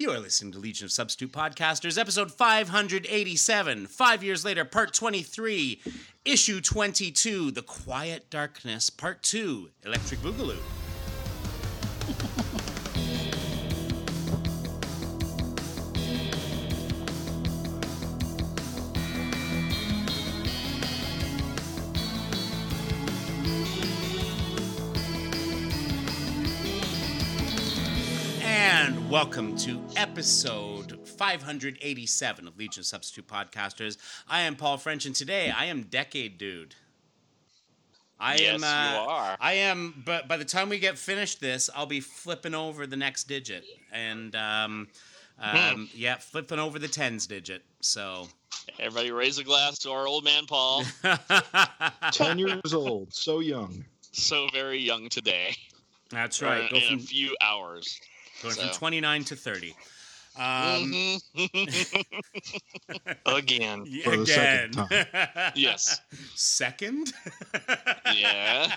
You 0.00 0.12
are 0.12 0.20
listening 0.20 0.52
to 0.52 0.60
Legion 0.60 0.84
of 0.84 0.92
Substitute 0.92 1.32
Podcasters, 1.32 1.98
episode 1.98 2.30
587. 2.30 3.88
Five 3.88 4.22
years 4.22 4.44
later, 4.44 4.64
part 4.64 4.94
23, 4.94 5.80
issue 6.24 6.60
22, 6.60 7.50
The 7.50 7.62
Quiet 7.62 8.30
Darkness, 8.30 8.90
part 8.90 9.24
2, 9.24 9.70
Electric 9.84 10.20
Boogaloo. 10.20 10.77
Welcome 29.18 29.56
to 29.56 29.80
episode 29.96 30.96
587 31.04 32.46
of 32.46 32.56
Legion 32.56 32.82
of 32.82 32.86
Substitute 32.86 33.26
Podcasters. 33.26 33.96
I 34.28 34.42
am 34.42 34.54
Paul 34.54 34.78
French, 34.78 35.06
and 35.06 35.14
today 35.16 35.50
I 35.50 35.64
am 35.64 35.82
Decade 35.82 36.38
Dude. 36.38 36.76
I 38.20 38.36
Yes, 38.36 38.54
am. 38.54 38.60
you 38.60 39.00
uh, 39.00 39.12
are. 39.12 39.36
I 39.40 39.54
am. 39.54 40.04
But 40.06 40.28
by 40.28 40.36
the 40.36 40.44
time 40.44 40.68
we 40.68 40.78
get 40.78 40.96
finished 40.96 41.40
this, 41.40 41.68
I'll 41.74 41.84
be 41.84 41.98
flipping 41.98 42.54
over 42.54 42.86
the 42.86 42.96
next 42.96 43.24
digit, 43.24 43.64
and 43.92 44.36
um, 44.36 44.86
Hmm. 45.40 45.56
um, 45.74 45.88
yeah, 45.92 46.18
flipping 46.18 46.60
over 46.60 46.78
the 46.78 46.86
tens 46.86 47.26
digit. 47.26 47.64
So 47.80 48.28
Everybody 48.78 49.10
raise 49.10 49.38
a 49.38 49.44
glass 49.44 49.80
to 49.80 49.90
our 49.90 50.06
old 50.06 50.22
man 50.22 50.46
Paul. 50.46 50.84
10 52.12 52.38
years 52.38 52.72
old, 52.72 53.12
so 53.12 53.40
young. 53.40 53.84
so 54.12 54.46
very 54.52 54.78
young 54.78 55.08
today. 55.08 55.56
that's 56.08 56.40
Or 56.40 56.46
right. 56.46 56.70
Go 56.70 56.76
in 56.76 56.82
from, 56.82 56.94
a 56.98 57.00
few 57.00 57.36
hours. 57.40 58.00
Going 58.42 58.54
from 58.54 58.68
29 58.70 59.24
to 59.24 59.36
30. 59.36 59.74
Um, 60.36 60.92
Mhm. 60.92 61.20
again. 63.26 63.84
For 64.04 64.16
the 64.16 64.22
again. 64.22 64.72
second 64.74 65.52
yes. 65.56 66.00
Second? 66.34 67.12
Yeah. 68.14 68.74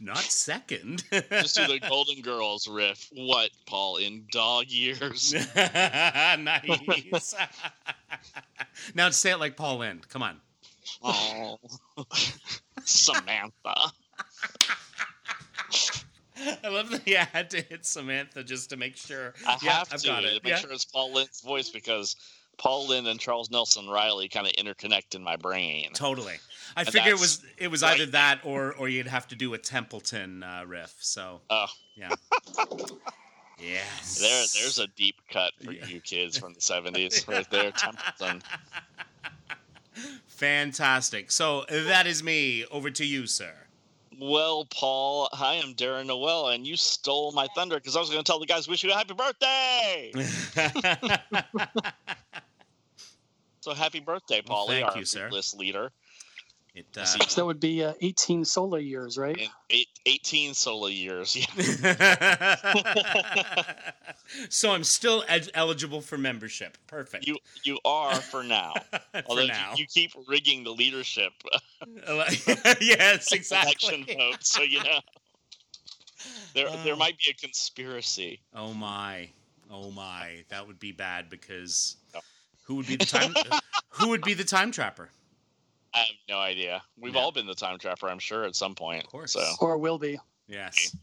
Not 0.00 0.18
second. 0.18 1.04
Just 1.30 1.54
do 1.56 1.66
the 1.66 1.78
Golden 1.86 2.22
Girls 2.22 2.66
riff. 2.66 3.08
What, 3.12 3.50
Paul? 3.66 3.98
In 3.98 4.24
dog 4.32 4.68
years? 4.68 5.34
nice. 5.54 7.34
now 8.94 9.10
say 9.10 9.32
it 9.32 9.38
like 9.38 9.56
Paul 9.56 9.78
Lynde. 9.78 10.08
Come 10.08 10.22
on. 10.22 10.40
Oh, 11.02 11.58
Samantha. 12.84 13.92
I 16.64 16.68
love 16.68 16.90
that 16.90 17.06
you 17.06 17.16
had 17.16 17.50
to 17.50 17.60
hit 17.60 17.84
Samantha 17.86 18.42
just 18.44 18.70
to 18.70 18.76
make 18.76 18.96
sure. 18.96 19.34
I 19.46 19.58
yeah, 19.62 19.72
have 19.78 19.88
I've 19.92 20.00
to, 20.02 20.06
got 20.08 20.20
to 20.20 20.36
it. 20.36 20.44
make 20.44 20.50
Yeah. 20.52 20.56
sure 20.58 20.72
it's 20.72 20.84
Paul 20.84 21.12
Lynde's 21.12 21.40
voice 21.40 21.68
because 21.70 22.16
Paul 22.58 22.88
Lynde 22.88 23.06
and 23.08 23.18
Charles 23.18 23.50
Nelson 23.50 23.88
Reilly 23.88 24.28
kind 24.28 24.46
of 24.46 24.52
interconnect 24.54 25.14
in 25.14 25.22
my 25.22 25.36
brain. 25.36 25.90
Totally. 25.94 26.34
I 26.76 26.82
And 26.82 26.90
figure 26.90 27.10
it 27.12 27.18
was 27.20 27.44
it 27.58 27.68
was 27.68 27.82
right. 27.82 27.94
either 28.00 28.10
that 28.12 28.40
or 28.44 28.74
or 28.74 28.88
you'd 28.88 29.06
have 29.06 29.26
to 29.28 29.36
do 29.36 29.54
a 29.54 29.58
Templeton 29.58 30.42
uh, 30.42 30.64
riff. 30.66 30.94
So 31.00 31.40
Oh, 31.50 31.66
yeah. 31.96 32.10
yes. 33.58 34.18
there, 34.18 34.44
there's 34.62 34.78
a 34.78 34.86
deep 34.88 35.16
cut 35.30 35.52
for 35.64 35.72
Yeah. 35.72 35.86
you 35.86 36.00
kids 36.00 36.38
from 36.38 36.52
the 36.54 36.60
70s 36.60 37.26
right 37.28 37.48
there. 37.50 37.72
Templeton. 37.72 38.42
Fantastic. 40.26 41.30
So 41.30 41.64
that 41.68 42.06
is 42.06 42.22
me. 42.22 42.64
Over 42.70 42.90
to 42.90 43.04
you, 43.04 43.26
sir. 43.26 43.52
Well, 44.20 44.66
Paul, 44.66 45.30
Hi, 45.32 45.52
I 45.52 45.54
am 45.56 45.74
Darren 45.74 46.06
Noel, 46.06 46.48
and 46.48 46.66
you 46.66 46.76
stole 46.76 47.32
my 47.32 47.48
thunder 47.54 47.76
because 47.76 47.96
I 47.96 48.00
was 48.00 48.10
going 48.10 48.22
to 48.22 48.30
tell 48.30 48.38
the 48.38 48.44
guys 48.44 48.68
wish 48.68 48.84
you 48.84 48.92
a 48.92 48.94
happy 48.94 49.14
birthday. 49.14 50.12
So 53.62 53.74
happy 53.74 54.00
birthday, 54.00 54.40
Well, 54.48 54.66
Paulie, 54.66 54.80
thank 54.80 54.96
you, 54.96 55.04
sir. 55.04 55.28
list 55.30 55.54
leader. 55.54 55.92
It, 56.74 56.86
uh, 56.96 57.04
See. 57.04 57.18
So 57.28 57.40
that 57.40 57.46
would 57.46 57.60
be 57.60 57.82
uh, 57.84 57.94
18 58.00 58.44
solar 58.44 58.78
years, 58.78 59.18
right? 59.18 59.38
Eight, 59.70 59.88
18 60.06 60.54
solo 60.54 60.86
years. 60.86 61.36
Yeah. 61.36 62.54
so 64.48 64.70
I'm 64.72 64.84
still 64.84 65.24
ed- 65.28 65.50
eligible 65.54 66.00
for 66.00 66.16
membership. 66.18 66.78
Perfect. 66.86 67.26
You 67.26 67.36
you 67.64 67.78
are 67.84 68.14
for 68.14 68.42
now. 68.42 68.74
for 68.92 69.22
Although 69.26 69.42
you- 69.42 69.48
now. 69.48 69.72
You, 69.76 69.86
keep 69.86 70.12
rigging 70.28 70.64
the 70.64 70.70
leadership 70.70 71.32
yes, 72.80 73.32
election 73.32 73.32
exactly. 73.32 74.14
vote, 74.16 74.36
so 74.44 74.62
you 74.62 74.82
know. 74.84 75.00
There, 76.54 76.68
there 76.84 76.94
Oh. 76.94 76.96
might 76.96 77.16
be 77.18 77.30
a 77.30 77.34
conspiracy. 77.34 78.40
Oh 78.54 78.74
my, 78.74 79.28
oh 79.70 79.90
my, 79.90 80.44
that 80.50 80.66
would 80.66 80.78
be 80.78 80.92
bad 80.92 81.30
because 81.30 81.96
No. 82.14 82.20
who 82.64 82.74
would 82.76 82.86
be 82.86 82.96
the 82.96 83.06
time? 83.06 83.34
who 83.88 84.08
would 84.10 84.22
be 84.22 84.34
the 84.34 84.44
time 84.44 84.70
trapper? 84.70 85.08
I 85.94 85.98
have 85.98 86.08
no 86.28 86.38
idea. 86.38 86.82
We've 86.98 87.14
Yeah. 87.14 87.20
all 87.20 87.32
been 87.32 87.46
the 87.46 87.54
time 87.54 87.78
trapper, 87.78 88.08
I'm 88.08 88.18
sure, 88.20 88.44
at 88.44 88.54
some 88.54 88.74
point. 88.74 89.04
Of 89.04 89.10
course. 89.10 89.32
So 89.32 89.44
Or 89.60 89.76
will 89.78 89.98
be. 89.98 90.18
Yes, 90.48 90.94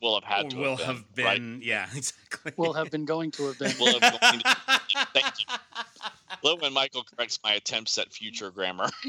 we'll 0.00 0.14
have 0.20 0.24
had 0.24 0.46
or 0.46 0.50
to 0.50 0.56
will 0.56 0.76
have 0.76 0.86
have 0.96 1.14
been. 1.14 1.24
right? 1.24 1.42
Yeah, 1.64 1.86
exactly. 1.94 2.52
Will 2.56 2.72
have 2.72 2.90
been 2.90 3.04
going 3.04 3.30
to 3.32 3.46
have 3.46 3.58
been. 3.58 3.72
Will 3.78 3.98
have 4.00 4.20
going 4.20 4.40
to- 4.40 4.56
Thank 5.12 5.26
you. 5.40 5.46
Love 6.42 6.60
when 6.60 6.72
Michael 6.72 7.02
corrects 7.04 7.38
my 7.44 7.52
attempts 7.54 7.98
at 7.98 8.12
future 8.12 8.50
grammar. 8.50 8.88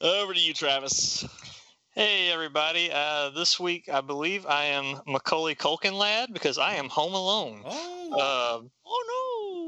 Over 0.00 0.32
to 0.34 0.40
you, 0.40 0.54
Travis. 0.54 1.24
Hey, 1.94 2.30
everybody. 2.32 2.90
Uh, 2.92 3.30
this 3.30 3.60
week, 3.60 3.88
I 3.92 4.00
believe 4.00 4.46
I 4.46 4.64
am 4.66 5.00
Macaulay 5.06 5.54
Culkin 5.54 5.92
lad 5.92 6.32
because 6.32 6.56
I 6.56 6.74
am 6.74 6.88
home 6.88 7.12
alone. 7.14 7.62
oh, 7.66 8.12
Uh, 8.12 8.60
Oh 8.86 9.04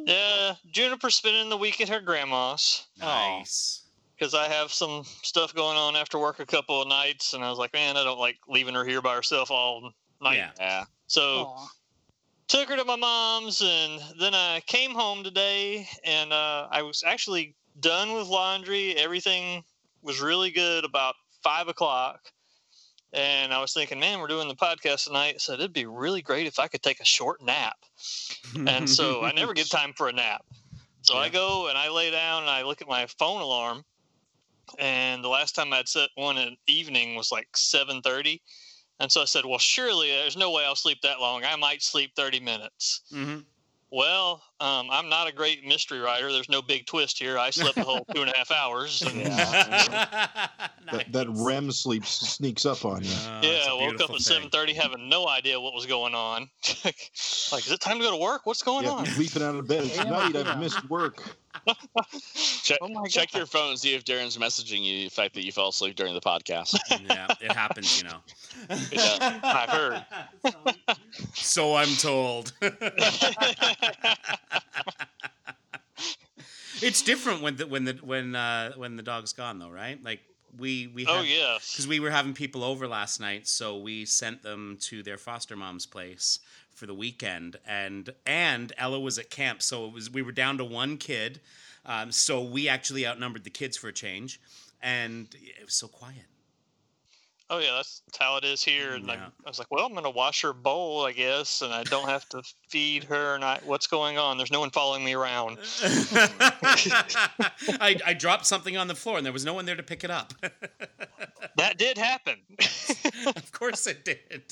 yeah, 0.07 0.55
Juniper 0.71 1.11
spending 1.11 1.49
the 1.49 1.57
week 1.57 1.81
at 1.81 1.89
her 1.89 2.01
grandma's 2.01 2.87
nice. 3.01 3.83
because 4.17 4.35
I 4.35 4.49
have 4.49 4.73
some 4.73 5.05
stuff 5.23 5.55
going 5.55 5.77
on 5.77 5.97
after 5.97 6.19
work 6.19 6.41
a 6.41 6.47
couple 6.47 6.81
of 6.83 6.89
nights, 6.89 7.35
and 7.35 7.45
I 7.45 7.51
was 7.51 7.59
like, 7.59 7.73
man, 7.73 7.97
I 7.97 8.05
don't 8.05 8.19
like 8.19 8.39
leaving 8.49 8.75
her 8.75 8.85
here 8.85 9.03
by 9.03 9.15
herself 9.15 9.51
all 9.51 9.93
night. 10.21 10.37
Yeah. 10.37 10.51
Yeah. 10.59 10.85
So 11.07 11.55
took 12.53 12.69
her 12.69 12.77
to 12.77 12.85
my 12.85 12.97
mom's 12.97 13.63
and 13.63 13.99
then 14.21 14.35
i 14.35 14.61
came 14.67 14.91
home 14.91 15.25
today 15.25 15.89
and 16.05 16.35
uh, 16.35 16.69
i 16.71 16.83
was 16.83 17.03
actually 17.07 17.55
done 17.81 18.13
with 18.13 18.27
laundry 18.27 18.95
everything 18.97 19.65
was 20.03 20.21
really 20.21 20.51
good 20.51 20.85
about 20.85 21.15
five 21.43 21.69
o'clock 21.69 22.31
and 23.13 23.53
i 23.53 23.61
was 23.61 23.73
thinking 23.73 24.01
man 24.01 24.21
we're 24.21 24.27
doing 24.27 24.49
the 24.49 24.55
podcast 24.55 25.05
tonight 25.07 25.41
so 25.41 25.53
it'd 25.53 25.73
be 25.73 25.87
really 25.87 26.23
great 26.23 26.47
if 26.47 26.59
i 26.59 26.67
could 26.67 26.83
take 26.83 27.01
a 27.01 27.05
short 27.05 27.43
nap. 27.43 27.77
And 28.67 28.89
so 28.89 29.23
i 29.23 29.33
never 29.37 29.53
get 29.53 29.71
time 29.71 29.93
for 29.95 30.09
a 30.09 30.13
nap. 30.13 30.45
So 31.03 31.17
i 31.17 31.29
go 31.29 31.69
and 31.69 31.77
i 31.77 31.89
lay 31.89 32.11
down 32.11 32.43
and 32.43 32.51
i 32.51 32.63
look 32.63 32.81
at 32.83 32.89
my 32.89 33.07
phone 33.19 33.41
alarm 33.41 33.85
and 34.79 35.23
the 35.23 35.29
last 35.29 35.55
time 35.55 35.73
i'd 35.73 35.89
set 35.89 36.09
one 36.15 36.39
in 36.39 36.57
the 36.67 36.73
evening 36.73 37.15
was 37.17 37.31
like 37.33 37.49
7.30 37.53 38.41
and 39.01 39.11
so 39.11 39.21
i 39.21 39.25
said 39.25 39.45
well 39.45 39.59
surely 39.59 40.11
there's 40.11 40.37
no 40.37 40.51
way 40.51 40.65
i'll 40.65 40.77
sleep 40.77 40.99
that 41.03 41.21
long. 41.21 41.45
I 41.45 41.57
might 41.57 41.83
sleep 41.83 42.13
30 42.17 42.41
minutes. 42.41 43.03
Mhm. 43.13 43.45
well 43.91 44.43
um, 44.63 44.89
i'm 44.91 45.09
not 45.09 45.29
a 45.29 45.33
great 45.33 45.67
mystery 45.67 45.99
writer 45.99 46.31
there's 46.33 46.49
no 46.49 46.63
big 46.63 46.87
twist 46.87 47.19
here 47.19 47.37
i 47.39 47.51
slept 47.51 47.75
the 47.75 47.83
whole 47.83 48.05
two 48.15 48.23
and 48.23 48.31
a 48.33 48.37
half 48.37 48.51
hours 48.51 49.03
and, 49.03 49.27
That, 50.93 51.13
that 51.13 51.27
REM 51.31 51.71
sleep 51.73 52.05
sneaks 52.05 52.67
up 52.67 52.85
on 52.85 53.03
you. 53.05 53.11
Oh, 53.13 53.41
yeah 53.43 53.65
a 53.67 53.71
i 53.71 53.73
woke 53.75 54.01
up 54.01 54.09
beautiful 54.11 54.17
at 54.17 54.43
7.30 54.51 54.75
having 54.75 55.09
no 55.09 55.27
idea 55.29 55.59
what 55.61 55.73
was 55.75 55.87
going 55.87 56.15
on 56.15 56.51
like 56.85 56.95
is 57.67 57.71
it 57.73 57.81
time 57.81 57.99
to 57.99 58.05
go 58.05 58.11
to 58.11 58.17
work 58.17 58.47
what's 58.47 58.63
going 58.63 58.85
Yeah, 58.85 58.91
on 58.93 59.05
leaping 59.19 59.43
out 59.43 59.55
of 59.55 59.67
bed. 59.67 59.85
Tonight 59.91 60.37
I've 60.37 60.59
missed 60.59 60.89
work. 60.91 61.37
Check, 62.63 62.79
Oh 62.81 63.05
check 63.07 63.35
your 63.35 63.47
phone, 63.47 63.77
see 63.77 63.95
if 63.95 64.05
Darren's 64.05 64.37
messaging 64.39 64.83
you 64.85 65.05
the 65.05 65.11
fact 65.11 65.35
that 65.35 65.45
you 65.45 65.53
fell 65.53 65.69
asleep 65.69 65.95
during 65.97 66.15
the 66.15 66.21
podcast. 66.21 66.77
yeah, 67.09 67.29
it 67.41 67.53
happens, 67.53 68.03
you 68.03 68.09
know. 68.09 68.17
Yeah, 68.91 69.39
I've 69.43 69.69
heard. 69.71 70.05
so 71.35 71.75
I'm 71.77 71.95
told. 71.97 72.53
It's 76.83 77.03
different 77.03 77.43
when 77.43 77.57
the 77.57 77.67
when 77.67 77.85
the 77.85 77.95
when 78.03 78.35
uh, 78.35 78.73
when 78.77 78.97
the 78.97 79.03
dog's 79.03 79.33
gone, 79.33 79.59
though, 79.59 79.71
right? 79.71 80.03
Like 80.03 80.21
we 80.59 80.89
we 80.89 81.07
oh 81.07 81.17
have, 81.17 81.27
yes 81.27 81.73
because 81.73 81.87
we 81.87 82.01
were 82.01 82.11
having 82.11 82.35
people 82.35 82.65
over 82.65 82.87
last 82.87 83.21
night, 83.21 83.47
so 83.49 83.79
we 83.79 84.05
sent 84.05 84.43
them 84.43 84.77
to 84.81 85.03
their 85.03 85.17
foster 85.17 85.57
mom's 85.57 85.87
place 85.87 86.39
for 86.75 86.87
the 86.87 86.95
weekend, 86.95 87.57
and 87.67 88.11
and 88.27 88.73
Ella 88.77 89.01
was 89.01 89.19
at 89.19 89.31
camp, 89.31 89.63
so 89.63 89.87
it 89.87 89.93
was 89.93 90.11
we 90.11 90.23
were 90.23 90.33
down 90.33 90.59
to 90.59 90.65
one 90.65 90.97
kid, 90.97 91.41
um, 91.87 92.13
so 92.13 92.43
we 92.43 92.69
actually 92.69 93.07
outnumbered 93.07 93.45
the 93.45 93.51
kids 93.51 93.77
for 93.77 93.89
a 93.89 93.93
change, 93.93 94.41
and 94.83 95.29
it 95.35 95.65
was 95.65 95.75
so 95.75 95.89
quiet. 95.89 96.27
Oh 97.53 97.59
yeah 97.59 97.73
that's 97.77 98.01
how 98.19 98.39
it 98.39 98.45
is 98.45 98.65
here 98.65 98.95
and 98.95 99.11
I, 99.11 99.15
Yeah. 99.15 99.27
I 99.45 99.51
was 99.51 99.59
like 99.59 99.71
well 99.71 99.85
i'm 99.85 99.93
gonna 99.93 100.11
wash 100.11 100.41
her 100.43 100.55
bowl 100.55 101.05
i 101.05 101.13
guess 101.13 101.61
and 101.61 101.73
i 101.73 101.85
don't 101.85 102.09
have 102.09 102.27
to 102.31 102.43
feed 102.69 103.05
her 103.05 103.35
and 103.35 103.45
I, 103.45 103.61
what's 103.65 103.87
going 103.87 104.17
on 104.17 104.39
there's 104.39 104.51
no 104.51 104.61
one 104.61 104.71
following 104.71 105.05
me 105.05 105.13
around 105.13 105.59
I, 107.79 107.99
I 108.07 108.15
dropped 108.15 108.47
something 108.47 108.79
on 108.79 108.89
the 108.89 108.95
floor 108.95 109.19
and 109.19 109.27
there 109.27 109.33
was 109.35 109.45
no 109.45 109.53
one 109.53 109.67
there 109.67 109.77
to 109.77 109.83
pick 109.83 110.03
it 110.03 110.11
up. 110.11 110.33
that 111.59 111.77
did 111.77 111.99
happen 111.99 112.39
of 113.27 113.53
course 113.53 113.87
it 113.87 114.05
did. 114.05 114.45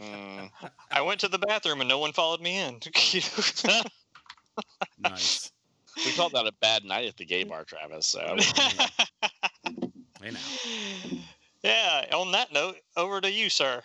Mm. 0.00 0.50
I 0.92 1.00
went 1.00 1.18
to 1.20 1.28
the 1.28 1.38
bathroom 1.38 1.80
and 1.80 1.88
no 1.88 1.98
one 1.98 2.12
followed 2.12 2.40
me 2.40 2.58
in. 2.58 2.78
Nice. 5.00 5.50
We 6.04 6.12
called 6.12 6.32
that 6.32 6.46
a 6.46 6.52
bad 6.60 6.84
night 6.84 7.08
at 7.08 7.16
the 7.16 7.24
gay 7.24 7.42
bar, 7.42 7.64
Travis. 7.64 8.06
So 8.06 8.36
Hey 10.22 10.30
now. 10.32 11.18
Yeah. 11.68 12.16
On 12.16 12.32
that 12.32 12.52
note, 12.52 12.76
over 12.96 13.20
to 13.20 13.30
you, 13.30 13.50
sir. 13.50 13.82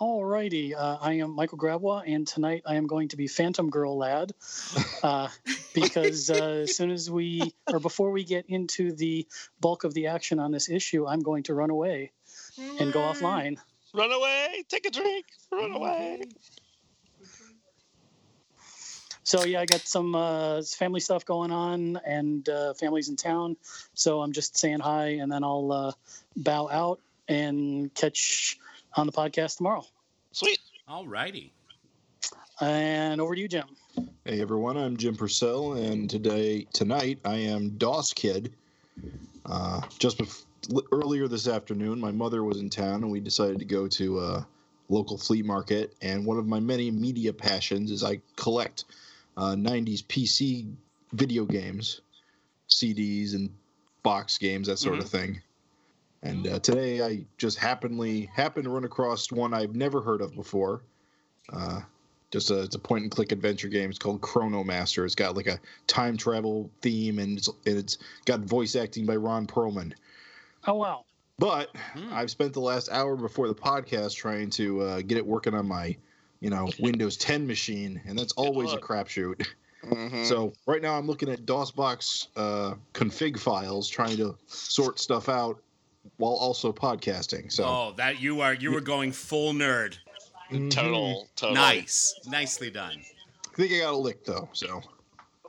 Alrighty, 0.00 0.74
uh, 0.74 0.98
I 1.00 1.14
am 1.14 1.36
Michael 1.36 1.56
Grabwa, 1.56 2.02
and 2.04 2.26
tonight 2.26 2.62
I 2.66 2.74
am 2.74 2.88
going 2.88 3.08
to 3.08 3.16
be 3.16 3.28
Phantom 3.28 3.70
Girl 3.70 3.96
Lad, 3.96 4.32
uh, 5.04 5.28
because 5.72 6.30
uh, 6.30 6.64
as 6.64 6.76
soon 6.76 6.90
as 6.90 7.08
we, 7.08 7.54
or 7.72 7.78
before 7.78 8.10
we 8.10 8.24
get 8.24 8.46
into 8.48 8.92
the 8.92 9.26
bulk 9.60 9.84
of 9.84 9.94
the 9.94 10.08
action 10.08 10.40
on 10.40 10.50
this 10.50 10.68
issue, 10.68 11.06
I'm 11.06 11.20
going 11.20 11.44
to 11.44 11.54
run 11.54 11.70
away 11.70 12.10
and 12.80 12.92
go 12.92 13.00
offline. 13.00 13.58
run 13.94 14.10
away, 14.10 14.64
take 14.68 14.86
a 14.86 14.90
drink, 14.90 15.26
run 15.52 15.70
away. 15.70 16.22
So 19.24 19.44
yeah, 19.44 19.60
I 19.60 19.64
got 19.64 19.80
some 19.80 20.14
uh, 20.14 20.60
family 20.62 21.00
stuff 21.00 21.24
going 21.24 21.50
on, 21.50 21.98
and 22.04 22.46
uh, 22.46 22.74
families 22.74 23.08
in 23.08 23.16
town. 23.16 23.56
So 23.94 24.20
I'm 24.20 24.32
just 24.32 24.56
saying 24.56 24.80
hi, 24.80 25.06
and 25.06 25.32
then 25.32 25.42
I'll 25.42 25.72
uh, 25.72 25.92
bow 26.36 26.68
out 26.68 27.00
and 27.26 27.92
catch 27.94 28.58
on 28.96 29.06
the 29.06 29.12
podcast 29.12 29.56
tomorrow. 29.56 29.84
Sweet. 30.32 30.58
All 30.86 31.06
righty. 31.06 31.52
And 32.60 33.18
over 33.18 33.34
to 33.34 33.40
you, 33.40 33.48
Jim. 33.48 33.64
Hey 34.26 34.42
everyone, 34.42 34.76
I'm 34.76 34.96
Jim 34.96 35.16
Purcell, 35.16 35.72
and 35.72 36.08
today, 36.08 36.66
tonight, 36.74 37.18
I 37.24 37.36
am 37.36 37.70
Doss 37.70 38.12
Kid. 38.12 38.52
Uh, 39.46 39.80
just 39.98 40.18
bef- 40.18 40.44
earlier 40.92 41.28
this 41.28 41.48
afternoon, 41.48 41.98
my 41.98 42.12
mother 42.12 42.44
was 42.44 42.60
in 42.60 42.68
town, 42.68 43.02
and 43.02 43.10
we 43.10 43.20
decided 43.20 43.58
to 43.58 43.64
go 43.64 43.88
to 43.88 44.20
a 44.20 44.46
local 44.90 45.16
flea 45.16 45.42
market. 45.42 45.94
And 46.02 46.26
one 46.26 46.38
of 46.38 46.46
my 46.46 46.60
many 46.60 46.90
media 46.90 47.32
passions 47.32 47.90
is 47.90 48.04
I 48.04 48.20
collect 48.36 48.84
uh, 49.36 49.54
90s 49.54 50.04
PC 50.04 50.72
video 51.12 51.44
games, 51.44 52.00
CDs, 52.68 53.34
and 53.34 53.50
box 54.02 54.38
games, 54.38 54.68
that 54.68 54.78
sort 54.78 54.98
of 54.98 55.08
thing. 55.08 55.40
And 56.22 56.46
uh, 56.46 56.58
today, 56.60 57.02
I 57.02 57.24
just 57.36 57.58
happenly 57.58 58.30
happened 58.34 58.64
to 58.64 58.70
run 58.70 58.84
across 58.84 59.30
one 59.30 59.52
I've 59.52 59.74
never 59.74 60.00
heard 60.00 60.22
of 60.22 60.34
before. 60.34 60.82
Uh, 61.52 61.80
just 62.30 62.50
a, 62.50 62.62
it's 62.62 62.74
a 62.74 62.78
point 62.78 63.02
and 63.02 63.10
click 63.12 63.30
adventure 63.30 63.68
game. 63.68 63.90
It's 63.90 63.98
called 63.98 64.20
Chronomaster. 64.20 65.04
It's 65.04 65.14
got 65.14 65.36
like 65.36 65.46
a 65.46 65.60
time 65.86 66.16
travel 66.16 66.70
theme 66.80 67.18
and 67.18 67.38
it's, 67.38 67.48
and 67.48 67.78
it's 67.78 67.98
got 68.24 68.40
voice 68.40 68.74
acting 68.74 69.06
by 69.06 69.16
Ron 69.16 69.46
Perlman. 69.46 69.92
Oh 70.66 70.74
wow. 70.74 71.04
But 71.38 71.76
Hmm. 71.94 72.12
I've 72.12 72.30
spent 72.30 72.52
the 72.52 72.60
last 72.60 72.88
hour 72.90 73.16
before 73.16 73.48
the 73.48 73.54
podcast 73.54 74.16
trying 74.16 74.50
to 74.50 74.82
uh, 74.82 75.00
get 75.02 75.18
it 75.18 75.26
working 75.26 75.54
on 75.54 75.66
my, 75.68 75.96
you 76.44 76.50
know, 76.50 76.68
Windows 76.78 77.16
10 77.16 77.46
machine, 77.46 77.98
and 78.06 78.18
that's 78.18 78.34
always 78.34 78.70
a 78.70 78.74
luck. 78.74 78.82
crapshoot. 78.82 79.46
Mhm. 79.82 80.26
So 80.26 80.52
right 80.66 80.82
now 80.82 80.92
I'm 80.98 81.06
looking 81.06 81.30
at 81.30 81.46
DOSBox 81.46 82.26
uh, 82.36 82.74
config 82.92 83.38
files, 83.38 83.88
trying 83.88 84.18
to 84.18 84.36
sort 84.46 84.98
stuff 84.98 85.30
out 85.30 85.58
while 86.18 86.32
also 86.34 86.70
podcasting. 86.70 87.50
So 87.50 87.64
Oh, 87.64 87.94
that 87.96 88.20
you 88.20 88.42
are 88.42 88.52
you 88.52 88.72
were 88.72 88.82
going 88.82 89.10
full 89.10 89.54
nerd. 89.54 89.96
Mhm. 90.50 90.70
Total, 90.70 91.26
total. 91.34 91.54
Nice. 91.54 92.14
Nicely 92.26 92.70
done. 92.70 93.02
I 93.52 93.56
think 93.56 93.72
I 93.72 93.78
got 93.78 93.94
a 93.94 93.96
lick 93.96 94.22
though. 94.26 94.48
So 94.52 94.82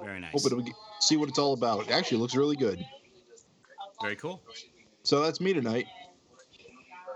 Very 0.01 0.21
nice. 0.21 0.31
hoping 0.31 0.59
to 0.59 0.63
get- 0.63 0.75
see 1.01 1.18
what 1.18 1.27
it's 1.27 1.39
all 1.39 1.51
about. 1.53 1.88
It 1.88 1.91
actually 1.91 2.19
looks 2.19 2.36
really 2.36 2.56
good. 2.56 2.86
Very 4.01 4.15
cool. 4.15 4.41
So 5.03 5.21
that's 5.21 5.41
me 5.41 5.51
tonight. 5.53 5.88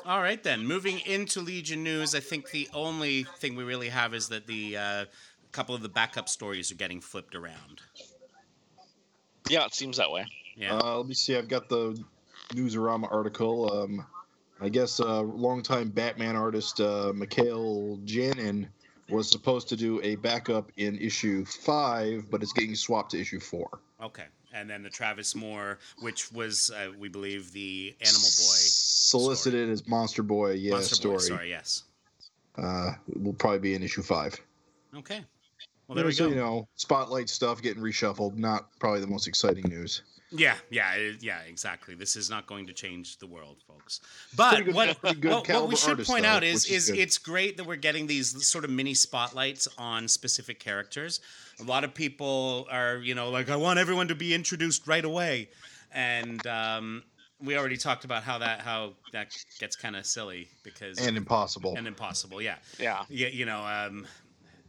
All 0.05 0.21
right 0.21 0.41
then. 0.41 0.65
Moving 0.65 0.99
into 1.05 1.41
Legion 1.41 1.83
news, 1.83 2.15
I 2.15 2.19
think 2.19 2.51
the 2.51 2.67
only 2.73 3.23
thing 3.37 3.55
we 3.55 3.63
really 3.63 3.89
have 3.89 4.13
is 4.13 4.29
that 4.29 4.47
the 4.47 4.77
uh, 4.77 5.05
couple 5.51 5.75
of 5.75 5.81
the 5.81 5.89
backup 5.89 6.29
stories 6.29 6.71
are 6.71 6.75
getting 6.75 7.01
flipped 7.01 7.35
around. 7.35 7.81
Yeah, 9.49 9.65
it 9.65 9.73
seems 9.73 9.97
that 9.97 10.11
way. 10.11 10.25
Yeah. 10.55 10.77
Uh, 10.77 10.97
let 10.97 11.07
me 11.07 11.13
see. 11.13 11.35
I've 11.35 11.47
got 11.47 11.69
the 11.69 12.01
Newsarama 12.53 13.11
article. 13.11 13.71
Um, 13.71 14.05
I 14.61 14.69
guess 14.69 14.99
uh, 14.99 15.21
longtime 15.21 15.89
Batman 15.89 16.35
artist 16.35 16.81
uh, 16.81 17.13
Mikel 17.15 17.99
Janin 18.03 18.69
was 19.09 19.29
supposed 19.29 19.69
to 19.69 19.75
do 19.75 20.01
a 20.03 20.15
backup 20.17 20.71
in 20.77 20.97
issue 20.99 21.45
five, 21.45 22.29
but 22.29 22.43
it's 22.43 22.53
getting 22.53 22.75
swapped 22.75 23.11
to 23.11 23.19
issue 23.19 23.39
four. 23.39 23.79
okay. 24.03 24.25
And 24.51 24.67
then 24.67 24.81
the 24.81 24.89
Travis 24.89 25.35
Moore, 25.35 25.77
which 25.99 26.31
was 26.31 26.71
uh, 26.71 26.89
we 26.97 27.07
believe 27.07 27.51
the 27.51 27.95
Animal 28.01 28.29
Boy 28.39 28.57
solicited 29.09 29.69
as 29.69 29.87
Monster 29.87 30.23
Boy. 30.23 30.53
Yeah, 30.53 30.71
Monster 30.73 30.95
story. 30.95 31.15
Boy. 31.15 31.23
Sorry. 31.23 31.49
Yes. 31.49 31.83
Uh, 32.57 32.91
will 33.15 33.33
probably 33.33 33.59
be 33.59 33.75
in 33.75 33.83
issue 33.83 34.01
five. 34.01 34.39
Okay. 34.95 35.23
Well, 35.87 35.95
there 35.95 36.05
we 36.05 36.11
so 36.11 36.25
go. 36.25 36.29
you 36.29 36.35
know, 36.35 36.67
spotlight 36.75 37.29
stuff 37.29 37.61
getting 37.61 37.81
reshuffled. 37.81 38.37
Not 38.37 38.67
probably 38.79 39.01
the 39.01 39.07
most 39.07 39.27
exciting 39.27 39.65
news. 39.67 40.03
Yeah, 40.31 40.55
yeah, 40.69 41.13
yeah, 41.19 41.39
exactly. 41.47 41.95
This 41.95 42.15
is 42.15 42.29
not 42.29 42.45
going 42.45 42.67
to 42.67 42.73
change 42.73 43.17
the 43.17 43.25
world, 43.25 43.63
folks. 43.67 44.01
But 44.35 44.65
good- 44.65 44.75
what, 44.75 45.01
what, 45.01 45.49
what 45.49 45.67
we 45.67 45.75
should 45.75 46.05
point 46.05 46.23
though, 46.23 46.29
out 46.29 46.43
is, 46.43 46.65
is 46.65 46.89
is 46.89 46.97
it's 46.97 47.17
great 47.17 47.57
that 47.57 47.65
we're 47.65 47.77
getting 47.77 48.05
these 48.05 48.45
sort 48.45 48.63
of 48.63 48.69
mini 48.69 48.93
spotlights 48.93 49.67
on 49.79 50.07
specific 50.07 50.59
characters. 50.59 51.21
A 51.59 51.63
lot 51.63 51.83
of 51.83 51.95
people 51.95 52.67
are, 52.69 52.97
you 52.97 53.15
know, 53.15 53.31
like 53.31 53.49
I 53.49 53.55
want 53.55 53.79
everyone 53.79 54.09
to 54.09 54.15
be 54.15 54.35
introduced 54.35 54.87
right 54.87 55.03
away, 55.03 55.49
and 55.91 56.45
um, 56.45 57.03
we 57.41 57.57
already 57.57 57.77
talked 57.77 58.03
about 58.05 58.23
how 58.23 58.37
that 58.39 58.61
how 58.61 58.93
that 59.13 59.35
gets 59.59 59.75
kind 59.75 59.95
of 59.95 60.05
silly 60.05 60.49
because 60.63 60.97
And 60.99 61.17
impossible. 61.17 61.75
and 61.77 61.87
impossible. 61.87 62.41
Yeah, 62.41 62.55
Yeah. 62.77 63.03
yeah, 63.09 63.27
you 63.29 63.45
know, 63.45 63.65
um, 63.65 64.05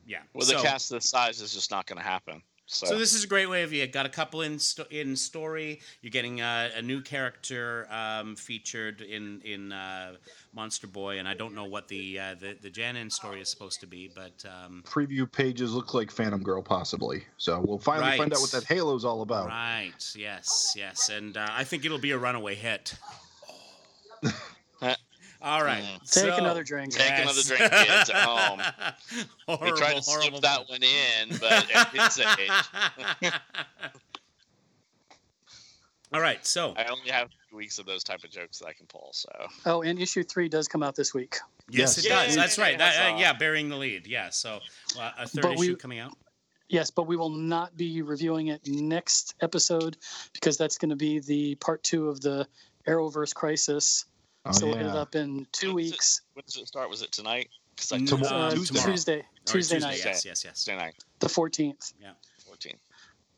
yeah. 0.06 0.22
With 0.34 0.48
So- 0.48 0.58
a 0.58 0.62
cast 0.62 0.90
this 0.90 1.08
size, 1.10 1.40
it's 1.40 1.54
just 1.54 1.70
not 1.70 1.86
going 1.86 1.98
to 1.98 2.04
happen. 2.04 2.42
So, 2.72 2.86
so 2.86 2.98
this 2.98 3.14
is 3.14 3.24
a 3.24 3.26
great 3.26 3.50
way 3.50 3.64
of 3.64 3.72
you 3.72 3.84
got 3.88 4.06
a 4.06 4.08
couple 4.08 4.42
in 4.42 4.56
sto- 4.60 4.86
in 4.92 5.16
story. 5.16 5.80
You're 6.02 6.12
getting 6.12 6.40
uh, 6.40 6.70
a 6.76 6.80
new 6.80 7.00
character 7.00 7.88
um, 7.90 8.36
featured 8.36 9.00
in 9.00 9.40
in 9.44 9.72
uh, 9.72 10.12
Monster 10.54 10.86
Boy, 10.86 11.18
and 11.18 11.26
I 11.26 11.34
don't 11.34 11.56
know 11.56 11.64
what 11.64 11.88
the 11.88 12.20
uh, 12.20 12.34
the 12.38 12.56
the 12.62 12.70
Janin 12.70 13.10
story 13.10 13.40
is 13.40 13.48
supposed 13.48 13.80
to 13.80 13.88
be, 13.88 14.08
but 14.14 14.48
um, 14.48 14.84
Preview 14.86 15.30
pages 15.30 15.72
look 15.72 15.94
like 15.94 16.12
Phantom 16.12 16.40
Girl, 16.44 16.62
possibly. 16.62 17.24
So 17.38 17.60
we'll 17.66 17.80
finally 17.80 18.16
find 18.16 18.32
out 18.32 18.40
what 18.40 18.52
that 18.52 18.62
Halo's 18.62 19.04
all 19.04 19.22
about. 19.22 19.48
right, 19.48 20.14
yes, 20.16 20.72
yes, 20.76 21.08
and 21.08 21.36
uh, 21.36 21.48
I 21.50 21.64
think 21.64 21.84
it'll 21.84 21.98
be 21.98 22.12
a 22.12 22.18
runaway 22.18 22.54
hit. 22.54 22.94
All 25.42 25.64
right, 25.64 25.82
Mm. 25.82 25.98
Take 26.00 26.32
so- 26.32 26.36
another 26.36 26.62
drink. 26.62 26.92
Take 26.92 27.10
another 27.18 27.42
drink, 27.42 27.62
kids, 27.72 28.10
at 28.10 28.16
home. 28.16 28.60
horrible, 29.46 29.64
we 29.64 29.72
tried 29.78 29.94
to 29.96 30.02
slip 30.02 30.20
horrible. 30.20 30.40
that 30.40 30.68
one 30.68 30.82
in, 30.82 31.38
but 31.38 31.74
at 31.74 31.88
his 31.88 32.18
age, 32.20 33.32
All 36.12 36.20
right, 36.20 36.44
so 36.44 36.74
I 36.76 36.84
only 36.86 37.08
have 37.10 37.28
two 37.48 37.56
weeks 37.56 37.78
of 37.78 37.86
those 37.86 38.02
type 38.02 38.24
of 38.24 38.30
jokes 38.30 38.58
that 38.58 38.66
I 38.66 38.72
can 38.72 38.86
pull. 38.86 39.10
So 39.12 39.30
Oh, 39.64 39.82
and 39.82 39.98
issue 40.00 40.24
three 40.24 40.48
does 40.48 40.66
come 40.66 40.82
out 40.82 40.96
this 40.96 41.14
week. 41.14 41.36
yes, 41.70 41.96
Yes. 41.96 42.04
it 42.04 42.08
does. 42.08 42.28
Yay, 42.34 42.40
That's 42.42 42.58
right. 42.58 42.76
That, 42.78 43.14
uh, 43.14 43.16
yeah, 43.16 43.32
burying 43.32 43.68
the 43.68 43.76
lead. 43.76 44.06
Yeah, 44.08 44.30
so 44.30 44.58
uh, 44.98 45.12
a 45.18 45.28
third 45.28 45.42
But 45.42 45.56
we- 45.58 45.66
issue 45.68 45.76
coming 45.76 46.00
out. 46.00 46.16
Yes, 46.68 46.90
but 46.90 47.08
we 47.08 47.16
will 47.16 47.30
not 47.30 47.76
be 47.76 48.00
reviewing 48.02 48.48
it 48.48 48.60
next 48.66 49.34
episode 49.40 49.96
because 50.32 50.56
that's 50.56 50.78
going 50.78 50.90
to 50.90 50.96
be 50.96 51.18
the 51.18 51.56
part 51.56 51.82
two 51.82 52.08
of 52.08 52.20
the 52.20 52.46
Arrowverse 52.86 53.34
crisis. 53.34 54.04
Oh, 54.46 54.52
so 54.52 54.66
we'll 54.66 54.76
hit 54.76 54.86
yeah. 54.86 54.92
it 54.92 54.96
up 54.98 55.14
in 55.14 55.46
two 55.52 55.74
When 55.74 55.84
is 55.84 55.90
it- 55.90 55.92
weeks. 55.94 56.20
when 56.34 56.44
does 56.46 56.56
it 56.56 56.66
start? 56.68 56.88
Was 56.88 57.02
it 57.02 57.12
tonight? 57.12 57.50
I 57.92 57.98
No, 57.98 58.16
Uh, 58.18 58.50
Tuesday. 58.50 58.80
Tuesday, 58.82 59.18
Or 59.20 59.24
Tuesday, 59.46 59.76
Tuesday, 59.76 59.78
night, 59.78 59.98
Yes, 60.04 60.24
yes, 60.24 60.44
yes. 60.44 60.54
Tuesday 60.64 60.76
night, 60.76 60.94
the 61.20 61.28
14th. 61.28 61.92
14. 62.46 62.76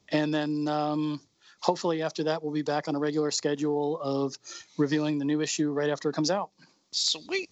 And 0.08 0.34
then 0.34 0.66
um, 0.68 1.20
hopefully 1.60 2.02
after 2.02 2.24
that, 2.24 2.42
we'll 2.42 2.52
be 2.52 2.62
back 2.62 2.88
on 2.88 2.96
a 2.96 2.98
regular 2.98 3.30
schedule 3.30 4.00
of 4.00 4.36
reviewing 4.78 5.18
the 5.18 5.24
new 5.24 5.40
issue 5.40 5.70
right 5.70 5.90
after 5.90 6.08
it 6.08 6.12
comes 6.14 6.30
out. 6.30 6.50
Sweet. 6.92 7.50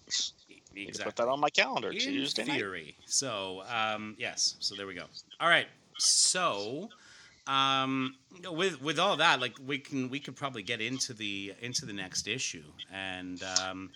Need 0.73 0.89
Exactly. 0.89 1.11
put 1.11 1.15
that 1.17 1.27
on 1.27 1.39
my 1.39 1.49
calendar. 1.49 1.91
In 1.91 1.99
Tuesday 1.99 2.43
night. 2.45 2.57
theory. 2.57 2.97
So, 3.05 3.63
um, 3.67 4.15
yes. 4.17 4.55
So 4.59 4.75
there 4.75 4.87
we 4.87 4.93
go. 4.95 5.05
All 5.39 5.49
right. 5.49 5.67
So, 5.97 6.89
um, 7.51 8.15
with 8.49 8.81
with 8.81 8.97
all 8.97 9.17
that, 9.17 9.41
like 9.41 9.55
we 9.65 9.77
can 9.79 10.09
we 10.09 10.19
could 10.19 10.35
probably 10.35 10.63
get 10.63 10.79
into 10.81 11.13
the 11.13 11.53
into 11.61 11.85
the 11.85 11.93
next 11.93 12.27
issue. 12.27 12.63
And 12.93 13.43
um, 13.59 13.89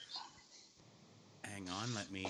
hang 1.43 1.67
on, 1.69 1.93
let 1.95 2.11
me. 2.11 2.27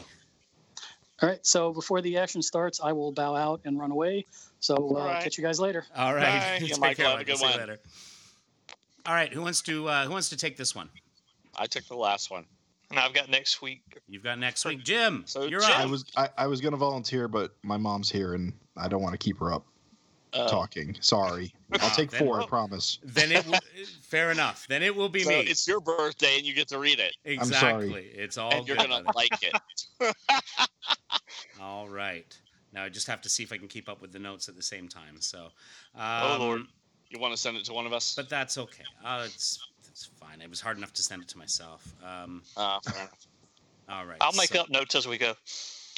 All 1.21 1.29
right. 1.29 1.45
So 1.45 1.73
before 1.73 2.01
the 2.01 2.17
action 2.17 2.41
starts, 2.41 2.79
I 2.83 2.91
will 2.91 3.11
bow 3.11 3.35
out 3.35 3.61
and 3.65 3.79
run 3.79 3.91
away. 3.91 4.25
So 4.59 4.75
uh, 4.75 4.79
All 4.79 5.07
right. 5.07 5.23
catch 5.23 5.37
you 5.37 5.43
guys 5.43 5.59
later. 5.59 5.85
All 5.95 6.13
right. 6.13 6.39
Bye. 6.39 6.57
Take 6.59 6.69
Yeah, 6.69 6.75
Michael, 6.77 6.95
care, 7.05 7.11
have 7.11 7.21
a 7.21 7.23
good 7.23 7.37
See 7.37 7.45
you 7.45 7.51
one. 7.51 7.59
later. 7.59 7.79
All 9.05 9.13
right. 9.13 9.31
Who 9.33 9.41
wants 9.41 9.61
to 9.63 9.87
uh, 9.87 10.05
Who 10.05 10.11
wants 10.11 10.29
to 10.29 10.37
take 10.37 10.57
this 10.57 10.75
one? 10.75 10.89
I 11.57 11.65
took 11.67 11.85
the 11.87 11.95
last 11.95 12.29
one. 12.29 12.45
And 12.91 12.99
I've 12.99 13.13
got 13.13 13.29
next 13.29 13.61
week. 13.63 13.81
You've 14.07 14.23
got 14.23 14.37
next 14.37 14.63
week, 14.65 14.83
Jim. 14.83 15.23
So, 15.25 15.45
you're 15.45 15.61
Jim- 15.61 15.71
I 15.71 15.85
was 15.87 16.05
I, 16.15 16.29
I 16.37 16.47
was 16.47 16.61
gonna 16.61 16.77
volunteer, 16.77 17.27
but 17.27 17.55
my 17.63 17.77
mom's 17.77 18.11
here 18.11 18.35
and 18.35 18.53
I 18.77 18.87
don't 18.89 19.01
want 19.01 19.13
to 19.13 19.17
keep 19.17 19.39
her 19.39 19.51
up. 19.51 19.65
Uh, 20.35 20.47
talking. 20.49 20.95
Sorry. 21.01 21.53
I'll 21.79 21.89
take 21.95 22.11
then- 22.11 22.19
four. 22.19 22.41
I 22.41 22.45
promise. 22.45 22.99
Then 23.03 23.31
it 23.31 23.45
will, 23.47 23.59
fair 24.01 24.31
enough. 24.31 24.67
Then 24.67 24.83
it 24.83 24.95
will 24.95 25.09
be 25.09 25.21
so 25.21 25.29
me. 25.29 25.39
it's 25.41 25.67
your 25.67 25.79
birthday 25.79 26.37
and 26.37 26.45
you 26.45 26.53
get 26.53 26.67
to 26.69 26.79
read 26.79 26.99
it, 26.99 27.15
exactly. 27.23 27.89
sorry. 27.89 28.05
It's 28.13 28.37
all 28.37 28.51
and 28.53 28.67
you're 28.67 28.77
good. 28.77 28.89
gonna 28.89 29.11
like 29.15 29.31
it. 29.41 29.55
All 31.61 31.87
right. 31.87 32.37
Now 32.73 32.83
I 32.83 32.89
just 32.89 33.07
have 33.07 33.21
to 33.21 33.29
see 33.29 33.43
if 33.43 33.51
I 33.53 33.57
can 33.57 33.67
keep 33.67 33.87
up 33.87 34.01
with 34.01 34.11
the 34.11 34.19
notes 34.19 34.49
at 34.49 34.55
the 34.55 34.61
same 34.63 34.87
time. 34.87 35.15
So, 35.19 35.45
um, 35.95 36.01
Oh, 36.23 36.37
Lord. 36.39 36.61
You 37.09 37.19
want 37.19 37.33
to 37.33 37.37
send 37.39 37.55
it 37.55 37.63
to 37.65 37.73
one 37.73 37.85
of 37.85 37.93
us? 37.93 38.13
But 38.15 38.29
that's 38.29 38.57
okay. 38.57 38.83
Uh, 39.03 39.23
it's 39.25 39.59
it's 39.89 40.05
fine. 40.19 40.41
It 40.41 40.49
was 40.49 40.59
hard 40.59 40.77
enough 40.77 40.91
to 40.93 41.01
send 41.03 41.21
it 41.21 41.27
to 41.29 41.37
myself. 41.37 41.93
Um, 42.03 42.41
Uh, 42.57 42.79
all 43.87 44.05
right. 44.05 44.17
I'll 44.21 44.33
make 44.33 44.49
so- 44.49 44.61
up 44.61 44.69
notes 44.69 44.95
as 44.95 45.07
we 45.07 45.17
go. 45.17 45.33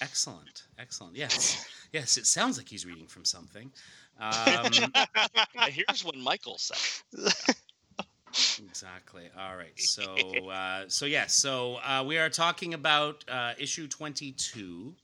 Excellent. 0.01 0.63
Excellent. 0.77 1.15
Yes. 1.15 1.65
Yes. 1.91 2.17
It 2.17 2.27
sounds 2.27 2.57
like 2.57 2.67
he's 2.67 2.85
reading 2.85 3.07
from 3.07 3.25
something. 3.25 3.71
Um, 4.19 4.71
Here's 5.69 6.03
what 6.03 6.15
Michael 6.15 6.57
said. 6.57 7.33
exactly. 8.59 9.29
All 9.37 9.55
right. 9.55 9.77
So, 9.77 10.15
uh, 10.49 10.85
so 10.87 11.05
yes. 11.05 11.35
So 11.35 11.75
uh, 11.77 12.03
we 12.05 12.17
are 12.17 12.29
talking 12.29 12.73
about 12.73 13.23
uh, 13.29 13.53
issue 13.59 13.87
twenty-two, 13.87 14.95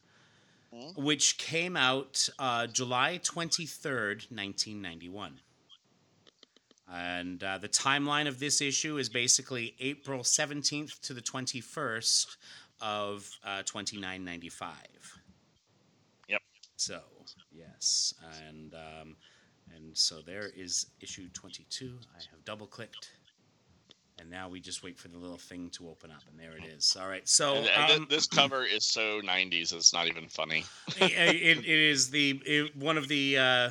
Mhm. 0.73 0.97
which 0.97 1.37
came 1.37 1.77
out 1.77 2.27
uh, 2.39 2.65
July 2.67 3.19
twenty-third, 3.23 4.25
nineteen 4.31 4.81
ninety-one. 4.81 5.39
And 6.91 7.43
uh, 7.43 7.57
the 7.59 7.69
timeline 7.69 8.27
of 8.27 8.39
this 8.39 8.61
issue 8.61 8.97
is 8.97 9.09
basically 9.09 9.73
April 9.79 10.19
17th 10.19 10.99
to 11.01 11.13
the 11.13 11.21
21st 11.21 12.35
of 12.81 13.31
uh, 13.43 13.63
2995. 13.63 14.69
Yep. 16.27 16.41
So, 16.75 16.99
yes. 17.53 18.13
And 18.47 18.73
um, 18.73 19.15
and 19.75 19.97
so 19.97 20.21
there 20.21 20.49
is 20.55 20.87
issue 21.01 21.29
22. 21.33 21.97
I 22.15 22.21
have 22.31 22.45
double 22.45 22.67
clicked. 22.67 23.11
And 24.19 24.29
now 24.29 24.47
we 24.47 24.59
just 24.59 24.83
wait 24.83 24.97
for 24.99 25.07
the 25.07 25.17
little 25.17 25.39
thing 25.39 25.71
to 25.71 25.89
open 25.89 26.11
up, 26.11 26.21
and 26.29 26.39
there 26.39 26.55
it 26.55 26.63
is. 26.63 26.95
All 27.01 27.09
right. 27.09 27.27
So 27.27 27.55
And, 27.55 27.69
uh, 27.75 27.95
um, 27.95 28.07
this 28.11 28.27
cover 28.27 28.63
is 28.63 28.85
so 28.85 29.21
90s, 29.21 29.73
it's 29.73 29.91
not 29.91 30.07
even 30.07 30.27
funny. 30.27 30.65
it, 30.97 31.11
it, 31.11 31.57
it 31.57 31.65
is 31.67 32.11
the 32.11 32.39
it, 32.45 32.75
one 32.77 32.97
of 32.97 33.07
the 33.07 33.37
uh, 33.37 33.69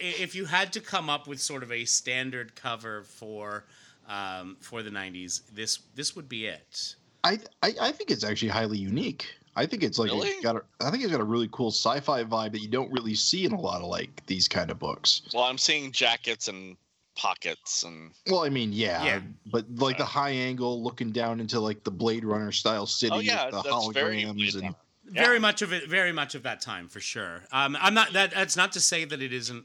if 0.00 0.34
you 0.34 0.44
had 0.44 0.72
to 0.72 0.80
come 0.80 1.08
up 1.08 1.28
with 1.28 1.40
sort 1.40 1.62
of 1.62 1.70
a 1.70 1.84
standard 1.84 2.56
cover 2.56 3.04
for 3.04 3.64
um, 4.08 4.56
for 4.60 4.82
the 4.82 4.90
90s 4.90 5.42
this 5.52 5.78
this 5.94 6.16
would 6.16 6.28
be 6.28 6.46
it 6.46 6.96
I, 7.26 7.38
I 7.62 7.74
I 7.80 7.92
think 7.92 8.10
it's 8.10 8.22
actually 8.24 8.50
highly 8.50 8.78
unique. 8.78 9.26
I 9.56 9.66
think 9.66 9.82
it's 9.82 9.98
like 9.98 10.10
Really? 10.10 10.28
it's 10.28 10.42
got 10.42 10.56
a, 10.56 10.62
I 10.80 10.90
think 10.90 11.02
it's 11.02 11.10
got 11.10 11.20
a 11.20 11.24
really 11.24 11.48
cool 11.50 11.68
sci-fi 11.70 12.22
vibe 12.24 12.52
that 12.52 12.60
you 12.60 12.68
don't 12.68 12.92
really 12.92 13.14
see 13.14 13.44
in 13.46 13.52
a 13.52 13.60
lot 13.60 13.80
of 13.80 13.88
like 13.88 14.24
these 14.26 14.46
kind 14.48 14.70
of 14.70 14.78
books. 14.78 15.22
Well, 15.34 15.44
I'm 15.44 15.58
seeing 15.58 15.90
jackets 15.92 16.48
and 16.48 16.76
pockets 17.16 17.82
and 17.82 18.10
Well, 18.28 18.44
I 18.44 18.50
mean, 18.50 18.72
yeah, 18.72 19.02
Yeah. 19.04 19.20
but 19.46 19.64
like 19.76 19.96
the 19.96 20.04
high 20.04 20.30
angle 20.30 20.82
looking 20.82 21.10
down 21.10 21.40
into 21.40 21.58
like 21.58 21.82
the 21.82 21.90
Blade 21.90 22.24
Runner 22.24 22.52
style 22.52 22.84
city 22.86 23.12
oh 23.14 23.20
yeah, 23.20 23.46
with 23.46 23.54
the 23.54 23.62
that's 23.70 23.88
very 23.88 24.22
holograms 24.24 24.34
Blade 24.36 24.54
and 24.54 24.62
Runner. 24.64 24.76
very 25.06 25.38
much 25.38 25.62
of 25.62 25.72
it 25.72 25.88
very 25.88 26.12
much 26.12 26.34
of 26.34 26.42
that 26.42 26.60
time 26.60 26.88
for 26.88 26.98
sure 27.00 27.44
um, 27.52 27.76
i'm 27.80 27.94
not 27.94 28.12
that 28.12 28.32
that's 28.32 28.56
not 28.56 28.72
to 28.72 28.80
say 28.80 29.04
that 29.04 29.22
it 29.22 29.32
isn't 29.32 29.64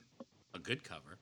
a 0.54 0.60
good 0.60 0.84
cover 0.84 1.18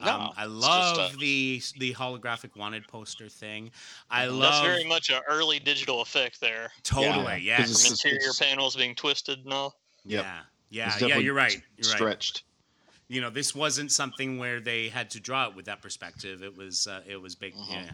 um, 0.00 0.06
No, 0.06 0.32
I 0.36 0.44
love 0.46 1.18
the 1.18 1.62
the 1.78 1.94
holographic 1.94 2.56
wanted 2.56 2.86
poster 2.88 3.28
thing. 3.28 3.70
I 4.10 4.26
That's 4.26 4.32
love 4.36 4.52
That's 4.52 4.66
very 4.66 4.84
much 4.84 5.10
an 5.10 5.20
early 5.28 5.58
digital 5.58 6.00
effect 6.02 6.40
there. 6.40 6.72
totally 6.82 7.38
Yeah, 7.42 7.58
'cause 7.58 7.68
yes. 7.68 7.70
It's- 7.70 8.00
From 8.02 8.08
interior 8.10 8.30
it's- 8.30 8.38
panels 8.38 8.76
being 8.76 8.94
twisted 8.94 9.40
and 9.44 9.52
all. 9.52 9.78
Yep. 10.04 10.24
Yeah, 10.24 10.40
yeah, 10.70 11.06
yeah. 11.08 11.16
You're 11.18 11.34
right. 11.34 11.52
You're 11.76 11.88
right. 11.90 11.96
stretched. 11.96 12.42
You 13.08 13.20
know 13.20 13.30
this 13.30 13.54
wasn't 13.54 13.92
something 13.92 14.38
where 14.38 14.60
they 14.60 14.88
had 14.88 15.10
to 15.10 15.20
draw 15.20 15.46
it 15.48 15.54
with 15.54 15.66
that 15.66 15.82
perspective 15.82 16.42
it 16.42 16.56
was 16.56 16.86
uh, 16.86 17.00
it 17.06 17.20
was 17.20 17.34
big 17.34 17.54
Mhm. 17.54 17.70
yeah 17.70 17.90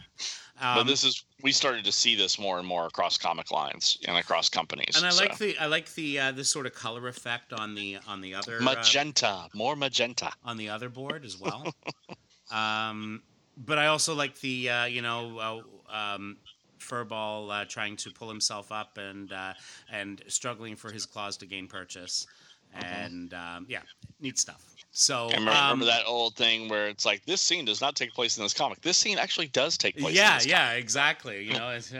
but 0.60 0.80
um, 0.80 0.86
this 0.86 1.04
is 1.04 1.24
we 1.42 1.52
started 1.52 1.84
to 1.84 1.92
see 1.92 2.14
this 2.14 2.38
more 2.38 2.58
and 2.58 2.66
more 2.66 2.86
across 2.86 3.16
comic 3.18 3.50
lines 3.50 3.98
and 4.06 4.16
across 4.16 4.48
companies. 4.48 4.96
and 4.96 5.06
i 5.06 5.10
like 5.10 5.36
the 5.38 5.56
i 5.58 5.66
like 5.66 5.92
the 5.94 6.18
uh, 6.18 6.32
the 6.32 6.44
sort 6.44 6.66
of 6.66 6.74
color 6.74 7.08
effect 7.08 7.52
on 7.52 7.74
the 7.74 7.98
on 8.06 8.20
the 8.20 8.34
other 8.34 8.58
uh, 8.58 8.62
magenta, 8.62 9.48
more 9.54 9.76
magenta. 9.76 10.32
on 10.44 10.56
the 10.56 10.68
other 10.68 10.88
board 10.88 11.24
as 11.24 11.38
well 11.38 11.64
um 12.50 13.22
but 13.56 13.78
i 13.78 13.86
also 13.86 14.14
like 14.14 14.38
the 14.40 14.68
uh, 14.70 14.84
you 14.84 15.02
know 15.02 15.64
uh, 15.90 15.94
um 16.14 16.36
furball 16.78 17.50
uh, 17.50 17.64
trying 17.66 17.94
to 17.94 18.10
pull 18.10 18.28
himself 18.28 18.72
up 18.72 18.96
and 18.96 19.32
uh, 19.32 19.52
and 19.92 20.22
struggling 20.28 20.74
for 20.76 20.90
his 20.90 21.04
claws 21.04 21.36
to 21.36 21.46
gain 21.46 21.66
purchase 21.68 22.26
and 22.72 23.34
um, 23.34 23.66
yeah 23.68 23.82
neat 24.20 24.38
stuff 24.38 24.64
so 25.00 25.28
And 25.30 25.40
remember, 25.40 25.50
remember 25.52 25.84
um, 25.84 25.88
that 25.88 26.04
old 26.06 26.34
thing 26.36 26.68
where 26.68 26.88
it's 26.88 27.06
like 27.06 27.24
this 27.24 27.40
scene 27.40 27.64
does 27.64 27.80
not 27.80 27.96
take 27.96 28.12
place 28.12 28.36
in 28.36 28.42
this 28.42 28.52
comic. 28.54 28.80
This 28.82 28.98
scene 28.98 29.18
actually 29.18 29.48
does 29.48 29.78
take 29.78 29.96
place. 29.96 30.10
in 30.10 30.16
yeah 30.16 30.34
this 30.36 30.46
yeah 30.46 30.72
exactly 30.72 31.44
you 31.44 31.54
know 31.54 31.70
it's, 31.70 31.92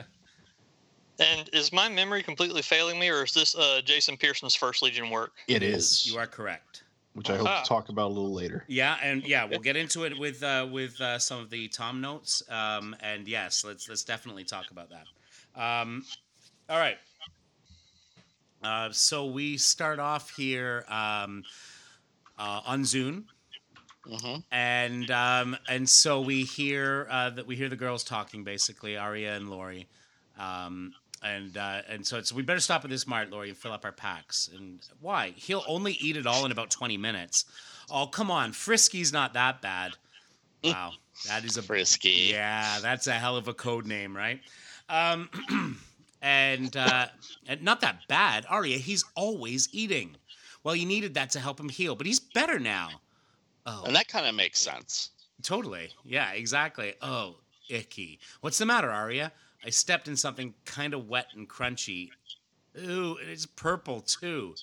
And 1.18 1.50
is 1.52 1.72
my 1.72 1.88
memory 1.88 2.22
completely 2.22 2.62
failing 2.62 2.98
me, 2.98 3.10
or 3.10 3.24
is 3.24 3.32
this 3.32 3.54
uh, 3.54 3.82
Jason 3.84 4.16
Pearson's 4.16 4.54
first 4.54 4.82
Legion 4.82 5.10
work? 5.10 5.32
It 5.48 5.62
is, 5.62 6.06
you 6.06 6.18
are 6.18 6.26
correct 6.26 6.84
which 7.14 7.28
I 7.28 7.36
hope 7.36 7.48
Ah. 7.48 7.62
to 7.62 7.68
talk 7.68 7.88
about 7.88 8.06
a 8.06 8.14
little 8.14 8.32
later. 8.32 8.64
Yeah, 8.68 8.96
and 9.02 9.22
yeah, 9.24 9.44
we'll 9.44 9.60
get 9.60 9.76
into 9.76 10.04
it 10.04 10.16
with 10.18 10.42
uh, 10.42 10.68
with 10.70 11.00
uh, 11.00 11.18
some 11.18 11.40
of 11.40 11.50
the 11.50 11.68
Tom 11.68 12.00
notes. 12.00 12.42
Um, 12.48 12.94
and 13.00 13.26
yes, 13.26 13.64
let's 13.64 13.88
let's 13.88 14.04
definitely 14.04 14.44
talk 14.44 14.70
about 14.70 14.88
that. 14.90 15.60
Um, 15.60 16.04
all 16.68 16.78
right. 16.78 16.98
Uh, 18.62 18.90
so 18.92 19.26
we 19.26 19.56
start 19.56 19.98
off 19.98 20.30
here 20.36 20.84
um, 20.88 21.42
uh, 22.40 22.62
on 22.66 22.82
Zune, 22.82 23.24
hmm 24.08 24.36
and 24.50 25.10
um, 25.10 25.56
and 25.68 25.88
so 25.88 26.20
we 26.20 26.42
hear 26.44 27.06
uh, 27.10 27.30
that 27.30 27.46
we 27.46 27.54
hear 27.54 27.68
the 27.68 27.76
girls 27.76 28.02
talking 28.02 28.42
basically, 28.44 28.96
Aria 28.96 29.36
and 29.36 29.50
Lori. 29.50 29.86
Um, 30.38 30.94
and 31.22 31.56
uh, 31.56 31.82
and 31.88 32.06
so 32.06 32.16
it's 32.16 32.32
we 32.32 32.42
better 32.42 32.60
stop 32.60 32.82
at 32.84 32.90
this 32.90 33.06
mart, 33.06 33.30
Lori, 33.30 33.50
and 33.50 33.58
fill 33.58 33.72
up 33.72 33.84
our 33.84 33.92
packs. 33.92 34.48
And 34.56 34.80
why? 35.00 35.34
He'll 35.36 35.64
only 35.68 35.92
eat 36.00 36.16
it 36.16 36.26
all 36.26 36.46
in 36.46 36.52
about 36.52 36.70
twenty 36.70 36.96
minutes. 36.96 37.44
Oh, 37.90 38.06
come 38.06 38.30
on, 38.30 38.52
Frisky's 38.52 39.12
not 39.12 39.34
that 39.34 39.60
bad. 39.60 39.92
Wow, 40.64 40.92
that 41.28 41.44
is 41.44 41.58
a 41.58 41.62
Frisky. 41.62 42.30
yeah, 42.30 42.78
that's 42.80 43.06
a 43.06 43.12
hell 43.12 43.36
of 43.36 43.48
a 43.48 43.54
code 43.54 43.86
name, 43.86 44.16
right? 44.16 44.40
Um, 44.88 45.28
and 46.22 46.74
uh, 46.76 47.06
and 47.46 47.62
not 47.62 47.82
that 47.82 48.08
bad, 48.08 48.46
Aria. 48.48 48.78
He's 48.78 49.04
always 49.14 49.68
eating. 49.72 50.16
Well, 50.62 50.76
you 50.76 50.86
needed 50.86 51.14
that 51.14 51.30
to 51.30 51.40
help 51.40 51.58
him 51.58 51.68
heal, 51.68 51.94
but 51.94 52.06
he's 52.06 52.20
better 52.20 52.58
now. 52.58 52.90
Oh, 53.66 53.84
And 53.86 53.94
that 53.96 54.08
kind 54.08 54.26
of 54.26 54.34
makes 54.34 54.60
sense. 54.60 55.10
Totally. 55.42 55.90
Yeah, 56.04 56.32
exactly. 56.32 56.94
Oh, 57.00 57.36
icky. 57.68 58.18
What's 58.40 58.58
the 58.58 58.66
matter, 58.66 58.90
Arya? 58.90 59.32
I 59.64 59.70
stepped 59.70 60.08
in 60.08 60.16
something 60.16 60.54
kind 60.64 60.94
of 60.94 61.08
wet 61.08 61.26
and 61.34 61.48
crunchy. 61.48 62.10
Ooh, 62.78 63.16
it's 63.20 63.46
purple 63.46 64.00
too. 64.00 64.54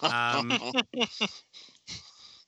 Um, 0.00 0.52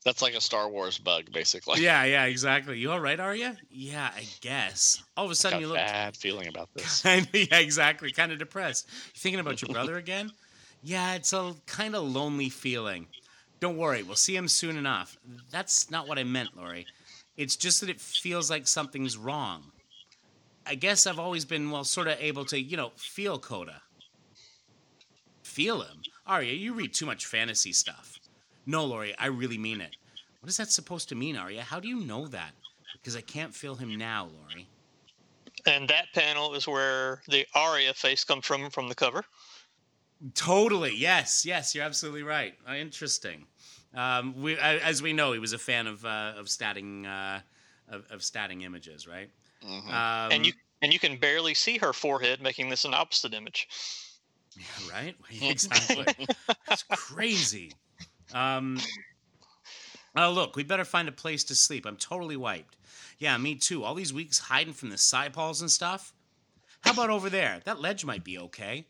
That's 0.04 0.22
like 0.22 0.34
a 0.34 0.40
Star 0.40 0.68
Wars 0.68 0.98
bug, 0.98 1.30
basically. 1.32 1.82
yeah, 1.82 2.04
yeah, 2.04 2.24
exactly. 2.24 2.78
You 2.78 2.92
all 2.92 3.00
right, 3.00 3.18
Arya? 3.18 3.56
Yeah, 3.70 4.10
I 4.16 4.24
guess. 4.40 5.02
All 5.16 5.24
of 5.24 5.30
a 5.30 5.34
sudden, 5.34 5.60
you 5.60 5.66
look 5.66 5.76
bad 5.76 6.16
feeling 6.16 6.48
about 6.48 6.72
this. 6.74 7.02
kind 7.04 7.26
of, 7.26 7.34
yeah, 7.34 7.58
exactly, 7.58 8.10
kind 8.12 8.32
of 8.32 8.38
depressed. 8.38 8.88
You 8.88 9.20
thinking 9.20 9.40
about 9.40 9.60
your 9.60 9.72
brother 9.72 9.96
again? 9.96 10.30
Yeah, 10.82 11.14
it's 11.14 11.32
a 11.32 11.54
kind 11.66 11.94
of 11.94 12.04
lonely 12.04 12.48
feeling. 12.48 13.06
Don't 13.60 13.76
worry, 13.76 14.02
we'll 14.02 14.16
see 14.16 14.36
him 14.36 14.48
soon 14.48 14.76
enough. 14.76 15.16
That's 15.50 15.90
not 15.90 16.06
what 16.06 16.18
I 16.18 16.24
meant, 16.24 16.56
Lori. 16.56 16.86
It's 17.36 17.56
just 17.56 17.80
that 17.80 17.90
it 17.90 18.00
feels 18.00 18.50
like 18.50 18.66
something's 18.66 19.16
wrong. 19.16 19.64
I 20.66 20.74
guess 20.74 21.06
I've 21.06 21.18
always 21.18 21.44
been, 21.44 21.70
well, 21.70 21.84
sort 21.84 22.08
of 22.08 22.18
able 22.20 22.44
to, 22.46 22.60
you 22.60 22.76
know, 22.76 22.92
feel 22.96 23.38
Coda. 23.38 23.80
Feel 25.42 25.80
him? 25.80 26.02
Arya, 26.26 26.52
you 26.52 26.74
read 26.74 26.92
too 26.92 27.06
much 27.06 27.26
fantasy 27.26 27.72
stuff. 27.72 28.18
No, 28.66 28.84
Lori, 28.84 29.14
I 29.18 29.26
really 29.26 29.58
mean 29.58 29.80
it. 29.80 29.96
What 30.40 30.50
is 30.50 30.58
that 30.58 30.70
supposed 30.70 31.08
to 31.08 31.14
mean, 31.14 31.36
Arya? 31.36 31.62
How 31.62 31.80
do 31.80 31.88
you 31.88 32.00
know 32.00 32.28
that? 32.28 32.52
Because 32.92 33.16
I 33.16 33.22
can't 33.22 33.54
feel 33.54 33.74
him 33.74 33.96
now, 33.96 34.28
Lori. 34.40 34.68
And 35.66 35.88
that 35.88 36.12
panel 36.14 36.54
is 36.54 36.68
where 36.68 37.22
the 37.28 37.46
Arya 37.54 37.94
face 37.94 38.24
comes 38.24 38.46
from 38.46 38.70
from 38.70 38.88
the 38.88 38.94
cover. 38.94 39.24
Totally. 40.34 40.94
Yes. 40.96 41.44
Yes. 41.46 41.74
You're 41.74 41.84
absolutely 41.84 42.22
right. 42.22 42.54
Uh, 42.68 42.74
interesting. 42.74 43.46
Um, 43.94 44.40
we, 44.42 44.58
uh, 44.58 44.78
as 44.78 45.02
we 45.02 45.12
know, 45.12 45.32
he 45.32 45.38
was 45.38 45.52
a 45.52 45.58
fan 45.58 45.86
of 45.86 46.04
uh, 46.04 46.34
of 46.36 46.46
statting 46.46 47.06
uh, 47.06 47.40
of, 47.88 48.04
of 48.10 48.20
statting 48.20 48.62
images, 48.62 49.06
right? 49.06 49.30
Mhm. 49.64 49.88
Um, 49.88 50.32
and 50.32 50.46
you 50.46 50.52
and 50.82 50.92
you 50.92 50.98
can 50.98 51.16
barely 51.16 51.54
see 51.54 51.78
her 51.78 51.92
forehead, 51.92 52.40
making 52.40 52.68
this 52.68 52.84
an 52.84 52.94
opposite 52.94 53.34
image. 53.34 53.68
yeah, 54.56 54.92
right? 54.92 55.16
exactly. 55.42 56.26
That's 56.66 56.82
crazy. 56.84 57.72
Um, 58.34 58.78
oh, 60.16 60.30
look, 60.30 60.54
we 60.54 60.64
better 60.64 60.84
find 60.84 61.08
a 61.08 61.12
place 61.12 61.44
to 61.44 61.54
sleep. 61.54 61.86
I'm 61.86 61.96
totally 61.96 62.36
wiped. 62.36 62.76
Yeah, 63.18 63.36
me 63.38 63.54
too. 63.54 63.84
All 63.84 63.94
these 63.94 64.12
weeks 64.12 64.38
hiding 64.38 64.74
from 64.74 64.90
the 64.90 64.98
Cypals 64.98 65.60
and 65.60 65.70
stuff. 65.70 66.12
How 66.82 66.92
about 66.92 67.10
over 67.10 67.28
there? 67.28 67.60
That 67.64 67.80
ledge 67.80 68.04
might 68.04 68.22
be 68.22 68.38
okay. 68.38 68.86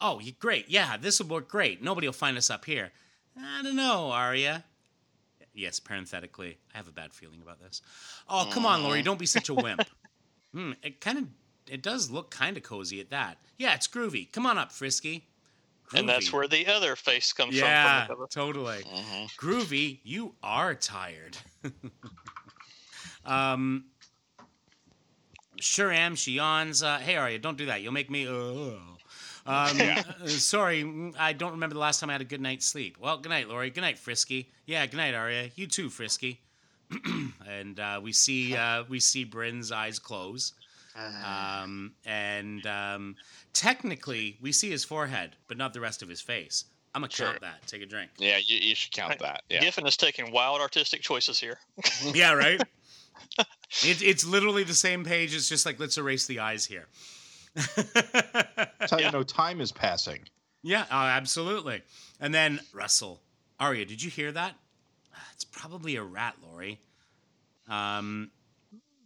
Oh, 0.00 0.20
great. 0.38 0.68
Yeah, 0.68 0.96
this 0.96 1.20
will 1.20 1.28
work 1.28 1.48
great. 1.48 1.82
Nobody 1.82 2.06
will 2.06 2.12
find 2.12 2.36
us 2.38 2.48
up 2.50 2.64
here. 2.64 2.90
I 3.38 3.62
don't 3.62 3.76
know, 3.76 4.10
Arya. 4.10 4.64
Yes, 5.52 5.80
parenthetically, 5.80 6.58
I 6.74 6.76
have 6.78 6.88
a 6.88 6.92
bad 6.92 7.12
feeling 7.12 7.42
about 7.42 7.60
this. 7.60 7.82
Oh, 8.28 8.48
come 8.52 8.64
on, 8.64 8.82
Lori, 8.82 9.02
don't 9.02 9.18
be 9.18 9.26
such 9.26 9.48
a 9.48 9.54
wimp. 9.54 9.82
Hmm, 10.52 10.72
it 10.82 11.00
kind 11.00 11.16
of, 11.16 11.24
it 11.68 11.80
does 11.80 12.10
look 12.10 12.32
kind 12.32 12.56
of 12.56 12.64
cozy 12.64 13.00
at 13.00 13.10
that. 13.10 13.38
Yeah, 13.56 13.74
it's 13.74 13.86
groovy. 13.86 14.32
Come 14.32 14.46
on 14.46 14.58
up, 14.58 14.72
Frisky. 14.72 15.22
And 15.94 16.08
that's 16.08 16.32
where 16.32 16.48
the 16.48 16.66
other 16.66 16.96
face 16.96 17.32
comes 17.32 17.54
Yeah, 17.56 18.06
from. 18.06 18.16
cover. 18.16 18.26
totally. 18.28 18.78
Mhm. 18.78 19.30
Groovy, 19.36 20.00
you 20.02 20.34
are 20.42 20.74
tired. 20.74 21.36
um, 23.24 23.84
sure 25.60 25.92
am. 25.92 26.16
She 26.16 26.32
yawns. 26.32 26.82
Uh, 26.82 26.98
hey, 26.98 27.14
Arya, 27.14 27.38
don't 27.38 27.56
do 27.58 27.66
that. 27.66 27.80
You'll 27.82 27.92
make 27.92 28.10
me. 28.10 28.26
Uh, 28.26 28.72
um, 29.46 29.80
uh, 29.80 30.26
sorry, 30.26 30.82
mm, 30.82 31.14
I 31.18 31.32
don't 31.32 31.52
remember 31.52 31.74
the 31.74 31.80
last 31.80 32.00
time 32.00 32.10
I 32.10 32.14
had 32.14 32.20
a 32.20 32.24
good 32.26 32.40
night's 32.40 32.66
sleep. 32.66 32.96
Well, 33.00 33.18
good 33.18 33.30
night, 33.30 33.48
Lori. 33.48 33.70
Good 33.70 33.80
night, 33.82 33.98
Frisky. 33.98 34.50
Yeah, 34.66 34.84
good 34.86 34.96
night, 34.96 35.14
Arya. 35.14 35.50
You 35.54 35.66
too, 35.66 35.88
Frisky. 35.90 36.40
and 37.48 37.78
uh, 37.78 38.00
we 38.02 38.12
see 38.12 38.56
uh, 38.56 38.84
we 38.88 39.00
see 39.00 39.24
Bryn's 39.24 39.70
eyes 39.72 39.98
close. 39.98 40.52
Um, 41.24 41.92
and 42.04 42.66
um, 42.66 43.16
technically, 43.52 44.36
we 44.42 44.52
see 44.52 44.70
his 44.70 44.84
forehead, 44.84 45.36
but 45.48 45.56
not 45.56 45.72
the 45.72 45.80
rest 45.80 46.02
of 46.02 46.08
his 46.08 46.20
face. 46.20 46.64
I'm 46.94 47.02
gonna 47.02 47.12
Sure. 47.12 47.28
count 47.28 47.40
that. 47.42 47.66
Take 47.66 47.82
a 47.82 47.86
drink. 47.86 48.10
Yeah, 48.18 48.38
you, 48.38 48.58
you 48.58 48.74
should 48.74 48.92
count 48.92 49.18
that. 49.20 49.42
Yeah. 49.48 49.60
Giffen 49.60 49.86
is 49.86 49.96
taking 49.96 50.32
wild 50.32 50.60
artistic 50.60 51.00
choices 51.00 51.38
here. 51.38 51.58
Yeah, 52.12 52.32
right. 52.32 52.60
it, 53.38 54.02
it's 54.02 54.26
literally 54.26 54.64
the 54.64 54.74
same 54.74 55.04
page. 55.04 55.34
It's 55.34 55.48
just 55.48 55.64
like 55.64 55.78
let's 55.78 55.96
erase 55.96 56.26
the 56.26 56.40
eyes 56.40 56.66
here. 56.66 56.88
That's 57.54 58.90
how 58.90 58.98
Yeah. 58.98 59.06
you 59.06 59.12
know 59.12 59.22
time 59.22 59.60
is 59.60 59.72
passing. 59.72 60.20
yeah, 60.62 60.84
oh, 60.90 60.94
absolutely. 60.96 61.82
And 62.20 62.34
then 62.34 62.60
Russell, 62.72 63.20
Arya, 63.58 63.84
did 63.86 64.02
you 64.02 64.10
hear 64.10 64.32
that? 64.32 64.54
It's 65.34 65.44
probably 65.44 65.96
a 65.96 66.02
rat, 66.02 66.36
Lori. 66.42 66.78
Um, 67.68 68.30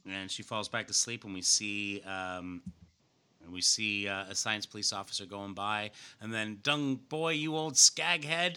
and 0.09 0.31
she 0.31 0.43
falls 0.43 0.69
back 0.69 0.87
to 0.89 0.95
sleep, 0.95 1.25
and 1.25 1.33
we 1.33 1.43
see 1.43 2.01
um, 2.03 2.61
and 3.43 3.53
we 3.53 3.61
see 3.61 4.09
uh, 4.09 4.25
a 4.31 4.35
science 4.35 4.67
police 4.67 4.93
officer 4.93 5.27
going 5.27 5.55
by, 5.55 5.91
and 6.21 6.33
then 6.33 6.59
Dung 6.63 6.97
boy, 7.09 7.33
you 7.33 7.57
old 7.57 7.75
skaghead. 7.75 8.57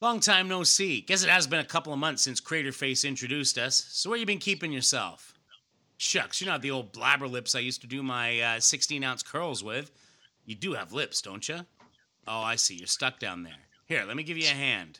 Long 0.00 0.18
time 0.20 0.48
no 0.48 0.62
see. 0.64 1.00
Guess 1.00 1.22
it 1.22 1.28
has 1.30 1.46
been 1.46 1.60
a 1.60 1.64
couple 1.64 1.92
of 1.92 1.98
months 1.98 2.22
since 2.22 2.40
Craterface 2.40 3.06
introduced 3.08 3.56
us. 3.56 3.86
So 3.90 4.10
where 4.10 4.18
you 4.18 4.26
been 4.26 4.38
keeping 4.38 4.72
yourself? 4.72 5.31
Shucks, 6.02 6.40
you're 6.40 6.50
not 6.50 6.62
the 6.62 6.72
old 6.72 6.90
blabber 6.90 7.28
lips 7.28 7.54
I 7.54 7.60
used 7.60 7.80
to 7.82 7.86
do 7.86 8.02
my 8.02 8.40
uh, 8.40 8.60
16 8.60 9.04
ounce 9.04 9.22
curls 9.22 9.62
with. 9.62 9.92
You 10.44 10.56
do 10.56 10.72
have 10.72 10.92
lips, 10.92 11.22
don't 11.22 11.48
you? 11.48 11.60
Oh, 12.26 12.40
I 12.40 12.56
see. 12.56 12.74
You're 12.74 12.88
stuck 12.88 13.20
down 13.20 13.44
there. 13.44 13.68
Here, 13.86 14.02
let 14.04 14.16
me 14.16 14.24
give 14.24 14.36
you 14.36 14.46
a 14.46 14.48
hand. 14.48 14.98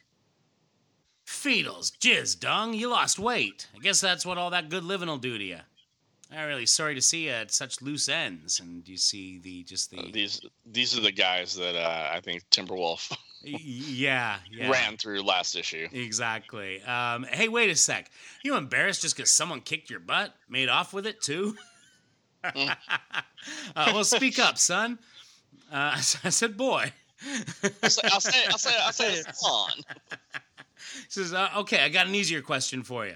Feedles, 1.27 1.91
jizz, 1.99 2.39
dung, 2.39 2.73
you 2.73 2.89
lost 2.89 3.19
weight. 3.19 3.67
I 3.75 3.81
guess 3.81 4.01
that's 4.01 4.25
what 4.25 4.39
all 4.39 4.51
that 4.51 4.69
good 4.69 4.85
living 4.85 5.09
will 5.09 5.19
do 5.19 5.37
to 5.39 5.43
you. 5.45 5.59
I'm 6.31 6.47
really 6.47 6.67
sorry 6.67 6.95
to 6.95 7.03
see 7.03 7.25
you 7.25 7.31
at 7.31 7.51
such 7.51 7.83
loose 7.83 8.09
ends. 8.09 8.61
And 8.61 8.89
you 8.89 8.97
see 8.97 9.41
the 9.41 9.65
just 9.65 9.91
the 9.91 9.99
Uh, 9.99 10.07
these 10.13 10.41
these 10.65 10.97
are 10.97 11.01
the 11.01 11.11
guys 11.11 11.57
that 11.57 11.75
uh, 11.75 12.11
I 12.13 12.21
think 12.21 12.49
Timberwolf 12.51 13.13
yeah, 13.45 14.39
yeah. 14.51 14.71
ran 14.71 14.97
through 14.97 15.23
last 15.23 15.57
issue. 15.57 15.89
Exactly. 15.93 16.83
Um, 16.83 17.25
hey, 17.25 17.49
wait 17.49 17.71
a 17.71 17.77
sec. 17.77 18.11
You 18.43 18.57
embarrassed 18.57 19.03
just 19.03 19.17
because 19.17 19.33
someone 19.33 19.61
kicked 19.61 19.91
your 19.91 20.01
butt? 20.01 20.35
Made 20.49 20.69
off 20.69 20.93
with 20.93 21.07
it 21.07 21.21
too? 21.21 21.57
uh, 22.45 22.75
well, 23.77 24.05
speak 24.05 24.39
up, 24.39 24.59
son. 24.59 24.99
Uh, 25.71 25.95
I 25.97 26.01
said, 26.01 26.57
boy. 26.57 26.93
I'll 27.83 27.91
say 27.91 28.03
I'll 28.11 28.21
say 28.21 28.45
I'll 28.49 28.59
say, 28.59 28.71
I'll 28.81 28.93
say 28.93 29.13
it's 29.27 29.45
on. 29.45 29.71
He 30.11 31.09
says, 31.09 31.33
uh, 31.33 31.51
okay, 31.59 31.81
I 31.85 31.89
got 31.89 32.07
an 32.07 32.15
easier 32.15 32.43
question 32.43 32.83
for 32.83 33.07
you. 33.07 33.15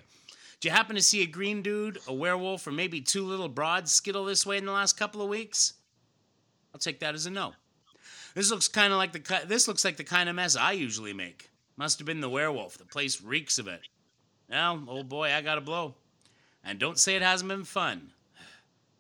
Do 0.61 0.68
you 0.68 0.73
happen 0.73 0.97
to 0.97 1.02
see 1.02 1.23
a 1.23 1.26
green 1.26 1.61
dude, 1.61 1.99
a 2.06 2.14
werewolf, 2.14 2.66
or 2.66 2.73
maybe 2.73 3.00
two 3.00 3.25
little 3.25 3.49
broads 3.49 3.92
skittle 3.92 4.25
this 4.25 4.47
way 4.47 4.56
in 4.56 4.64
the 4.64 4.73
last 4.73 4.97
couple 4.97 5.21
of 5.21 5.28
weeks? 5.28 5.75
I'll 6.73 6.80
take 6.80 7.00
that 7.00 7.14
as 7.14 7.26
a 7.26 7.30
no. 7.30 7.52
This 8.37 8.50
looks 8.50 8.69
kind 8.69 8.93
of 8.93 8.99
like 8.99 9.12
the 9.12 9.45
this 9.47 9.66
looks 9.66 9.83
like 9.83 9.97
the 9.97 10.05
kind 10.05 10.28
of 10.28 10.37
mess 10.37 10.57
I 10.57 10.73
usually 10.73 11.14
make. 11.14 11.49
Must 11.78 11.99
have 11.99 12.05
been 12.05 12.21
the 12.21 12.28
werewolf. 12.28 12.76
The 12.76 12.85
place 12.85 13.23
reeks 13.23 13.59
of 13.59 13.66
it. 13.66 13.81
Well, 14.50 14.84
old 14.87 15.08
boy, 15.08 15.32
I 15.32 15.41
got 15.41 15.54
to 15.54 15.63
blow. 15.63 15.95
And 16.63 16.78
don't 16.78 16.99
say 16.99 17.17
it 17.17 17.23
hasn't 17.23 17.49
been 17.49 17.65
fun. 17.65 18.11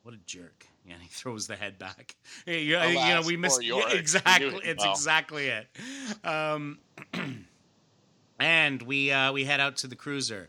What 0.04 0.14
a 0.14 0.18
jerk. 0.24 0.64
Yeah, 0.86 0.94
and 0.94 1.02
he 1.02 1.08
throws 1.12 1.48
the 1.48 1.56
head 1.56 1.78
back. 1.78 2.14
Hey, 2.46 2.62
you, 2.62 2.78
you 2.78 2.94
know, 2.94 3.22
we 3.26 3.36
missed 3.36 3.62
yeah, 3.62 3.90
exactly. 3.90 4.46
it 4.46 4.62
It's 4.64 4.84
well. 4.84 4.92
exactly 4.94 5.48
it. 5.48 5.66
Um, 6.24 6.78
and 8.38 8.80
we 8.80 9.12
uh, 9.12 9.32
we 9.32 9.44
head 9.44 9.60
out 9.60 9.76
to 9.78 9.86
the 9.86 9.96
cruiser. 9.96 10.48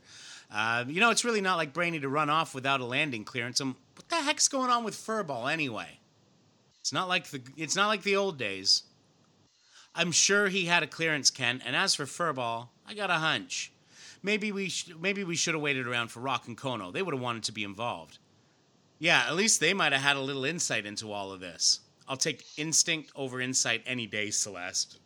Uh, 0.49 0.85
you 0.87 1.01
know, 1.01 1.09
it's 1.09 1.25
really 1.25 1.41
not 1.41 1.57
like 1.57 1.73
Brainy 1.73 1.99
to 1.99 2.07
run 2.07 2.29
off 2.29 2.55
without 2.55 2.79
a 2.79 2.85
landing 2.85 3.25
clearance. 3.25 3.59
Um, 3.59 3.75
what 3.95 4.07
the 4.07 4.15
heck's 4.15 4.47
going 4.47 4.69
on 4.69 4.85
with 4.85 4.95
Furball 4.95 5.51
anyway? 5.51 5.99
It's 6.87 6.93
not 6.93 7.09
like 7.09 7.27
the 7.31 7.41
it's 7.57 7.75
not 7.75 7.87
like 7.87 8.03
the 8.03 8.15
old 8.15 8.37
days. 8.37 8.83
I'm 9.93 10.13
sure 10.13 10.47
he 10.47 10.67
had 10.67 10.83
a 10.83 10.87
clearance, 10.87 11.29
Ken. 11.29 11.61
And 11.65 11.75
as 11.75 11.93
for 11.93 12.05
Furball, 12.05 12.69
I 12.87 12.93
got 12.93 13.09
a 13.09 13.15
hunch. 13.15 13.73
Maybe 14.23 14.53
we 14.53 14.69
sh- 14.69 14.91
maybe 14.97 15.25
we 15.25 15.35
should 15.35 15.53
have 15.53 15.61
waited 15.61 15.85
around 15.85 16.11
for 16.11 16.21
Rock 16.21 16.47
and 16.47 16.57
Kono. 16.57 16.93
They 16.93 17.01
would 17.01 17.13
have 17.13 17.21
wanted 17.21 17.43
to 17.43 17.51
be 17.51 17.65
involved. 17.65 18.19
Yeah, 18.99 19.25
at 19.27 19.35
least 19.35 19.59
they 19.59 19.73
might 19.73 19.91
have 19.91 20.01
had 20.01 20.15
a 20.15 20.21
little 20.21 20.45
insight 20.45 20.85
into 20.85 21.11
all 21.11 21.33
of 21.33 21.41
this. 21.41 21.81
I'll 22.07 22.15
take 22.15 22.45
instinct 22.55 23.11
over 23.17 23.41
insight 23.41 23.83
any 23.85 24.07
day, 24.07 24.29
Celeste. 24.31 24.97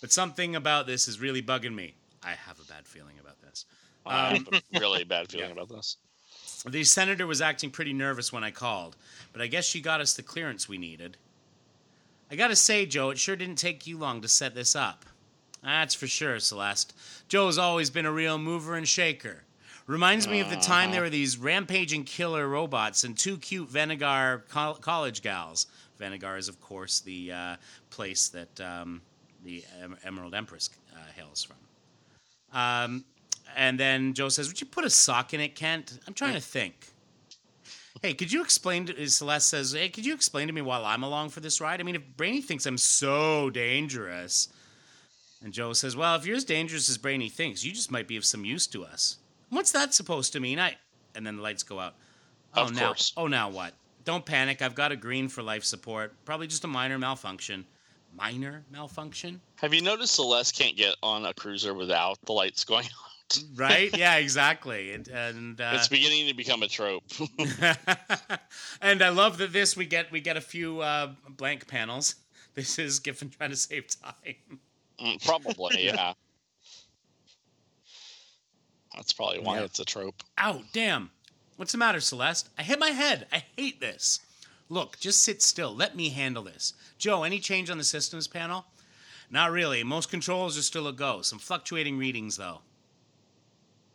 But 0.00 0.10
something 0.10 0.56
about 0.56 0.88
this 0.88 1.06
is 1.06 1.20
really 1.20 1.42
bugging 1.42 1.76
me. 1.76 1.94
I 2.24 2.32
have 2.32 2.58
a 2.58 2.64
bad 2.64 2.88
feeling 2.88 3.20
about 3.20 3.40
this. 3.40 3.66
I 4.04 4.30
have 4.30 4.48
a 4.48 4.56
um, 4.56 4.62
really 4.80 5.04
bad 5.04 5.28
feeling 5.30 5.46
yeah. 5.46 5.62
about 5.62 5.68
this. 5.68 5.96
The 6.66 6.84
senator 6.84 7.26
was 7.26 7.42
acting 7.42 7.70
pretty 7.70 7.92
nervous 7.92 8.32
when 8.32 8.42
I 8.42 8.50
called, 8.50 8.96
but 9.32 9.42
I 9.42 9.46
guess 9.48 9.66
she 9.66 9.80
got 9.80 10.00
us 10.00 10.14
the 10.14 10.22
clearance 10.22 10.68
we 10.68 10.78
needed. 10.78 11.18
I 12.30 12.36
gotta 12.36 12.56
say, 12.56 12.86
Joe, 12.86 13.10
it 13.10 13.18
sure 13.18 13.36
didn't 13.36 13.56
take 13.56 13.86
you 13.86 13.98
long 13.98 14.22
to 14.22 14.28
set 14.28 14.54
this 14.54 14.74
up. 14.74 15.04
That's 15.62 15.94
for 15.94 16.06
sure, 16.06 16.38
Celeste. 16.40 16.94
Joe's 17.28 17.58
always 17.58 17.90
been 17.90 18.06
a 18.06 18.12
real 18.12 18.38
mover 18.38 18.76
and 18.76 18.88
shaker. 18.88 19.44
Reminds 19.86 20.26
me 20.26 20.40
of 20.40 20.48
the 20.48 20.56
time 20.56 20.90
there 20.90 21.02
were 21.02 21.10
these 21.10 21.36
rampaging 21.36 22.04
killer 22.04 22.48
robots 22.48 23.04
and 23.04 23.16
two 23.16 23.36
cute 23.36 23.68
Venegar 23.68 24.44
col- 24.48 24.76
college 24.76 25.20
gals. 25.20 25.66
Venegar 25.98 26.38
is, 26.38 26.48
of 26.48 26.58
course, 26.60 27.00
the 27.00 27.32
uh, 27.32 27.56
place 27.90 28.28
that 28.28 28.60
um, 28.62 29.02
the 29.44 29.62
em- 29.82 29.96
Emerald 30.02 30.34
Empress 30.34 30.70
uh, 30.94 30.98
hails 31.14 31.42
from. 31.44 31.56
Um, 32.58 33.04
and 33.56 33.78
then 33.78 34.14
Joe 34.14 34.28
says, 34.28 34.48
"Would 34.48 34.60
you 34.60 34.66
put 34.66 34.84
a 34.84 34.90
sock 34.90 35.34
in 35.34 35.40
it, 35.40 35.54
Kent?" 35.54 35.98
I'm 36.06 36.14
trying 36.14 36.34
to 36.34 36.40
think. 36.40 36.88
Hey, 38.02 38.12
could 38.12 38.30
you 38.32 38.42
explain 38.42 38.86
to 38.86 39.08
Celeste 39.08 39.48
says, 39.48 39.72
"Hey, 39.72 39.88
could 39.88 40.04
you 40.04 40.14
explain 40.14 40.46
to 40.48 40.52
me 40.52 40.60
while 40.60 40.84
I'm 40.84 41.02
along 41.02 41.30
for 41.30 41.40
this 41.40 41.60
ride?" 41.60 41.80
I 41.80 41.84
mean, 41.84 41.94
if 41.94 42.02
Brainy 42.16 42.42
thinks 42.42 42.66
I'm 42.66 42.76
so 42.78 43.50
dangerous, 43.50 44.48
and 45.42 45.52
Joe 45.52 45.72
says, 45.72 45.96
"Well, 45.96 46.14
if 46.16 46.26
you're 46.26 46.36
as 46.36 46.44
dangerous 46.44 46.88
as 46.88 46.98
Brainy 46.98 47.28
thinks, 47.30 47.64
you 47.64 47.72
just 47.72 47.90
might 47.90 48.08
be 48.08 48.16
of 48.16 48.24
some 48.24 48.44
use 48.44 48.66
to 48.68 48.84
us." 48.84 49.18
What's 49.48 49.72
that 49.72 49.94
supposed 49.94 50.32
to 50.32 50.40
mean? 50.40 50.58
I 50.58 50.76
and 51.14 51.26
then 51.26 51.36
the 51.36 51.42
lights 51.42 51.62
go 51.62 51.78
out. 51.78 51.94
Oh, 52.54 52.64
Of 52.64 52.74
now, 52.74 52.86
course. 52.88 53.12
oh, 53.16 53.26
now 53.28 53.48
what? 53.48 53.72
Don't 54.04 54.26
panic. 54.26 54.60
I've 54.60 54.74
got 54.74 54.92
a 54.92 54.96
green 54.96 55.28
for 55.28 55.42
life 55.42 55.64
support. 55.64 56.12
Probably 56.24 56.46
just 56.46 56.64
a 56.64 56.68
minor 56.68 56.98
malfunction. 56.98 57.64
Minor 58.14 58.64
malfunction? 58.70 59.40
Have 59.56 59.72
you 59.72 59.80
noticed 59.80 60.14
Celeste 60.14 60.56
can't 60.56 60.76
get 60.76 60.94
on 61.02 61.24
a 61.26 61.32
cruiser 61.34 61.72
without 61.72 62.18
the 62.26 62.32
lights 62.32 62.64
going 62.64 62.84
on? 62.84 63.10
Right? 63.56 63.96
yeah, 63.96 64.16
exactly. 64.16 64.92
And, 64.92 65.08
and 65.08 65.60
uh, 65.60 65.72
it's 65.74 65.88
beginning 65.88 66.28
to 66.28 66.34
become 66.34 66.62
a 66.62 66.68
trope. 66.68 67.02
and 68.80 69.02
I 69.02 69.08
love 69.08 69.38
that 69.38 69.52
this 69.52 69.76
we 69.76 69.86
get 69.86 70.10
we 70.12 70.20
get 70.20 70.36
a 70.36 70.40
few 70.40 70.80
uh, 70.80 71.12
blank 71.30 71.66
panels. 71.66 72.16
This 72.54 72.78
is 72.78 73.00
Giffen 73.00 73.30
trying 73.30 73.50
to 73.50 73.56
save 73.56 73.86
time. 73.88 74.36
Mm, 75.02 75.24
Probably, 75.26 75.86
yeah. 75.86 76.12
That's 78.94 79.12
probably 79.12 79.40
why 79.40 79.58
Yeah. 79.58 79.64
it's 79.64 79.80
a 79.80 79.84
trope. 79.84 80.22
Ow, 80.38 80.62
damn. 80.72 81.10
What's 81.56 81.72
the 81.72 81.78
matter, 81.78 82.00
Celeste? 82.00 82.48
I 82.58 82.62
hit 82.62 82.78
my 82.78 82.90
head. 82.90 83.26
I 83.32 83.44
hate 83.56 83.80
this. 83.80 84.20
Look, 84.68 84.98
just 85.00 85.22
sit 85.22 85.42
still. 85.42 85.74
Let 85.74 85.96
me 85.96 86.10
handle 86.10 86.44
this. 86.44 86.74
Joe, 86.98 87.22
any 87.24 87.38
change 87.40 87.70
on 87.70 87.78
the 87.78 87.84
systems 87.84 88.28
panel? 88.28 88.66
Not 89.30 89.50
really. 89.50 89.82
Most 89.82 90.10
controls 90.10 90.56
are 90.56 90.62
still 90.62 90.86
a 90.86 90.92
go. 90.92 91.22
Some 91.22 91.38
fluctuating 91.38 91.98
readings, 91.98 92.36
though. 92.36 92.60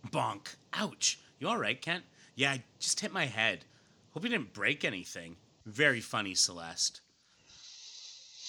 Bonk. 0.07 0.55
Ouch. 0.73 1.19
You 1.39 1.47
all 1.47 1.57
right, 1.57 1.81
Kent? 1.81 2.03
Yeah, 2.35 2.51
I 2.51 2.63
just 2.79 2.99
hit 2.99 3.11
my 3.11 3.25
head. 3.25 3.65
Hope 4.11 4.23
you 4.23 4.29
didn't 4.29 4.53
break 4.53 4.83
anything. 4.83 5.35
Very 5.65 6.01
funny, 6.01 6.35
Celeste. 6.35 7.01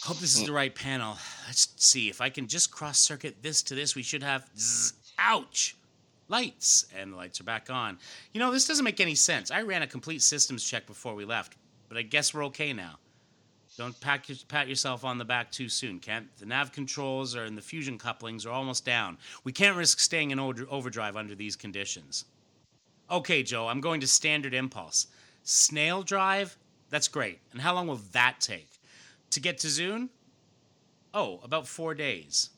Hope 0.05 0.19
this 0.19 0.37
is 0.37 0.47
the 0.47 0.53
right 0.53 0.75
panel. 0.75 1.19
Let's 1.47 1.69
see. 1.77 2.09
If 2.09 2.21
I 2.21 2.31
can 2.31 2.47
just 2.47 2.71
cross 2.71 2.99
circuit 2.99 3.43
this 3.43 3.63
to 3.65 3.75
this, 3.75 3.95
we 3.95 4.03
should 4.03 4.23
have. 4.23 4.49
Zzz. 4.59 4.95
Ouch! 5.19 5.77
Lights. 6.29 6.87
And 6.97 7.13
the 7.13 7.17
lights 7.17 7.41
are 7.41 7.45
back 7.45 7.69
on. 7.69 7.99
You 8.33 8.41
know, 8.41 8.51
this 8.51 8.67
doesn't 8.67 8.85
make 8.85 9.01
any 9.01 9.15
sense. 9.15 9.51
I 9.51 9.63
ran 9.63 9.83
a 9.83 9.87
complete 9.87 10.23
systems 10.23 10.65
check 10.65 10.87
before 10.87 11.15
we 11.15 11.27
left, 11.27 11.57
but 11.89 11.99
I 11.99 12.03
guess 12.03 12.33
we're 12.33 12.47
okay 12.47 12.73
now. 12.73 12.99
Don't 13.81 13.99
your, 14.29 14.37
pat 14.47 14.69
yourself 14.69 15.07
on 15.07 15.17
the 15.17 15.25
back 15.25 15.51
too 15.51 15.71
soon, 15.71 16.01
Kent. 16.01 16.27
The 16.39 16.45
nav 16.45 16.71
controls 16.71 17.35
are 17.35 17.45
and 17.45 17.57
the 17.57 17.63
fusion 17.63 17.97
couplings 17.97 18.45
are 18.45 18.51
almost 18.51 18.85
down. 18.85 19.17
We 19.43 19.53
can't 19.53 19.75
risk 19.75 20.01
staying 20.01 20.33
in 20.33 20.39
over- 20.39 20.67
overdrive 20.69 21.17
under 21.17 21.35
these 21.35 21.57
conditions. 21.57 22.27
Okay, 23.11 23.43
Joe, 23.43 23.69
I'm 23.69 23.81
going 23.81 24.03
to 24.03 24.07
standard 24.07 24.53
impulse. 24.53 25.07
Snail 25.45 26.03
drive? 26.03 26.59
That's 26.91 27.09
great. 27.09 27.39
And 27.53 27.63
how 27.63 27.75
long 27.75 27.87
will 27.87 28.03
that 28.13 28.37
take? 28.39 28.69
To 29.31 29.41
get 29.41 29.57
to 29.61 29.69
Zune? 29.69 30.11
Oh, 31.15 31.41
about 31.43 31.67
four 31.67 31.95
days. 31.95 32.51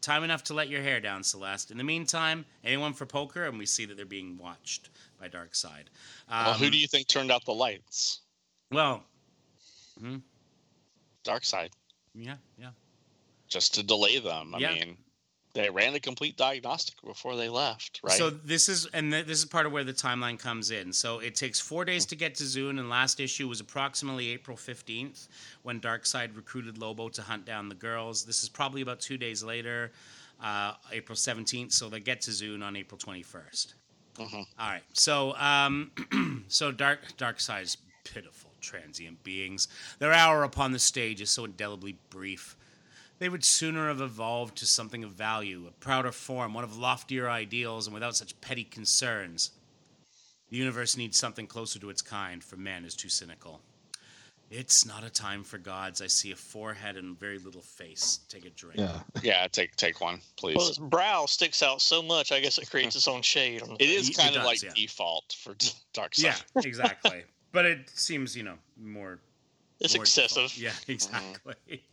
Time 0.00 0.22
enough 0.22 0.44
to 0.44 0.54
let 0.54 0.68
your 0.68 0.82
hair 0.82 1.00
down, 1.00 1.24
Celeste. 1.24 1.72
In 1.72 1.76
the 1.78 1.82
meantime, 1.82 2.46
anyone 2.62 2.92
for 2.92 3.04
poker, 3.04 3.46
and 3.46 3.58
we 3.58 3.66
see 3.66 3.84
that 3.84 3.96
they're 3.96 4.06
being 4.06 4.38
watched 4.38 4.90
by 5.18 5.28
Darkseid. 5.28 5.86
well, 6.30 6.54
who 6.54 6.66
Um, 6.66 6.70
do 6.70 6.78
you 6.78 6.86
think 6.86 7.08
turned 7.08 7.32
out 7.32 7.44
the 7.44 7.52
lights? 7.52 8.20
Well, 8.70 9.02
hmm, 9.98 10.18
Darkseid, 11.28 11.70
yeah, 12.14 12.36
yeah. 12.58 12.70
just 13.48 13.74
to 13.74 13.82
delay 13.82 14.18
them. 14.18 14.54
I 14.54 14.58
Yeah. 14.58 14.74
mean, 14.74 14.96
they 15.54 15.70
ran 15.70 15.94
a 15.94 16.00
complete 16.00 16.36
diagnostic 16.36 16.94
before 17.02 17.34
they 17.36 17.48
left, 17.48 18.00
right? 18.02 18.16
So 18.16 18.30
this 18.30 18.68
is, 18.68 18.86
and 18.86 19.10
th- 19.10 19.26
this 19.26 19.38
is 19.38 19.44
part 19.44 19.66
of 19.66 19.72
where 19.72 19.82
the 19.84 19.92
timeline 19.92 20.38
comes 20.38 20.70
in. 20.70 20.92
So 20.92 21.18
it 21.20 21.34
takes 21.34 21.58
four 21.58 21.84
days 21.84 22.06
to 22.06 22.16
get 22.16 22.34
to 22.36 22.44
Zune, 22.44 22.78
and 22.78 22.88
last 22.88 23.18
issue 23.18 23.48
was 23.48 23.60
approximately 23.60 24.28
April 24.28 24.56
fifteenth 24.56 25.28
when 25.62 25.80
Darkseid 25.80 26.36
recruited 26.36 26.78
Lobo 26.78 27.08
to 27.08 27.22
hunt 27.22 27.44
down 27.44 27.68
the 27.68 27.74
girls. 27.74 28.24
This 28.24 28.42
is 28.42 28.48
probably 28.48 28.82
about 28.82 29.00
two 29.00 29.16
days 29.16 29.42
later, 29.42 29.92
uh, 30.40 30.74
April 30.92 31.16
seventeenth. 31.16 31.72
So 31.72 31.88
they 31.88 32.00
get 32.00 32.20
to 32.22 32.30
Zune 32.30 32.62
on 32.62 32.76
April 32.76 32.98
twenty 32.98 33.24
Mhm. 33.24 34.34
All 34.34 34.44
right. 34.58 34.82
So, 34.92 35.34
um, 35.36 35.92
so 36.48 36.72
Dark 36.72 37.16
Darkseid's 37.16 37.78
pitiful 38.04 38.47
transient 38.60 39.22
beings. 39.24 39.68
Their 39.98 40.12
hour 40.12 40.44
upon 40.44 40.72
the 40.72 40.78
stage 40.78 41.20
is 41.20 41.30
so 41.30 41.44
indelibly 41.44 41.98
brief. 42.10 42.56
They 43.18 43.28
would 43.28 43.44
sooner 43.44 43.88
have 43.88 44.00
evolved 44.00 44.56
to 44.58 44.66
something 44.66 45.02
of 45.02 45.12
value, 45.12 45.66
a 45.66 45.72
prouder 45.72 46.12
form, 46.12 46.54
one 46.54 46.64
of 46.64 46.78
loftier 46.78 47.28
ideals, 47.28 47.86
and 47.86 47.94
without 47.94 48.16
such 48.16 48.40
petty 48.40 48.64
concerns. 48.64 49.50
The 50.50 50.56
universe 50.56 50.96
needs 50.96 51.18
something 51.18 51.46
closer 51.46 51.78
to 51.80 51.90
its 51.90 52.00
kind, 52.00 52.42
for 52.42 52.56
man 52.56 52.84
is 52.84 52.94
too 52.94 53.08
cynical. 53.08 53.60
It's 54.50 54.86
not 54.86 55.04
a 55.04 55.10
time 55.10 55.44
for 55.44 55.58
gods. 55.58 56.00
I 56.00 56.06
see 56.06 56.32
a 56.32 56.36
forehead 56.36 56.96
and 56.96 57.18
very 57.18 57.38
little 57.38 57.60
face. 57.60 58.20
Take 58.30 58.46
a 58.46 58.50
drink. 58.50 58.78
Yeah. 58.78 59.00
yeah, 59.22 59.46
take 59.48 59.76
take 59.76 60.00
one, 60.00 60.20
please. 60.36 60.56
Well, 60.56 60.68
his 60.68 60.78
brow 60.78 61.26
sticks 61.26 61.62
out 61.62 61.82
so 61.82 62.00
much, 62.00 62.32
I 62.32 62.40
guess 62.40 62.56
it 62.56 62.70
creates 62.70 62.96
its 62.96 63.08
own 63.08 63.20
shade. 63.20 63.62
On 63.62 63.68
the 63.68 63.74
it 63.74 63.90
is 63.90 64.08
It 64.08 64.16
kind 64.16 64.30
of 64.30 64.36
does, 64.36 64.46
like 64.46 64.62
yeah. 64.62 64.70
default 64.74 65.36
for 65.38 65.54
Darkseid. 65.94 66.22
Yeah, 66.24 66.36
exactly. 66.64 67.24
but 67.52 67.64
it 67.66 67.90
seems, 67.90 68.36
you 68.36 68.42
know, 68.42 68.56
more. 68.80 69.20
It's 69.80 69.94
more 69.94 70.02
excessive. 70.04 70.50
default. 70.50 70.58
Yeah, 70.58 70.72
exactly. 70.92 71.82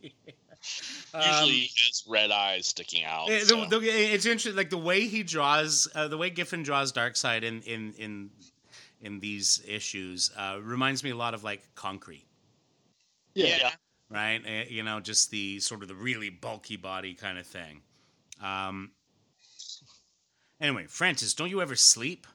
Usually 1.14 1.30
Um, 1.44 1.48
he 1.48 1.70
has 1.86 2.02
red 2.08 2.30
eyes 2.32 2.66
sticking 2.66 3.04
out. 3.04 3.30
Eh, 3.30 3.40
the- 3.40 3.46
so- 3.46 3.66
the- 3.66 3.78
it's 3.86 4.26
interesting, 4.26 4.56
like 4.56 4.70
the 4.70 4.78
way 4.78 5.06
he 5.06 5.22
draws, 5.22 5.86
uh, 5.94 6.08
the 6.08 6.16
way 6.18 6.28
Giffen 6.30 6.62
draws 6.64 6.92
Darkseid 6.92 7.42
in 7.44 7.62
in 7.62 7.92
in 7.94 8.30
in 9.02 9.20
these 9.20 9.62
issues 9.66 10.30
uh, 10.36 10.58
reminds 10.62 11.04
me 11.04 11.10
a 11.10 11.14
lot 11.16 11.34
of 11.34 11.44
like 11.44 11.62
Concrete, 11.76 12.26
Yeah. 13.34 13.46
Yeah. 13.58 13.72
right? 14.08 14.42
Eh, 14.44 14.64
you 14.70 14.82
know, 14.82 14.98
just 15.00 15.30
the 15.30 15.60
sort 15.60 15.82
of 15.82 15.88
the 15.88 15.94
really 15.94 16.30
bulky 16.30 16.76
body 16.76 17.14
kind 17.14 17.38
of 17.38 17.46
thing. 17.46 17.82
Um, 18.42 18.90
anyway, 20.60 20.86
Francis, 20.88 21.34
don't 21.34 21.50
you 21.50 21.60
ever 21.62 21.76
sleep? 21.76 22.26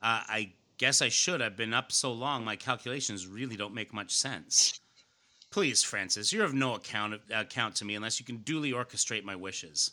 Uh, 0.00 0.22
I 0.26 0.52
guess 0.78 1.02
I 1.02 1.08
should. 1.08 1.42
I've 1.42 1.56
been 1.56 1.74
up 1.74 1.92
so 1.92 2.12
long, 2.12 2.44
my 2.44 2.56
calculations 2.56 3.26
really 3.26 3.56
don't 3.56 3.74
make 3.74 3.92
much 3.92 4.14
sense. 4.14 4.80
Please, 5.50 5.82
Francis, 5.82 6.32
you're 6.32 6.44
of 6.44 6.54
no 6.54 6.74
account 6.74 7.14
account 7.32 7.76
to 7.76 7.84
me 7.84 7.94
unless 7.94 8.20
you 8.20 8.26
can 8.26 8.38
duly 8.38 8.72
orchestrate 8.72 9.24
my 9.24 9.36
wishes. 9.36 9.92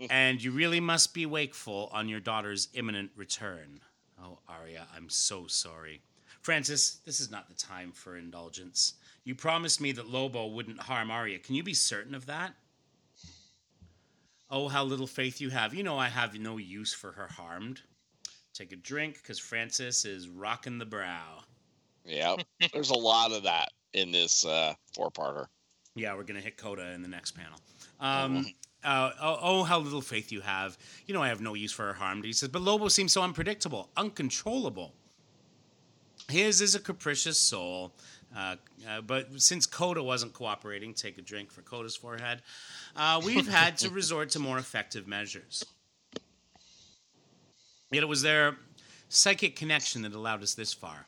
Mm. 0.00 0.06
and 0.10 0.42
you 0.42 0.50
really 0.52 0.80
must 0.80 1.12
be 1.12 1.26
wakeful 1.26 1.90
on 1.92 2.08
your 2.08 2.20
daughter's 2.20 2.68
imminent 2.74 3.10
return. 3.14 3.80
Oh, 4.20 4.38
Aria, 4.48 4.86
I'm 4.96 5.08
so 5.08 5.46
sorry. 5.46 6.02
Francis, 6.40 7.00
this 7.04 7.20
is 7.20 7.30
not 7.30 7.48
the 7.48 7.54
time 7.54 7.92
for 7.92 8.16
indulgence. 8.16 8.94
You 9.24 9.34
promised 9.34 9.80
me 9.80 9.92
that 9.92 10.08
Lobo 10.08 10.46
wouldn't 10.46 10.80
harm 10.80 11.10
Aria. 11.10 11.38
Can 11.38 11.54
you 11.54 11.62
be 11.62 11.74
certain 11.74 12.14
of 12.14 12.26
that? 12.26 12.54
Oh, 14.50 14.68
how 14.68 14.84
little 14.84 15.06
faith 15.06 15.40
you 15.40 15.50
have. 15.50 15.72
You 15.72 15.82
know 15.82 15.98
I 15.98 16.08
have 16.08 16.34
no 16.34 16.56
use 16.56 16.92
for 16.92 17.12
her 17.12 17.28
harmed. 17.28 17.82
Take 18.54 18.72
a 18.72 18.76
drink, 18.76 19.16
because 19.16 19.38
Francis 19.38 20.04
is 20.04 20.28
rocking 20.28 20.78
the 20.78 20.86
brow. 20.86 21.40
yeah, 22.04 22.36
there's 22.72 22.90
a 22.90 22.98
lot 22.98 23.32
of 23.32 23.42
that 23.44 23.70
in 23.94 24.12
this 24.12 24.44
uh, 24.44 24.74
four-parter. 24.94 25.46
Yeah, 25.94 26.14
we're 26.14 26.24
gonna 26.24 26.40
hit 26.40 26.56
Coda 26.56 26.92
in 26.92 27.02
the 27.02 27.08
next 27.08 27.32
panel. 27.32 27.58
Um, 28.00 28.46
uh, 28.82 29.10
oh, 29.20 29.38
oh, 29.40 29.62
how 29.62 29.78
little 29.78 30.00
faith 30.00 30.32
you 30.32 30.40
have! 30.40 30.76
You 31.06 31.14
know 31.14 31.22
I 31.22 31.28
have 31.28 31.40
no 31.40 31.54
use 31.54 31.72
for 31.72 31.86
her 31.86 31.92
harm. 31.92 32.22
He 32.22 32.32
says, 32.32 32.48
but 32.48 32.62
Lobo 32.62 32.88
seems 32.88 33.12
so 33.12 33.22
unpredictable, 33.22 33.90
uncontrollable. 33.96 34.92
His 36.28 36.60
is 36.60 36.74
a 36.74 36.80
capricious 36.80 37.38
soul, 37.38 37.92
uh, 38.34 38.56
uh, 38.88 39.00
but 39.02 39.40
since 39.40 39.66
Coda 39.66 40.02
wasn't 40.02 40.32
cooperating, 40.32 40.94
take 40.94 41.18
a 41.18 41.22
drink 41.22 41.52
for 41.52 41.62
Coda's 41.62 41.96
forehead. 41.96 42.42
Uh, 42.96 43.20
we've 43.24 43.48
had 43.48 43.76
to 43.78 43.90
resort 43.90 44.30
to 44.30 44.38
more 44.38 44.58
effective 44.58 45.06
measures. 45.06 45.64
Yet 47.92 48.02
it 48.02 48.08
was 48.08 48.22
their 48.22 48.56
psychic 49.08 49.54
connection 49.54 50.02
that 50.02 50.14
allowed 50.14 50.42
us 50.42 50.54
this 50.54 50.72
far. 50.72 51.06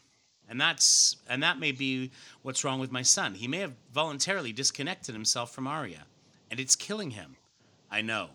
And 0.48 0.60
that's 0.60 1.16
and 1.28 1.42
that 1.42 1.58
may 1.58 1.72
be 1.72 2.10
what's 2.42 2.64
wrong 2.64 2.78
with 2.78 2.92
my 2.92 3.02
son. 3.02 3.34
He 3.34 3.48
may 3.48 3.58
have 3.58 3.72
voluntarily 3.92 4.52
disconnected 4.52 5.14
himself 5.14 5.54
from 5.54 5.66
Arya, 5.66 6.04
and 6.50 6.60
it's 6.60 6.76
killing 6.76 7.12
him. 7.12 7.36
I 7.90 8.02
know. 8.02 8.28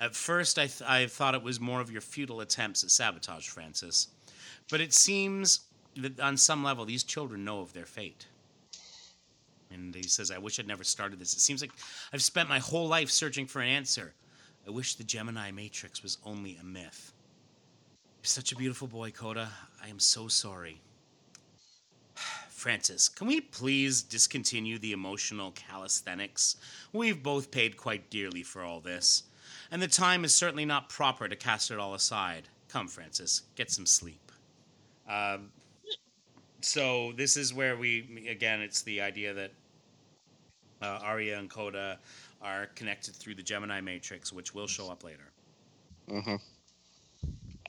At 0.00 0.14
first, 0.14 0.58
I, 0.58 0.66
th- 0.66 0.82
I 0.82 1.06
thought 1.06 1.34
it 1.34 1.42
was 1.42 1.58
more 1.58 1.80
of 1.80 1.90
your 1.90 2.00
futile 2.00 2.40
attempts 2.40 2.84
at 2.84 2.90
sabotage, 2.90 3.48
Francis. 3.48 4.08
But 4.70 4.80
it 4.80 4.92
seems 4.92 5.60
that 5.96 6.20
on 6.20 6.36
some 6.36 6.62
level, 6.62 6.84
these 6.84 7.02
children 7.02 7.44
know 7.44 7.60
of 7.60 7.72
their 7.72 7.86
fate. 7.86 8.26
And 9.72 9.94
he 9.94 10.04
says, 10.04 10.30
I 10.30 10.38
wish 10.38 10.60
I'd 10.60 10.68
never 10.68 10.84
started 10.84 11.18
this. 11.18 11.34
It 11.34 11.40
seems 11.40 11.60
like 11.60 11.72
I've 12.12 12.22
spent 12.22 12.48
my 12.48 12.58
whole 12.58 12.86
life 12.86 13.10
searching 13.10 13.46
for 13.46 13.60
an 13.60 13.68
answer. 13.68 14.14
I 14.66 14.70
wish 14.70 14.94
the 14.94 15.04
Gemini 15.04 15.50
Matrix 15.50 16.02
was 16.02 16.18
only 16.24 16.56
a 16.56 16.64
myth. 16.64 17.12
Such 18.28 18.52
a 18.52 18.56
beautiful 18.56 18.86
boy, 18.86 19.10
Coda. 19.10 19.48
I 19.82 19.88
am 19.88 19.98
so 19.98 20.28
sorry. 20.28 20.82
Francis, 22.50 23.08
can 23.08 23.26
we 23.26 23.40
please 23.40 24.02
discontinue 24.02 24.78
the 24.78 24.92
emotional 24.92 25.52
calisthenics? 25.52 26.56
We've 26.92 27.22
both 27.22 27.50
paid 27.50 27.78
quite 27.78 28.10
dearly 28.10 28.42
for 28.42 28.62
all 28.62 28.80
this, 28.80 29.22
and 29.70 29.80
the 29.80 29.88
time 29.88 30.26
is 30.26 30.34
certainly 30.34 30.66
not 30.66 30.90
proper 30.90 31.26
to 31.26 31.36
cast 31.36 31.70
it 31.70 31.78
all 31.78 31.94
aside. 31.94 32.50
Come, 32.68 32.86
Francis, 32.86 33.44
get 33.56 33.70
some 33.70 33.86
sleep. 33.86 34.30
Um, 35.08 35.48
so 36.60 37.14
this 37.16 37.34
is 37.34 37.54
where 37.54 37.78
we 37.78 38.26
again, 38.30 38.60
it's 38.60 38.82
the 38.82 39.00
idea 39.00 39.32
that 39.32 39.52
uh, 40.82 40.98
Arya 41.02 41.38
and 41.38 41.48
Coda 41.48 41.98
are 42.42 42.66
connected 42.74 43.16
through 43.16 43.36
the 43.36 43.42
Gemini 43.42 43.80
Matrix, 43.80 44.34
which 44.34 44.54
will 44.54 44.66
show 44.66 44.90
up 44.90 45.02
later. 45.02 45.30
hmm 46.10 46.36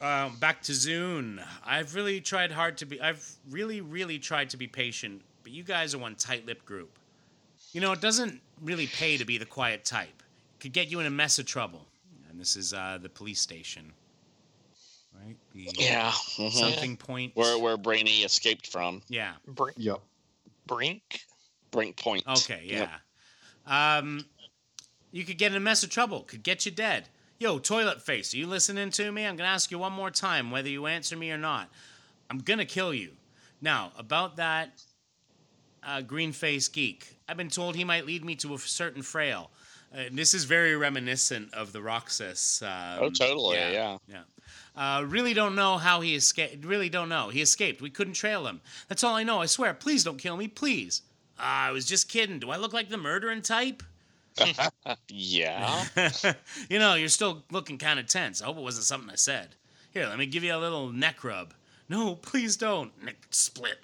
Um, 0.01 0.37
back 0.37 0.61
to 0.63 0.71
Zune. 0.71 1.43
I've 1.65 1.93
really 1.93 2.21
tried 2.21 2.51
hard 2.51 2.77
to 2.77 2.85
be. 2.85 3.01
I've 3.01 3.27
really, 3.49 3.81
really 3.81 4.17
tried 4.17 4.49
to 4.51 4.57
be 4.57 4.65
patient, 4.67 5.21
but 5.43 5.51
you 5.51 5.63
guys 5.63 5.93
are 5.93 5.97
one 5.97 6.15
tight-lipped 6.15 6.65
group. 6.65 6.97
You 7.73 7.81
know, 7.81 7.91
it 7.91 7.99
doesn't 8.01 8.39
really 8.61 8.87
pay 8.87 9.17
to 9.17 9.25
be 9.25 9.37
the 9.37 9.45
quiet 9.45 9.83
type. 9.83 10.23
It 10.55 10.61
could 10.61 10.73
get 10.73 10.89
you 10.89 10.99
in 11.01 11.05
a 11.05 11.09
mess 11.09 11.37
of 11.37 11.45
trouble. 11.45 11.85
And 12.29 12.39
this 12.39 12.55
is 12.55 12.73
uh, 12.73 12.97
the 13.01 13.09
police 13.09 13.41
station, 13.41 13.91
right? 15.13 15.35
The 15.53 15.67
Yeah. 15.77 16.11
mhm. 16.11 16.51
Something 16.51 16.95
point. 16.95 17.35
Where 17.35 17.59
where 17.59 17.75
Brainy 17.77 18.21
escaped 18.23 18.67
from 18.67 19.01
Yeah. 19.09 19.33
Brink. 19.47 19.75
Yep. 19.77 19.99
Brink. 20.65 21.21
Brink 21.71 21.97
Point. 21.97 22.23
Okay. 22.27 22.63
Yep. 22.65 22.89
Yeah. 23.67 23.97
Um, 23.97 24.25
you 25.11 25.25
could 25.25 25.37
get 25.37 25.51
in 25.51 25.57
a 25.57 25.59
mess 25.59 25.83
of 25.83 25.89
trouble. 25.89 26.21
Could 26.21 26.43
get 26.43 26.65
you 26.65 26.71
dead. 26.71 27.09
Yo, 27.41 27.57
toilet 27.57 28.01
face, 28.01 28.33
are 28.33 28.37
you 28.37 28.45
listening 28.45 28.89
to 28.91 29.09
me? 29.13 29.25
I'm 29.25 29.37
gonna 29.37 29.47
ask 29.47 29.71
you 29.71 29.79
one 29.79 29.93
more 29.93 30.11
time, 30.11 30.51
whether 30.51 30.67
you 30.67 30.87
answer 30.87 31.15
me 31.15 31.31
or 31.31 31.37
not. 31.37 31.69
I'm 32.29 32.39
gonna 32.39 32.65
kill 32.65 32.93
you. 32.93 33.11
Now, 33.61 33.93
about 33.97 34.35
that 34.35 34.83
uh, 35.81 36.01
green 36.01 36.33
face 36.33 36.67
geek, 36.67 37.15
I've 37.29 37.37
been 37.37 37.47
told 37.49 37.77
he 37.77 37.85
might 37.85 38.05
lead 38.05 38.25
me 38.25 38.35
to 38.35 38.55
a 38.55 38.57
certain 38.57 39.01
frail. 39.01 39.51
Uh, 39.95 40.03
this 40.11 40.33
is 40.33 40.43
very 40.43 40.75
reminiscent 40.75 41.53
of 41.53 41.71
the 41.71 41.79
Roxxas. 41.79 42.61
Um, 42.61 43.03
Oh, 43.05 43.09
totally. 43.09 43.55
Yeah. 43.55 43.97
yeah. 44.09 44.23
Uh, 44.75 45.03
really 45.03 45.33
don't 45.33 45.55
know 45.55 45.77
how 45.77 46.01
he 46.01 46.15
escaped. 46.15 46.65
Really 46.65 46.89
don't 46.89 47.07
know. 47.07 47.29
He 47.29 47.41
escaped. 47.41 47.81
We 47.81 47.89
couldn't 47.89 48.13
trail 48.15 48.47
him. 48.47 48.59
That's 48.89 49.03
all 49.05 49.15
I 49.15 49.23
know. 49.23 49.41
I 49.41 49.45
swear. 49.45 49.73
Please 49.73 50.03
don't 50.03 50.17
kill 50.17 50.35
me. 50.35 50.49
Please. 50.49 51.03
Ah, 51.39 51.67
I 51.67 51.71
was 51.71 51.85
just 51.85 52.09
kidding. 52.09 52.39
Do 52.39 52.49
I 52.51 52.57
look 52.57 52.73
like 52.73 52.89
the 52.89 52.97
murdering 52.97 53.41
type? 53.41 53.81
Yeah. 55.09 55.85
you 56.69 56.79
know, 56.79 56.95
you're 56.95 57.09
still 57.09 57.43
looking 57.51 57.77
kind 57.77 57.99
of 57.99 58.07
tense. 58.07 58.41
I 58.41 58.45
hope 58.45 58.57
it 58.57 58.63
wasn't 58.63 58.85
something 58.85 59.09
I 59.09 59.15
said. 59.15 59.55
Here, 59.91 60.05
let 60.07 60.17
me 60.17 60.25
give 60.25 60.43
you 60.43 60.55
a 60.55 60.57
little 60.57 60.91
neck 60.91 61.23
rub. 61.23 61.53
No, 61.87 62.15
please 62.15 62.57
don't. 62.57 62.91
Neck 63.03 63.17
split. 63.31 63.79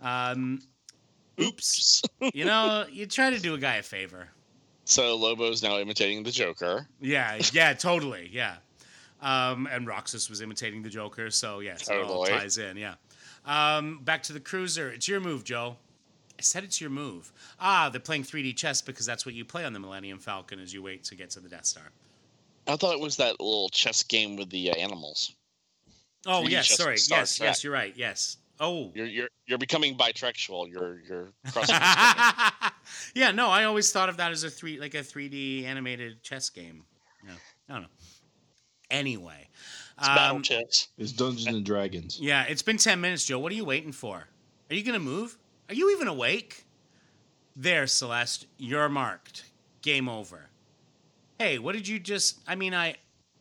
Um, 0.00 0.60
Oops. 1.40 2.02
you 2.32 2.44
know, 2.44 2.84
you 2.90 3.06
try 3.06 3.30
to 3.30 3.38
do 3.38 3.54
a 3.54 3.58
guy 3.58 3.76
a 3.76 3.82
favor. 3.82 4.28
So 4.84 5.16
Lobo's 5.16 5.62
now 5.62 5.78
imitating 5.78 6.22
the 6.22 6.30
Joker. 6.30 6.86
Yeah, 7.00 7.40
yeah, 7.52 7.72
totally, 7.72 8.28
yeah. 8.32 8.56
Um, 9.22 9.66
and 9.70 9.86
Roxxas 9.86 10.28
was 10.28 10.42
imitating 10.42 10.82
the 10.82 10.90
Joker, 10.90 11.30
so 11.30 11.60
yes, 11.60 11.88
it 11.88 11.96
all 11.96 12.24
Totally. 12.24 12.38
ties 12.38 12.58
in. 12.58 12.76
Yeah. 12.76 12.94
Um, 13.46 14.00
back 14.02 14.22
to 14.24 14.32
the 14.34 14.40
cruiser. 14.40 14.90
It's 14.90 15.08
your 15.08 15.20
move, 15.20 15.44
Joe. 15.44 15.76
I 16.38 16.42
said 16.42 16.64
it's 16.64 16.80
your 16.80 16.90
move. 16.90 17.32
Ah, 17.60 17.88
they're 17.90 18.00
playing 18.00 18.24
3D 18.24 18.56
chess 18.56 18.82
because 18.82 19.06
that's 19.06 19.24
what 19.24 19.34
you 19.34 19.44
play 19.44 19.64
on 19.64 19.72
the 19.72 19.78
Millennium 19.80 20.18
Falcon 20.18 20.58
as 20.60 20.72
you 20.74 20.82
wait 20.82 21.04
to 21.04 21.14
get 21.14 21.30
to 21.30 21.40
the 21.40 21.48
Death 21.48 21.66
Star. 21.66 21.84
I 22.66 22.76
thought 22.76 22.94
it 22.94 23.00
was 23.00 23.16
that 23.16 23.38
little 23.40 23.68
chess 23.68 24.02
game 24.02 24.36
with 24.36 24.50
the 24.50 24.70
uh, 24.70 24.74
animals. 24.74 25.34
Oh 26.26 26.46
yes, 26.48 26.74
sorry. 26.76 26.96
Star 26.98 27.20
Yes, 27.20 27.36
Trek. 27.36 27.46
yes, 27.48 27.64
you're 27.64 27.72
right. 27.72 27.92
Yes. 27.96 28.38
Oh. 28.58 28.90
You're 28.94 29.06
you're 29.06 29.28
you're 29.46 29.58
becoming 29.58 29.96
bitexual. 29.96 30.70
You're 30.70 31.00
you're 31.06 31.28
crossing. 31.52 31.76
yeah, 33.14 33.30
no, 33.32 33.48
I 33.50 33.64
always 33.64 33.92
thought 33.92 34.08
of 34.08 34.16
that 34.16 34.32
as 34.32 34.42
a 34.44 34.50
three 34.50 34.78
like 34.80 34.94
a 34.94 34.98
3D 35.00 35.64
animated 35.64 36.22
chess 36.22 36.48
game. 36.50 36.84
No, 37.26 37.34
I 37.68 37.72
don't 37.74 37.82
know. 37.82 37.88
Anyway, 38.90 39.48
It's 39.98 40.08
battle 40.08 40.36
um, 40.36 40.42
chess. 40.42 40.88
It's 40.98 41.12
Dungeons 41.12 41.46
and 41.46 41.64
Dragons. 41.64 42.18
yeah, 42.20 42.44
it's 42.48 42.62
been 42.62 42.76
10 42.76 43.00
minutes, 43.00 43.24
Joe. 43.24 43.38
What 43.38 43.50
are 43.50 43.54
you 43.54 43.64
waiting 43.64 43.92
for? 43.92 44.28
Are 44.70 44.74
you 44.74 44.82
going 44.84 44.92
to 44.98 45.04
move? 45.04 45.36
Are 45.68 45.74
you 45.74 45.90
even 45.92 46.08
awake? 46.08 46.64
There, 47.56 47.86
Celeste, 47.86 48.46
you're 48.58 48.88
marked. 48.88 49.44
Game 49.82 50.08
over. 50.08 50.50
Hey, 51.38 51.58
what 51.58 51.74
did 51.74 51.86
you 51.88 51.98
just 51.98 52.38
I 52.46 52.54
mean, 52.54 52.74
I 52.74 52.96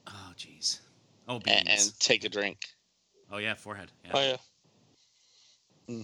Oh, 0.07 0.31
jeez. 0.37 0.79
Oh, 1.27 1.39
beans. 1.39 1.57
and, 1.59 1.69
and 1.69 1.99
take 1.99 2.23
a 2.25 2.29
drink. 2.29 2.59
oh 3.31 3.37
yeah, 3.37 3.53
forehead. 3.55 3.91
Yeah. 4.05 4.11
Oh 4.13 4.37
yeah, 5.89 6.03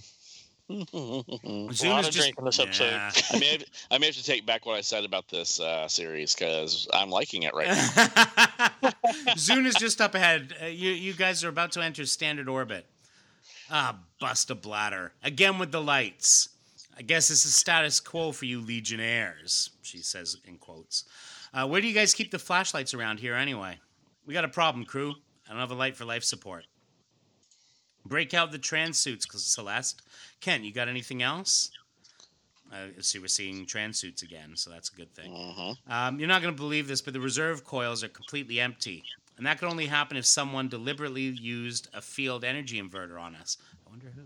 Zune 0.70 1.84
a 1.84 1.88
lot 1.88 2.00
is 2.00 2.08
of 2.08 2.14
just- 2.14 2.16
drinking 2.18 2.44
this 2.44 2.58
episode. 2.60 2.84
Yeah. 2.90 3.10
I 3.32 3.38
may 3.38 3.46
have, 3.52 3.64
I 3.90 3.98
may 3.98 4.06
have 4.06 4.14
to 4.16 4.24
take 4.24 4.46
back 4.46 4.66
what 4.66 4.76
I 4.76 4.80
said 4.82 5.04
about 5.04 5.28
this 5.28 5.58
uh, 5.60 5.88
series 5.88 6.34
because 6.34 6.86
I'm 6.92 7.10
liking 7.10 7.42
it 7.42 7.54
right 7.54 7.66
now. 7.68 8.90
Zune 9.36 9.66
is 9.66 9.74
just 9.74 10.00
up 10.00 10.14
ahead. 10.14 10.54
Uh, 10.62 10.66
you, 10.66 10.90
you 10.90 11.12
guys 11.12 11.42
are 11.44 11.48
about 11.48 11.72
to 11.72 11.82
enter 11.82 12.06
standard 12.06 12.48
orbit. 12.48 12.86
Ah, 13.70 13.96
bust 14.20 14.50
a 14.50 14.54
bladder. 14.54 15.12
Again 15.22 15.58
with 15.58 15.70
the 15.70 15.80
lights. 15.80 16.48
I 16.98 17.02
guess 17.02 17.30
it's 17.30 17.44
a 17.44 17.50
status 17.50 18.00
quo 18.00 18.32
for 18.32 18.44
you 18.44 18.60
legionnaires, 18.60 19.70
she 19.82 19.98
says 19.98 20.36
in 20.44 20.58
quotes. 20.58 21.04
Uh, 21.54 21.66
where 21.66 21.80
do 21.80 21.86
you 21.86 21.94
guys 21.94 22.12
keep 22.12 22.30
the 22.30 22.38
flashlights 22.38 22.94
around 22.94 23.20
here 23.20 23.34
anyway? 23.34 23.78
We 24.26 24.34
got 24.34 24.44
a 24.44 24.48
problem, 24.48 24.84
crew. 24.84 25.14
I 25.46 25.52
don't 25.52 25.60
have 25.60 25.70
a 25.70 25.74
light 25.74 25.96
for 25.96 26.04
life 26.04 26.24
support. 26.24 26.66
Break 28.04 28.34
out 28.34 28.50
the 28.52 28.58
trans 28.58 28.98
suits, 28.98 29.26
Celeste. 29.30 30.02
Kent, 30.40 30.64
you 30.64 30.72
got 30.72 30.88
anything 30.88 31.22
else? 31.22 31.70
Uh, 32.72 32.86
see, 33.00 33.18
we're 33.18 33.26
seeing 33.26 33.66
trans 33.66 33.98
suits 33.98 34.22
again, 34.22 34.52
so 34.54 34.70
that's 34.70 34.90
a 34.90 34.94
good 34.94 35.12
thing. 35.14 35.32
Mhm. 35.32 35.76
Um, 35.90 36.18
you're 36.18 36.28
not 36.28 36.40
going 36.42 36.54
to 36.54 36.60
believe 36.60 36.86
this, 36.86 37.00
but 37.02 37.14
the 37.14 37.20
reserve 37.20 37.64
coils 37.64 38.04
are 38.04 38.08
completely 38.08 38.60
empty. 38.60 39.02
And 39.40 39.46
that 39.46 39.58
could 39.58 39.70
only 39.70 39.86
happen 39.86 40.18
if 40.18 40.26
someone 40.26 40.68
deliberately 40.68 41.22
used 41.22 41.88
a 41.94 42.02
field 42.02 42.44
energy 42.44 42.78
inverter 42.78 43.18
on 43.18 43.34
us. 43.34 43.56
I 43.86 43.88
wonder 43.88 44.12
who. 44.14 44.24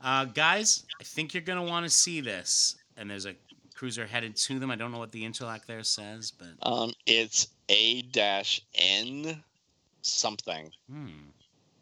Uh, 0.00 0.26
guys, 0.26 0.84
I 1.00 1.02
think 1.02 1.34
you're 1.34 1.42
going 1.42 1.58
to 1.58 1.68
want 1.68 1.84
to 1.84 1.90
see 1.90 2.20
this. 2.20 2.76
And 2.96 3.10
there's 3.10 3.26
a 3.26 3.34
cruiser 3.74 4.06
headed 4.06 4.36
to 4.36 4.60
them. 4.60 4.70
I 4.70 4.76
don't 4.76 4.92
know 4.92 4.98
what 5.00 5.10
the 5.10 5.24
interlock 5.24 5.66
there 5.66 5.82
says, 5.82 6.30
but 6.30 6.50
Um, 6.62 6.92
it's 7.04 7.48
A 7.68 8.02
dash 8.02 8.60
N 8.76 9.42
something. 10.02 10.70
hmm. 10.88 11.08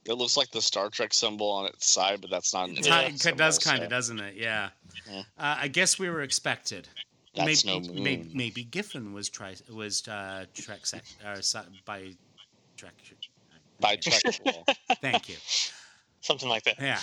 It 0.07 0.14
looks 0.14 0.38
like 0.38 0.51
the 0.51 0.62
Star 0.62 0.88
Trek 0.88 1.12
symbol 1.12 1.51
on 1.51 1.66
its 1.66 1.87
side, 1.87 2.23
but 2.23 2.31
that's 2.31 2.55
not 2.55 2.71
an 2.71 2.77
It 2.79 2.87
internet 2.87 3.21
ki- 3.21 3.33
does 3.33 3.59
kind 3.59 3.81
of, 3.83 3.87
so 3.88 3.90
doesn't 3.90 4.21
it? 4.21 4.35
Yeah. 4.37 4.71
Yeah. 5.11 5.19
Uh, 5.38 5.57
I 5.61 5.69
guess 5.69 5.99
we 5.99 6.09
were 6.09 6.23
expected. 6.23 6.88
That's 7.35 7.66
maybe, 7.66 7.81
no 7.88 7.92
maybe, 8.03 8.23
moon. 8.23 8.31
maybe 8.33 8.64
Giffen 8.64 9.12
was 9.12 9.29
tri- 9.29 9.57
was 9.71 10.09
uh, 10.09 10.47
Trek 10.55 10.87
sec- 10.87 11.05
or 11.23 11.42
by 11.85 12.12
Trek. 12.76 12.94
Bitexual. 13.82 14.64
Thank 15.00 15.28
you. 15.28 15.36
Something 16.20 16.48
like 16.48 16.64
that. 16.64 16.76
Yeah, 16.80 16.98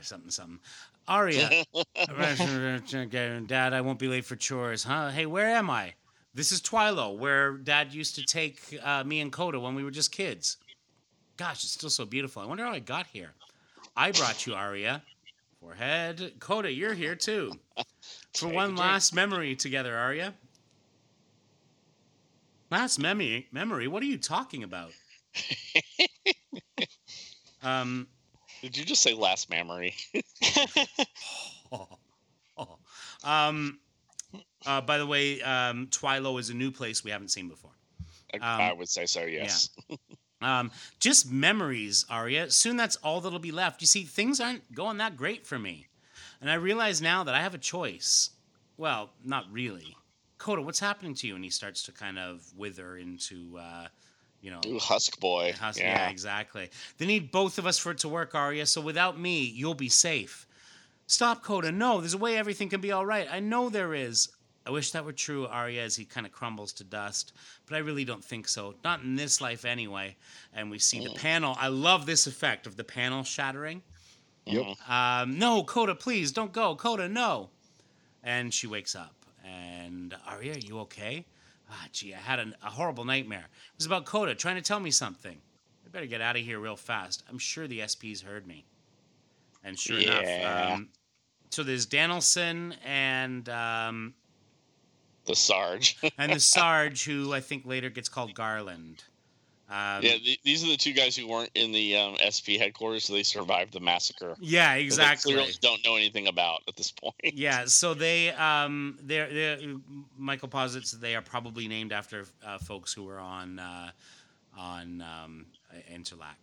something, 0.00 0.30
something. 0.30 0.58
Aria, 1.06 1.64
Dad, 3.46 3.74
I 3.74 3.80
won't 3.82 3.98
be 3.98 4.08
late 4.08 4.24
for 4.24 4.36
chores, 4.36 4.84
huh? 4.84 5.10
Hey, 5.10 5.26
where 5.26 5.48
am 5.48 5.68
I? 5.68 5.92
This 6.34 6.50
is 6.50 6.60
Twilo, 6.60 7.16
where 7.16 7.58
Dad 7.58 7.92
used 7.92 8.14
to 8.16 8.24
take 8.24 8.78
uh, 8.82 9.04
me 9.04 9.20
and 9.20 9.30
Coda 9.30 9.60
when 9.60 9.74
we 9.74 9.84
were 9.84 9.90
just 9.90 10.10
kids. 10.10 10.56
Gosh, 11.36 11.62
it's 11.64 11.72
still 11.72 11.90
so 11.90 12.04
beautiful. 12.04 12.42
I 12.42 12.46
wonder 12.46 12.64
how 12.64 12.72
I 12.72 12.78
got 12.78 13.06
here. 13.06 13.32
I 13.96 14.12
brought 14.12 14.46
you, 14.46 14.54
Aria. 14.54 15.02
Forehead. 15.60 16.34
Coda, 16.40 16.72
you're 16.72 16.94
here 16.94 17.14
too. 17.14 17.52
For 18.34 18.48
one 18.48 18.76
last 18.76 19.14
memory 19.14 19.54
together, 19.54 19.96
Aria. 19.96 20.34
Last 22.74 22.98
memory? 22.98 23.46
Memory? 23.52 23.86
What 23.86 24.02
are 24.02 24.06
you 24.06 24.18
talking 24.18 24.64
about? 24.64 24.90
um, 27.62 28.08
Did 28.62 28.76
you 28.76 28.84
just 28.84 29.00
say 29.00 29.14
last 29.14 29.48
memory? 29.48 29.94
um, 33.22 33.78
uh, 34.66 34.80
by 34.80 34.98
the 34.98 35.06
way, 35.06 35.40
um, 35.42 35.86
Twilo 35.86 36.40
is 36.40 36.50
a 36.50 36.54
new 36.54 36.72
place 36.72 37.04
we 37.04 37.12
haven't 37.12 37.28
seen 37.28 37.48
before. 37.48 37.70
I 38.42 38.72
would 38.72 38.88
say 38.88 39.06
so. 39.06 39.22
Yes. 39.22 39.70
Um, 40.42 40.72
just 41.00 41.30
memories, 41.32 42.04
Arya. 42.10 42.50
Soon 42.50 42.76
that's 42.76 42.96
all 42.96 43.22
that'll 43.22 43.38
be 43.38 43.50
left. 43.50 43.80
You 43.80 43.86
see, 43.86 44.02
things 44.02 44.40
aren't 44.40 44.74
going 44.74 44.98
that 44.98 45.16
great 45.16 45.46
for 45.46 45.58
me. 45.58 45.86
And 46.38 46.50
I 46.50 46.54
realize 46.54 47.00
now 47.00 47.24
that 47.24 47.34
I 47.34 47.40
have 47.40 47.54
a 47.54 47.58
choice. 47.58 48.28
Well, 48.76 49.08
not 49.24 49.46
really. 49.50 49.96
Coda, 50.44 50.60
what's 50.60 50.78
happening 50.78 51.14
to 51.14 51.26
you? 51.26 51.36
And 51.36 51.42
he 51.42 51.48
starts 51.48 51.82
to 51.84 51.92
kind 51.92 52.18
of 52.18 52.44
wither 52.54 52.98
into, 52.98 53.56
uh, 53.58 53.86
you 54.42 54.50
know, 54.50 54.60
Ooh, 54.66 54.78
Husk 54.78 55.18
boy. 55.18 55.54
Hus- 55.58 55.78
yeah. 55.78 56.02
yeah. 56.02 56.10
exactly. 56.10 56.68
They 56.98 57.06
need 57.06 57.32
both 57.32 57.56
of 57.56 57.64
us 57.64 57.78
for 57.78 57.92
it 57.92 57.98
to 58.00 58.10
work, 58.10 58.34
Arya. 58.34 58.66
So 58.66 58.82
without 58.82 59.18
me, 59.18 59.44
you'll 59.44 59.72
be 59.72 59.88
safe. 59.88 60.46
Stop, 61.06 61.42
Coda. 61.42 61.72
No, 61.72 62.00
there's 62.00 62.12
a 62.12 62.18
way 62.18 62.36
everything 62.36 62.68
can 62.68 62.82
be 62.82 62.92
all 62.92 63.06
right. 63.06 63.26
I 63.30 63.40
know 63.40 63.70
there 63.70 63.94
is. 63.94 64.28
I 64.66 64.70
wish 64.70 64.90
that 64.90 65.06
were 65.06 65.14
true, 65.14 65.46
Arya, 65.46 65.82
as 65.82 65.96
he 65.96 66.04
kind 66.04 66.26
of 66.26 66.32
crumbles 66.32 66.74
to 66.74 66.84
dust. 66.84 67.32
But 67.66 67.76
I 67.76 67.78
really 67.78 68.04
don't 68.04 68.22
think 68.22 68.46
so. 68.46 68.74
Not 68.84 69.00
in 69.00 69.16
this 69.16 69.40
life, 69.40 69.64
anyway. 69.64 70.14
And 70.54 70.70
we 70.70 70.78
see 70.78 71.02
the 71.02 71.14
panel. 71.14 71.56
I 71.58 71.68
love 71.68 72.04
this 72.04 72.26
effect 72.26 72.66
of 72.66 72.76
the 72.76 72.84
panel 72.84 73.24
shattering. 73.24 73.80
Yep. 74.44 74.90
Um, 74.90 75.38
no, 75.38 75.64
Coda, 75.64 75.94
please 75.94 76.32
don't 76.32 76.52
go. 76.52 76.76
Coda, 76.76 77.08
no. 77.08 77.48
And 78.22 78.52
she 78.52 78.66
wakes 78.66 78.94
up. 78.94 79.23
And 79.54 80.14
Arya, 80.26 80.54
are 80.54 80.58
you 80.58 80.78
okay? 80.80 81.24
Ah, 81.70 81.86
gee, 81.92 82.14
I 82.14 82.18
had 82.18 82.38
an, 82.38 82.54
a 82.62 82.70
horrible 82.70 83.04
nightmare. 83.04 83.46
It 83.48 83.78
was 83.78 83.86
about 83.86 84.04
Coda 84.04 84.34
trying 84.34 84.56
to 84.56 84.62
tell 84.62 84.80
me 84.80 84.90
something. 84.90 85.38
I 85.84 85.88
better 85.90 86.06
get 86.06 86.20
out 86.20 86.36
of 86.36 86.42
here 86.42 86.58
real 86.58 86.76
fast. 86.76 87.22
I'm 87.28 87.38
sure 87.38 87.66
the 87.66 87.80
SPs 87.80 88.22
heard 88.22 88.46
me. 88.46 88.64
And 89.62 89.78
sure 89.78 89.98
Yeah. 89.98 90.20
enough, 90.20 90.72
um, 90.74 90.88
so 91.50 91.62
there's 91.62 91.86
Danielson 91.86 92.74
and 92.84 93.48
um, 93.48 94.14
The 95.26 95.34
Sarge. 95.36 95.96
and 96.18 96.32
the 96.34 96.40
Sarge, 96.54 97.04
who 97.04 97.32
I 97.32 97.40
think 97.40 97.64
later 97.64 97.88
gets 97.90 98.08
called 98.08 98.34
Garland. 98.34 99.04
Um, 99.66 100.02
yeah, 100.02 100.18
th- 100.18 100.42
these 100.42 100.62
are 100.62 100.68
the 100.68 100.76
two 100.76 100.92
guys 100.92 101.16
who 101.16 101.26
weren't 101.26 101.50
in 101.54 101.72
the 101.72 101.96
um, 101.96 102.16
SP 102.20 102.60
headquarters, 102.60 103.04
so 103.04 103.14
they 103.14 103.22
survived 103.22 103.72
the 103.72 103.80
massacre. 103.80 104.36
yeah, 104.38 104.74
that 104.74 104.74
they 104.74 104.84
exactly. 104.84 105.32
clearly 105.32 105.52
don't 105.62 105.82
know 105.84 105.96
anything 105.96 106.26
about 106.28 106.60
at 106.68 106.76
this 106.76 106.90
point. 106.92 107.14
Yeah, 107.22 107.64
so 107.64 107.94
they 107.94 108.30
um 108.32 108.98
they're, 109.02 109.32
they're 109.32 109.58
Michael 110.18 110.48
posits 110.48 110.90
that 110.90 111.00
they 111.00 111.16
are 111.16 111.22
probably 111.22 111.66
named 111.66 111.92
after 111.92 112.26
uh, 112.46 112.58
folks 112.58 112.92
who 112.92 113.04
were 113.04 113.18
on 113.18 113.58
uh, 113.58 113.90
on 114.56 115.00
um, 115.02 115.46
Interlac. 115.90 116.36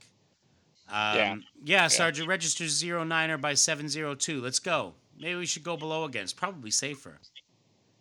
Um, 0.90 1.16
Yeah. 1.16 1.36
yeah, 1.64 1.88
Sergeant 1.88 2.28
registers 2.28 2.72
zero 2.72 3.04
niner 3.04 3.38
by 3.38 3.54
seven 3.54 3.88
zero 3.88 4.16
two. 4.16 4.42
Let's 4.42 4.60
go. 4.60 4.94
Maybe 5.20 5.36
we 5.36 5.46
should 5.46 5.64
go 5.64 5.78
below 5.78 6.06
again. 6.06 6.24
It's 6.24 6.34
probably 6.34 6.72
safer. 6.72 7.20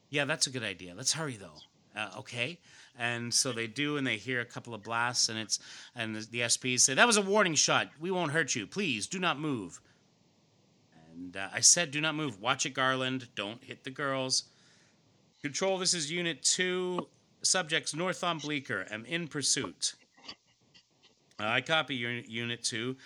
Yeah, 0.09 0.25
that's 0.25 0.47
a 0.47 0.51
good 0.51 0.63
idea. 0.65 0.95
Let's 0.97 1.13
hurry 1.13 1.37
though. 1.37 1.61
Uh, 1.95 2.09
okay. 2.21 2.59
And 3.01 3.33
so 3.33 3.51
they 3.51 3.67
do, 3.67 3.97
and 3.97 4.07
they 4.07 4.19
hear 4.19 4.43
a 4.43 4.45
couple 4.45 4.75
of 4.75 4.83
blasts, 4.83 5.31
and 5.31 5.39
it's 5.39 5.59
and 5.97 6.15
the, 6.15 6.21
the 6.31 6.41
SPs 6.41 6.81
say 6.81 6.93
that 6.93 7.07
was 7.07 7.17
a 7.17 7.23
warning 7.23 7.55
shot. 7.55 7.89
We 7.99 8.11
won't 8.11 8.33
hurt 8.33 8.55
you. 8.55 8.67
Please 8.67 9.07
do 9.07 9.19
not 9.19 9.41
move. 9.41 9.81
And 11.11 11.35
uh, 11.35 11.49
I 11.51 11.61
said, 11.61 11.93
do 11.93 12.01
not 12.03 12.15
move. 12.15 12.43
Watch 12.43 12.67
it, 12.67 12.75
Garland. 12.75 13.29
Don't 13.35 13.65
hit 13.65 13.85
the 13.85 13.91
girls. 13.91 14.45
Control, 15.41 15.79
this 15.79 15.95
is 15.95 16.13
Unit 16.13 16.43
2. 16.43 17.09
Subjects 17.41 17.95
north 17.95 18.23
on 18.23 18.39
Bleecker. 18.39 18.87
Am 18.91 19.07
in 19.07 19.29
pursuit. 19.29 19.95
Uh, 21.41 21.47
I 21.47 21.63
copy 21.63 21.95
Unit, 21.95 22.29
unit 22.29 22.63
2. 22.63 22.97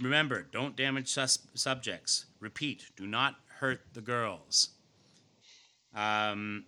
Remember, 0.00 0.42
don't 0.42 0.74
damage 0.74 1.12
sus- 1.12 1.46
subjects. 1.54 2.26
Repeat, 2.40 2.90
do 2.96 3.06
not 3.06 3.36
hurt 3.60 3.82
the 3.92 4.00
girls. 4.00 4.70
Um, 5.94 6.64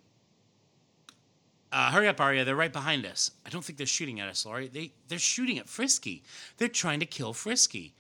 uh, 1.73 1.91
hurry 1.91 2.09
up, 2.09 2.21
Arya. 2.21 2.45
They're 2.45 2.57
right 2.57 2.73
behind 2.73 3.05
us. 3.05 3.31
I 3.45 3.51
don't 3.51 3.65
think 3.65 3.77
they're 3.79 3.87
shooting 3.87 4.21
at 4.21 4.29
us, 4.29 4.47
Laurie. 4.47 4.69
They, 4.69 4.93
they're 5.09 5.19
shooting 5.19 5.59
at 5.59 5.69
Frisky. 5.69 6.23
They're 6.57 6.69
trying 6.69 7.01
to 7.01 7.07
kill 7.07 7.33
Frisky. 7.33 7.95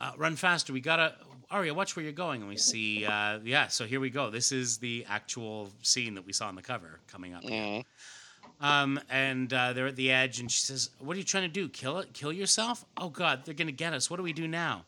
Uh, 0.00 0.12
run 0.16 0.36
faster. 0.36 0.72
We 0.72 0.80
gotta. 0.80 1.14
Arya, 1.50 1.74
watch 1.74 1.96
where 1.96 2.04
you're 2.04 2.12
going. 2.12 2.42
And 2.42 2.48
we 2.48 2.56
see, 2.56 3.04
uh, 3.04 3.40
yeah, 3.42 3.66
so 3.66 3.84
here 3.84 3.98
we 3.98 4.08
go. 4.08 4.30
This 4.30 4.52
is 4.52 4.78
the 4.78 5.04
actual 5.08 5.70
scene 5.82 6.14
that 6.14 6.24
we 6.24 6.32
saw 6.32 6.46
on 6.46 6.54
the 6.54 6.62
cover 6.62 7.00
coming 7.08 7.34
up. 7.34 7.42
Um, 8.60 9.00
and 9.10 9.52
uh, 9.52 9.72
they're 9.72 9.88
at 9.88 9.96
the 9.96 10.12
edge, 10.12 10.38
and 10.38 10.50
she 10.50 10.64
says, 10.64 10.90
"What 11.00 11.16
are 11.16 11.18
you 11.18 11.24
trying 11.24 11.44
to 11.44 11.48
do? 11.48 11.68
Kill 11.68 11.98
it? 11.98 12.12
Kill 12.12 12.32
yourself? 12.32 12.84
Oh 12.96 13.08
God, 13.08 13.44
they're 13.44 13.54
gonna 13.54 13.72
get 13.72 13.92
us. 13.94 14.08
What 14.10 14.18
do 14.18 14.22
we 14.22 14.32
do 14.32 14.46
now?" 14.46 14.84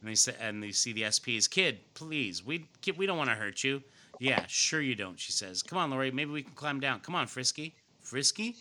And 0.00 0.08
they 0.08 0.14
say, 0.14 0.34
and 0.40 0.62
they 0.62 0.72
see 0.72 0.92
the 0.92 1.02
SPs. 1.02 1.48
Kid, 1.48 1.80
please, 1.94 2.44
we, 2.44 2.66
we 2.96 3.06
don't 3.06 3.18
want 3.18 3.28
to 3.28 3.36
hurt 3.36 3.62
you. 3.62 3.82
Yeah, 4.20 4.44
sure 4.48 4.82
you 4.82 4.94
don't. 4.94 5.18
She 5.18 5.32
says, 5.32 5.62
"Come 5.62 5.78
on, 5.78 5.90
Lori, 5.90 6.10
maybe 6.10 6.30
we 6.30 6.42
can 6.42 6.52
climb 6.52 6.78
down. 6.78 7.00
Come 7.00 7.14
on, 7.14 7.26
Frisky, 7.26 7.74
Frisky," 8.00 8.54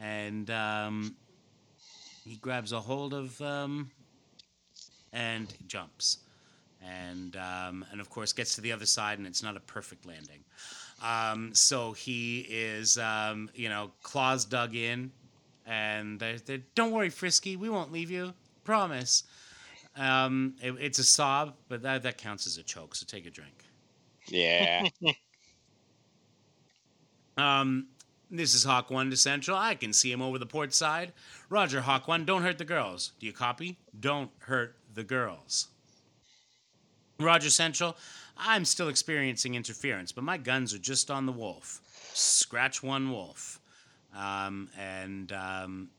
and 0.00 0.50
um, 0.50 1.14
he 2.24 2.36
grabs 2.36 2.72
a 2.72 2.80
hold 2.80 3.14
of 3.14 3.40
um, 3.40 3.88
and 5.12 5.54
jumps, 5.68 6.18
and 6.84 7.36
um, 7.36 7.84
and 7.92 8.00
of 8.00 8.10
course 8.10 8.32
gets 8.32 8.56
to 8.56 8.60
the 8.60 8.72
other 8.72 8.84
side, 8.84 9.18
and 9.18 9.28
it's 9.28 9.44
not 9.44 9.56
a 9.56 9.60
perfect 9.60 10.06
landing. 10.06 10.42
Um, 11.02 11.54
so 11.54 11.92
he 11.92 12.40
is, 12.48 12.98
um, 12.98 13.48
you 13.54 13.68
know, 13.68 13.92
claws 14.02 14.44
dug 14.44 14.74
in, 14.74 15.12
and 15.66 16.18
they're, 16.18 16.38
they're, 16.38 16.62
don't 16.74 16.90
worry, 16.90 17.10
Frisky, 17.10 17.54
we 17.56 17.68
won't 17.68 17.92
leave 17.92 18.10
you, 18.10 18.32
promise. 18.64 19.22
Um, 19.96 20.56
it- 20.62 20.74
it's 20.80 20.98
a 20.98 21.04
sob, 21.04 21.54
but 21.68 21.82
that 21.82 22.02
that 22.02 22.18
counts 22.18 22.46
as 22.46 22.56
a 22.58 22.62
choke. 22.62 22.94
So 22.94 23.06
take 23.06 23.26
a 23.26 23.30
drink. 23.30 23.55
Yeah. 24.28 24.88
Um, 27.36 27.88
this 28.30 28.54
is 28.54 28.64
Hawk 28.64 28.90
One 28.90 29.10
to 29.10 29.16
Central. 29.16 29.56
I 29.56 29.74
can 29.74 29.92
see 29.92 30.10
him 30.10 30.22
over 30.22 30.38
the 30.38 30.46
port 30.46 30.74
side. 30.74 31.12
Roger, 31.48 31.80
Hawk 31.82 32.08
One, 32.08 32.24
don't 32.24 32.42
hurt 32.42 32.58
the 32.58 32.64
girls. 32.64 33.12
Do 33.20 33.26
you 33.26 33.32
copy? 33.32 33.78
Don't 33.98 34.30
hurt 34.40 34.76
the 34.94 35.04
girls. 35.04 35.68
Roger 37.18 37.50
Central, 37.50 37.96
I'm 38.36 38.64
still 38.64 38.88
experiencing 38.88 39.54
interference, 39.54 40.12
but 40.12 40.24
my 40.24 40.36
guns 40.36 40.74
are 40.74 40.78
just 40.78 41.10
on 41.10 41.26
the 41.26 41.32
wolf. 41.32 41.80
Scratch 42.12 42.82
one 42.82 43.10
wolf. 43.10 43.60
Um, 44.14 44.68
and 44.78 45.32
um, 45.32 45.90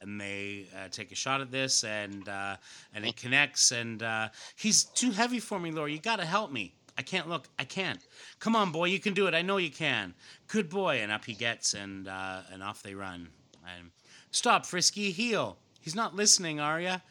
and 0.00 0.20
they 0.20 0.66
uh, 0.76 0.88
take 0.90 1.12
a 1.12 1.14
shot 1.14 1.40
at 1.40 1.50
this, 1.50 1.84
and 1.84 2.28
uh, 2.28 2.56
and 2.94 3.06
it 3.06 3.16
connects. 3.16 3.72
And 3.72 4.02
uh, 4.02 4.28
he's 4.56 4.84
too 4.84 5.10
heavy 5.12 5.38
for 5.38 5.58
me, 5.58 5.70
Laura. 5.70 5.90
You 5.90 5.98
gotta 5.98 6.24
help 6.24 6.50
me. 6.52 6.74
I 6.96 7.02
can't 7.02 7.28
look. 7.28 7.48
I 7.58 7.64
can't. 7.64 8.00
Come 8.38 8.54
on, 8.54 8.72
boy. 8.72 8.86
You 8.86 9.00
can 9.00 9.14
do 9.14 9.26
it. 9.26 9.34
I 9.34 9.42
know 9.42 9.56
you 9.56 9.70
can. 9.70 10.14
Good 10.48 10.68
boy. 10.68 11.00
And 11.02 11.10
up 11.10 11.24
he 11.24 11.34
gets, 11.34 11.74
and 11.74 12.08
uh, 12.08 12.40
and 12.52 12.62
off 12.62 12.82
they 12.82 12.94
run. 12.94 13.28
And 13.76 13.90
stop, 14.30 14.66
Frisky. 14.66 15.10
Heel. 15.10 15.56
He's 15.80 15.94
not 15.94 16.14
listening, 16.14 16.60
Arya. 16.60 17.02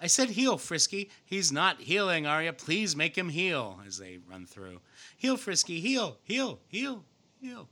I 0.00 0.06
said 0.06 0.30
heel, 0.30 0.58
Frisky. 0.58 1.10
He's 1.24 1.50
not 1.50 1.80
heeling, 1.80 2.26
Arya. 2.26 2.52
Please 2.52 2.94
make 2.94 3.16
him 3.18 3.28
heel 3.28 3.80
as 3.86 3.98
they 3.98 4.18
run 4.30 4.46
through. 4.46 4.80
Heel, 5.16 5.36
Frisky. 5.36 5.80
Heel. 5.80 6.18
Heel. 6.24 6.60
Heel. 6.68 7.04
Heel. 7.40 7.68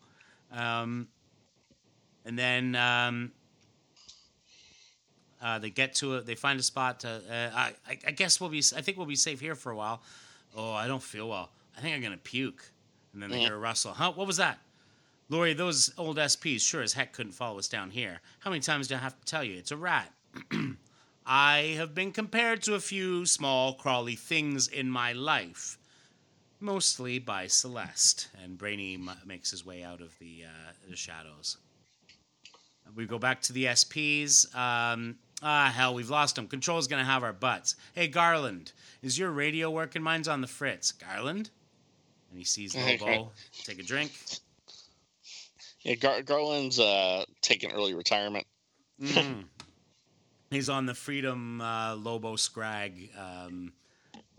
Um, 0.53 1.09
and 2.25 2.38
then 2.38 2.75
um, 2.75 3.33
uh, 5.40 5.59
they 5.61 5.71
get 5.71 5.95
to 5.97 6.16
it. 6.16 6.27
They 6.27 6.35
find 6.35 6.59
a 6.59 6.62
spot 6.62 7.01
to. 7.01 7.09
Uh, 7.09 7.51
I 7.57 7.73
I 7.88 8.11
guess 8.11 8.40
we'll 8.40 8.51
be. 8.51 8.62
I 8.77 8.81
think 8.81 8.97
we'll 8.97 9.07
be 9.07 9.16
safe 9.16 9.40
here 9.40 9.55
for 9.55 9.71
a 9.71 9.77
while. 9.77 10.03
Oh, 10.57 10.73
I 10.73 10.87
don't 10.88 11.03
feel 11.03 11.29
well. 11.29 11.51
I 11.77 11.81
think 11.81 11.95
I'm 11.95 12.03
gonna 12.03 12.16
puke. 12.16 12.73
And 13.12 13.23
then 13.23 13.31
they 13.31 13.38
Yeah. 13.38 13.47
hear 13.49 13.55
a 13.55 13.59
rustle. 13.59 13.92
Huh? 13.95 14.12
What 14.12 14.27
was 14.27 14.38
that? 14.38 14.59
Lori, 15.29 15.53
those 15.55 15.92
old 15.99 16.19
SPs 16.19 16.61
sure 16.62 16.83
as 16.83 16.92
heck 16.95 17.12
couldn't 17.12 17.33
follow 17.33 17.59
us 17.59 17.69
down 17.69 17.90
here. 17.90 18.21
How 18.40 18.51
many 18.51 18.61
times 18.61 18.88
do 18.88 18.95
I 18.95 18.99
have 18.99 19.19
to 19.19 19.25
tell 19.27 19.42
you? 19.45 19.57
It's 19.59 19.71
a 19.71 19.77
rat. 19.77 20.12
I 21.27 21.75
have 21.77 21.95
been 21.95 22.12
compared 22.12 22.62
to 22.64 22.75
a 22.75 22.81
few 22.81 23.27
small, 23.27 23.75
crawly 23.75 24.14
things 24.14 24.69
in 24.69 24.88
my 24.88 25.12
life, 25.12 25.77
mostly 26.61 27.19
by 27.19 27.49
Celeste. 27.49 28.29
And 28.42 28.57
Brainy 28.57 28.95
m- 28.95 29.11
makes 29.25 29.51
his 29.51 29.64
way 29.66 29.83
out 29.83 30.01
of 30.01 30.16
the, 30.21 30.45
uh, 30.45 30.73
the 30.88 30.95
shadows. 30.97 31.57
We 32.95 33.07
go 33.07 33.19
back 33.19 33.42
to 33.42 33.53
the 33.53 33.64
SPs. 33.64 34.55
Um, 34.55 35.19
ah, 35.42 35.72
hell, 35.75 35.94
we've 35.94 36.11
lost 36.11 36.37
them. 36.37 36.46
Control's 36.49 36.87
gonna 36.87 37.05
have 37.05 37.22
our 37.22 37.33
butts. 37.33 37.77
Hey, 37.94 38.09
Garland, 38.09 38.72
is 39.03 39.18
your 39.18 39.31
radio 39.31 39.70
working? 39.70 40.03
Mine's 40.03 40.29
on 40.29 40.40
the 40.40 40.46
fritz. 40.46 40.92
Garland? 40.92 41.51
And 42.31 42.38
he 42.38 42.44
sees 42.44 42.77
Lobo. 42.77 43.31
Take 43.64 43.79
a 43.79 43.83
drink. 43.83 44.12
yeah. 45.83 45.94
Gar- 45.94 46.22
Garland's 46.22 46.81
uh, 46.81 47.25
taking 47.42 47.72
early 47.72 47.94
retirement. 47.94 48.46
Mm. 49.01 49.44
He's 50.51 50.68
on 50.68 50.87
the 50.87 50.94
Freedom 50.94 51.61
uh, 51.61 51.96
Lobo 51.96 52.37
Scrag 52.37 53.11
um, 53.18 53.72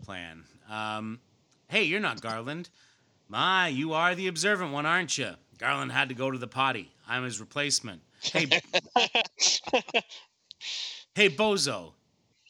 plan. 0.02 0.44
Um, 0.68 1.20
hey, 1.68 1.82
you're 1.82 2.00
not 2.00 2.20
Garland. 2.22 2.70
My, 3.28 3.68
you 3.68 3.92
are 3.92 4.14
the 4.14 4.26
observant 4.28 4.72
one, 4.72 4.86
aren't 4.86 5.18
you? 5.18 5.32
Garland 5.58 5.92
had 5.92 6.08
to 6.08 6.14
go 6.14 6.30
to 6.30 6.38
the 6.38 6.46
potty. 6.46 6.90
I'm 7.06 7.24
his 7.24 7.40
replacement. 7.40 8.00
Hey, 8.22 8.46
hey, 11.14 11.28
Bozo. 11.28 11.92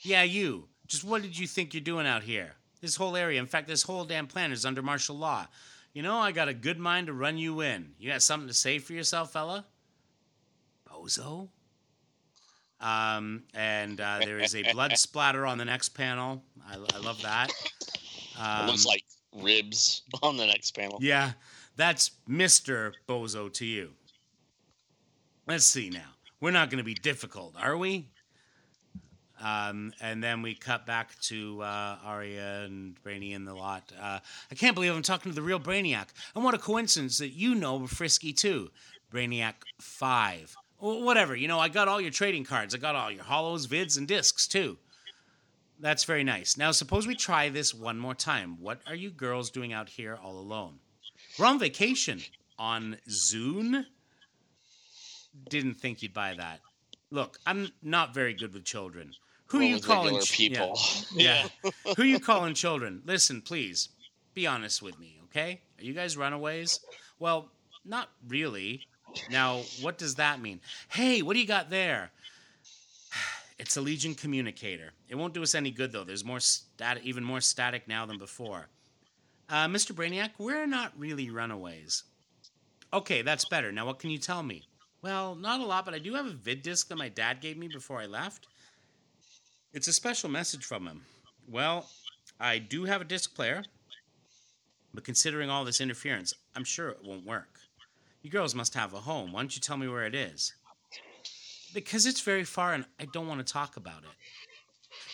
Yeah, 0.01 0.23
you. 0.23 0.69
Just 0.87 1.05
what 1.05 1.23
did 1.23 1.39
you 1.39 1.47
think 1.47 1.75
you're 1.75 1.81
doing 1.83 2.07
out 2.07 2.23
here? 2.23 2.53
This 2.81 2.97
whole 2.97 3.17
area, 3.17 3.41
in 3.41 3.47
fact, 3.47 3.67
this 3.67 3.83
whole 3.83 4.05
damn 4.05 4.27
planet 4.27 4.57
is 4.57 4.65
under 4.65 4.83
martial 4.83 5.17
law. 5.17 5.47
You 5.93 6.03
know, 6.03 6.17
I 6.19 6.31
got 6.33 6.49
a 6.49 6.55
good 6.55 6.79
mind 6.79 7.09
to 7.09 7.13
run 7.13 7.37
you 7.39 7.61
in. 7.61 7.93
You 7.99 8.11
got 8.11 8.23
something 8.23 8.47
to 8.49 8.55
say 8.55 8.79
for 8.79 8.93
yourself, 8.93 9.33
fella? 9.33 9.67
Bozo? 10.89 11.49
Um, 12.81 13.43
and 13.55 14.01
uh, 14.01 14.21
there 14.21 14.39
is 14.39 14.55
a 14.55 14.63
blood 14.73 14.93
splatter 14.97 15.45
on 15.45 15.59
the 15.59 15.65
next 15.65 15.91
panel. 15.91 16.43
I, 16.67 16.75
I 16.95 16.99
love 16.99 17.21
that. 17.23 17.51
It 17.51 18.41
Um, 18.41 18.69
looks 18.69 18.87
like 18.87 19.03
ribs 19.35 20.03
on 20.23 20.37
the 20.37 20.47
next 20.47 20.71
panel. 20.77 20.99
yeah, 21.01 21.33
that's 21.75 22.13
Mr. 22.29 22.93
Bozo 23.09 23.53
to 23.55 23.67
you. 23.67 23.91
Let's 25.49 25.65
see 25.65 25.91
now. 25.91 26.15
We're 26.41 26.53
not 26.53 26.71
going 26.71 26.79
to 26.79 26.85
be 26.85 26.95
difficult, 26.95 27.55
are 27.61 27.77
we? 27.77 28.07
Um, 29.41 29.93
and 30.01 30.23
then 30.23 30.43
we 30.43 30.55
cut 30.55 30.85
back 30.87 31.19
to 31.23 31.63
uh, 31.63 31.97
Arya 32.05 32.63
and 32.65 33.01
Brainy 33.03 33.33
in 33.33 33.45
the 33.45 33.55
lot. 33.55 33.93
Uh, 34.01 34.19
I 34.51 34.55
can't 34.55 34.75
believe 34.75 34.93
I'm 34.95 35.03
talking 35.03 35.31
to 35.31 35.35
the 35.37 35.43
real 35.43 35.61
Brainiac. 35.61 36.07
And 36.35 36.43
what 36.45 36.55
a 36.55 36.59
coincidence 36.59 37.19
that 37.19 37.31
you 37.31 37.55
know 37.55 37.87
Frisky 37.87 38.33
too. 38.33 38.71
Brainiac 39.13 39.55
5. 39.81 40.57
Wh- 40.79 40.83
Whatever, 41.03 41.37
you 41.37 41.49
know, 41.49 41.59
I 41.59 41.69
got 41.69 41.89
all 41.89 42.01
your 42.01 42.11
trading 42.11 42.45
cards. 42.45 42.75
I 42.75 42.79
got 42.79 42.95
all 42.95 43.11
your 43.11 43.23
hollows, 43.25 43.67
vids, 43.67 43.97
and 43.97 44.07
discs 44.09 44.47
too. 44.47 44.77
That's 45.81 46.05
very 46.05 46.25
nice. 46.25 46.57
Now, 46.57 46.73
suppose 46.73 47.07
we 47.07 47.15
try 47.15 47.49
this 47.49 47.73
one 47.73 47.99
more 47.99 48.15
time. 48.15 48.57
What 48.61 48.81
are 48.89 48.97
you 48.97 49.11
girls 49.11 49.51
doing 49.51 49.73
out 49.73 49.89
here 49.89 50.19
all 50.23 50.37
alone? 50.39 50.81
We're 51.39 51.47
on 51.47 51.61
vacation 51.61 52.21
on 52.59 52.97
Zune. 53.09 53.85
Didn't 55.49 55.75
think 55.75 56.03
you'd 56.03 56.13
buy 56.15 56.35
that. 56.35 56.61
Look, 57.11 57.39
I'm 57.47 57.69
not 57.83 58.13
very 58.13 58.35
good 58.35 58.53
with 58.53 58.65
children. 58.65 59.13
Who 59.49 59.61
are 59.61 59.63
you 59.63 59.81
calling 59.81 60.21
ch- 60.21 60.33
people? 60.33 60.79
Yeah. 61.15 61.47
yeah. 61.65 61.71
Who 61.97 62.03
are 62.03 62.07
you 62.07 62.21
calling 62.21 62.55
children? 62.55 63.03
Listen, 63.07 63.41
please, 63.41 63.89
be 64.35 64.47
honest 64.47 64.83
with 64.83 64.99
me, 64.99 65.19
okay? 65.25 65.61
Are 65.79 65.85
you 65.85 65.95
guys 65.95 66.17
runaways? 66.17 66.81
Well, 67.19 67.51
not 67.85 68.11
really. 68.29 68.87
Now, 69.31 69.63
what 69.81 69.97
does 69.97 70.17
that 70.17 70.41
mean? 70.41 70.61
Hey, 70.89 71.23
what 71.23 71.35
do 71.35 71.41
you 71.41 71.47
got 71.47 71.71
there? 71.71 72.11
It's 73.61 73.77
a 73.77 73.81
Legion 73.81 74.15
communicator. 74.15 74.93
It 75.09 75.17
won't 75.17 75.35
do 75.35 75.43
us 75.43 75.57
any 75.57 75.73
good 75.73 75.91
though. 75.91 76.05
There's 76.05 76.25
more 76.25 76.39
static, 76.39 77.05
even 77.05 77.25
more 77.25 77.41
static 77.41 77.89
now 77.89 78.07
than 78.07 78.17
before. 78.17 78.69
Uh, 79.49 79.67
Mr. 79.67 79.91
Brainiac, 79.91 80.31
we're 80.39 80.65
not 80.65 80.93
really 80.97 81.29
runaways. 81.29 82.05
Okay, 82.93 83.23
that's 83.23 83.47
better. 83.47 83.73
Now, 83.73 83.85
what 83.85 83.99
can 83.99 84.11
you 84.11 84.19
tell 84.19 84.45
me? 84.45 84.63
Well, 85.03 85.35
not 85.35 85.59
a 85.59 85.65
lot, 85.65 85.85
but 85.85 85.93
I 85.95 85.99
do 85.99 86.15
have 86.15 86.27
a 86.27 86.31
vid 86.31 86.63
disc 86.63 86.87
that 86.89 86.99
my 86.99 87.09
dad 87.09 87.41
gave 87.41 87.57
me 87.57 87.67
before 87.67 87.99
I 88.01 88.07
left. 88.07 88.47
It's 89.79 89.87
a 89.87 89.93
special 89.93 90.29
message 90.29 90.65
from 90.65 90.89
him. 90.89 91.03
Well, 91.49 91.89
I 92.41 92.59
do 92.59 92.83
have 92.87 93.01
a 93.01 93.05
disc 93.05 93.33
player, 93.37 93.63
but 94.93 95.05
considering 95.05 95.51
all 95.51 95.65
this 95.65 95.81
interference, 95.81 96.35
I'm 96.57 96.65
sure 96.65 96.89
it 96.89 97.05
won't 97.05 97.25
work. 97.25 97.61
You 98.23 98.29
girls 98.29 98.57
must 98.57 98.75
have 98.75 98.93
a 98.93 98.99
home. 98.99 99.31
Why 99.31 99.41
don't 99.41 99.55
you 99.55 99.61
tell 99.61 99.77
me 99.77 99.87
where 99.87 100.05
it 100.05 100.17
is? 100.17 100.53
Because 101.73 102.07
it's 102.07 102.23
very 102.23 102.43
far 102.43 102.75
and 102.75 102.87
I 102.99 103.05
don't 103.05 103.29
want 103.29 103.39
to 103.39 103.53
talk 103.53 103.77
about 103.77 104.03
it. 104.03 104.09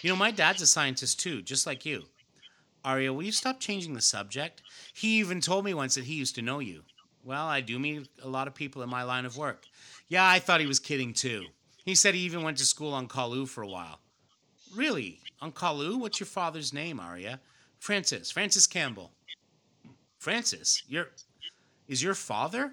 You 0.00 0.08
know, 0.08 0.16
my 0.16 0.30
dad's 0.30 0.62
a 0.62 0.66
scientist 0.66 1.20
too, 1.20 1.42
just 1.42 1.66
like 1.66 1.84
you. 1.84 2.04
Arya, 2.86 3.12
will 3.12 3.22
you 3.22 3.32
stop 3.32 3.60
changing 3.60 3.92
the 3.92 4.00
subject? 4.00 4.62
He 4.94 5.18
even 5.18 5.42
told 5.42 5.66
me 5.66 5.74
once 5.74 5.96
that 5.96 6.04
he 6.04 6.14
used 6.14 6.36
to 6.36 6.42
know 6.42 6.60
you. 6.60 6.84
Well, 7.22 7.44
I 7.44 7.60
do 7.60 7.78
meet 7.78 8.08
a 8.22 8.28
lot 8.30 8.48
of 8.48 8.54
people 8.54 8.80
in 8.80 8.88
my 8.88 9.02
line 9.02 9.26
of 9.26 9.36
work. 9.36 9.66
Yeah, 10.08 10.26
I 10.26 10.38
thought 10.38 10.62
he 10.62 10.66
was 10.66 10.80
kidding 10.80 11.12
too. 11.12 11.48
He 11.84 11.94
said 11.94 12.14
he 12.14 12.22
even 12.22 12.42
went 12.42 12.56
to 12.56 12.64
school 12.64 12.94
on 12.94 13.08
Colu 13.08 13.46
for 13.46 13.60
a 13.60 13.68
while. 13.68 14.00
Really? 14.74 15.20
On 15.40 15.52
Colu? 15.52 15.98
What's 15.98 16.20
your 16.20 16.26
father's 16.26 16.72
name, 16.72 17.00
Arya? 17.00 17.40
Francis. 17.78 18.30
Francis 18.30 18.66
Campbell. 18.66 19.12
Francis? 20.18 20.82
Your 20.88 21.08
is 21.86 22.02
your 22.02 22.14
father? 22.14 22.72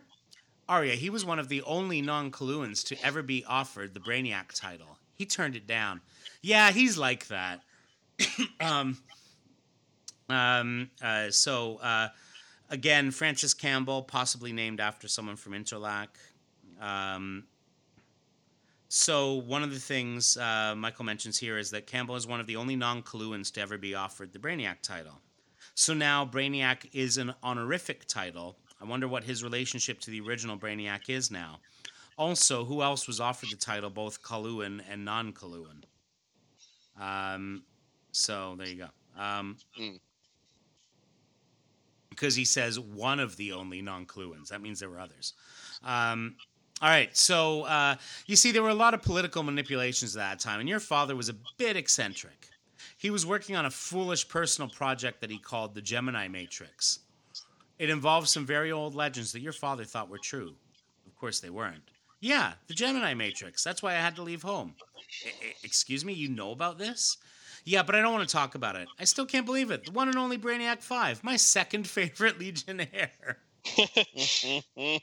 Arya, 0.69 0.93
he 0.93 1.09
was 1.09 1.25
one 1.25 1.37
of 1.37 1.49
the 1.49 1.61
only 1.63 2.01
non-Coluans 2.01 2.83
to 2.85 3.05
ever 3.05 3.21
be 3.21 3.43
offered 3.45 3.93
the 3.93 3.99
Brainiac 3.99 4.53
title. 4.53 4.97
He 5.15 5.25
turned 5.25 5.55
it 5.55 5.67
down. 5.67 5.99
Yeah, 6.41 6.71
he's 6.71 6.97
like 6.97 7.27
that. 7.27 7.61
um, 8.61 8.97
Um, 10.31 10.89
uh, 11.03 11.29
so 11.29 11.77
uh, 11.77 12.07
again, 12.69 13.11
Francis 13.11 13.53
Campbell, 13.53 14.03
possibly 14.03 14.53
named 14.53 14.79
after 14.79 15.07
someone 15.07 15.35
from 15.35 15.53
Interlac. 15.53 16.07
Um, 16.79 17.43
so 18.93 19.35
one 19.35 19.63
of 19.63 19.73
the 19.73 19.79
things 19.79 20.35
uh, 20.35 20.75
Michael 20.75 21.05
mentions 21.05 21.37
here 21.37 21.57
is 21.57 21.71
that 21.71 21.87
Campbell 21.87 22.17
is 22.17 22.27
one 22.27 22.41
of 22.41 22.45
the 22.45 22.57
only 22.57 22.75
non-Coluans 22.75 23.49
to 23.53 23.61
ever 23.61 23.77
be 23.77 23.95
offered 23.95 24.33
the 24.33 24.39
Brainiac 24.39 24.81
title. 24.81 25.21
So 25.75 25.93
now 25.93 26.25
Brainiac 26.25 26.89
is 26.91 27.15
an 27.15 27.33
honorific 27.41 28.05
title. 28.05 28.57
I 28.81 28.85
wonder 28.85 29.07
what 29.07 29.23
his 29.23 29.45
relationship 29.45 30.01
to 30.01 30.11
the 30.11 30.19
original 30.19 30.57
Brainiac 30.57 31.09
is 31.09 31.31
now. 31.31 31.59
Also, 32.17 32.65
who 32.65 32.81
else 32.81 33.07
was 33.07 33.21
offered 33.21 33.47
the 33.49 33.55
title, 33.55 33.89
both 33.89 34.21
Coluan 34.23 34.81
and 34.89 35.05
non-Coluan? 35.05 35.83
Um, 36.99 37.63
so 38.11 38.55
there 38.57 38.67
you 38.67 38.75
go. 38.75 38.89
Um, 39.17 39.55
Mm. 39.79 40.01
Because 42.09 42.35
he 42.35 42.43
says 42.43 42.77
one 42.77 43.21
of 43.21 43.37
the 43.37 43.53
only 43.53 43.81
non-Coluans. 43.81 44.49
That 44.49 44.61
means 44.61 44.81
there 44.81 44.89
were 44.89 44.99
others. 44.99 45.33
Um, 45.81 46.35
all 46.81 46.89
right, 46.89 47.15
so 47.15 47.63
uh, 47.63 47.95
you 48.25 48.35
see, 48.35 48.51
there 48.51 48.63
were 48.63 48.69
a 48.69 48.73
lot 48.73 48.93
of 48.93 49.01
political 49.01 49.43
manipulations 49.43 50.15
at 50.15 50.19
that 50.19 50.39
time, 50.39 50.59
and 50.59 50.67
your 50.67 50.79
father 50.79 51.15
was 51.15 51.29
a 51.29 51.35
bit 51.57 51.77
eccentric. 51.77 52.49
He 52.97 53.09
was 53.09 53.25
working 53.25 53.55
on 53.55 53.65
a 53.65 53.71
foolish 53.71 54.27
personal 54.27 54.69
project 54.69 55.21
that 55.21 55.29
he 55.29 55.37
called 55.37 55.75
the 55.75 55.81
Gemini 55.81 56.27
Matrix. 56.27 56.99
It 57.79 57.89
involved 57.89 58.27
some 58.27 58.45
very 58.45 58.71
old 58.71 58.95
legends 58.95 59.31
that 59.31 59.41
your 59.41 59.53
father 59.53 59.83
thought 59.83 60.09
were 60.09 60.19
true. 60.19 60.53
Of 61.07 61.15
course, 61.15 61.39
they 61.39 61.49
weren't. 61.49 61.83
Yeah, 62.19 62.53
the 62.67 62.73
Gemini 62.73 63.13
Matrix. 63.15 63.63
That's 63.63 63.81
why 63.81 63.91
I 63.91 63.99
had 63.99 64.15
to 64.15 64.21
leave 64.23 64.43
home. 64.43 64.75
E- 65.25 65.53
excuse 65.63 66.05
me, 66.05 66.13
you 66.13 66.29
know 66.29 66.51
about 66.51 66.77
this? 66.77 67.17
Yeah, 67.63 67.83
but 67.83 67.95
I 67.95 68.01
don't 68.01 68.13
want 68.13 68.27
to 68.27 68.31
talk 68.31 68.55
about 68.55 68.75
it. 68.75 68.87
I 68.99 69.03
still 69.05 69.25
can't 69.25 69.45
believe 69.45 69.71
it. 69.71 69.85
The 69.85 69.91
one 69.91 70.07
and 70.07 70.17
only 70.17 70.37
Brainiac 70.37 70.81
5, 70.81 71.23
my 71.23 71.35
second 71.37 71.87
favorite 71.87 72.39
Legionnaire. 72.39 73.37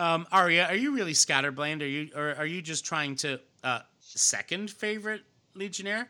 Um, 0.00 0.26
Arya, 0.32 0.66
are 0.66 0.74
you 0.76 0.94
really 0.94 1.12
scatterbrained? 1.12 1.82
Are 1.82 1.86
you, 1.86 2.08
or 2.16 2.34
are 2.36 2.46
you 2.46 2.62
just 2.62 2.86
trying 2.86 3.16
to 3.16 3.38
uh, 3.62 3.80
second 4.00 4.70
favorite 4.70 5.20
Legionnaire? 5.54 6.08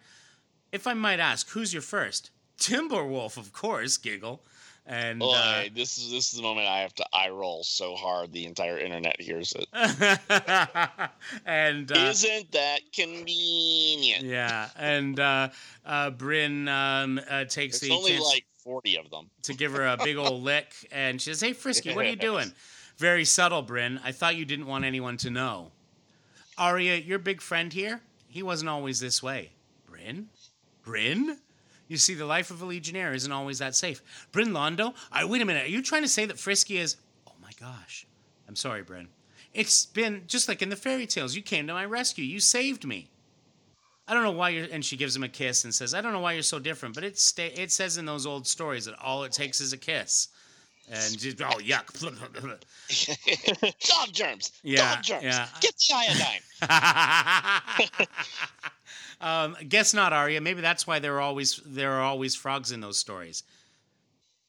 If 0.70 0.86
I 0.86 0.94
might 0.94 1.18
ask, 1.18 1.50
who's 1.50 1.72
your 1.72 1.82
first? 1.82 2.30
Timberwolf, 2.58 3.36
of 3.36 3.52
course. 3.52 3.96
Giggle, 3.96 4.44
and 4.86 5.18
Boy, 5.18 5.32
uh, 5.34 5.64
this 5.74 5.98
is 5.98 6.12
this 6.12 6.32
is 6.32 6.36
the 6.36 6.42
moment 6.42 6.68
I 6.68 6.78
have 6.82 6.94
to 6.96 7.06
eye 7.12 7.30
roll 7.30 7.64
so 7.64 7.96
hard 7.96 8.32
the 8.32 8.46
entire 8.46 8.78
internet 8.78 9.20
hears 9.20 9.54
it. 9.58 9.66
and 11.44 11.90
uh, 11.90 11.94
Isn't 11.96 12.52
that 12.52 12.80
convenient? 12.92 14.24
yeah, 14.24 14.68
and 14.78 15.18
uh, 15.18 15.48
uh, 15.84 16.10
Brin 16.10 16.68
um, 16.68 17.20
uh, 17.28 17.44
takes 17.44 17.80
the 17.80 17.90
only 17.90 18.20
like 18.20 18.44
forty 18.58 18.96
of 18.96 19.10
them. 19.10 19.30
to 19.42 19.54
give 19.54 19.72
her 19.72 19.86
a 19.86 19.96
big 19.96 20.16
old 20.16 20.42
lick, 20.44 20.72
and 20.92 21.20
she 21.20 21.30
says, 21.30 21.40
"Hey, 21.40 21.54
Frisky, 21.54 21.92
what 21.92 22.06
are 22.06 22.10
you 22.10 22.14
doing?" 22.16 22.52
Very 23.00 23.24
subtle, 23.24 23.62
Brin. 23.62 23.98
I 24.04 24.12
thought 24.12 24.36
you 24.36 24.44
didn't 24.44 24.66
want 24.66 24.84
anyone 24.84 25.16
to 25.16 25.30
know. 25.30 25.72
Arya, 26.58 26.96
your 26.96 27.18
big 27.18 27.40
friend 27.40 27.72
here, 27.72 28.02
he 28.28 28.42
wasn't 28.42 28.68
always 28.68 29.00
this 29.00 29.22
way. 29.22 29.52
Brin? 29.88 30.28
Brin? 30.84 31.38
You 31.88 31.96
see, 31.96 32.12
the 32.12 32.26
life 32.26 32.50
of 32.50 32.60
a 32.60 32.66
Legionnaire 32.66 33.14
isn't 33.14 33.32
always 33.32 33.58
that 33.58 33.74
safe. 33.74 34.02
Brin 34.32 34.50
Londo? 34.50 34.92
I 35.10 35.24
wait 35.24 35.40
a 35.40 35.46
minute. 35.46 35.64
Are 35.64 35.70
you 35.70 35.80
trying 35.80 36.02
to 36.02 36.08
say 36.08 36.26
that 36.26 36.38
Frisky 36.38 36.76
is? 36.76 36.96
Oh 37.26 37.32
my 37.40 37.52
gosh. 37.58 38.06
I'm 38.46 38.54
sorry, 38.54 38.82
Brin. 38.82 39.08
It's 39.54 39.86
been 39.86 40.24
just 40.26 40.46
like 40.46 40.60
in 40.60 40.68
the 40.68 40.76
fairy 40.76 41.06
tales. 41.06 41.34
You 41.34 41.40
came 41.40 41.66
to 41.68 41.72
my 41.72 41.86
rescue. 41.86 42.26
You 42.26 42.38
saved 42.38 42.84
me. 42.84 43.08
I 44.06 44.12
don't 44.12 44.24
know 44.24 44.30
why 44.30 44.50
you're. 44.50 44.66
And 44.70 44.84
she 44.84 44.98
gives 44.98 45.16
him 45.16 45.24
a 45.24 45.28
kiss 45.28 45.64
and 45.64 45.74
says, 45.74 45.94
"I 45.94 46.02
don't 46.02 46.12
know 46.12 46.20
why 46.20 46.34
you're 46.34 46.42
so 46.42 46.58
different, 46.58 46.94
but 46.94 47.04
it 47.04 47.18
sta- 47.18 47.54
it 47.56 47.72
says 47.72 47.96
in 47.96 48.04
those 48.04 48.26
old 48.26 48.46
stories 48.46 48.84
that 48.84 48.98
all 49.00 49.24
it 49.24 49.32
takes 49.32 49.58
is 49.62 49.72
a 49.72 49.78
kiss." 49.78 50.28
And 50.90 51.18
just, 51.18 51.40
oh 51.40 51.58
yuck. 51.58 51.86
Dog 53.88 54.12
germs. 54.12 54.52
Yeah, 54.64 54.94
Dog 54.96 55.04
germs. 55.04 55.22
yeah. 55.22 55.46
Get 55.60 55.74
the 55.78 55.94
iodine. 57.94 58.08
um, 59.20 59.56
guess 59.68 59.94
not, 59.94 60.12
Arya. 60.12 60.40
Maybe 60.40 60.60
that's 60.60 60.86
why 60.86 60.98
there 60.98 61.14
are 61.16 61.20
always 61.20 61.60
there 61.64 61.92
are 61.92 62.02
always 62.02 62.34
frogs 62.34 62.72
in 62.72 62.80
those 62.80 62.98
stories. 62.98 63.44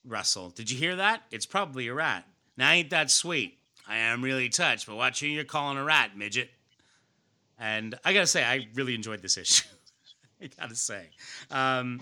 Russell, 0.03 0.49
did 0.49 0.71
you 0.71 0.77
hear 0.79 0.95
that? 0.95 1.21
It's 1.29 1.45
probably 1.45 1.87
a 1.87 1.93
rat. 1.93 2.25
Now 2.57 2.71
ain't 2.71 2.89
that 2.89 3.11
sweet? 3.11 3.59
I 3.87 3.97
am 3.97 4.23
really 4.23 4.49
touched, 4.49 4.87
but 4.87 4.95
watch 4.95 5.19
who 5.19 5.27
you're 5.27 5.43
calling 5.43 5.77
a 5.77 5.83
rat, 5.83 6.17
midget. 6.17 6.49
And 7.59 7.93
I 8.03 8.13
gotta 8.13 8.25
say, 8.27 8.43
I 8.43 8.67
really 8.73 8.95
enjoyed 8.95 9.21
this 9.21 9.37
issue. 9.37 9.67
I 10.41 10.49
gotta 10.59 10.75
say. 10.75 11.09
Um, 11.51 12.01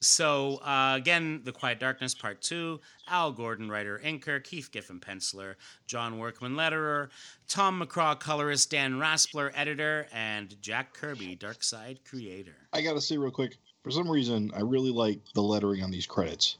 so 0.00 0.56
uh, 0.58 0.94
again, 0.96 1.40
The 1.44 1.52
Quiet 1.52 1.80
Darkness 1.80 2.14
Part 2.14 2.40
Two. 2.42 2.80
Al 3.08 3.32
Gordon, 3.32 3.70
writer, 3.70 4.00
inker. 4.04 4.42
Keith 4.42 4.70
Giffen, 4.70 5.00
penciler. 5.00 5.54
John 5.86 6.18
Workman, 6.18 6.54
letterer. 6.54 7.08
Tom 7.48 7.80
McCraw, 7.82 8.18
colorist. 8.18 8.70
Dan 8.70 8.94
Raspler, 8.94 9.50
editor, 9.54 10.06
and 10.12 10.60
Jack 10.62 10.94
Kirby, 10.94 11.36
Darkseid 11.36 11.98
creator. 12.08 12.54
I 12.72 12.82
gotta 12.82 13.00
say 13.00 13.16
real 13.16 13.30
quick. 13.30 13.56
For 13.84 13.90
some 13.90 14.10
reason, 14.10 14.50
I 14.54 14.60
really 14.60 14.90
like 14.90 15.20
the 15.34 15.42
lettering 15.42 15.82
on 15.82 15.90
these 15.90 16.06
credits. 16.06 16.58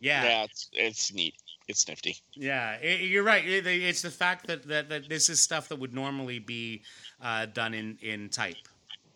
Yeah, 0.00 0.22
Yeah, 0.24 0.44
it's 0.44 0.68
it's 0.72 1.12
neat. 1.14 1.34
It's 1.66 1.86
nifty. 1.86 2.16
yeah, 2.34 2.78
i- 2.82 2.86
you're 2.86 3.22
right. 3.24 3.46
It- 3.46 3.66
It's 3.66 4.00
the 4.02 4.10
fact 4.10 4.46
that, 4.46 4.66
that, 4.68 4.88
that 4.88 5.08
this 5.08 5.28
is 5.28 5.42
stuff 5.42 5.68
that 5.68 5.76
would 5.78 5.92
normally 5.92 6.38
be 6.38 6.82
uh, 7.22 7.44
done 7.46 7.74
in, 7.74 7.98
in 8.00 8.28
type, 8.30 8.56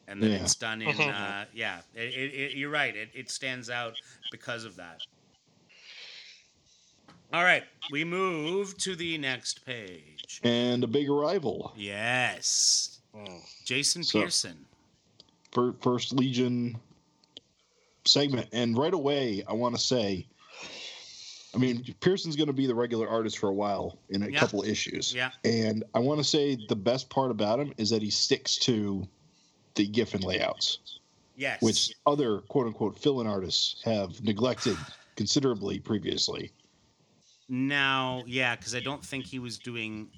and 0.09 0.23
then 0.23 0.31
Yeah. 0.33 0.37
it's 0.43 0.55
done 0.55 0.83
in 0.83 1.01
uh, 1.01 1.45
yeah. 1.55 1.81
It, 1.95 2.01
it, 2.15 2.35
it, 2.35 2.57
you're 2.57 2.71
right. 2.71 2.95
It, 2.95 3.11
it 3.15 3.31
stands 3.31 3.71
out 3.71 3.95
because 4.31 4.65
of 4.65 4.77
that. 4.77 5.01
All 7.33 7.45
right, 7.45 7.65
we 7.91 8.05
move 8.05 8.77
to 8.79 8.95
the 8.95 9.17
next 9.17 9.65
page. 9.65 10.41
And 10.45 10.85
a 10.85 10.87
big 10.87 11.09
arrival. 11.09 11.73
Yes, 11.77 12.99
Mm. 13.15 13.41
Jason 13.67 14.03
So- 14.05 14.21
Pearson. 14.23 14.65
for 15.51 15.75
first 15.83 16.13
Legion 16.15 16.77
segment. 18.07 18.49
And 18.53 18.77
right 18.77 18.95
away, 18.95 19.45
I 19.47 19.53
want 19.53 19.75
to 19.75 19.81
say, 19.81 20.27
I 21.55 21.59
mean, 21.59 21.85
Pearson's 22.01 22.37
going 22.37 22.47
to 22.47 22.55
be 22.55 22.67
the 22.67 22.75
regular 22.75 23.07
artist 23.09 23.37
for 23.39 23.51
a 23.51 23.53
while 23.55 23.99
in 24.09 24.23
a 24.23 24.29
Yeah. 24.31 24.39
couple 24.41 24.63
issues. 24.65 25.13
Yeah, 25.15 25.31
And 25.45 25.85
I 25.95 25.99
want 25.99 26.19
to 26.21 26.25
say 26.25 26.57
the 26.71 26.77
best 26.77 27.11
part 27.11 27.31
about 27.31 27.61
him 27.61 27.75
is 27.77 27.91
that 27.91 28.01
he 28.01 28.09
sticks 28.09 28.57
to 28.61 29.07
the 29.75 29.87
Giffen 29.87 30.21
layouts, 30.23 30.99
yes. 31.37 31.61
which 31.63 31.95
other 32.07 32.39
quote 32.41 32.67
unquote 32.67 32.99
fill 32.99 33.21
in 33.21 33.27
artists 33.27 33.81
have 33.85 34.23
neglected 34.23 34.77
considerably 35.17 35.79
previously. 35.79 36.51
now, 37.49 38.23
yeah, 38.27 38.57
because 38.57 38.75
I 38.75 38.81
don't 38.81 39.05
think 39.05 39.27
he 39.27 39.39
was 39.39 39.59
doing. 39.59 40.09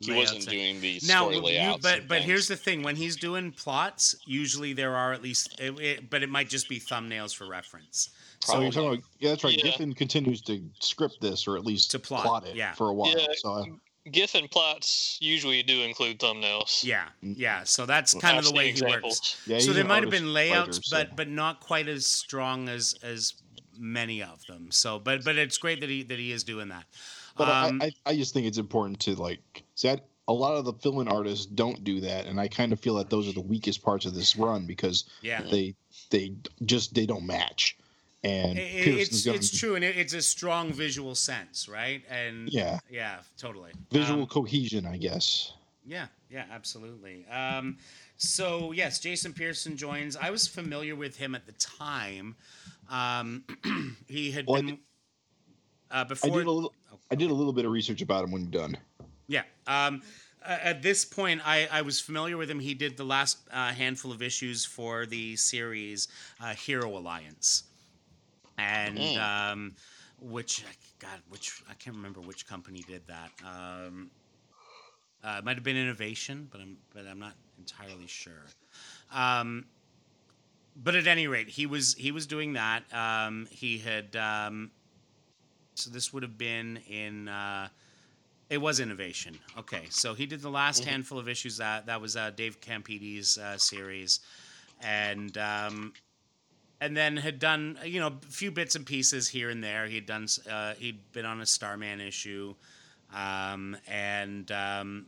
He 0.00 0.12
wasn't 0.12 0.40
and- 0.40 0.48
doing 0.48 0.80
the 0.80 1.00
now 1.06 1.22
story 1.30 1.36
you, 1.36 1.42
layouts. 1.42 1.82
but 1.82 2.08
but 2.08 2.20
here's 2.20 2.46
the 2.46 2.56
thing 2.56 2.82
when 2.82 2.94
he's 2.94 3.16
doing 3.16 3.50
plots 3.52 4.14
usually 4.26 4.74
there 4.74 4.94
are 4.94 5.14
at 5.14 5.22
least 5.22 5.58
it, 5.58 5.78
it- 5.80 6.10
but 6.10 6.22
it 6.22 6.28
might 6.28 6.50
just 6.50 6.68
be 6.68 6.78
thumbnails 6.78 7.34
for 7.34 7.46
reference 7.46 8.10
So 8.40 8.56
oh, 8.56 8.60
you're 8.60 8.70
talking 8.72 8.88
about, 8.88 9.04
yeah, 9.20 9.30
that's 9.30 9.44
right. 9.44 9.56
Yeah. 9.56 9.70
Giffen 9.70 9.94
continues 9.94 10.42
to 10.42 10.62
script 10.80 11.22
this 11.22 11.46
or 11.48 11.56
at 11.56 11.64
least 11.64 11.90
To 11.92 11.98
plot, 11.98 12.46
it 12.46 12.54
yeah. 12.54 12.72
for 12.74 12.90
a 12.90 12.92
while. 12.92 13.16
Yeah. 13.16 13.26
So 13.36 13.52
I, 13.52 13.62
Giffen 14.10 14.48
plots 14.48 15.18
usually 15.20 15.62
do 15.62 15.82
include 15.82 16.18
thumbnails. 16.18 16.84
yeah 16.84 17.08
yeah 17.22 17.64
so 17.64 17.86
that's 17.86 18.14
kind 18.14 18.38
of 18.38 18.44
I've 18.44 18.50
the 18.50 18.56
way 18.56 18.74
seen 18.74 18.86
he 18.86 18.92
works. 18.92 19.42
yeah, 19.46 19.58
so 19.58 19.72
there 19.72 19.84
might 19.84 20.02
have 20.02 20.10
been 20.10 20.32
layouts 20.32 20.78
writer, 20.78 20.82
so- 20.82 20.96
but 20.96 21.16
but 21.16 21.28
not 21.28 21.60
quite 21.60 21.88
as 21.88 22.06
strong 22.06 22.68
as 22.68 22.94
as 23.02 23.34
many 23.78 24.22
of 24.22 24.44
them. 24.46 24.70
So 24.70 24.98
but 24.98 25.24
but 25.24 25.36
it's 25.36 25.58
great 25.58 25.80
that 25.80 25.88
he 25.88 26.02
that 26.04 26.18
he 26.18 26.32
is 26.32 26.44
doing 26.44 26.68
that. 26.68 26.84
But 27.36 27.48
um, 27.48 27.82
I, 27.82 27.86
I, 27.86 28.10
I 28.10 28.16
just 28.16 28.32
think 28.32 28.46
it's 28.46 28.58
important 28.58 29.00
to 29.00 29.14
like 29.14 29.64
see 29.74 29.88
a 30.26 30.32
lot 30.32 30.56
of 30.56 30.64
the 30.64 30.72
fill-in 30.72 31.08
artists 31.08 31.46
don't 31.46 31.84
do 31.84 32.00
that, 32.00 32.26
and 32.26 32.40
I 32.40 32.48
kind 32.48 32.72
of 32.72 32.80
feel 32.80 32.94
that 32.94 33.10
those 33.10 33.28
are 33.28 33.32
the 33.32 33.40
weakest 33.40 33.82
parts 33.82 34.06
of 34.06 34.14
this 34.14 34.36
run 34.36 34.66
because 34.66 35.04
yeah. 35.22 35.42
they 35.50 35.74
they 36.10 36.34
just 36.64 36.94
they 36.94 37.06
don't 37.06 37.26
match. 37.26 37.76
And 38.24 38.58
It- 38.58 38.88
it's 38.88 39.26
it's 39.26 39.56
true 39.58 39.74
and 39.76 39.84
it, 39.84 39.96
it's 39.98 40.14
a 40.14 40.22
strong 40.22 40.72
visual 40.72 41.14
sense 41.14 41.68
right 41.68 42.02
and 42.08 42.48
Yeah. 42.50 42.78
yeah 42.90 43.20
totally 43.36 43.72
visual 43.90 44.22
Um, 44.22 44.26
cohesion, 44.26 44.86
I 44.86 44.96
guess. 44.96 45.52
Yeah, 45.86 46.06
yeah, 46.30 46.46
absolutely. 46.50 47.26
Um, 47.26 47.76
so 48.16 48.72
yes, 48.72 48.98
Jason 49.00 49.34
Pearson 49.34 49.76
joins. 49.76 50.16
I 50.16 50.30
was 50.30 50.48
familiar 50.48 50.96
with 50.96 51.16
him 51.18 51.34
at 51.34 51.44
the 51.44 51.52
time. 51.52 52.36
Um, 52.88 53.44
he 54.08 54.30
had 54.30 54.46
Well, 54.46 54.56
I 54.56 54.60
been 54.60 54.66
did- 54.76 54.78
uh, 55.90 55.94
I 55.96 56.04
before. 56.04 56.38
did 56.38 56.46
a 56.46 56.50
little 56.50 56.74
I 57.10 57.14
did 57.16 57.30
a 57.30 57.34
little 57.34 57.52
bit 57.52 57.66
of 57.66 57.70
research 57.72 58.00
about 58.00 58.24
him 58.24 58.30
when 58.30 58.42
you're 58.42 58.62
done. 58.62 58.78
Yeah. 59.26 59.42
Um, 59.66 60.00
uh, 60.42 60.58
at 60.62 60.82
this 60.82 61.04
point, 61.04 61.40
I, 61.46 61.68
I 61.70 61.82
was 61.82 62.00
familiar 62.00 62.36
with 62.38 62.50
him. 62.50 62.60
He 62.60 62.72
did 62.74 62.96
the 62.96 63.04
last 63.04 63.38
uh, 63.52 63.72
handful 63.72 64.10
of 64.12 64.22
issues 64.22 64.64
for 64.64 65.04
the 65.06 65.36
series 65.36 66.08
uh, 66.40 66.54
Hero 66.54 66.96
Alliance, 66.96 67.64
and 68.58 68.96
Mm. 68.98 69.52
um, 69.52 69.74
which 70.20 70.64
God, 70.98 71.20
which 71.28 71.62
I 71.68 71.74
can't 71.74 71.96
remember 71.96 72.20
which 72.20 72.46
company 72.46 72.82
did 72.86 73.06
that. 73.06 73.30
Um, 73.44 74.10
uh, 75.22 75.36
it 75.38 75.44
might 75.44 75.56
have 75.56 75.64
been 75.64 75.76
Innovation, 75.76 76.48
but 76.50 76.60
I'm 76.60 76.76
but 76.94 77.06
I'm 77.06 77.18
not 77.18 77.34
entirely 77.58 78.06
sure. 78.06 78.44
Um, 79.12 79.66
but 80.76 80.94
at 80.94 81.06
any 81.06 81.26
rate, 81.26 81.48
he 81.48 81.66
was 81.66 81.94
he 81.94 82.10
was 82.12 82.26
doing 82.26 82.54
that. 82.54 82.82
Um, 82.92 83.46
he 83.50 83.78
had 83.78 84.14
um, 84.16 84.70
so 85.74 85.90
this 85.90 86.12
would 86.12 86.22
have 86.22 86.36
been 86.38 86.78
in 86.88 87.28
uh, 87.28 87.68
it 88.50 88.58
was 88.58 88.80
innovation. 88.80 89.38
Okay, 89.58 89.86
so 89.90 90.14
he 90.14 90.26
did 90.26 90.40
the 90.42 90.50
last 90.50 90.82
Mhm. 90.82 90.88
handful 90.88 91.18
of 91.18 91.28
issues 91.28 91.56
that 91.56 91.86
that 91.86 92.00
was 92.00 92.16
uh, 92.16 92.30
Dave 92.30 92.60
Campiti's 92.60 93.38
uh, 93.38 93.56
series, 93.56 94.20
and 94.82 95.36
um, 95.38 95.92
and 96.84 96.94
then 96.94 97.16
had 97.16 97.38
done 97.38 97.78
you 97.84 97.98
know 97.98 98.08
a 98.08 98.26
few 98.30 98.50
bits 98.50 98.74
and 98.74 98.84
pieces 98.84 99.28
here 99.28 99.48
and 99.48 99.64
there. 99.64 99.86
He'd 99.86 100.06
done 100.06 100.26
uh, 100.50 100.74
he'd 100.74 101.00
been 101.12 101.24
on 101.24 101.40
a 101.40 101.46
Starman 101.46 102.00
issue, 102.00 102.54
um, 103.14 103.76
and 103.88 104.50
um, 104.52 105.06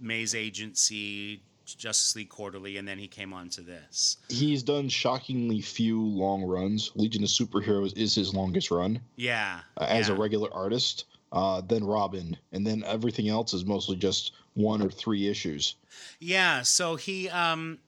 Maze 0.00 0.34
Agency, 0.34 1.42
Justice 1.66 2.16
League 2.16 2.30
Quarterly, 2.30 2.78
and 2.78 2.88
then 2.88 2.98
he 2.98 3.06
came 3.06 3.34
on 3.34 3.50
to 3.50 3.60
this. 3.60 4.16
He's 4.30 4.62
done 4.62 4.88
shockingly 4.88 5.60
few 5.60 6.02
long 6.02 6.42
runs. 6.42 6.92
Legion 6.94 7.22
of 7.22 7.28
Superheroes 7.28 7.96
is 7.96 8.14
his 8.14 8.34
longest 8.34 8.70
run 8.70 9.00
Yeah, 9.16 9.60
uh, 9.76 9.86
as 9.88 10.08
a 10.08 10.14
regular 10.14 10.52
artist. 10.52 11.04
Uh, 11.30 11.60
then 11.60 11.84
Robin, 11.84 12.38
and 12.52 12.66
then 12.66 12.82
everything 12.86 13.28
else 13.28 13.52
is 13.52 13.66
mostly 13.66 13.96
just 13.96 14.32
one 14.54 14.80
or 14.80 14.88
three 14.88 15.28
issues. 15.28 15.76
Yeah, 16.20 16.62
so 16.62 16.96
he 16.96 17.28
um 17.28 17.78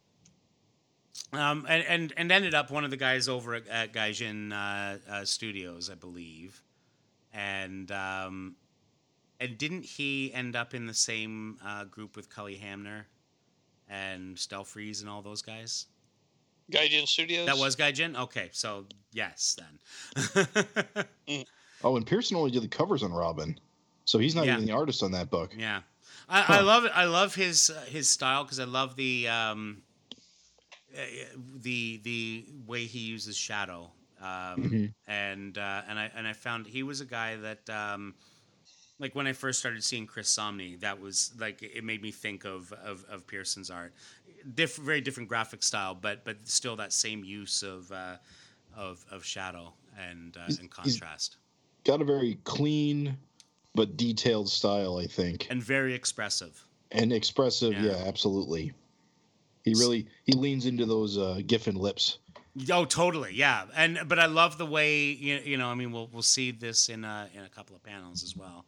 um 1.33 1.67
and 1.69 1.85
and, 1.85 2.13
and 2.17 2.33
ended 2.33 2.55
up 2.55 2.71
one 2.71 2.85
of 2.85 2.91
the 2.91 2.97
guys 2.97 3.29
over 3.29 3.55
at, 3.55 3.67
at 3.69 3.93
Gaijin 3.93 4.53
uh, 4.53 4.99
uh, 5.11 5.25
Studios, 5.25 5.91
I 5.91 5.95
believe, 5.95 6.63
and 7.33 7.91
um 7.93 8.57
and 9.41 9.57
didn't 9.57 9.85
he 9.85 10.33
end 10.35 10.55
up 10.55 10.75
in 10.75 10.87
the 10.87 10.95
same 10.95 11.59
uh, 11.65 11.85
group 11.85 12.15
with 12.15 12.29
Cully 12.29 12.57
Hamner 12.57 13.07
and 13.89 14.37
Stelfreeze 14.37 15.01
and 15.01 15.09
all 15.09 15.23
those 15.23 15.41
guys? 15.41 15.87
Gaijin 16.71 17.07
Studios. 17.09 17.47
That 17.47 17.57
was 17.59 17.75
Gaijin. 17.75 18.17
Okay, 18.19 18.51
so 18.53 18.85
yes, 19.13 19.57
then. 19.59 21.07
Oh, 21.83 21.97
and 21.97 22.07
Pearson 22.07 22.37
only 22.37 22.51
did 22.51 22.63
the 22.63 22.69
covers 22.69 23.03
on 23.03 23.11
Robin, 23.13 23.59
so 24.05 24.19
he's 24.19 24.35
not 24.35 24.45
Yeah. 24.45 24.55
even 24.55 24.67
the 24.67 24.73
artist 24.73 25.03
on 25.03 25.13
that 25.13 25.31
book. 25.31 25.55
Yeah, 25.57 25.81
I, 26.29 26.59
I 26.59 26.61
love 26.61 26.85
it. 26.85 26.93
I 26.95 27.05
love 27.07 27.35
his 27.35 27.71
uh, 27.71 27.81
his 27.89 28.09
style 28.11 28.45
because 28.45 28.61
I 28.61 28.65
love 28.65 28.97
the 28.97 29.29
um, 29.29 29.83
the 31.63 32.01
the 32.03 32.45
way 32.67 32.85
he 32.85 33.01
uses 33.01 33.37
shadow. 33.37 33.91
Um, 34.21 34.27
Mhm. 34.71 34.95
and 35.07 35.57
uh, 35.59 35.83
and 35.89 35.99
I 35.99 36.11
and 36.15 36.27
I 36.27 36.33
found 36.35 36.67
he 36.67 36.83
was 36.83 37.01
a 37.01 37.07
guy 37.07 37.37
that 37.37 37.69
um, 37.71 38.15
like 38.99 39.15
when 39.15 39.27
I 39.27 39.33
first 39.33 39.59
started 39.61 39.83
seeing 39.83 40.07
Chris 40.07 40.29
Samnee, 40.37 40.79
that 40.81 41.01
was 41.01 41.33
like 41.39 41.63
it 41.63 41.85
made 41.85 42.03
me 42.03 42.11
think 42.11 42.45
of 42.45 42.73
of, 42.73 43.05
of 43.09 43.27
Pearson's 43.27 43.71
art. 43.71 43.95
Diff- 44.55 44.77
very 44.77 45.01
different 45.01 45.29
graphic 45.29 45.63
style, 45.63 45.95
but 45.95 46.25
but 46.25 46.47
still 46.49 46.77
that 46.77 46.93
same 46.93 47.25
use 47.25 47.63
of 47.63 47.91
uh, 47.93 48.17
of 48.77 49.05
of 49.11 49.25
shadow 49.25 49.73
and 49.99 50.37
uh, 50.37 50.41
He's- 50.47 50.59
and 50.59 50.69
he's- 50.83 50.99
contrast, 50.99 51.37
Got 51.85 52.03
a 52.03 52.05
very 52.05 52.35
clean 52.45 53.17
but 53.75 53.97
detailed 53.97 54.51
style, 54.51 54.99
I 54.99 55.07
think, 55.07 55.47
and 55.51 55.63
very 55.63 55.95
expressive. 55.95 56.67
and 56.93 57.11
expressive. 57.13 57.73
Yeah. 57.73 57.85
Yeah, 57.85 58.05
absolutely. 58.07 58.73
He 59.65 59.75
really 59.75 60.07
he 60.25 60.33
leans 60.33 60.67
into 60.67 60.87
those 60.87 61.19
uh, 61.19 61.41
Giffen 61.47 61.77
lips. 61.77 62.19
Oh, 62.71 62.85
totally, 62.85 63.33
yeah. 63.35 63.65
And 63.77 64.01
but 64.07 64.19
I 64.19 64.27
love 64.27 64.59
the 64.59 64.67
way 64.67 65.13
you, 65.13 65.39
you 65.45 65.57
know. 65.57 65.69
I 65.69 65.75
mean, 65.75 65.93
we'll 65.93 66.09
we'll 66.13 66.23
see 66.23 66.51
this 66.51 66.89
in 66.89 67.05
a, 67.05 67.29
in 67.35 67.43
a 67.43 67.49
couple 67.49 67.77
of 67.77 67.83
panels 67.83 68.25
as 68.25 68.37
well, 68.37 68.67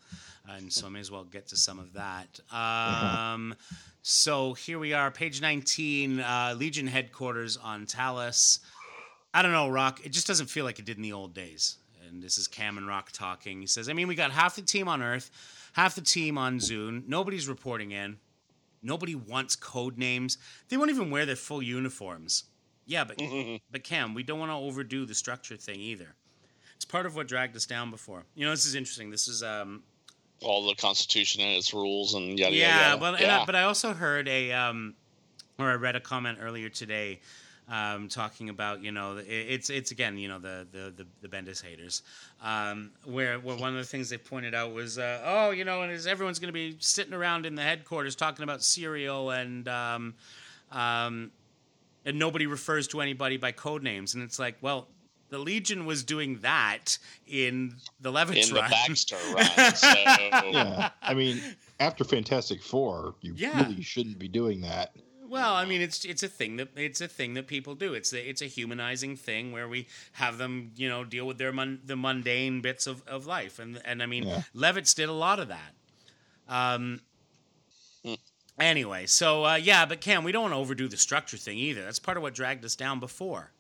and 0.49 0.73
so 0.73 0.87
I 0.87 0.91
may 0.91 1.01
as 1.01 1.11
well 1.11 1.25
get 1.25 1.49
to 1.49 1.57
some 1.57 1.79
of 1.79 1.93
that. 1.95 2.39
Um, 2.53 3.55
so 4.03 4.55
here 4.55 4.79
we 4.79 4.93
are, 4.93 5.11
page 5.11 5.41
nineteen, 5.41 6.21
uh, 6.21 6.55
Legion 6.57 6.87
headquarters 6.87 7.57
on 7.57 7.87
Talus. 7.87 8.61
I 9.35 9.43
don't 9.43 9.53
know, 9.53 9.69
Rock. 9.69 10.01
It 10.05 10.13
just 10.13 10.27
doesn't 10.27 10.47
feel 10.47 10.65
like 10.65 10.79
it 10.79 10.85
did 10.85 10.97
in 10.97 11.03
the 11.03 11.13
old 11.13 11.35
days. 11.35 11.79
And 12.09 12.23
this 12.23 12.39
is 12.39 12.47
Cam 12.47 12.79
and 12.79 12.87
Rock 12.87 13.11
talking. 13.13 13.61
He 13.61 13.67
says, 13.67 13.89
"I 13.89 13.95
mean, 13.95 14.07
we 14.07 14.15
got 14.15 14.31
half 14.31 14.55
the 14.55 14.63
team 14.63 14.87
on 14.87 15.03
Earth, 15.03 15.31
half 15.73 15.97
the 15.97 16.03
team 16.03 16.39
on 16.39 16.59
Zune. 16.59 17.09
Nobody's 17.09 17.49
reporting 17.49 17.91
in. 17.91 18.19
Nobody 18.83 19.15
wants 19.15 19.57
code 19.57 19.97
names. 19.99 20.39
They 20.69 20.77
won't 20.77 20.91
even 20.91 21.11
wear 21.11 21.27
their 21.27 21.37
full 21.37 21.63
uniforms." 21.63 22.45
Yeah, 22.87 23.05
but 23.05 23.21
but 23.71 23.85
Cam, 23.85 24.15
we 24.15 24.23
don't 24.23 24.39
want 24.39 24.51
to 24.51 24.57
overdo 24.57 25.07
the 25.07 25.15
structure 25.15 25.57
thing 25.57 25.81
either. 25.81 26.15
It's 26.77 26.85
part 26.85 27.07
of 27.07 27.15
what 27.15 27.29
dragged 27.29 27.55
us 27.57 27.65
down 27.65 27.91
before. 27.91 28.25
You 28.35 28.45
know, 28.45 28.51
this 28.51 28.67
is 28.67 28.75
interesting. 28.75 29.11
This 29.11 29.29
is 29.29 29.43
um 29.43 29.83
All 30.43 30.67
the 30.67 30.75
Constitution 30.75 31.43
and 31.43 31.57
its 31.57 31.73
rules 31.73 32.15
and 32.15 32.39
yada 32.39 32.55
yeah, 32.55 32.67
yada. 32.67 32.89
yada. 32.89 33.01
well, 33.01 33.15
and 33.15 33.31
I, 33.31 33.45
but 33.45 33.55
I 33.55 33.63
also 33.63 33.95
heard 33.95 34.27
a 34.29 34.53
um 34.53 34.95
or 35.59 35.71
I 35.71 35.75
read 35.75 35.95
a 35.97 36.01
comment 36.01 36.39
earlier 36.41 36.69
today 36.69 37.21
um, 37.73 38.07
talking 38.09 38.51
about 38.51 38.83
you 38.83 38.93
know 38.93 39.19
it's 39.27 39.71
it's 39.71 39.93
again 39.93 40.19
you 40.19 40.29
know 40.29 40.39
the 40.39 40.67
the 40.71 40.93
the, 40.95 41.07
the 41.23 41.29
Bendis 41.29 41.63
haters 41.65 42.03
um, 42.43 42.91
where 43.05 43.39
where 43.39 43.57
one 43.57 43.71
of 43.71 43.77
the 43.77 43.85
things 43.85 44.11
they 44.11 44.19
pointed 44.19 44.55
out 44.55 44.75
was 44.75 44.99
uh, 44.99 45.23
oh 45.25 45.51
you 45.51 45.65
know 45.65 45.81
and 45.83 45.91
is 45.91 46.07
everyone's 46.07 46.39
going 46.39 46.49
to 46.49 46.53
be 46.53 46.77
sitting 46.81 47.15
around 47.15 47.47
in 47.47 47.55
the 47.55 47.63
headquarters 47.63 48.15
talking 48.15 48.43
about 48.43 48.63
cereal 48.63 49.31
and 49.31 49.69
um, 49.69 50.15
um, 50.71 51.31
and 52.05 52.19
nobody 52.19 52.47
refers 52.47 52.87
to 52.89 53.01
anybody 53.01 53.39
by 53.39 53.53
code 53.53 53.83
names 53.83 54.13
and 54.15 54.23
it's 54.23 54.39
like 54.39 54.57
well 54.61 54.87
the 55.31 55.39
Legion 55.39 55.87
was 55.87 56.05
doing 56.05 56.41
that 56.41 56.99
in 57.27 57.75
the 58.03 58.13
Levitz 58.13 58.49
in 58.49 58.55
the 58.55 58.61
run. 58.61 58.71
Baxter 58.71 59.17
run. 59.35 59.47
So 59.75 59.89
Yeah, 60.51 60.91
I 61.01 61.15
mean, 61.15 61.41
after 61.81 62.05
Fantastic 62.05 62.63
Four, 62.63 63.15
you 63.23 63.33
Yeah. 63.35 63.63
really 63.63 63.81
shouldn't 63.81 64.19
be 64.19 64.29
doing 64.29 64.61
that. 64.61 64.95
Well, 65.33 65.55
I 65.55 65.65
mean, 65.65 65.81
it's 65.81 66.05
it's 66.05 66.23
a 66.23 66.29
thing 66.29 66.57
that 66.57 66.69
it's 66.77 67.01
a 67.01 67.09
thing 67.09 67.33
that 67.35 67.47
people 67.47 67.75
do. 67.75 67.95
It's 67.95 68.13
a, 68.13 68.29
it's 68.29 68.43
a 68.43 68.47
humanizing 68.47 69.17
thing 69.17 69.51
where 69.51 69.67
we 69.67 69.87
have 70.13 70.37
them, 70.37 70.73
you 70.77 70.91
know, 70.91 71.05
deal 71.05 71.27
with 71.27 71.39
their 71.39 71.53
mun- 71.53 71.81
the 71.87 71.97
mundane 71.97 72.61
bits 72.61 72.87
of, 72.87 73.03
of 73.09 73.25
life, 73.25 73.59
and 73.59 73.81
and 73.87 74.03
I 74.03 74.07
mean, 74.07 74.25
Yeah. 74.25 74.43
Levitz 74.55 74.95
did 74.95 75.09
a 75.09 75.13
lot 75.15 75.41
of 75.41 75.49
that. 75.49 75.73
Um. 76.49 77.01
Hmm. 78.05 78.15
Anyway, 78.59 79.07
so 79.07 79.47
uh, 79.47 79.55
yeah, 79.55 79.87
but 79.87 80.03
Cam, 80.03 80.23
we 80.23 80.33
don't 80.33 80.43
want 80.43 80.53
to 80.53 80.59
overdo 80.59 80.87
the 80.87 80.99
structure 80.99 81.39
thing 81.39 81.57
either. 81.57 81.83
That's 81.83 81.99
part 81.99 82.19
of 82.19 82.23
what 82.23 82.35
dragged 82.35 82.63
us 82.67 82.77
down 82.77 83.01
before. 83.01 83.53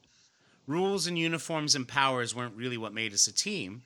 Rules 0.66 1.06
and 1.06 1.18
uniforms 1.18 1.74
and 1.74 1.88
powers 1.88 2.34
weren't 2.34 2.54
really 2.54 2.76
what 2.76 2.92
made 2.92 3.14
us 3.14 3.26
a 3.28 3.32
team. 3.32 3.80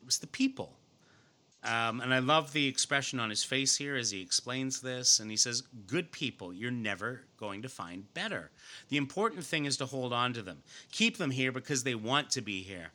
It 0.00 0.06
was 0.06 0.18
the 0.18 0.28
people. 0.28 0.78
Um, 1.64 2.02
and 2.02 2.12
I 2.12 2.18
love 2.18 2.52
the 2.52 2.66
expression 2.66 3.18
on 3.18 3.30
his 3.30 3.42
face 3.42 3.76
here 3.76 3.96
as 3.96 4.10
he 4.10 4.20
explains 4.20 4.80
this. 4.80 5.18
And 5.18 5.30
he 5.30 5.36
says, 5.36 5.62
Good 5.86 6.12
people, 6.12 6.52
you're 6.52 6.70
never 6.70 7.22
going 7.38 7.62
to 7.62 7.68
find 7.68 8.12
better. 8.12 8.50
The 8.90 8.98
important 8.98 9.44
thing 9.44 9.64
is 9.64 9.78
to 9.78 9.86
hold 9.86 10.12
on 10.12 10.34
to 10.34 10.42
them. 10.42 10.62
Keep 10.92 11.16
them 11.16 11.30
here 11.30 11.52
because 11.52 11.82
they 11.82 11.94
want 11.94 12.30
to 12.30 12.42
be 12.42 12.62
here. 12.62 12.90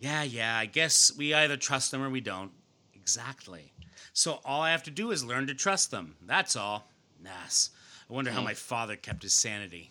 Yeah, 0.00 0.24
yeah, 0.24 0.58
I 0.58 0.66
guess 0.66 1.12
we 1.16 1.32
either 1.32 1.56
trust 1.56 1.90
them 1.90 2.02
or 2.02 2.10
we 2.10 2.20
don't. 2.20 2.50
Exactly. 2.94 3.72
So 4.12 4.40
all 4.44 4.62
I 4.62 4.70
have 4.70 4.82
to 4.84 4.90
do 4.90 5.10
is 5.12 5.24
learn 5.24 5.46
to 5.46 5.54
trust 5.54 5.90
them. 5.90 6.16
That's 6.26 6.56
all. 6.56 6.88
Nas. 7.22 7.70
I 8.08 8.12
wonder 8.12 8.30
how 8.30 8.42
my 8.42 8.54
father 8.54 8.96
kept 8.96 9.22
his 9.22 9.32
sanity. 9.32 9.90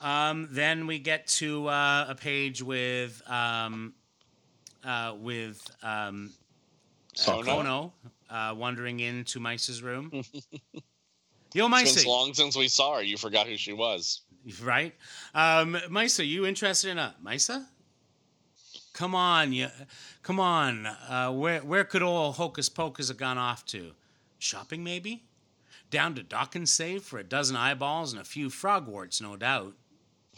Um, 0.00 0.48
then 0.50 0.86
we 0.86 0.98
get 0.98 1.26
to 1.28 1.68
uh, 1.68 2.06
a 2.08 2.14
page 2.14 2.62
with 2.62 3.22
um, 3.30 3.94
uh, 4.84 5.14
with 5.18 5.60
um, 5.82 6.32
uh, 7.18 7.32
Kono? 7.32 7.44
Kono 7.44 7.92
uh, 8.30 8.54
wandering 8.54 9.00
into 9.00 9.40
Mice's 9.40 9.82
room. 9.82 10.10
Yo, 11.52 11.64
It's 11.66 11.70
Mice, 11.70 11.94
been 12.04 12.06
long 12.12 12.32
since 12.34 12.56
we 12.56 12.68
saw 12.68 12.96
her. 12.96 13.02
You 13.02 13.16
forgot 13.16 13.46
who 13.48 13.56
she 13.56 13.72
was. 13.72 14.20
right? 14.62 14.94
Um, 15.34 15.76
Mysa, 15.90 16.24
you 16.24 16.46
interested 16.46 16.90
in 16.90 16.98
a 16.98 17.14
Mysa? 17.22 17.66
Come 18.92 19.14
on, 19.14 19.52
you, 19.52 19.68
come 20.22 20.38
on. 20.38 20.86
Uh, 20.86 21.32
where 21.32 21.60
where 21.60 21.84
could 21.84 22.02
all 22.02 22.32
Hocus 22.32 22.68
Pocus 22.68 23.08
have 23.08 23.16
gone 23.16 23.38
off 23.38 23.64
to? 23.66 23.92
Shopping, 24.38 24.84
maybe? 24.84 25.24
Down 25.90 26.14
to 26.14 26.22
Dock 26.22 26.54
and 26.54 26.68
Save 26.68 27.02
for 27.02 27.18
a 27.18 27.24
dozen 27.24 27.56
eyeballs 27.56 28.12
and 28.12 28.20
a 28.20 28.24
few 28.24 28.48
frogwarts, 28.48 29.20
no 29.20 29.36
doubt. 29.36 29.74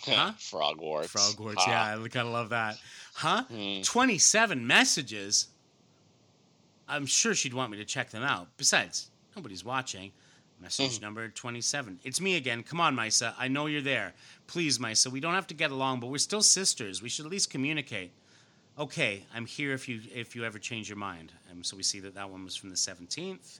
Huh? 0.04 0.32
Frogwarts. 0.38 1.08
Frogwarts, 1.12 1.58
Ha. 1.58 1.70
yeah, 1.70 2.02
I 2.02 2.08
kind 2.08 2.26
of 2.26 2.32
love 2.32 2.48
that. 2.48 2.76
Huh? 3.14 3.44
Hmm. 3.44 3.82
27 3.82 4.66
messages? 4.66 5.48
I'm 6.92 7.06
sure 7.06 7.34
she'd 7.34 7.54
want 7.54 7.70
me 7.70 7.78
to 7.78 7.86
check 7.86 8.10
them 8.10 8.22
out. 8.22 8.48
Besides, 8.58 9.10
nobody's 9.34 9.64
watching. 9.64 10.12
Message 10.60 11.00
number 11.00 11.28
27. 11.28 11.98
It's 12.04 12.20
me 12.20 12.36
again. 12.36 12.62
Come 12.62 12.80
on, 12.80 12.94
Mysa. 12.94 13.34
I 13.36 13.48
know 13.48 13.66
you're 13.66 13.80
there. 13.80 14.12
Please, 14.46 14.78
Mysa. 14.78 15.10
We 15.10 15.18
don't 15.18 15.34
have 15.34 15.48
to 15.48 15.54
get 15.54 15.72
along, 15.72 16.00
but 16.00 16.06
we're 16.08 16.18
still 16.18 16.42
sisters. 16.42 17.02
We 17.02 17.08
should 17.08 17.24
at 17.24 17.32
least 17.32 17.50
communicate. 17.50 18.12
Okay, 18.78 19.24
I'm 19.34 19.46
here 19.46 19.72
if 19.72 19.88
you 19.88 20.02
if 20.14 20.36
you 20.36 20.44
ever 20.44 20.58
change 20.58 20.88
your 20.88 20.98
mind. 20.98 21.32
Um, 21.50 21.64
so 21.64 21.76
we 21.76 21.82
see 21.82 21.98
that 22.00 22.14
that 22.14 22.30
one 22.30 22.44
was 22.44 22.54
from 22.54 22.70
the 22.70 22.76
17th. 22.76 23.58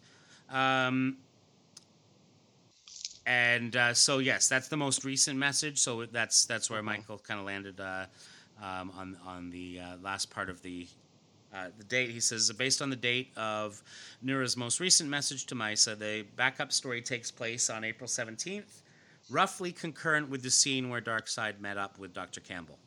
Um, 0.48 1.16
and 3.26 3.74
uh, 3.74 3.94
so 3.94 4.18
yes, 4.18 4.48
that's 4.48 4.68
the 4.68 4.76
most 4.76 5.04
recent 5.04 5.38
message. 5.38 5.78
So 5.78 6.04
that's 6.06 6.44
that's 6.44 6.70
where 6.70 6.82
Michael 6.82 7.18
kind 7.18 7.40
of 7.40 7.46
landed 7.46 7.80
uh, 7.80 8.06
um, 8.62 8.92
on 8.96 9.16
on 9.26 9.50
the 9.50 9.80
uh, 9.80 9.96
last 10.02 10.30
part 10.30 10.48
of 10.48 10.62
the 10.62 10.86
uh, 11.54 11.68
the 11.78 11.84
date. 11.84 12.10
He 12.10 12.20
says 12.20 12.50
based 12.52 12.80
on 12.82 12.90
the 12.90 12.96
date 12.96 13.30
of 13.36 13.82
Nura's 14.24 14.56
most 14.56 14.80
recent 14.80 15.08
message 15.10 15.46
to 15.46 15.54
Mysa, 15.54 15.94
the 15.96 16.24
backup 16.36 16.72
story 16.72 17.02
takes 17.02 17.30
place 17.30 17.68
on 17.70 17.84
April 17.84 18.08
seventeenth. 18.08 18.82
roughly 19.30 19.72
concurrent 19.72 20.28
with 20.28 20.42
the 20.42 20.50
scene 20.50 20.88
where 20.90 21.00
Darkseid 21.00 21.60
met 21.60 21.76
up 21.78 21.98
with 21.98 22.12
Dr. 22.12 22.40
Campbell. 22.40 22.78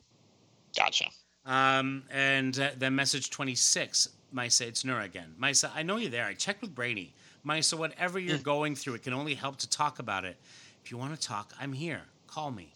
Gotcha. 0.76 1.06
Um, 1.44 2.02
and 2.10 2.58
uh, 2.58 2.70
then 2.76 2.94
message 2.94 3.30
26, 3.30 4.08
Mysa, 4.32 4.66
it's 4.66 4.82
Nura 4.82 5.04
again. 5.04 5.34
Mysa, 5.38 5.70
I 5.74 5.82
know 5.82 5.96
you're 5.96 6.10
there. 6.10 6.26
I 6.26 6.34
checked 6.34 6.60
with 6.60 6.74
Brady. 6.74 7.14
Mysa, 7.44 7.76
whatever 7.76 8.18
you're 8.18 8.38
going 8.38 8.74
through, 8.74 8.94
it 8.94 9.02
can 9.02 9.12
only 9.12 9.34
help 9.34 9.56
to 9.58 9.68
talk 9.70 9.98
about 9.98 10.24
it. 10.24 10.36
If 10.84 10.90
you 10.90 10.98
want 10.98 11.18
to 11.18 11.26
talk, 11.26 11.52
I'm 11.60 11.72
here. 11.72 12.02
Call 12.26 12.50
me. 12.50 12.72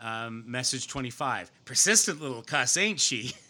Um, 0.00 0.44
message 0.46 0.88
25, 0.88 1.50
persistent 1.64 2.20
little 2.20 2.42
cuss, 2.42 2.76
ain't 2.76 3.00
she? 3.00 3.32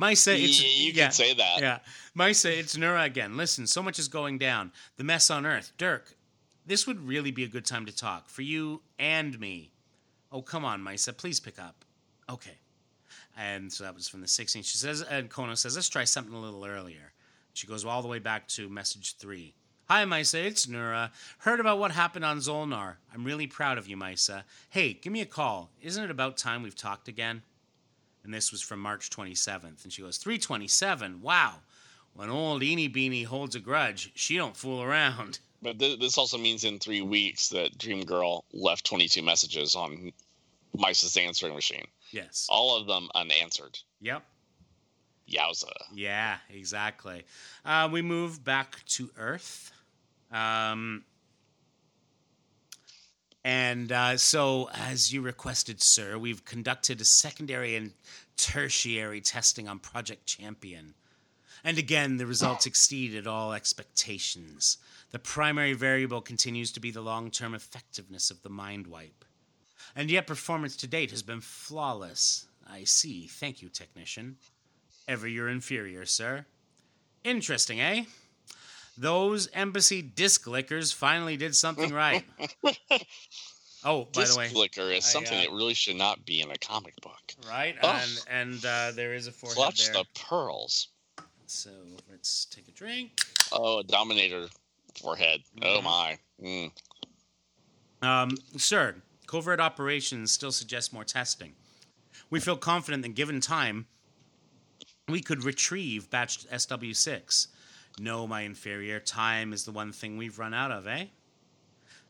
Mysa, 0.00 0.32
it's. 0.34 0.62
Y- 0.62 0.68
you 0.76 0.92
yeah, 0.92 1.04
can 1.04 1.12
say 1.12 1.34
that. 1.34 1.60
Yeah. 1.60 1.78
Mysa, 2.14 2.58
it's 2.58 2.74
Nura 2.74 3.04
again. 3.04 3.36
Listen, 3.36 3.66
so 3.66 3.82
much 3.82 3.98
is 3.98 4.08
going 4.08 4.38
down. 4.38 4.72
The 4.96 5.04
mess 5.04 5.30
on 5.30 5.44
Earth. 5.44 5.72
Dirk, 5.76 6.16
this 6.64 6.86
would 6.86 7.06
really 7.06 7.30
be 7.30 7.44
a 7.44 7.48
good 7.48 7.66
time 7.66 7.84
to 7.84 7.94
talk 7.94 8.30
for 8.30 8.40
you 8.40 8.80
and 8.98 9.38
me. 9.38 9.72
Oh, 10.32 10.40
come 10.40 10.64
on, 10.64 10.82
Mysa, 10.82 11.12
please 11.12 11.38
pick 11.38 11.58
up. 11.58 11.84
Okay. 12.30 12.56
And 13.36 13.70
so 13.70 13.84
that 13.84 13.94
was 13.94 14.08
from 14.08 14.22
the 14.22 14.26
16th. 14.26 14.64
She 14.64 14.78
says, 14.78 15.02
and 15.02 15.30
Kono 15.30 15.56
says, 15.56 15.76
let's 15.76 15.88
try 15.88 16.04
something 16.04 16.34
a 16.34 16.40
little 16.40 16.64
earlier. 16.64 17.12
She 17.52 17.66
goes 17.66 17.84
all 17.84 18.00
the 18.00 18.08
way 18.08 18.20
back 18.20 18.48
to 18.48 18.70
message 18.70 19.16
three. 19.16 19.54
Hi, 19.88 20.04
Mysa, 20.04 20.46
it's 20.46 20.66
Nura. 20.66 21.10
Heard 21.38 21.60
about 21.60 21.78
what 21.78 21.90
happened 21.90 22.24
on 22.24 22.38
Zolnar. 22.38 22.96
I'm 23.12 23.24
really 23.24 23.48
proud 23.48 23.76
of 23.76 23.88
you, 23.88 23.96
Mysa. 23.96 24.44
Hey, 24.70 24.94
give 24.94 25.12
me 25.12 25.20
a 25.20 25.26
call. 25.26 25.70
Isn't 25.82 26.04
it 26.04 26.10
about 26.10 26.36
time 26.36 26.62
we've 26.62 26.76
talked 26.76 27.08
again? 27.08 27.42
And 28.24 28.34
this 28.34 28.52
was 28.52 28.60
from 28.62 28.80
March 28.80 29.10
27th. 29.10 29.84
And 29.84 29.92
she 29.92 30.02
goes, 30.02 30.18
327? 30.18 31.20
Wow. 31.20 31.56
When 32.14 32.28
old 32.28 32.62
Eenie 32.62 32.88
Beanie 32.92 33.24
holds 33.24 33.54
a 33.54 33.60
grudge, 33.60 34.10
she 34.14 34.36
don't 34.36 34.56
fool 34.56 34.82
around. 34.82 35.38
But 35.62 35.78
th- 35.78 36.00
this 36.00 36.16
also 36.16 36.38
means 36.38 36.64
in 36.64 36.78
three 36.78 37.02
weeks 37.02 37.50
that 37.50 37.76
Dream 37.76 38.02
Girl 38.02 38.46
left 38.54 38.86
22 38.86 39.20
messages 39.20 39.74
on 39.74 40.10
Mice's 40.74 41.18
answering 41.18 41.54
machine. 41.54 41.84
Yes. 42.12 42.46
All 42.48 42.78
of 42.80 42.86
them 42.86 43.10
unanswered. 43.14 43.78
Yep. 44.00 44.22
Yowza. 45.30 45.70
Yeah, 45.92 46.38
exactly. 46.48 47.24
Uh, 47.62 47.90
we 47.92 48.00
move 48.00 48.42
back 48.42 48.82
to 48.86 49.10
Earth. 49.18 49.70
Um, 50.32 51.04
and 53.44 53.90
uh, 53.90 54.16
so, 54.16 54.68
as 54.74 55.12
you 55.12 55.22
requested, 55.22 55.82
sir, 55.82 56.18
we've 56.18 56.44
conducted 56.44 57.00
a 57.00 57.04
secondary 57.04 57.74
and 57.74 57.92
tertiary 58.36 59.20
testing 59.20 59.68
on 59.68 59.78
Project 59.78 60.26
Champion. 60.26 60.94
And 61.64 61.78
again, 61.78 62.16
the 62.16 62.26
results 62.26 62.66
exceeded 62.66 63.26
all 63.26 63.52
expectations. 63.52 64.78
The 65.10 65.18
primary 65.18 65.72
variable 65.72 66.20
continues 66.20 66.72
to 66.72 66.80
be 66.80 66.90
the 66.90 67.00
long 67.00 67.30
term 67.30 67.54
effectiveness 67.54 68.30
of 68.30 68.42
the 68.42 68.50
mind 68.50 68.86
wipe. 68.86 69.24
And 69.96 70.10
yet, 70.10 70.26
performance 70.26 70.76
to 70.76 70.86
date 70.86 71.10
has 71.10 71.22
been 71.22 71.40
flawless. 71.40 72.46
I 72.68 72.84
see. 72.84 73.26
Thank 73.26 73.62
you, 73.62 73.68
technician. 73.68 74.36
Ever 75.08 75.26
your 75.26 75.48
inferior, 75.48 76.06
sir. 76.06 76.46
Interesting, 77.24 77.80
eh? 77.80 78.04
Those 78.98 79.48
embassy 79.54 80.02
disc 80.02 80.46
lickers 80.46 80.92
finally 80.92 81.36
did 81.36 81.56
something 81.56 81.92
right. 81.92 82.24
oh, 83.84 84.04
by 84.12 84.20
Disc 84.20 84.32
the 84.32 84.38
way, 84.38 84.48
flicker 84.48 84.90
is 84.90 85.04
I, 85.06 85.08
something 85.08 85.38
uh, 85.38 85.42
that 85.42 85.50
really 85.50 85.74
should 85.74 85.96
not 85.96 86.24
be 86.26 86.40
in 86.40 86.50
a 86.50 86.58
comic 86.58 86.94
book. 87.00 87.34
right? 87.48 87.76
Oh. 87.82 87.88
And 88.28 88.52
and 88.54 88.64
uh, 88.64 88.92
there 88.94 89.14
is 89.14 89.26
a 89.26 89.32
forehead 89.32 89.56
Clutch 89.56 89.86
there. 89.86 89.94
the 89.94 90.04
pearls. 90.20 90.88
So 91.46 91.70
let's 92.10 92.44
take 92.46 92.68
a 92.68 92.72
drink. 92.72 93.12
Oh, 93.52 93.78
a 93.78 93.84
Dominator 93.84 94.48
forehead. 95.00 95.40
Oh 95.62 95.80
Mhm. 95.80 95.84
my. 95.84 96.18
Mm. 96.42 96.70
Um, 98.02 98.36
sir, 98.56 98.96
covert 99.26 99.60
operations 99.60 100.30
still 100.30 100.52
suggest 100.52 100.92
more 100.92 101.04
testing. 101.04 101.54
We 102.30 102.38
feel 102.40 102.56
confident 102.56 103.02
that 103.02 103.14
given 103.14 103.40
time, 103.40 103.86
we 105.08 105.20
could 105.20 105.42
retrieve 105.44 106.08
batch 106.10 106.46
SW6. 106.48 107.48
No, 107.98 108.26
my 108.26 108.42
inferior, 108.42 109.00
time 109.00 109.52
is 109.52 109.64
the 109.64 109.72
one 109.72 109.92
thing 109.92 110.16
we've 110.16 110.38
run 110.38 110.54
out 110.54 110.70
of, 110.70 110.86
eh? 110.86 111.06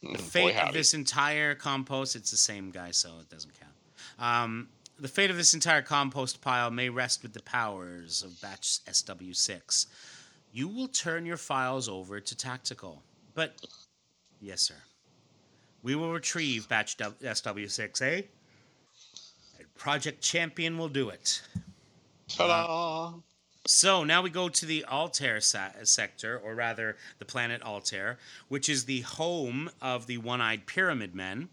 The 0.03 0.09
Mm, 0.09 0.13
Boy, 0.13 0.19
fate 0.19 0.57
of 0.57 0.73
this 0.73 0.95
entire 0.95 1.55
compost, 1.55 2.17
it's 2.17 2.31
the 2.31 2.37
same 2.37 2.71
guy, 2.71 2.91
so 2.91 3.11
it 3.21 3.29
doesn't 3.29 3.53
count. 3.59 3.75
Um, 4.19 4.69
the 4.99 5.09
fate 5.09 5.31
of 5.31 5.37
this 5.37 5.55
entire 5.55 5.83
compost 5.83 6.41
pile 6.41 6.71
may 6.71 6.89
rest 6.89 7.23
with 7.23 7.33
the 7.33 7.43
powers 7.43 8.23
of 8.23 8.41
batch 8.41 8.81
SW6. 8.87 9.87
You 10.53 10.69
will 10.69 10.89
turn 10.89 11.27
your 11.27 11.37
files 11.37 11.89
over 11.89 12.21
to 12.21 12.37
Tactical. 12.37 13.03
But, 13.35 13.55
yes, 14.41 14.61
sir. 14.63 14.75
We 15.83 15.95
will 15.95 16.13
retrieve 16.13 16.69
batch 16.69 16.97
SW6, 16.99 18.03
eh? 18.03 18.23
And 19.59 19.75
Project 19.75 20.23
Champion 20.23 20.77
will 20.77 20.89
do 20.89 21.09
it. 21.11 21.43
Ta-da! 22.29 23.15
So 23.67 24.05
now 24.05 24.23
we 24.23 24.31
go 24.31 24.49
to 24.49 24.67
the 24.67 24.85
Altair 24.87 25.41
sa- 25.41 25.73
sector, 25.85 26.39
or 26.39 26.55
rather 26.55 26.97
the 27.19 27.25
planet 27.25 27.63
Altair, 27.63 28.19
which 28.49 28.69
is 28.69 28.85
the 28.85 29.03
home 29.03 29.71
of 29.81 30.07
the 30.07 30.19
one 30.19 30.41
eyed 30.41 30.67
Pyramid 30.67 31.15
Men, 31.15 31.51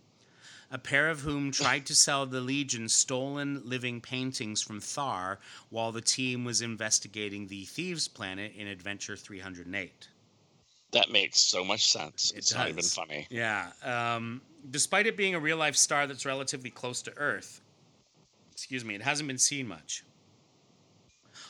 a 0.72 0.78
pair 0.78 1.10
of 1.10 1.22
whom 1.22 1.52
tried 1.52 1.86
to 1.86 1.96
sell 1.96 2.26
the 2.26 2.42
Legion 2.42 2.90
stolen 2.90 3.62
living 3.64 4.02
paintings 4.02 4.62
from 4.62 4.80
Thar 4.80 5.40
while 5.70 5.92
the 5.92 6.02
team 6.02 6.44
was 6.44 6.62
investigating 6.62 7.48
the 7.48 7.66
Thieves 7.66 8.08
Planet 8.08 8.54
in 8.56 8.68
Adventure 8.68 9.16
308. 9.16 10.08
That 10.92 11.12
makes 11.12 11.40
so 11.40 11.64
much 11.64 11.92
sense. 11.92 12.32
It 12.32 12.38
it's 12.38 12.54
not 12.54 12.70
even 12.70 12.84
funny. 12.84 13.28
Yeah. 13.30 13.72
Um, 13.84 14.42
despite 14.72 15.08
it 15.08 15.18
being 15.18 15.36
a 15.36 15.40
real 15.40 15.58
life 15.58 15.76
star 15.76 16.08
that's 16.08 16.26
relatively 16.26 16.70
close 16.70 17.02
to 17.04 17.18
Earth, 17.18 17.62
excuse 18.52 18.84
me, 18.84 18.96
it 18.96 19.02
hasn't 19.02 19.28
been 19.28 19.38
seen 19.38 19.68
much. 19.68 20.04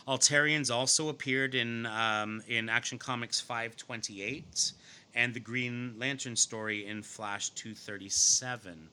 Altarians 0.08 0.74
also 0.74 1.10
appeared 1.10 1.54
in 1.54 1.86
um, 1.86 2.42
in 2.48 2.70
Action 2.70 2.98
Comics 2.98 3.42
528 3.42 4.72
and 5.16 5.34
the 5.34 5.40
Green 5.40 5.96
Lantern 5.98 6.36
story 6.36 6.86
in 6.86 7.02
Flash 7.04 7.50
237. 7.50 8.90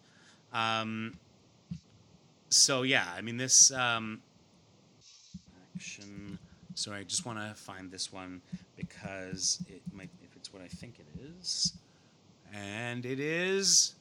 Um, 0.53 1.17
so 2.49 2.83
yeah, 2.83 3.07
I 3.17 3.21
mean 3.21 3.37
this 3.37 3.71
um, 3.73 4.21
action. 5.77 6.39
Sorry, 6.75 7.01
I 7.01 7.05
just 7.05 7.25
want 7.25 7.39
to 7.39 7.55
find 7.55 7.91
this 7.91 8.13
one 8.13 8.43
because 8.77 9.63
it 9.69 9.83
might, 9.93 10.11
if 10.25 10.35
it's 10.35 10.53
what 10.53 10.63
I 10.63 10.67
think 10.67 10.99
it 10.99 11.07
is, 11.41 11.75
and 12.53 13.07
it 13.07 13.21
is. 13.21 13.95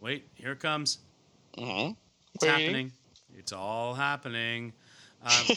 Wait, 0.00 0.26
here 0.34 0.52
it 0.52 0.60
comes. 0.60 0.98
hmm 1.58 1.90
It's 2.34 2.44
happening. 2.44 2.92
It's 3.38 3.52
all 3.52 3.94
happening. 3.94 4.72
Um, 5.24 5.30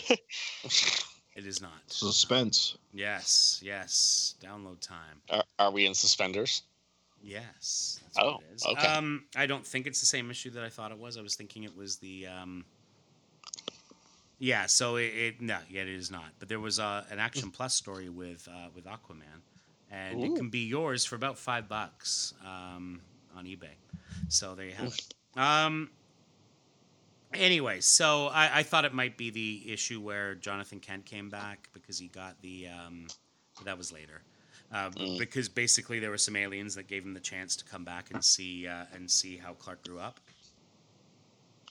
it 1.35 1.45
is 1.45 1.61
not. 1.61 1.71
Suspense. 1.87 2.77
Yes, 2.93 3.59
yes. 3.63 4.35
Download 4.43 4.79
time. 4.79 5.21
Are, 5.29 5.43
are 5.59 5.71
we 5.71 5.85
in 5.85 5.93
suspenders? 5.93 6.63
Yes. 7.21 7.99
That's 8.03 8.17
Oh, 8.19 8.33
what 8.33 8.41
it 8.51 8.55
is. 8.55 8.65
okay. 8.65 8.87
Um, 8.87 9.25
I 9.35 9.45
don't 9.47 9.65
think 9.65 9.87
it's 9.87 9.99
the 9.99 10.05
same 10.05 10.29
issue 10.29 10.51
that 10.51 10.63
I 10.63 10.69
thought 10.69 10.91
it 10.91 10.97
was. 10.97 11.17
I 11.17 11.21
was 11.21 11.35
thinking 11.35 11.63
it 11.63 11.75
was 11.75 11.97
the. 11.97 12.27
Um, 12.27 12.65
yeah, 14.37 14.65
so 14.65 14.97
it, 14.97 15.05
it 15.15 15.41
no, 15.41 15.57
yeah, 15.69 15.81
it 15.81 15.87
is 15.87 16.11
not. 16.11 16.25
But 16.39 16.49
there 16.49 16.59
was 16.59 16.79
uh, 16.79 17.05
an 17.09 17.19
Action 17.19 17.51
Plus 17.51 17.73
story 17.73 18.09
with 18.09 18.47
uh, 18.51 18.67
with 18.75 18.85
Aquaman, 18.85 19.41
and 19.89 20.23
it 20.23 20.35
can 20.35 20.49
be 20.49 20.67
yours 20.67 21.05
for 21.05 21.15
about 21.15 21.37
five 21.37 21.67
bucks 21.69 22.33
um, 22.45 23.01
on 23.35 23.45
eBay. 23.45 23.75
So 24.27 24.53
there 24.53 24.65
you 24.65 24.73
have 24.73 24.93
it. 24.93 25.13
Um, 25.39 25.89
anyway, 27.33 27.79
so 27.81 28.27
I, 28.27 28.59
I 28.59 28.63
thought 28.63 28.85
it 28.85 28.93
might 28.93 29.17
be 29.17 29.29
the 29.29 29.71
issue 29.71 29.99
where 30.01 30.35
Jonathan 30.35 30.79
Kent 30.79 31.05
came 31.05 31.29
back 31.29 31.69
because 31.73 31.97
he 31.99 32.07
got 32.07 32.41
the. 32.41 32.67
Um, 32.67 33.07
that 33.63 33.77
was 33.77 33.91
later. 33.91 34.21
Uh, 34.71 34.89
Mm. 34.89 35.17
Because 35.19 35.47
basically 35.47 35.99
there 35.99 36.09
were 36.09 36.17
some 36.17 36.35
aliens 36.35 36.75
that 36.75 36.87
gave 36.87 37.03
him 37.03 37.13
the 37.13 37.19
chance 37.19 37.55
to 37.57 37.65
come 37.65 37.83
back 37.83 38.11
and 38.11 38.23
see 38.23 38.67
uh, 38.67 38.85
and 38.93 39.09
see 39.09 39.37
how 39.37 39.53
Clark 39.53 39.85
grew 39.85 39.99
up. 39.99 40.19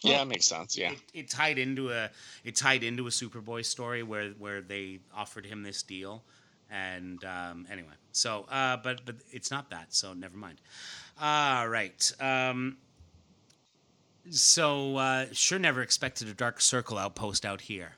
Yeah, 0.02 0.22
it 0.22 0.26
makes 0.26 0.46
sense. 0.46 0.76
Yeah. 0.76 0.92
It, 0.92 0.98
it 1.14 1.30
tied 1.30 1.58
into 1.58 1.90
a 1.90 2.10
it 2.44 2.56
tied 2.56 2.82
into 2.82 3.06
a 3.06 3.10
Superboy 3.10 3.64
story 3.64 4.02
where 4.02 4.30
where 4.38 4.60
they 4.60 5.00
offered 5.14 5.46
him 5.46 5.62
this 5.62 5.82
deal, 5.82 6.22
and 6.70 7.22
um, 7.24 7.66
anyway, 7.70 7.94
so 8.12 8.46
uh, 8.50 8.76
but 8.76 9.04
but 9.04 9.16
it's 9.32 9.50
not 9.50 9.70
that, 9.70 9.94
so 9.94 10.12
never 10.12 10.36
mind. 10.36 10.60
All 11.20 11.68
right. 11.68 12.12
Um, 12.20 12.76
so 14.30 14.96
uh, 14.96 15.26
sure, 15.32 15.58
never 15.58 15.82
expected 15.82 16.28
a 16.28 16.34
Dark 16.34 16.60
Circle 16.60 16.98
outpost 16.98 17.44
out 17.44 17.62
here. 17.62 17.92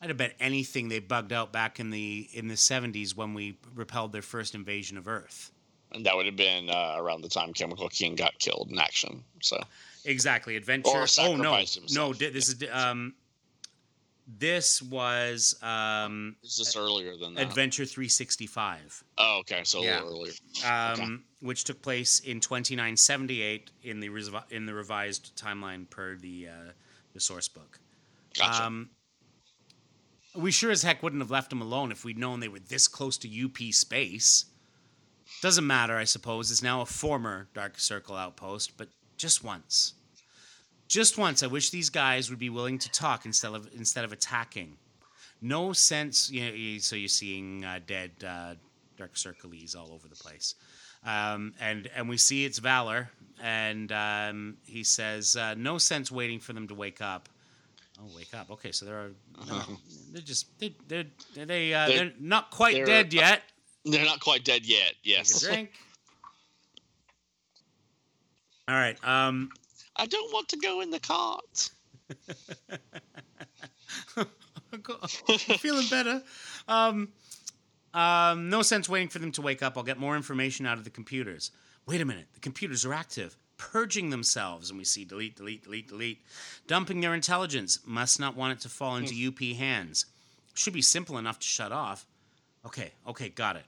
I'd 0.00 0.10
have 0.10 0.16
bet 0.16 0.34
anything 0.38 0.88
they 0.88 1.00
bugged 1.00 1.32
out 1.32 1.52
back 1.52 1.80
in 1.80 1.90
the 1.90 2.28
in 2.32 2.48
the 2.48 2.56
seventies 2.56 3.16
when 3.16 3.34
we 3.34 3.58
repelled 3.74 4.12
their 4.12 4.22
first 4.22 4.54
invasion 4.54 4.96
of 4.96 5.08
Earth. 5.08 5.50
And 5.92 6.04
that 6.06 6.14
would 6.14 6.26
have 6.26 6.36
been 6.36 6.68
uh, 6.68 6.96
around 6.98 7.22
the 7.22 7.28
time 7.28 7.52
Chemical 7.52 7.88
King 7.88 8.14
got 8.14 8.38
killed 8.38 8.68
in 8.70 8.78
action. 8.78 9.24
So 9.40 9.58
Exactly, 10.04 10.56
adventure. 10.56 10.90
Or 10.90 11.06
oh 11.18 11.36
no, 11.36 11.42
no, 11.42 11.56
himself. 11.56 12.18
di- 12.18 12.30
this 12.30 12.48
is 12.48 12.62
um, 12.72 13.14
This 14.26 14.80
was 14.82 15.56
um, 15.62 16.36
Is 16.44 16.58
this 16.58 16.76
earlier 16.76 17.16
than 17.16 17.34
that? 17.34 17.42
Adventure 17.42 17.84
365, 17.84 19.04
oh, 19.18 19.38
okay. 19.40 19.62
So 19.64 19.80
a 19.80 19.82
little 19.82 20.20
earlier. 20.20 20.32
um, 20.66 21.24
which 21.40 21.64
took 21.64 21.82
place 21.82 22.20
in 22.20 22.40
2978 22.40 23.70
in 23.82 24.00
the 24.00 24.10
in 24.50 24.66
the 24.66 24.74
revised 24.74 25.36
timeline 25.36 25.88
per 25.88 26.16
the 26.16 26.48
uh, 26.48 26.72
the 27.14 27.20
source 27.20 27.48
book. 27.48 27.78
Gotcha. 28.36 28.64
Um, 28.64 28.90
we 30.36 30.50
sure 30.50 30.70
as 30.70 30.82
heck 30.82 31.02
wouldn't 31.02 31.22
have 31.22 31.30
left 31.30 31.50
them 31.50 31.60
alone 31.60 31.90
if 31.90 32.04
we'd 32.04 32.18
known 32.18 32.40
they 32.40 32.48
were 32.48 32.58
this 32.58 32.86
close 32.86 33.16
to 33.18 33.44
UP 33.44 33.58
space. 33.72 34.46
Doesn't 35.42 35.66
matter, 35.66 35.96
I 35.96 36.04
suppose. 36.04 36.50
It's 36.50 36.62
now 36.62 36.80
a 36.80 36.86
former 36.86 37.48
Dark 37.54 37.78
Circle 37.78 38.16
outpost, 38.16 38.76
but 38.76 38.88
just 39.16 39.44
once. 39.44 39.94
Just 40.88 41.18
once, 41.18 41.42
I 41.42 41.48
wish 41.48 41.70
these 41.70 41.90
guys 41.90 42.30
would 42.30 42.38
be 42.38 42.48
willing 42.48 42.78
to 42.78 42.90
talk 42.90 43.26
instead 43.26 43.52
of 43.52 43.68
instead 43.74 44.04
of 44.04 44.12
attacking. 44.12 44.78
No 45.40 45.72
sense. 45.72 46.30
You 46.30 46.74
know, 46.74 46.78
so 46.78 46.96
you're 46.96 47.08
seeing 47.08 47.64
uh, 47.64 47.80
dead 47.86 48.12
uh, 48.26 48.54
Dark 48.96 49.16
Circles 49.16 49.74
all 49.74 49.92
over 49.92 50.08
the 50.08 50.16
place, 50.16 50.54
um, 51.04 51.54
and 51.60 51.88
and 51.94 52.08
we 52.08 52.16
see 52.16 52.44
it's 52.44 52.58
Valor, 52.58 53.10
and 53.42 53.90
um, 53.92 54.56
he 54.64 54.84
says, 54.84 55.36
uh, 55.36 55.54
"No 55.56 55.78
sense 55.78 56.10
waiting 56.10 56.40
for 56.40 56.52
them 56.52 56.68
to 56.68 56.74
wake 56.74 57.00
up." 57.00 57.28
Oh, 58.00 58.08
wake 58.14 58.32
up. 58.34 58.50
Okay, 58.50 58.70
so 58.72 58.86
they're 58.86 59.10
they're 60.12 60.22
just 60.22 60.58
they 60.58 60.74
they're 60.86 61.04
they 61.34 61.74
uh, 61.74 61.86
They're- 61.86 61.96
they're, 61.96 62.12
not 62.20 62.50
quite 62.50 62.74
they're, 62.74 62.86
dead 62.86 63.12
yet. 63.12 63.42
They're 63.84 64.04
not 64.04 64.20
quite 64.20 64.44
dead 64.44 64.66
yet. 64.66 64.94
Yes. 65.02 65.40
drink. 65.40 65.70
All 68.68 68.74
right. 68.74 69.02
Um, 69.02 69.50
I 69.96 70.04
don't 70.06 70.32
want 70.32 70.48
to 70.48 70.58
go 70.58 70.80
in 70.82 70.90
the 70.90 71.00
cart. 71.00 71.70
I'm 74.16 75.58
feeling 75.58 75.86
better. 75.88 76.22
Um, 76.68 77.08
um, 77.94 78.50
no 78.50 78.62
sense 78.62 78.88
waiting 78.88 79.08
for 79.08 79.18
them 79.18 79.32
to 79.32 79.42
wake 79.42 79.62
up. 79.62 79.76
I'll 79.76 79.82
get 79.82 79.98
more 79.98 80.16
information 80.16 80.66
out 80.66 80.78
of 80.78 80.84
the 80.84 80.90
computers. 80.90 81.50
Wait 81.86 82.00
a 82.00 82.04
minute. 82.04 82.26
The 82.34 82.40
computers 82.40 82.84
are 82.84 82.92
active, 82.92 83.36
purging 83.56 84.10
themselves, 84.10 84.70
and 84.70 84.78
we 84.78 84.84
see 84.84 85.04
delete, 85.04 85.36
delete, 85.36 85.64
delete, 85.64 85.88
delete, 85.88 86.22
dumping 86.66 87.00
their 87.00 87.14
intelligence. 87.14 87.80
Must 87.86 88.20
not 88.20 88.36
want 88.36 88.58
it 88.58 88.62
to 88.62 88.68
fall 88.68 88.96
into 88.96 89.14
UP 89.26 89.56
hands. 89.56 90.06
Should 90.54 90.74
be 90.74 90.82
simple 90.82 91.18
enough 91.18 91.38
to 91.38 91.46
shut 91.46 91.72
off. 91.72 92.06
Okay, 92.66 92.92
okay, 93.06 93.28
got 93.30 93.56
it. 93.56 93.64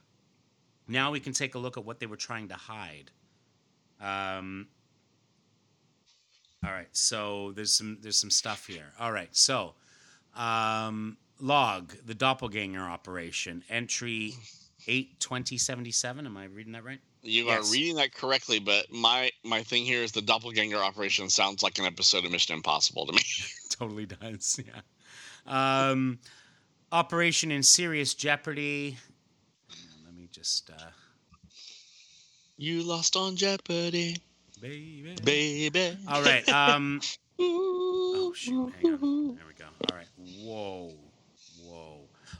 Now 0.87 1.11
we 1.11 1.19
can 1.19 1.33
take 1.33 1.55
a 1.55 1.59
look 1.59 1.77
at 1.77 1.85
what 1.85 1.99
they 1.99 2.05
were 2.05 2.17
trying 2.17 2.49
to 2.49 2.55
hide. 2.55 3.11
Um, 3.99 4.67
all 6.63 6.71
right, 6.71 6.89
so 6.91 7.53
there's 7.53 7.73
some 7.73 7.97
there's 8.01 8.19
some 8.19 8.29
stuff 8.29 8.67
here. 8.67 8.91
All 8.99 9.11
right, 9.11 9.35
so 9.35 9.73
um, 10.35 11.17
log 11.41 11.93
the 12.05 12.13
doppelganger 12.15 12.81
operation 12.81 13.63
entry 13.69 14.35
eight 14.87 15.19
twenty 15.19 15.57
seventy 15.57 15.91
seven. 15.91 16.25
Am 16.25 16.37
I 16.37 16.45
reading 16.45 16.73
that 16.73 16.83
right? 16.83 16.99
You 17.23 17.45
Yes. 17.45 17.69
are 17.69 17.73
reading 17.73 17.95
that 17.97 18.13
correctly, 18.13 18.59
but 18.59 18.91
my 18.91 19.31
my 19.43 19.61
thing 19.63 19.83
here 19.85 20.01
is 20.03 20.11
the 20.11 20.21
doppelganger 20.21 20.77
operation 20.77 21.29
sounds 21.29 21.61
like 21.63 21.77
an 21.79 21.85
episode 21.85 22.25
of 22.25 22.31
Mission 22.31 22.55
Impossible 22.55 23.05
to 23.07 23.13
me. 23.13 23.21
totally 23.69 24.05
does. 24.05 24.59
Yeah. 24.65 25.89
Um, 25.89 26.19
operation 26.91 27.51
in 27.51 27.63
serious 27.63 28.13
jeopardy. 28.13 28.97
On, 29.69 29.77
Let 30.05 30.15
me 30.15 30.29
just 30.31 30.69
uh, 30.69 30.89
you 32.57 32.83
lost 32.83 33.15
on 33.15 33.35
Jeopardy, 33.35 34.17
baby. 34.61 35.15
baby. 35.23 35.97
All 36.07 36.21
right. 36.23 36.47
Um, 36.49 37.01
Oh 37.43 38.33
shoot! 38.35 38.71
Hang 38.83 38.93
on. 38.93 39.35
There 39.35 39.45
we 39.47 39.53
go. 39.55 39.65
All 39.91 39.97
right. 39.97 40.07
Whoa. 40.43 40.93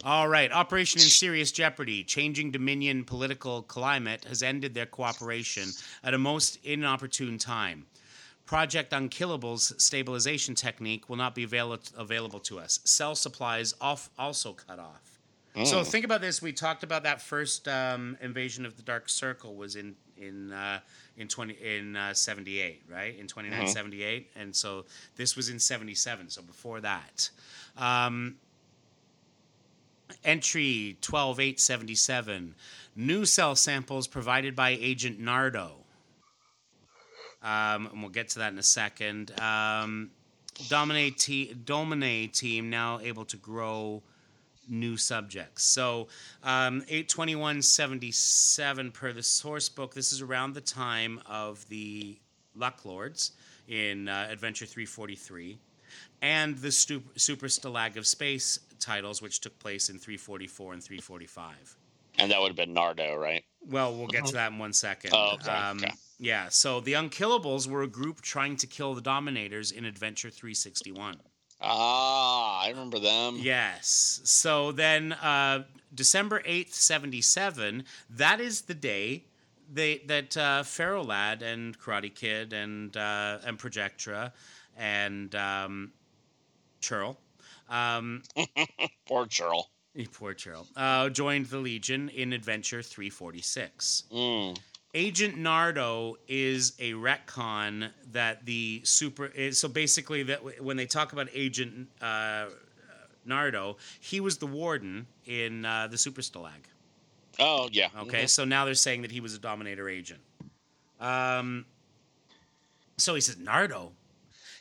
All 0.03 0.27
right. 0.27 0.51
Operation 0.51 0.99
in 0.99 1.07
Serious 1.07 1.51
Jeopardy, 1.51 2.03
changing 2.03 2.49
Dominion 2.51 3.03
political 3.03 3.61
climate, 3.61 4.25
has 4.27 4.41
ended 4.41 4.73
their 4.73 4.87
cooperation 4.87 5.69
at 6.03 6.13
a 6.13 6.17
most 6.17 6.57
inopportune 6.63 7.37
time. 7.37 7.85
Project 8.47 8.93
Unkillable's 8.93 9.73
stabilization 9.77 10.55
technique 10.55 11.07
will 11.07 11.17
not 11.17 11.35
be 11.35 11.43
avail- 11.43 11.77
available 11.95 12.39
to 12.41 12.59
us. 12.59 12.79
Cell 12.83 13.13
supplies 13.15 13.75
off 13.79 14.09
also 14.17 14.53
cut 14.53 14.79
off. 14.79 15.19
So 15.65 15.81
Mm. 15.81 15.85
think 15.85 16.05
about 16.05 16.21
this. 16.21 16.41
We 16.41 16.53
talked 16.53 16.81
about 16.83 17.03
that 17.03 17.21
first 17.21 17.67
um, 17.67 18.17
invasion 18.21 18.65
of 18.65 18.77
the 18.77 18.83
Dark 18.83 19.07
Circle 19.09 19.55
was 19.55 19.75
in 19.75 19.95
in 20.17 20.53
uh, 20.53 20.79
in 21.17 21.27
twenty 21.27 21.53
in 21.55 21.95
uh, 21.97 22.13
seventy 22.13 22.59
eight, 22.59 22.83
right? 22.87 23.17
In 23.17 23.27
twenty 23.27 23.49
Mhm. 23.49 23.67
78, 23.67 24.31
and 24.35 24.55
so 24.55 24.85
this 25.17 25.35
was 25.35 25.49
in 25.49 25.59
seventy 25.59 25.93
seven. 25.95 26.29
So 26.29 26.41
before 26.41 26.79
that, 26.81 27.29
um, 27.75 28.37
entry 30.23 30.97
twelve 31.01 31.39
eight 31.39 31.59
seventy 31.59 31.95
seven, 31.95 32.55
new 32.95 33.25
cell 33.25 33.55
samples 33.55 34.07
provided 34.07 34.55
by 34.55 34.71
Agent 34.71 35.19
Nardo. 35.19 35.73
Um, 37.43 37.87
and 37.87 38.01
we'll 38.01 38.11
get 38.11 38.29
to 38.29 38.39
that 38.39 38.53
in 38.53 38.59
a 38.59 38.63
second. 38.63 39.31
Um, 39.39 40.11
Dominate, 40.69 41.17
te- 41.17 41.53
Dominate 41.53 42.33
team 42.33 42.69
now 42.69 42.99
able 42.99 43.25
to 43.25 43.37
grow 43.37 44.03
new 44.69 44.95
subjects. 44.95 45.63
So, 45.63 46.07
um, 46.43 46.83
82177 46.87 48.91
per 48.91 49.11
the 49.11 49.23
source 49.23 49.69
book, 49.69 49.93
this 49.93 50.13
is 50.13 50.21
around 50.21 50.53
the 50.53 50.61
time 50.61 51.19
of 51.25 51.67
the 51.69 52.17
Luck 52.55 52.85
Lords 52.85 53.31
in 53.67 54.07
uh, 54.07 54.27
Adventure 54.29 54.65
343 54.65 55.57
and 56.21 56.57
the 56.57 56.71
stu- 56.71 57.03
Super 57.15 57.47
Stalag 57.47 57.97
of 57.97 58.05
Space 58.05 58.59
titles, 58.81 59.21
which 59.21 59.39
took 59.39 59.57
place 59.59 59.89
in 59.89 59.97
344 59.99 60.73
and 60.73 60.83
345. 60.83 61.77
And 62.19 62.31
that 62.31 62.41
would 62.41 62.49
have 62.49 62.57
been 62.57 62.73
Nardo, 62.73 63.15
right? 63.15 63.43
Well, 63.65 63.95
we'll 63.95 64.07
get 64.07 64.25
to 64.25 64.33
that 64.33 64.51
in 64.51 64.57
one 64.57 64.73
second. 64.73 65.11
Oh, 65.13 65.35
okay, 65.35 65.49
Um, 65.51 65.77
okay. 65.77 65.93
Yeah, 66.19 66.49
so 66.49 66.81
the 66.81 66.93
Unkillables 66.93 67.67
were 67.67 67.83
a 67.83 67.87
group 67.87 68.21
trying 68.21 68.55
to 68.57 68.67
kill 68.67 68.93
the 68.93 69.01
Dominators 69.01 69.71
in 69.71 69.85
Adventure 69.85 70.29
361. 70.29 71.17
Ah, 71.61 72.63
I 72.63 72.69
remember 72.69 72.99
them. 72.99 73.37
Yes. 73.39 74.21
So 74.23 74.71
then, 74.71 75.13
uh, 75.13 75.63
December 75.93 76.41
eighth, 76.45 76.73
seventy 76.73 77.21
seven. 77.21 77.83
That 78.09 78.39
is 78.39 78.61
the 78.61 78.73
day 78.73 79.25
they 79.71 79.99
that 80.07 80.35
uh, 80.35 80.63
Ferro 80.63 81.03
Lad 81.03 81.43
and 81.43 81.77
Karate 81.77 82.13
Kid 82.13 82.51
and 82.53 82.95
uh, 82.97 83.39
and 83.45 83.59
Projectra 83.59 84.31
and 84.75 85.35
um, 85.35 85.91
Churl. 86.81 87.17
Um, 87.71 88.21
Poor 89.07 89.25
Churl. 89.25 89.69
poor 90.13 90.33
Churl. 90.33 90.67
Uh, 90.75 91.09
joined 91.09 91.47
the 91.47 91.57
Legion 91.57 92.09
in 92.09 92.33
Adventure 92.33 92.81
346. 92.81 94.03
Mm. 94.13 94.57
Agent 94.93 95.37
Nardo 95.37 96.17
is 96.27 96.73
a 96.79 96.91
retcon 96.93 97.89
that 98.11 98.45
the 98.45 98.81
super 98.83 99.27
is 99.27 99.57
so 99.57 99.69
basically 99.69 100.23
that 100.23 100.61
when 100.61 100.75
they 100.75 100.85
talk 100.85 101.13
about 101.13 101.29
Agent 101.33 101.87
uh, 102.01 102.47
Nardo, 103.25 103.77
he 104.01 104.19
was 104.19 104.37
the 104.37 104.47
warden 104.47 105.07
in 105.25 105.63
uh, 105.63 105.87
the 105.87 105.97
Super 105.97 106.21
Stalag. 106.21 106.65
Oh 107.39 107.69
yeah. 107.71 107.87
Okay, 107.99 108.27
so 108.27 108.43
now 108.43 108.65
they're 108.65 108.73
saying 108.73 109.03
that 109.03 109.11
he 109.11 109.21
was 109.21 109.33
a 109.33 109.39
Dominator 109.39 109.87
agent. 109.87 110.19
Um, 110.99 111.65
so 112.97 113.15
he 113.15 113.21
says 113.21 113.37
Nardo, 113.37 113.93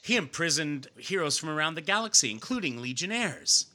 he 0.03 0.17
imprisoned 0.17 0.89
heroes 0.97 1.39
from 1.39 1.51
around 1.51 1.75
the 1.75 1.81
galaxy, 1.81 2.31
including 2.31 2.81
Legionnaires. 2.81 3.67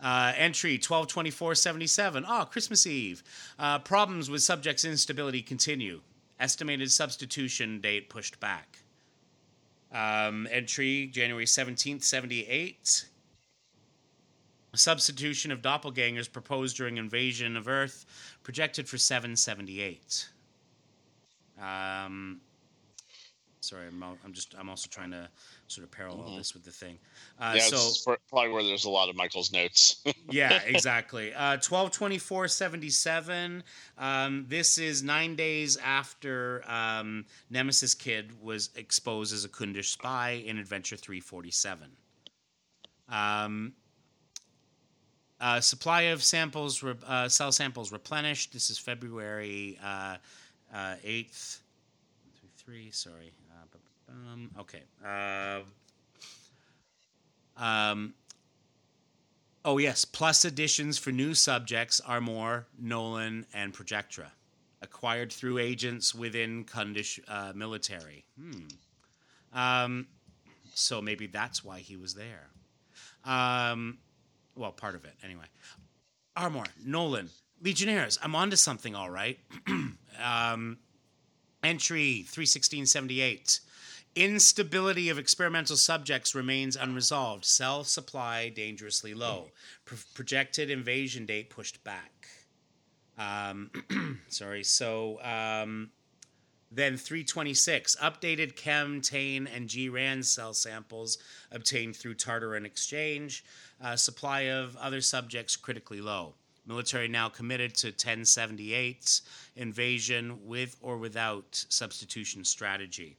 Uh, 0.00 0.32
entry 0.36 0.72
122477. 0.72 2.24
Oh, 2.28 2.44
Christmas 2.50 2.86
Eve. 2.86 3.22
Uh, 3.58 3.78
problems 3.78 4.28
with 4.28 4.42
subject's 4.42 4.84
instability 4.84 5.42
continue. 5.42 6.00
Estimated 6.38 6.90
substitution 6.90 7.80
date 7.80 8.10
pushed 8.10 8.38
back. 8.38 8.78
Um, 9.92 10.46
entry 10.50 11.06
January 11.06 11.46
17th, 11.46 12.02
78. 12.02 13.06
Substitution 14.74 15.50
of 15.50 15.62
doppelgangers 15.62 16.30
proposed 16.30 16.76
during 16.76 16.98
invasion 16.98 17.56
of 17.56 17.66
Earth 17.66 18.04
projected 18.42 18.86
for 18.86 18.98
778. 18.98 20.28
Um, 21.58 22.42
sorry, 23.66 23.86
I'm, 23.88 24.02
al- 24.02 24.18
I'm 24.24 24.32
just 24.32 24.54
I'm 24.58 24.68
also 24.70 24.88
trying 24.90 25.10
to 25.10 25.28
sort 25.68 25.84
of 25.84 25.90
parallel 25.90 26.30
Mhm. 26.30 26.38
this 26.38 26.54
with 26.54 26.64
the 26.64 26.70
thing. 26.70 26.98
Uh, 27.38 27.54
yeah, 27.56 27.62
so 27.62 27.76
it's 27.76 28.06
probably 28.30 28.50
where 28.50 28.62
there's 28.62 28.84
a 28.84 28.90
lot 28.90 29.08
of 29.08 29.16
Michael's 29.16 29.52
notes. 29.52 30.02
yeah, 30.30 30.60
exactly. 30.64 31.32
Uh, 31.34 31.58
122477. 31.58 33.62
Um, 33.98 34.46
this 34.48 34.78
is 34.78 35.02
nine 35.02 35.36
days 35.36 35.76
after 35.78 36.62
um, 36.68 37.24
Nemesis 37.50 37.94
Kid 37.94 38.40
was 38.42 38.70
exposed 38.76 39.32
as 39.34 39.44
a 39.44 39.48
Khundish 39.48 39.86
spy 39.92 40.42
in 40.46 40.58
Adventure 40.58 40.96
347. 40.96 41.88
Um, 43.08 43.72
uh, 45.40 45.60
supply 45.60 46.02
of 46.02 46.22
samples, 46.22 46.82
re- 46.82 46.94
uh, 47.06 47.28
cell 47.28 47.52
samples 47.52 47.92
replenished. 47.92 48.52
This 48.52 48.70
is 48.70 48.78
February 48.78 49.78
uh, 49.84 50.16
uh, 50.72 50.94
8th. 51.04 51.58
Two, 52.40 52.46
three, 52.56 52.90
sorry. 52.90 53.32
Bum. 54.24 54.50
okay. 54.60 54.82
Uh, 55.04 55.60
um, 57.62 58.14
Oh 59.66 59.78
yes, 59.78 60.04
plus 60.04 60.44
additions 60.44 60.96
for 60.96 61.10
new 61.10 61.34
subjects 61.34 62.00
Armor, 62.06 62.68
Nolan, 62.78 63.46
and 63.52 63.74
Projectra, 63.74 64.26
acquired 64.80 65.32
through 65.32 65.58
agents 65.58 66.14
within 66.14 66.64
Khundish 66.64 67.18
uh, 67.26 67.52
military. 67.52 68.24
Hmm. 68.40 68.68
Um, 69.52 70.06
so 70.72 71.02
maybe 71.02 71.26
that's 71.26 71.64
why 71.64 71.80
he 71.80 71.96
was 71.96 72.14
there. 72.14 72.46
Um, 73.24 73.98
well, 74.54 74.70
part 74.70 74.94
of 74.94 75.04
it 75.04 75.14
anyway. 75.24 75.46
Armor, 76.36 76.66
Nolan, 76.84 77.30
Legionnaires. 77.60 78.20
I'm 78.22 78.36
onto 78.36 78.54
something, 78.54 78.94
all 78.94 79.10
right. 79.10 79.40
um, 80.22 80.78
entry 81.64 82.24
31678. 82.28 83.58
Instability 84.16 85.10
of 85.10 85.18
experimental 85.18 85.76
subjects 85.76 86.34
remains 86.34 86.74
unresolved. 86.74 87.44
Cell 87.44 87.84
supply 87.84 88.48
dangerously 88.48 89.12
low. 89.12 89.50
Pro- 89.84 89.98
projected 90.14 90.70
invasion 90.70 91.26
date 91.26 91.50
pushed 91.50 91.84
back. 91.84 92.26
Um, 93.18 93.70
sorry. 94.28 94.64
So 94.64 95.22
um, 95.22 95.90
then 96.72 96.96
326. 96.96 97.96
Updated 97.96 98.56
Chem, 98.56 99.02
Tane, 99.02 99.46
and 99.46 99.68
G-RAN 99.68 100.22
cell 100.22 100.54
samples 100.54 101.18
obtained 101.52 101.94
through 101.94 102.14
Tartarin 102.14 102.64
exchange. 102.64 103.44
Uh, 103.82 103.96
supply 103.96 104.48
of 104.48 104.76
other 104.76 105.02
subjects 105.02 105.56
critically 105.56 106.00
low. 106.00 106.36
Military 106.66 107.06
now 107.06 107.28
committed 107.28 107.74
to 107.76 107.88
1078 107.88 109.20
invasion 109.54 110.46
with 110.46 110.76
or 110.80 110.96
without 110.96 111.64
substitution 111.68 112.44
strategy. 112.44 113.16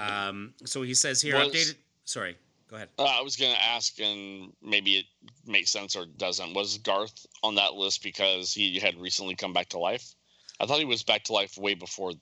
Um, 0.00 0.54
so 0.64 0.82
he 0.82 0.94
says 0.94 1.20
here, 1.20 1.36
Was- 1.36 1.48
updated. 1.48 1.74
Sorry, 2.04 2.36
go 2.68 2.76
ahead. 2.76 2.88
Uh, 2.98 3.04
I 3.04 3.20
was 3.22 3.36
going 3.36 3.54
to 3.54 3.62
ask, 3.64 4.00
and 4.00 4.52
maybe 4.62 4.96
it 4.98 5.04
makes 5.46 5.70
sense 5.70 5.94
or 5.96 6.06
doesn't. 6.16 6.54
Was 6.54 6.78
Garth 6.78 7.26
on 7.42 7.54
that 7.56 7.74
list 7.74 8.02
because 8.02 8.52
he 8.52 8.78
had 8.80 8.96
recently 8.96 9.34
come 9.36 9.52
back 9.52 9.68
to 9.70 9.78
life? 9.78 10.14
I 10.58 10.66
thought 10.66 10.78
he 10.78 10.84
was 10.84 11.02
back 11.02 11.24
to 11.24 11.32
life 11.32 11.56
way 11.56 11.74
before. 11.74 12.12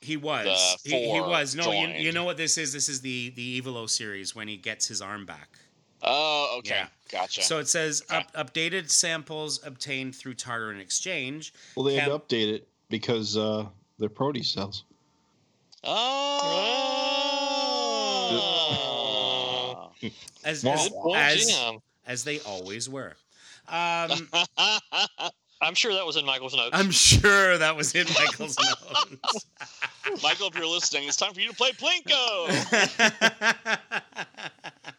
He 0.00 0.16
was. 0.16 0.76
The 0.84 0.90
He, 0.90 1.10
he 1.12 1.20
was. 1.20 1.54
No, 1.56 1.72
you, 1.72 1.88
you 1.88 2.12
know 2.12 2.24
what 2.24 2.36
this 2.36 2.56
is? 2.58 2.72
This 2.72 2.88
is 2.88 3.00
the 3.00 3.30
the 3.30 3.60
Evillo 3.60 3.88
series 3.90 4.34
when 4.34 4.46
he 4.48 4.56
gets 4.56 4.86
his 4.86 5.00
arm 5.02 5.26
back. 5.26 5.48
Oh, 6.02 6.56
okay, 6.60 6.76
Yeah. 6.76 6.86
gotcha. 7.10 7.42
So 7.42 7.58
it 7.58 7.68
says 7.68 8.02
Okay. 8.08 8.18
up, 8.34 8.52
updated 8.52 8.88
samples 8.90 9.60
obtained 9.66 10.14
through 10.14 10.34
Tartarin 10.34 10.78
exchange. 10.80 11.52
Well, 11.74 11.84
they 11.84 11.96
had 11.96 12.06
to 12.06 12.18
update 12.18 12.52
it 12.52 12.68
because 12.88 13.36
uh, 13.36 13.66
they're 13.98 14.08
Proteus 14.08 14.48
cells. 14.50 14.84
oh. 15.84 17.02
As 17.02 17.07
As, 20.44 20.62
Good 20.62 21.14
as, 21.14 21.72
as 22.06 22.24
they 22.24 22.40
always 22.40 22.88
were. 22.88 23.14
Um, 23.70 24.10
I'm 25.60 25.74
sure 25.74 25.92
that 25.92 26.06
was 26.06 26.16
in 26.16 26.24
Michael's 26.24 26.56
notes. 26.56 26.70
I'm 26.72 26.90
sure 26.90 27.58
that 27.58 27.76
was 27.76 27.94
in 27.94 28.06
Michael's 28.14 28.56
notes. 28.62 29.46
Michael, 30.22 30.48
if 30.48 30.54
you're 30.54 30.66
listening, 30.66 31.06
it's 31.06 31.16
time 31.16 31.34
for 31.34 31.40
you 31.40 31.50
to 31.50 31.54
play 31.54 31.72
Plinko. 31.72 32.48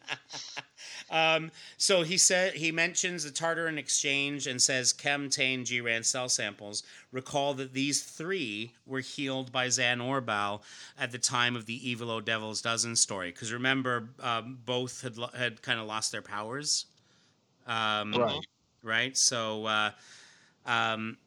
um, 1.11 1.51
so 1.77 2.03
he 2.03 2.17
said 2.17 2.53
he 2.53 2.71
mentions 2.71 3.23
the 3.23 3.31
Tartarin 3.31 3.77
exchange 3.77 4.47
and 4.47 4.61
says 4.61 4.93
Chem, 4.93 5.29
Tane, 5.29 5.65
G-Ran 5.65 6.03
cell 6.03 6.29
samples. 6.29 6.83
Recall 7.11 7.53
that 7.55 7.73
these 7.73 8.03
three 8.03 8.73
were 8.85 8.99
healed 8.99 9.51
by 9.51 9.69
Zan 9.69 9.99
Orbal 10.01 10.61
at 10.99 11.11
the 11.11 11.17
time 11.17 11.55
of 11.55 11.65
the 11.65 11.79
Evillo 11.79 12.23
Devil's 12.23 12.61
Dozen 12.61 12.95
story. 12.95 13.31
Because 13.31 13.51
remember, 13.51 14.09
um, 14.21 14.59
both 14.65 15.01
had 15.01 15.17
lo- 15.17 15.31
had 15.35 15.61
kind 15.61 15.79
of 15.79 15.87
lost 15.87 16.11
their 16.11 16.21
powers. 16.21 16.85
Um, 17.65 18.13
Right. 18.13 18.45
right? 18.83 19.17
So, 19.17 19.65
uh, 19.65 19.91
um, 20.65 21.17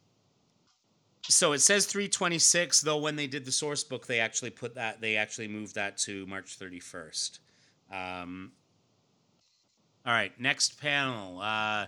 so 1.29 1.53
it 1.53 1.61
says 1.61 1.87
326. 1.87 2.81
Though 2.83 2.99
when 2.99 3.17
they 3.17 3.27
did 3.27 3.45
the 3.45 3.53
source 3.53 3.85
book, 3.85 4.07
they 4.07 4.21
actually 4.21 4.51
put 4.51 4.75
that 4.75 5.01
they 5.01 5.17
actually 5.17 5.49
moved 5.49 5.75
that 5.75 5.97
to 5.99 6.27
March 6.27 6.59
31st. 6.59 7.39
Um, 7.91 8.53
all 10.05 10.13
right, 10.13 10.33
next 10.41 10.81
panel. 10.81 11.41
Uh, 11.41 11.87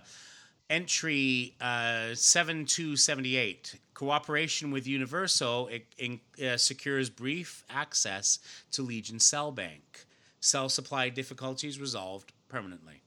entry 0.69 1.55
uh, 1.61 2.13
7278. 2.15 3.75
Cooperation 3.93 4.71
with 4.71 4.87
Universo 4.87 5.67
it, 5.67 5.85
in, 5.97 6.19
uh, 6.45 6.57
secures 6.57 7.09
brief 7.09 7.63
access 7.69 8.39
to 8.71 8.81
Legion 8.81 9.19
Cell 9.19 9.51
Bank. 9.51 10.05
Cell 10.39 10.69
supply 10.69 11.09
difficulties 11.09 11.79
resolved 11.79 12.33
permanently. 12.49 13.01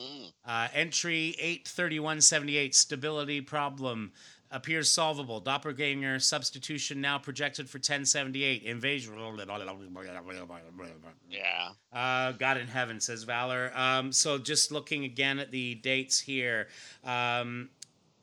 Mm. 0.00 0.32
Uh, 0.44 0.68
entry 0.74 1.34
83178, 1.38 2.74
stability 2.74 3.40
problem 3.40 4.12
appears 4.50 4.90
solvable. 4.90 5.40
Doppelganger 5.40 6.18
substitution 6.18 7.00
now 7.00 7.18
projected 7.18 7.68
for 7.68 7.78
1078. 7.78 8.62
Invasion. 8.62 9.14
Yeah. 11.30 11.70
Uh, 11.92 12.32
God 12.32 12.56
in 12.58 12.66
heaven, 12.66 13.00
says 13.00 13.24
Valor. 13.24 13.72
Um, 13.74 14.12
so 14.12 14.38
just 14.38 14.72
looking 14.72 15.04
again 15.04 15.38
at 15.38 15.50
the 15.50 15.74
dates 15.76 16.20
here. 16.20 16.68
Um, 17.04 17.70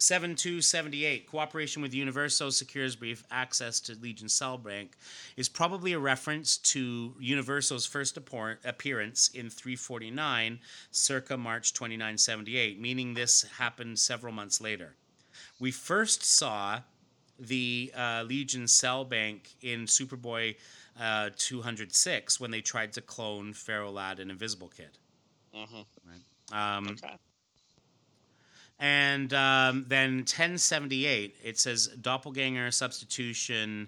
7278, 0.04 1.28
cooperation 1.28 1.82
with 1.82 1.94
Universo 1.94 2.50
secures 2.50 2.94
brief 2.94 3.24
access 3.32 3.80
to 3.80 3.96
Legion 3.96 4.28
Cell 4.28 4.58
Bank, 4.58 4.98
is 5.38 5.48
probably 5.48 5.94
a 5.94 6.00
reference 6.00 6.58
to 6.58 7.16
Universo's 7.22 7.86
first 7.86 8.18
appearance 8.18 9.30
in 9.30 9.50
349, 9.50 10.60
circa 10.92 11.38
March 11.38 11.72
2978, 11.72 12.82
meaning 12.82 13.14
this 13.14 13.44
happened 13.58 13.98
several 13.98 14.34
months 14.34 14.60
later. 14.60 14.96
We 15.64 15.72
first 15.72 16.26
saw 16.26 16.82
the 17.40 17.94
uh, 17.96 18.26
Legion 18.28 18.68
Cell 18.68 19.06
Bank 19.06 19.50
in 19.62 19.86
Superboy 19.86 20.58
uh, 21.00 21.30
206 21.38 22.38
when 22.38 22.52
they 22.52 22.60
tried 22.60 22.92
to 22.92 23.02
clone 23.02 23.54
Ferro 23.54 23.90
Lad 23.90 24.20
and 24.20 24.30
Invisible 24.30 24.68
Kid. 24.68 24.98
Mm-hmm. 25.56 26.54
Um, 26.54 26.88
Okay. 26.90 27.16
and 28.78 29.34
um, 29.34 29.86
then 29.88 30.18
1078, 30.18 31.38
it 31.42 31.58
says 31.58 31.88
doppelganger 32.02 32.70
substitution 32.70 33.88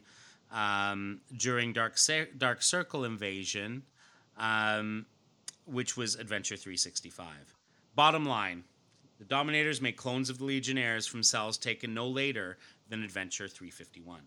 um, 0.54 1.20
during 1.36 1.74
Dark, 1.74 1.98
Cir- 1.98 2.30
Dark 2.38 2.64
Circle 2.64 3.04
invasion, 3.04 3.84
um, 4.38 5.06
which 5.66 5.98
was 5.98 6.16
Adventure 6.16 6.56
365. 6.56 7.28
Bottom 7.96 8.26
line 8.26 8.64
the 9.26 9.30
Dominators 9.30 9.82
make 9.82 9.98
clones 9.98 10.30
of 10.30 10.38
the 10.38 10.44
Legionnaires 10.44 11.08
from 11.08 11.24
cells 11.24 11.58
taken 11.58 11.96
no 11.96 12.08
later 12.08 12.58
than 12.90 13.04
Adventure 13.04 13.48
351. 13.48 14.22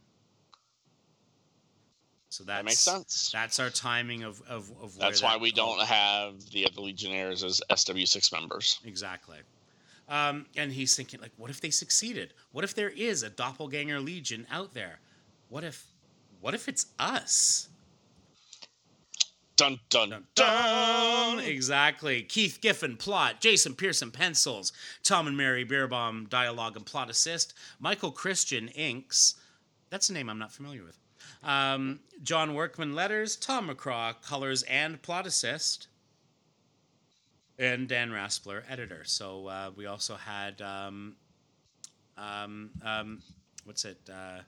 So 2.30 2.42
that's, 2.42 2.59
That 2.59 2.64
makes 2.64 2.80
sense. 2.80 3.30
That's 3.32 3.61
our 3.61 3.70
timing 3.70 4.24
of, 4.24 4.42
of, 4.49 4.70
of 4.82 4.96
where 4.96 5.09
That's 5.09 5.22
why 5.22 5.34
that 5.34 5.40
we 5.40 5.53
don't 5.53 5.80
have 5.82 6.51
the 6.51 6.66
other 6.66 6.80
Legionnaires 6.80 7.44
as 7.44 7.62
SW6 7.70 8.32
members. 8.32 8.80
Exactly. 8.84 9.38
Um, 10.09 10.46
and 10.57 10.72
he's 10.72 10.96
thinking, 10.96 11.20
like, 11.20 11.32
what 11.36 11.51
if 11.51 11.61
they 11.61 11.70
succeeded? 11.70 12.34
What 12.51 12.64
if 12.64 12.74
there 12.74 12.90
is 12.90 13.22
a 13.22 13.30
doppelganger 13.30 14.01
legion 14.01 14.46
out 14.51 14.74
there? 14.74 14.99
What 15.49 15.62
if, 15.62 15.86
what 16.40 16.55
if 16.55 16.68
it's 16.68 16.86
us? 16.99 17.68
Dun 19.59 19.80
dun 19.88 20.11
Dun, 20.11 20.24
dun. 20.36 21.40
Exactly. 21.40 22.22
Keith 22.22 22.61
Giffen, 22.61 22.96
plot. 22.96 23.40
Jason 23.40 23.74
Pearson, 23.74 24.12
pencils. 24.12 24.72
Tom 25.02 25.26
and 25.26 25.36
Mary 25.36 25.66
Bierbaum, 25.66 26.28
dialogue 26.30 26.76
and 26.76 26.86
plot 26.86 27.11
assist. 27.11 27.54
Michael 27.80 28.12
Christian, 28.12 28.68
inks. 28.68 29.34
That's 29.90 30.11
a 30.11 30.12
name 30.12 30.30
I'm 30.30 30.38
not 30.38 30.52
familiar 30.52 30.84
with. 30.84 30.96
Um, 31.42 31.98
John 32.22 32.54
Workman, 32.54 32.94
letters. 32.94 33.34
Tom 33.34 33.68
McCraw, 33.68 34.14
colors 34.22 34.62
and 34.62 35.02
plot 35.02 35.26
assist. 35.26 35.88
And 37.59 37.88
Dan 37.88 38.11
Raspler, 38.12 38.62
editor. 38.70 39.02
So 39.04 39.48
uh, 39.48 39.70
we 39.74 39.86
also 39.86 40.14
had, 40.14 40.62
um, 40.62 41.16
um, 42.16 42.70
um, 42.84 43.22
what's 43.64 43.84
it? 43.84 43.98
Uh, 44.09 44.38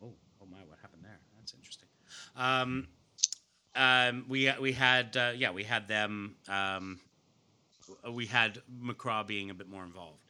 oh, 0.00 0.12
oh 0.40 0.46
my, 0.48 0.58
what 0.68 0.78
happened 0.80 1.02
there? 1.02 1.18
That's 1.36 1.52
interesting. 1.52 1.88
Um, 3.76 4.24
we 4.26 4.50
we 4.60 4.72
had 4.72 5.16
uh, 5.16 5.32
yeah 5.36 5.50
we 5.50 5.62
had 5.62 5.86
them 5.86 6.34
um, 6.48 6.98
we 8.10 8.24
had 8.26 8.58
McCraw 8.82 9.26
being 9.26 9.50
a 9.50 9.54
bit 9.54 9.68
more 9.68 9.84
involved 9.84 10.22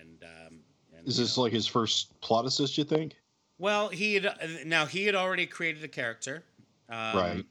and, 0.00 0.22
um, 0.22 0.60
and 0.96 1.06
Is 1.06 1.18
you 1.18 1.24
this 1.24 1.36
know- 1.36 1.42
like 1.44 1.52
his 1.52 1.66
first 1.66 2.18
plot 2.20 2.46
assist? 2.46 2.78
You 2.78 2.84
think? 2.84 3.16
well 3.58 3.88
he 3.90 4.14
had 4.14 4.24
uh, 4.26 4.32
now 4.64 4.86
he 4.86 5.04
had 5.04 5.14
already 5.14 5.44
created 5.46 5.84
a 5.84 5.88
character 5.88 6.42
um, 6.88 7.16
Right. 7.16 7.44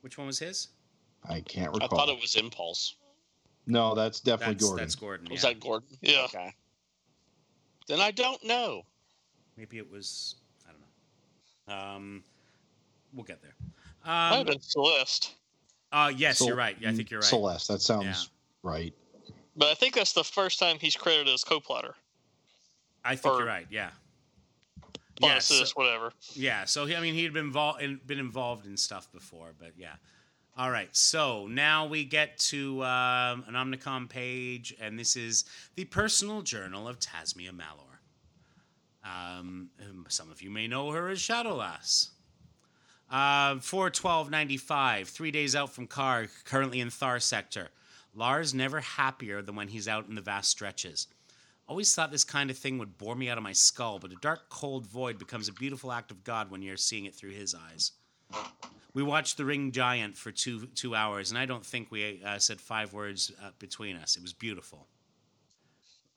which 0.00 0.18
one 0.18 0.26
was 0.26 0.40
his 0.40 0.68
I 1.28 1.40
can't 1.40 1.72
recall 1.72 1.88
I 2.00 2.06
thought 2.06 2.08
it 2.08 2.20
was 2.20 2.34
Impulse. 2.34 2.96
no, 3.66 3.94
that's 3.94 4.18
definitely 4.18 4.54
that's 4.54 4.64
Gordon. 4.64 4.76
that's 4.84 4.94
Gordon 4.96 5.28
Was 5.30 5.44
yeah. 5.44 5.48
that 5.50 5.60
Gordon? 5.60 5.88
Yeah. 6.02 6.24
Okay. 6.24 6.52
Then 7.86 8.00
I 8.00 8.10
don't 8.10 8.42
know. 8.44 8.82
maybe 9.56 9.78
it 9.78 9.88
was 9.88 10.34
I 10.68 10.72
don't 10.72 10.80
know 10.80 11.94
um, 11.96 12.24
we'll 13.14 13.24
get 13.24 13.40
there 13.40 13.54
Might 14.04 14.30
have 14.30 14.40
um, 14.40 14.46
been 14.46 14.60
Celeste. 14.60 15.34
uh, 15.92 16.12
yes 16.16 16.38
Cel- 16.38 16.48
you're 16.48 16.56
right 16.56 16.76
yeah, 16.80 16.90
I 16.90 16.92
think 16.94 17.10
you're 17.10 17.20
right 17.20 17.28
Celeste. 17.28 17.68
That 17.68 17.80
sounds 17.80 18.30
right. 18.62 18.94
But 19.56 19.68
I 19.68 19.74
think 19.74 19.94
that's 19.94 20.12
the 20.12 20.24
first 20.24 20.58
time 20.60 20.78
he's 20.80 20.94
credited 20.94 21.32
as 21.34 21.42
co-plotter, 21.42 21.94
I 23.04 23.16
think 23.16 23.34
Or- 23.34 23.38
you're 23.38 23.48
right. 23.48 23.66
Yeah. 23.70 23.90
Yeah. 25.20 25.40
so- 25.40 25.64
whatever. 25.74 26.12
Yeah, 26.34 26.64
so 26.64 26.86
he, 26.86 26.94
I 26.94 27.00
mean, 27.00 27.14
he'd 27.14 27.32
been 27.32 27.46
involved 27.46 27.82
in, 27.82 28.00
been 28.06 28.20
involved 28.20 28.66
in 28.66 28.76
stuff 28.76 29.10
before, 29.12 29.54
but 29.58 29.72
yeah. 29.76 29.94
All 30.56 30.70
right, 30.72 30.88
so 30.96 31.46
now 31.46 31.86
we 31.86 32.04
get 32.04 32.36
to 32.38 32.82
um, 32.82 33.44
an 33.46 33.54
Omnicom 33.54 34.08
page, 34.08 34.74
and 34.80 34.98
this 34.98 35.14
is 35.14 35.44
the 35.76 35.84
personal 35.84 36.42
journal 36.42 36.88
of 36.88 36.98
Tasmia 36.98 37.50
Malor. 37.52 37.98
Um, 39.04 39.70
um, 39.80 40.04
some 40.08 40.30
of 40.32 40.42
you 40.42 40.50
may 40.50 40.66
know 40.66 40.90
her 40.90 41.08
as 41.08 41.20
Shadowlass. 41.20 42.10
Uh, 43.10 43.58
41295, 43.60 45.08
three 45.08 45.30
days 45.30 45.56
out 45.56 45.72
from 45.72 45.86
Karg, 45.86 46.28
currently 46.44 46.80
in 46.80 46.90
Thar 46.90 47.18
sector. 47.20 47.68
Lar's 48.14 48.52
never 48.52 48.80
happier 48.80 49.40
than 49.40 49.54
when 49.54 49.68
he's 49.68 49.88
out 49.88 50.08
in 50.08 50.14
the 50.14 50.20
vast 50.20 50.50
stretches. 50.50 51.06
Always 51.66 51.94
thought 51.94 52.10
this 52.10 52.24
kind 52.24 52.50
of 52.50 52.58
thing 52.58 52.78
would 52.78 52.98
bore 52.98 53.14
me 53.14 53.28
out 53.28 53.38
of 53.38 53.44
my 53.44 53.52
skull, 53.52 53.98
but 53.98 54.12
a 54.12 54.16
dark, 54.16 54.48
cold 54.50 54.86
void 54.86 55.18
becomes 55.18 55.48
a 55.48 55.52
beautiful 55.52 55.92
act 55.92 56.10
of 56.10 56.24
God 56.24 56.50
when 56.50 56.62
you're 56.62 56.76
seeing 56.76 57.04
it 57.06 57.14
through 57.14 57.30
his 57.30 57.54
eyes. 57.54 57.92
We 58.94 59.02
watched 59.02 59.36
The 59.36 59.44
Ring 59.44 59.70
Giant 59.70 60.16
for 60.16 60.32
two 60.32 60.66
two 60.68 60.94
hours, 60.94 61.30
and 61.30 61.38
I 61.38 61.46
don't 61.46 61.64
think 61.64 61.90
we 61.90 62.22
uh, 62.24 62.38
said 62.38 62.60
five 62.60 62.92
words 62.92 63.32
uh, 63.42 63.50
between 63.58 63.96
us. 63.96 64.16
It 64.16 64.22
was 64.22 64.32
beautiful. 64.32 64.86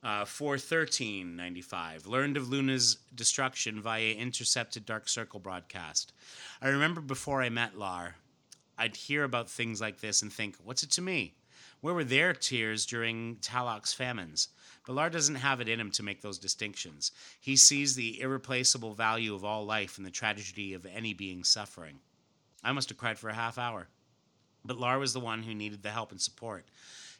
Uh, 0.03 0.25
41395. 0.25 2.07
Learned 2.07 2.35
of 2.35 2.49
Luna's 2.49 2.97
destruction 3.13 3.79
via 3.79 4.13
intercepted 4.13 4.83
Dark 4.83 5.07
Circle 5.07 5.39
broadcast. 5.39 6.11
I 6.59 6.69
remember 6.69 7.01
before 7.01 7.43
I 7.43 7.49
met 7.49 7.77
Lar, 7.77 8.15
I'd 8.79 8.95
hear 8.95 9.23
about 9.23 9.47
things 9.47 9.79
like 9.79 9.99
this 9.99 10.23
and 10.23 10.33
think, 10.33 10.55
what's 10.63 10.81
it 10.81 10.89
to 10.91 11.03
me? 11.03 11.35
Where 11.81 11.93
were 11.93 12.03
their 12.03 12.33
tears 12.33 12.87
during 12.87 13.35
Talok's 13.37 13.93
famines? 13.93 14.47
But 14.87 14.93
Lar 14.93 15.11
doesn't 15.11 15.35
have 15.35 15.61
it 15.61 15.69
in 15.69 15.79
him 15.79 15.91
to 15.91 16.03
make 16.03 16.21
those 16.21 16.39
distinctions. 16.39 17.11
He 17.39 17.55
sees 17.55 17.93
the 17.93 18.19
irreplaceable 18.21 18.93
value 18.95 19.35
of 19.35 19.45
all 19.45 19.65
life 19.65 19.97
and 19.97 20.05
the 20.05 20.11
tragedy 20.11 20.73
of 20.73 20.85
any 20.87 21.13
being 21.13 21.43
suffering. 21.43 21.99
I 22.63 22.71
must 22.71 22.89
have 22.89 22.97
cried 22.97 23.19
for 23.19 23.29
a 23.29 23.35
half 23.35 23.59
hour. 23.59 23.87
But 24.63 24.77
Lar 24.77 24.99
was 24.99 25.13
the 25.13 25.19
one 25.19 25.43
who 25.43 25.53
needed 25.53 25.81
the 25.83 25.89
help 25.89 26.11
and 26.11 26.21
support. 26.21 26.65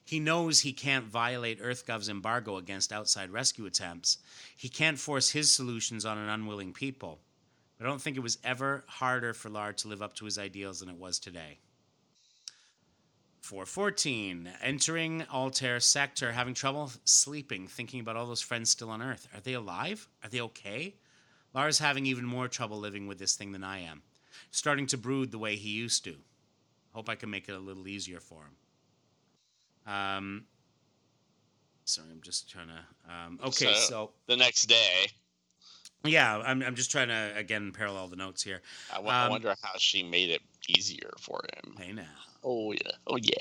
He 0.03 0.19
knows 0.19 0.59
he 0.59 0.73
can't 0.73 1.05
violate 1.05 1.61
EarthGov's 1.61 2.09
embargo 2.09 2.57
against 2.57 2.91
outside 2.91 3.31
rescue 3.31 3.65
attempts. 3.65 4.17
He 4.57 4.69
can't 4.69 4.99
force 4.99 5.29
his 5.29 5.51
solutions 5.51 6.05
on 6.05 6.17
an 6.17 6.29
unwilling 6.29 6.73
people. 6.73 7.19
I 7.79 7.83
don't 7.83 8.01
think 8.01 8.17
it 8.17 8.21
was 8.21 8.37
ever 8.43 8.83
harder 8.87 9.33
for 9.33 9.49
Lar 9.49 9.73
to 9.73 9.87
live 9.87 10.01
up 10.01 10.13
to 10.15 10.25
his 10.25 10.37
ideals 10.37 10.79
than 10.79 10.89
it 10.89 10.97
was 10.97 11.17
today. 11.17 11.59
414. 13.41 14.49
Entering 14.61 15.25
Altair 15.33 15.79
sector, 15.79 16.31
having 16.31 16.53
trouble 16.53 16.91
sleeping, 17.05 17.67
thinking 17.67 17.99
about 17.99 18.15
all 18.15 18.27
those 18.27 18.41
friends 18.41 18.69
still 18.69 18.91
on 18.91 19.01
Earth. 19.01 19.27
Are 19.33 19.41
they 19.41 19.53
alive? 19.53 20.07
Are 20.23 20.29
they 20.29 20.41
okay? 20.41 20.95
Lar's 21.53 21.79
having 21.79 22.05
even 22.05 22.23
more 22.23 22.47
trouble 22.47 22.79
living 22.79 23.07
with 23.07 23.17
this 23.17 23.35
thing 23.35 23.51
than 23.51 23.63
I 23.63 23.79
am. 23.79 24.03
Starting 24.51 24.85
to 24.87 24.97
brood 24.97 25.31
the 25.31 25.39
way 25.39 25.55
he 25.55 25.69
used 25.69 26.03
to. 26.03 26.15
Hope 26.93 27.09
I 27.09 27.15
can 27.15 27.29
make 27.29 27.49
it 27.49 27.55
a 27.55 27.59
little 27.59 27.87
easier 27.87 28.19
for 28.19 28.43
him. 28.43 28.55
Um, 29.87 30.45
sorry, 31.85 32.07
I'm 32.11 32.21
just 32.21 32.49
trying 32.49 32.67
to. 32.67 33.11
Um, 33.13 33.39
okay, 33.43 33.73
So- 33.73 33.89
so 33.89 34.11
The 34.27 34.37
next 34.37 34.65
day, 34.67 35.07
yeah, 36.03 36.37
I'm, 36.37 36.61
I'm 36.63 36.75
just 36.75 36.91
trying 36.91 37.09
to 37.09 37.33
again 37.35 37.71
parallel 37.71 38.07
the 38.07 38.15
notes 38.15 38.41
here. 38.43 38.61
I 38.93 38.99
I 38.99 39.25
Um, 39.25 39.31
wonder 39.31 39.55
how 39.61 39.77
she 39.77 40.03
made 40.03 40.29
it 40.29 40.41
easier 40.67 41.11
for 41.19 41.41
him. 41.63 41.75
Hey 41.77 41.91
now, 41.91 42.05
Oh 42.43 42.71
yeah. 42.71 42.91
Oh 43.07 43.17
yeah. 43.17 43.33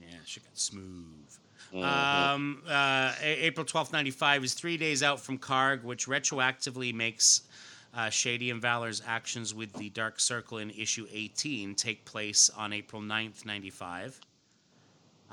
yeah, 0.00 0.18
she 0.26 0.40
got 0.40 0.56
smooth. 0.58 1.28
Mhm. 1.72 1.82
Um, 1.82 2.62
uh, 2.68 3.14
April 3.20 3.64
twelfth, 3.66 3.92
95 3.92 4.44
is 4.44 4.54
three 4.54 4.76
days 4.76 5.02
out 5.02 5.18
from 5.20 5.38
Karg, 5.38 5.82
which 5.82 6.06
retroactively 6.06 6.92
makes 6.94 7.42
uh, 7.94 8.10
Shady 8.10 8.50
and 8.50 8.60
Valor's 8.60 9.00
actions 9.06 9.54
with 9.54 9.72
the 9.74 9.88
Dark 9.90 10.18
Circle 10.20 10.58
in 10.58 10.70
issue 10.70 11.06
18 11.10 11.74
take 11.76 12.04
place 12.04 12.50
on 12.50 12.72
April 12.72 13.00
9th, 13.00 13.44
95. 13.44 14.20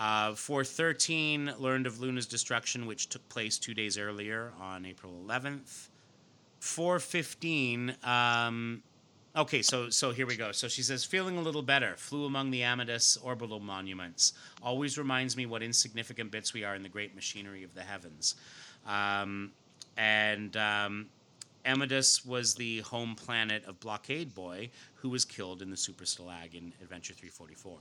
Uh, 0.02 0.34
413 0.34 1.54
learned 1.60 1.86
of 1.86 1.99
Luna's 1.99 2.26
destruction, 2.26 2.88
which 2.88 3.08
took 3.08 3.28
place 3.30 3.60
two 3.60 3.76
days 3.76 3.99
earlier 3.99 4.52
on 4.60 4.84
April 4.84 5.14
11th. 5.28 5.89
415 6.60 7.95
um, 8.04 8.82
Okay, 9.36 9.62
so 9.62 9.91
so 9.91 10.12
here 10.12 10.26
we 10.26 10.36
go. 10.36 10.52
So 10.52 10.68
she 10.68 10.82
says, 10.82 11.06
feeling 11.06 11.38
a 11.38 11.41
little 11.41 11.62
better. 11.62 11.93
Flew 11.97 12.26
among 12.26 12.49
the 12.49 12.64
Amadis 12.64 13.16
orbital 13.18 13.60
monuments. 13.60 14.34
Always 14.64 14.97
reminds 14.97 15.38
me 15.38 15.45
what 15.45 15.62
insignificant 15.62 16.32
bits 16.32 16.52
we 16.52 16.64
are 16.64 16.74
in 16.74 16.82
the 16.82 16.89
great 16.89 17.14
machinery 17.14 17.64
of 17.64 17.76
the 17.76 17.84
heavens. 17.84 18.36
Um, 18.88 19.52
and 19.97 20.58
um, 20.58 21.10
Amadeus 21.64 22.26
was 22.26 22.56
the 22.56 22.80
home 22.80 23.14
planet 23.14 23.64
of 23.66 23.80
Blockade 23.80 24.34
Boy, 24.34 24.72
who 24.95 25.10
was 25.10 25.26
killed 25.26 25.62
in 25.62 25.70
the 25.70 25.78
Super 25.78 26.06
Stalag 26.06 26.56
in 26.56 26.74
Adventure 26.82 27.14
344. 27.14 27.78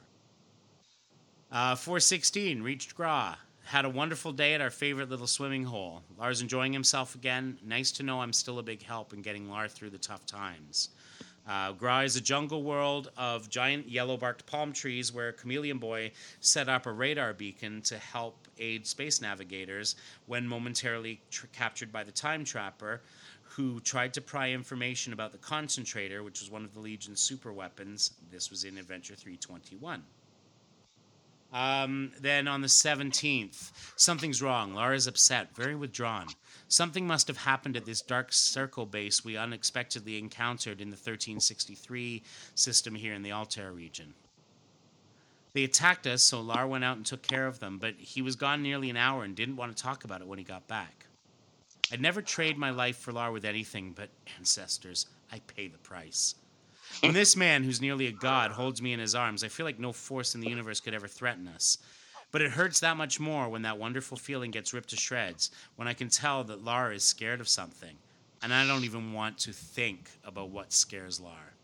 Uh, 1.53 1.75
416 1.75 2.63
reached 2.63 2.95
Gra. 2.95 3.37
Had 3.65 3.85
a 3.85 3.89
wonderful 3.89 4.31
day 4.31 4.55
at 4.55 4.61
our 4.61 4.71
favorite 4.71 5.11
little 5.11 5.27
swimming 5.27 5.65
hole. 5.65 6.05
Lar's 6.17 6.43
enjoying 6.43 6.73
himself 6.73 7.17
again. 7.17 7.59
Nice 7.65 7.91
to 7.93 8.05
know 8.05 8.21
I'm 8.21 8.33
still 8.33 8.61
a 8.61 8.63
big 8.63 8.85
help 8.85 9.13
in 9.13 9.21
getting 9.21 9.51
Lar 9.51 9.67
through 9.67 9.91
the 9.91 9.99
tough 9.99 10.25
times. 10.27 10.91
Uh, 11.49 11.73
Gra 11.73 12.05
is 12.05 12.15
a 12.15 12.21
jungle 12.21 12.63
world 12.63 13.11
of 13.17 13.51
giant 13.51 13.89
yellow 13.89 14.17
barked 14.17 14.47
palm 14.47 14.73
trees 14.73 15.13
where 15.13 15.33
Chameleon 15.33 15.79
Boy 15.79 16.13
set 16.39 16.69
up 16.69 16.87
a 16.87 16.93
radar 16.93 17.33
beacon 17.33 17.83
to 17.83 17.99
help 17.99 18.47
aid 18.61 18.87
space 18.87 19.21
navigators 19.21 19.97
when 20.27 20.47
momentarily 20.47 21.21
tr- 21.33 21.47
captured 21.47 21.91
by 21.91 22.05
the 22.05 22.13
Time 22.13 22.45
Trapper, 22.45 23.01
who 23.43 23.81
tried 23.81 24.15
to 24.15 24.21
pry 24.21 24.51
information 24.51 25.13
about 25.13 25.33
the 25.33 25.39
Concentrator, 25.39 26.23
which 26.23 26.39
was 26.39 26.49
one 26.49 26.65
of 26.65 26.73
the 26.75 26.81
Legion's 26.81 27.21
super 27.21 27.53
weapons. 27.53 28.13
This 28.31 28.51
was 28.51 28.63
in 28.63 28.79
Adventure 28.79 29.17
321. 29.17 30.05
Um, 31.53 32.13
then 32.21 32.47
on 32.47 32.61
the 32.61 32.69
17th, 32.69 33.73
something's 33.97 34.41
wrong. 34.41 34.75
Lara's 34.75 35.07
upset, 35.07 35.55
very 35.55 35.75
withdrawn. 35.75 36.27
Something 36.69 37.07
must 37.07 37.27
have 37.27 37.39
happened 37.39 37.77
at 37.77 37.85
this 37.85 38.01
dark 38.01 38.33
circle 38.33 38.87
base 38.87 39.25
we 39.25 39.37
unexpectedly 39.37 40.19
encountered 40.19 40.81
in 40.81 40.91
the 40.91 40.95
1363 40.95 42.23
system 42.55 42.95
here 42.95 43.15
in 43.15 43.23
the 43.23 43.33
Altair 43.33 43.73
region. 43.73 44.15
They 45.53 45.65
attacked 45.65 46.07
us, 46.07 46.23
so 46.23 46.41
Lar 46.41 46.69
went 46.69 46.85
out 46.85 46.97
and 46.97 47.05
took 47.05 47.23
care 47.23 47.49
of 47.49 47.59
them, 47.59 47.79
but 47.79 47.95
he 47.99 48.23
was 48.23 48.37
gone 48.37 48.63
nearly 48.63 48.89
an 48.89 48.97
hour 48.97 49.25
and 49.25 49.35
didn't 49.35 49.57
want 49.57 49.77
to 49.77 49.83
talk 49.83 50.05
about 50.05 50.21
it 50.21 50.29
when 50.29 50.39
he 50.39 50.45
got 50.45 50.69
back. 50.69 51.07
I'd 51.93 52.01
never 52.01 52.23
trade 52.23 52.57
my 52.57 52.71
life 52.71 52.97
for 52.97 53.13
Lar 53.13 53.33
with 53.33 53.45
anything, 53.45 53.93
but 53.93 54.11
ancestors, 54.39 55.07
I 55.33 55.41
pay 55.41 55.67
the 55.67 55.79
price. 55.79 56.37
When 57.01 57.13
this 57.15 57.37
man, 57.37 57.63
who's 57.63 57.81
nearly 57.81 58.07
a 58.07 58.13
god, 58.13 58.51
holds 58.51 58.83
me 58.83 58.93
in 58.93 59.01
his 59.01 59.15
arms, 59.15 59.43
I 59.45 59.49
feel 59.49 59.65
like 59.65 59.79
no 59.79 59.93
force 59.93 60.35
in 60.35 60.41
the 60.41 60.49
universe 60.49 60.81
could 60.81 60.95
ever 60.95 61.09
threaten 61.09 61.49
us. 61.49 61.79
But 62.33 62.43
it 62.43 62.51
hurts 62.53 62.81
that 62.81 62.97
much 62.97 63.19
more 63.19 63.49
when 63.49 63.63
that 63.63 63.79
wonderful 63.79 64.17
feeling 64.17 64.51
gets 64.51 64.73
ripped 64.73 64.91
to 64.91 64.97
shreds, 64.97 65.51
when 65.77 65.89
I 65.89 65.95
can 65.95 66.09
tell 66.09 66.45
that 66.45 66.65
Lar 66.65 66.93
is 66.93 67.03
scared 67.03 67.41
of 67.41 67.49
something, 67.49 67.97
and 68.43 68.53
I 68.55 68.67
don't 68.67 68.85
even 68.85 69.13
want 69.13 69.39
to 69.39 69.53
think 69.53 70.11
about 70.25 70.51
what 70.51 70.73
scares 70.73 71.19
Lar. 71.21 71.55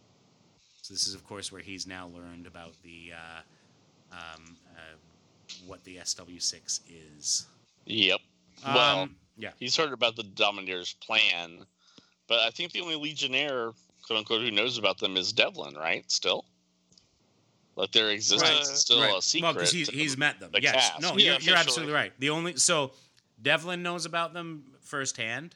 So 0.83 0.95
this 0.95 1.07
is, 1.07 1.15
of 1.15 1.25
course, 1.27 1.53
where 1.53 1.63
he's 1.63 1.87
now 1.87 2.09
learned 2.09 2.47
about 2.47 2.73
the 2.83 3.13
uh, 3.13 4.15
um, 4.17 4.57
uh, 4.77 4.97
what 5.67 5.83
the 5.85 5.97
SW6 5.97 6.81
is. 7.19 7.47
Yep. 7.85 8.21
Well, 8.65 9.01
Um, 9.03 9.17
yeah. 9.37 9.51
he's 9.59 9.77
heard 9.77 9.93
about 9.93 10.17
the 10.17 10.23
Dominators' 10.25 10.95
plan, 10.95 11.65
but 12.27 12.41
I 12.41 12.51
think 12.51 12.73
the 12.73 12.81
only 12.81 12.97
Legionnaire, 12.97 13.73
quote 14.07 14.19
unquote, 14.19 14.43
who 14.43 14.51
knows 14.51 14.79
about 14.79 14.99
them 14.99 15.17
is 15.17 15.33
Devlin, 15.33 15.75
right? 15.75 16.09
Still, 16.11 16.45
like 17.77 17.93
their 17.93 18.11
existence 18.11 18.51
Right. 18.51 18.61
is 18.63 18.81
still 18.81 19.01
right. 19.01 19.19
a 19.19 19.23
secret. 19.23 19.45
Well, 19.47 19.53
because 19.55 19.73
he's, 19.73 19.89
to 19.89 19.97
he's 19.97 20.17
met 20.17 20.41
them. 20.41 20.51
the 20.53 20.63
yes. 20.63 20.75
cast. 20.75 21.01
No, 21.03 21.17
Yeah, 21.17 21.33
you're, 21.33 21.41
you're 21.41 21.57
absolutely 21.57 21.95
right. 21.95 22.13
The 22.19 22.31
only 22.31 22.57
so 22.57 22.93
Devlin 23.43 23.83
knows 23.83 24.07
about 24.07 24.33
them 24.33 24.65
firsthand. 24.81 25.55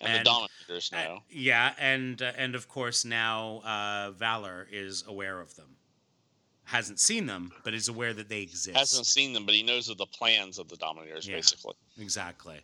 and, 0.00 0.12
and- 0.12 0.20
the 0.26 0.30
Dominators 0.30 0.90
Uh, 0.92 0.96
know. 1.04 1.22
yeah, 1.30 1.72
and 1.78 2.20
uh, 2.20 2.32
and 2.36 2.54
of 2.54 2.68
course 2.68 3.04
now 3.04 3.60
uh, 3.64 4.10
Valor 4.12 4.66
is 4.70 5.04
aware 5.06 5.40
of 5.40 5.54
them. 5.56 5.76
Hasn't 6.64 7.00
seen 7.00 7.26
them, 7.26 7.52
but 7.64 7.74
is 7.74 7.88
aware 7.88 8.14
that 8.14 8.28
they 8.28 8.40
exist. 8.40 8.76
Hasn't 8.76 9.06
seen 9.06 9.32
them, 9.32 9.44
but 9.44 9.54
he 9.54 9.62
knows 9.62 9.88
of 9.88 9.98
the 9.98 10.06
plans 10.06 10.58
of 10.58 10.68
the 10.68 10.76
Dominators, 10.76 11.26
Yeah. 11.28 11.36
basically. 11.36 11.74
Exactly. 12.02 12.56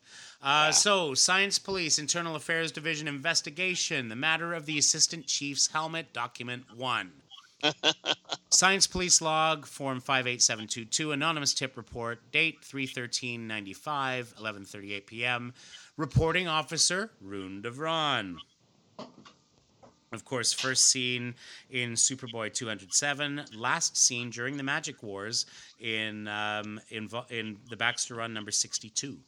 Uh, 0.42 0.66
Yeah. 0.66 0.70
So, 0.72 1.14
Science 1.14 1.58
Police 1.58 1.98
Internal 1.98 2.36
Affairs 2.36 2.72
Division 2.72 3.08
investigation. 3.08 4.08
The 4.08 4.16
matter 4.16 4.52
of 4.52 4.66
the 4.66 4.78
Assistant 4.78 5.26
Chief's 5.26 5.68
helmet, 5.68 6.12
document 6.12 6.64
one. 6.76 7.12
Science 8.50 8.86
Police 8.86 9.20
log, 9.20 9.66
form 9.66 10.00
58722, 10.00 11.12
anonymous 11.12 11.54
tip 11.54 11.76
report, 11.76 12.30
date 12.30 12.62
31395, 12.62 14.34
11:38 14.38 15.06
p.m. 15.06 15.54
Reporting 15.96 16.46
officer 16.46 17.10
Rune 17.20 17.62
Devron. 17.62 18.36
Of 20.12 20.24
course, 20.24 20.52
first 20.52 20.90
seen 20.90 21.34
in 21.70 21.92
Superboy 21.92 22.54
207, 22.54 23.44
last 23.54 23.96
seen 23.96 24.30
during 24.30 24.56
the 24.56 24.62
Magic 24.62 25.02
Wars 25.02 25.44
in 25.80 26.26
um, 26.28 26.80
in, 26.90 27.08
in 27.30 27.58
the 27.68 27.76
Baxter 27.76 28.14
Run 28.14 28.32
number 28.32 28.50
62. 28.50 29.18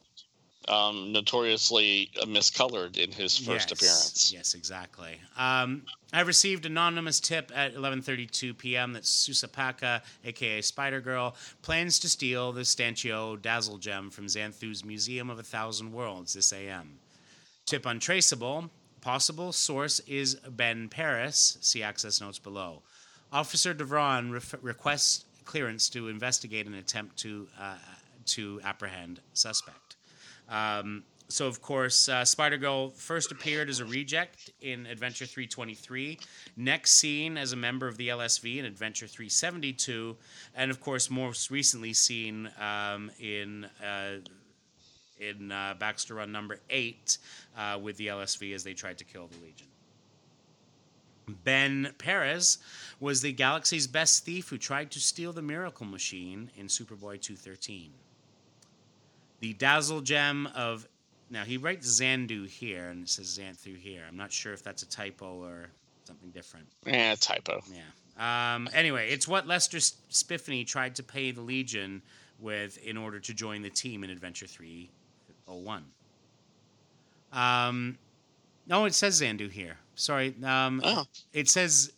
Um, 0.68 1.10
notoriously 1.12 2.10
miscolored 2.26 2.98
in 2.98 3.10
his 3.10 3.36
first 3.36 3.70
yes, 3.70 3.72
appearance. 3.72 4.32
Yes, 4.32 4.54
exactly. 4.54 5.18
Um, 5.36 5.82
I 6.12 6.20
received 6.20 6.66
an 6.66 6.72
anonymous 6.72 7.18
tip 7.18 7.50
at 7.54 7.74
11:32 7.74 8.56
p.m. 8.56 8.92
that 8.92 9.04
Sussa 9.04 9.50
Paka, 9.50 10.02
aka 10.24 10.60
Spider 10.60 11.00
Girl, 11.00 11.34
plans 11.62 11.98
to 12.00 12.08
steal 12.08 12.52
the 12.52 12.60
Stanchio 12.60 13.40
Dazzle 13.40 13.78
Gem 13.78 14.10
from 14.10 14.26
Xanthu's 14.26 14.84
Museum 14.84 15.28
of 15.30 15.38
a 15.38 15.42
Thousand 15.42 15.92
Worlds 15.92 16.34
this 16.34 16.52
AM. 16.52 16.98
Tip 17.64 17.86
untraceable. 17.86 18.70
Possible 19.00 19.52
source 19.52 20.00
is 20.00 20.34
Ben 20.34 20.88
Paris. 20.88 21.56
See 21.60 21.82
access 21.82 22.20
notes 22.20 22.38
below. 22.38 22.82
Officer 23.32 23.72
Devron 23.72 24.32
ref- 24.32 24.56
requests 24.60 25.24
clearance 25.44 25.88
to 25.90 26.08
investigate 26.08 26.66
an 26.66 26.74
attempt 26.74 27.16
to 27.18 27.48
uh, 27.58 27.76
to 28.26 28.60
apprehend 28.62 29.20
suspect. 29.32 29.96
Um, 30.48 31.04
so, 31.28 31.46
of 31.46 31.62
course, 31.62 32.08
uh, 32.08 32.24
Spider 32.24 32.56
Girl 32.56 32.90
first 32.90 33.30
appeared 33.30 33.68
as 33.70 33.78
a 33.78 33.84
reject 33.84 34.50
in 34.60 34.84
Adventure 34.86 35.26
323, 35.26 36.18
next 36.56 36.92
seen 36.92 37.38
as 37.38 37.52
a 37.52 37.56
member 37.56 37.86
of 37.86 37.96
the 37.96 38.08
LSV 38.08 38.58
in 38.58 38.64
Adventure 38.64 39.06
372, 39.06 40.16
and 40.56 40.72
of 40.72 40.80
course, 40.80 41.08
most 41.08 41.50
recently 41.50 41.92
seen 41.92 42.50
um, 42.60 43.10
in. 43.20 43.66
Uh, 43.84 44.18
in 45.20 45.52
uh, 45.52 45.74
Baxter 45.78 46.14
Run 46.14 46.32
number 46.32 46.58
eight 46.70 47.18
uh, 47.56 47.78
with 47.80 47.96
the 47.96 48.08
LSV 48.08 48.54
as 48.54 48.64
they 48.64 48.74
tried 48.74 48.98
to 48.98 49.04
kill 49.04 49.26
the 49.26 49.36
Legion. 49.44 49.66
Ben 51.44 51.94
Perez 51.98 52.58
was 52.98 53.22
the 53.22 53.32
galaxy's 53.32 53.86
best 53.86 54.24
thief 54.24 54.48
who 54.48 54.58
tried 54.58 54.90
to 54.90 55.00
steal 55.00 55.32
the 55.32 55.42
Miracle 55.42 55.86
Machine 55.86 56.50
in 56.56 56.66
Superboy 56.66 57.20
213. 57.20 57.90
The 59.40 59.52
Dazzle 59.54 60.00
Gem 60.00 60.48
of. 60.54 60.86
Now, 61.32 61.44
he 61.44 61.58
writes 61.58 61.86
Xandu 62.00 62.48
here, 62.48 62.88
and 62.88 63.04
it 63.04 63.08
says 63.08 63.38
Xanthu 63.38 63.76
here. 63.76 64.02
I'm 64.08 64.16
not 64.16 64.32
sure 64.32 64.52
if 64.52 64.64
that's 64.64 64.82
a 64.82 64.88
typo 64.88 65.40
or 65.40 65.68
something 66.02 66.30
different. 66.30 66.66
Yeah, 66.84 67.14
typo. 67.14 67.62
Yeah. 67.72 68.54
Um, 68.54 68.68
anyway, 68.74 69.10
it's 69.10 69.28
what 69.28 69.46
Lester 69.46 69.78
Spiffany 69.78 70.64
tried 70.64 70.96
to 70.96 71.04
pay 71.04 71.30
the 71.30 71.40
Legion 71.40 72.02
with 72.40 72.78
in 72.78 72.96
order 72.96 73.20
to 73.20 73.32
join 73.32 73.62
the 73.62 73.70
team 73.70 74.02
in 74.02 74.10
Adventure 74.10 74.46
301. 75.50 75.84
Um, 77.32 77.98
no, 78.66 78.84
it 78.84 78.94
says 78.94 79.20
Xandu 79.20 79.50
here. 79.50 79.76
Sorry. 79.94 80.34
Um, 80.44 80.80
Oh. 80.84 81.04
It 81.32 81.48
says 81.48 81.92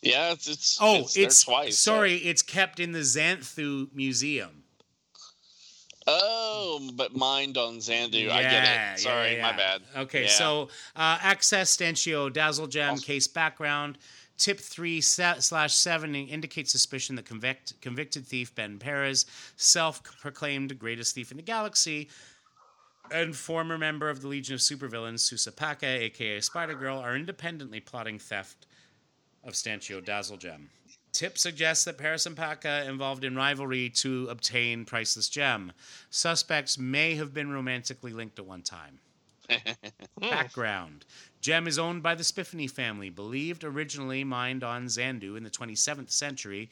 Yeah, 0.00 0.32
it's 0.32 0.48
it's 0.48 0.78
Oh, 0.80 0.96
it's, 1.00 1.16
it's, 1.16 1.44
twice. 1.44 1.78
so- 1.78 1.92
sorry. 1.92 2.16
It's 2.16 2.42
kept 2.42 2.80
in 2.80 2.92
the 2.92 3.00
Xanthu 3.00 3.88
Museum. 3.94 4.64
Oh, 6.08 6.90
but 6.94 7.14
mind 7.14 7.56
on 7.56 7.76
Xandu. 7.78 8.28
I 8.28 8.42
get 8.42 8.94
it. 8.94 8.98
Sorry, 8.98 9.36
yeah, 9.36 9.42
my 9.42 9.56
bad. 9.56 9.82
Okay, 9.96 10.22
Yeah. 10.24 10.28
so 10.30 10.62
uh, 10.96 11.18
access 11.22 11.76
Stanchio 11.76 12.32
Dazzle 12.32 12.66
Gem 12.66 12.90
Also- 12.90 13.06
case 13.06 13.28
background. 13.28 13.98
Tip 14.38 14.58
three 14.58 15.00
slash 15.00 15.74
seven 15.74 16.14
indicates 16.14 16.72
suspicion 16.72 17.16
that 17.16 17.24
convict, 17.24 17.80
convicted 17.80 18.26
thief 18.26 18.54
Ben 18.54 18.78
Perez, 18.78 19.26
self-proclaimed 19.56 20.78
greatest 20.78 21.14
thief 21.14 21.30
in 21.30 21.36
the 21.36 21.42
galaxy, 21.42 22.08
and 23.10 23.36
former 23.36 23.76
member 23.76 24.08
of 24.08 24.22
the 24.22 24.28
Legion 24.28 24.54
of 24.54 24.60
Supervillains 24.60 25.20
Sussa 25.20 25.54
Paka, 25.54 25.86
aka 25.86 26.40
Spider 26.40 26.74
Girl, 26.74 26.98
are 26.98 27.14
independently 27.14 27.80
plotting 27.80 28.18
theft 28.18 28.66
of 29.44 29.54
Stanchio 29.54 30.04
Dazzle 30.04 30.38
Gem. 30.38 30.70
Tip 31.12 31.36
suggests 31.36 31.84
that 31.84 31.98
Paris 31.98 32.24
and 32.24 32.36
Paka 32.36 32.84
involved 32.88 33.22
in 33.22 33.36
rivalry 33.36 33.90
to 33.90 34.28
obtain 34.28 34.84
Priceless 34.86 35.28
Gem. 35.28 35.72
Suspects 36.10 36.78
may 36.78 37.16
have 37.16 37.34
been 37.34 37.50
romantically 37.50 38.12
linked 38.12 38.38
at 38.38 38.46
one 38.46 38.62
time. 38.62 38.98
Background 40.20 41.04
Gem 41.42 41.66
is 41.66 41.76
owned 41.76 42.04
by 42.04 42.14
the 42.14 42.22
Spiffany 42.22 42.70
family, 42.70 43.10
believed 43.10 43.64
originally 43.64 44.22
mined 44.22 44.62
on 44.62 44.86
Zandu 44.86 45.36
in 45.36 45.42
the 45.42 45.50
27th 45.50 46.12
century, 46.12 46.70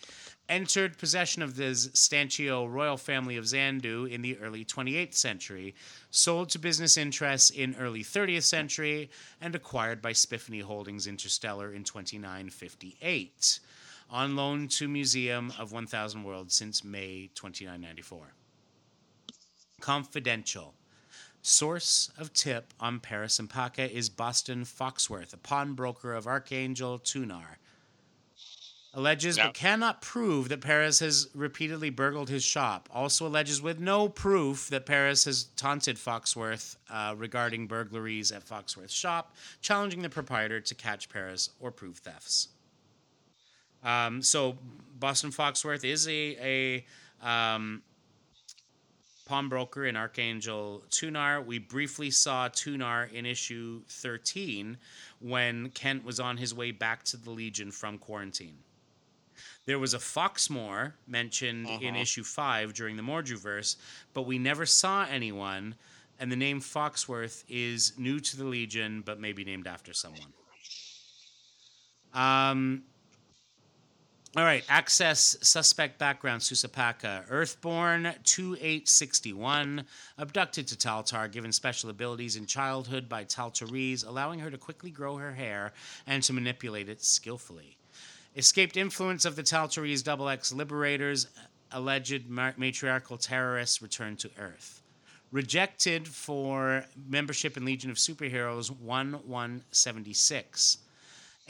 entered 0.48 0.96
possession 0.96 1.42
of 1.42 1.56
the 1.56 1.72
Stanchio 1.72 2.70
royal 2.70 2.96
family 2.96 3.36
of 3.36 3.46
Zandu 3.46 4.08
in 4.08 4.22
the 4.22 4.38
early 4.38 4.64
28th 4.64 5.14
century, 5.14 5.74
sold 6.12 6.50
to 6.50 6.60
business 6.60 6.96
interests 6.96 7.50
in 7.50 7.74
early 7.80 8.04
30th 8.04 8.44
century, 8.44 9.10
and 9.40 9.56
acquired 9.56 10.00
by 10.00 10.12
Spiffany 10.12 10.60
Holdings 10.60 11.08
Interstellar 11.08 11.74
in 11.74 11.82
2958. 11.82 13.58
On 14.08 14.36
loan 14.36 14.68
to 14.68 14.86
Museum 14.86 15.52
of 15.58 15.72
1000 15.72 16.22
Worlds 16.22 16.54
since 16.54 16.84
May 16.84 17.28
2994. 17.34 18.34
Confidential. 19.80 20.74
Source 21.42 22.10
of 22.18 22.32
tip 22.32 22.74
on 22.78 23.00
Paris 23.00 23.38
and 23.38 23.48
Paka 23.48 23.90
is 23.90 24.08
Boston 24.10 24.64
Foxworth, 24.64 25.32
a 25.32 25.38
pawnbroker 25.38 26.12
of 26.12 26.26
Archangel 26.26 26.98
Tunar. 26.98 27.58
Alleges 28.92 29.36
Yeah. 29.36 29.46
but 29.46 29.54
cannot 29.54 30.02
prove 30.02 30.48
that 30.48 30.60
Paris 30.60 30.98
has 30.98 31.28
repeatedly 31.32 31.90
burgled 31.90 32.28
his 32.28 32.42
shop. 32.42 32.88
Also 32.92 33.26
alleges 33.26 33.62
with 33.62 33.78
no 33.78 34.08
proof 34.08 34.68
that 34.68 34.84
Paris 34.84 35.24
has 35.24 35.44
taunted 35.56 35.96
Foxworth 35.96 36.76
uh, 36.90 37.14
regarding 37.16 37.68
burglaries 37.68 38.32
at 38.32 38.44
Foxworth's 38.44 38.92
shop, 38.92 39.36
challenging 39.62 40.02
the 40.02 40.10
proprietor 40.10 40.60
to 40.60 40.74
catch 40.74 41.08
Paris 41.08 41.50
or 41.60 41.70
prove 41.70 41.98
thefts. 41.98 42.48
Um, 43.84 44.22
so 44.22 44.58
Boston 44.98 45.30
Foxworth 45.30 45.84
is 45.84 46.06
a, 46.08 46.84
a 47.22 47.26
um, 47.26 47.82
pawnbroker 49.30 49.86
in 49.86 49.94
Archangel 49.96 50.82
Tunar. 50.90 51.40
We 51.40 51.58
briefly 51.60 52.10
saw 52.10 52.48
Tunar 52.48 53.04
in 53.12 53.24
issue 53.24 53.82
13 53.86 54.76
when 55.20 55.70
Kent 55.70 56.04
was 56.04 56.18
on 56.18 56.36
his 56.36 56.52
way 56.52 56.72
back 56.72 57.04
to 57.04 57.16
the 57.16 57.30
Legion 57.30 57.70
from 57.70 57.96
quarantine. 57.96 58.58
There 59.66 59.78
was 59.78 59.94
a 59.94 59.98
Foxmore 59.98 60.94
mentioned 61.06 61.68
in 61.68 61.90
Uh-huh. 61.94 62.02
issue 62.02 62.24
5 62.24 62.74
during 62.74 62.96
the 62.96 63.04
Mordruverse, 63.04 63.76
but 64.14 64.22
we 64.22 64.36
never 64.36 64.66
saw 64.66 65.04
anyone, 65.04 65.76
and 66.18 66.32
the 66.32 66.36
name 66.36 66.60
Foxworth 66.60 67.44
is 67.48 67.96
new 67.96 68.18
to 68.18 68.36
the 68.36 68.44
Legion, 68.44 69.00
but 69.00 69.20
maybe 69.20 69.44
named 69.44 69.68
after 69.68 69.92
someone. 69.92 70.32
Um, 72.12 72.82
all 74.36 74.44
right, 74.44 74.62
access 74.68 75.36
suspect 75.42 75.98
background 75.98 76.40
Sussa 76.40 76.70
Paka. 76.70 77.24
Earthborn 77.28 78.14
2861, 78.22 79.84
abducted 80.18 80.68
to 80.68 80.76
Taltar, 80.76 81.28
given 81.32 81.50
special 81.50 81.90
abilities 81.90 82.36
in 82.36 82.46
childhood 82.46 83.08
by 83.08 83.24
Taltaris, 83.24 84.06
allowing 84.06 84.38
her 84.38 84.48
to 84.48 84.56
quickly 84.56 84.92
grow 84.92 85.16
her 85.16 85.32
hair 85.32 85.72
and 86.06 86.22
to 86.22 86.32
manipulate 86.32 86.88
it 86.88 87.02
skillfully. 87.02 87.76
Escaped 88.36 88.76
influence 88.76 89.24
of 89.24 89.34
the 89.34 89.42
Taltaris 89.42 90.04
Double 90.04 90.28
X 90.28 90.52
liberators, 90.52 91.26
alleged 91.72 92.30
ma- 92.30 92.52
matriarchal 92.56 93.18
terrorists 93.18 93.82
returned 93.82 94.20
to 94.20 94.30
Earth. 94.38 94.80
Rejected 95.32 96.06
for 96.06 96.84
membership 97.08 97.56
in 97.56 97.64
Legion 97.64 97.90
of 97.90 97.96
Superheroes 97.96 98.70
1176 98.70 100.78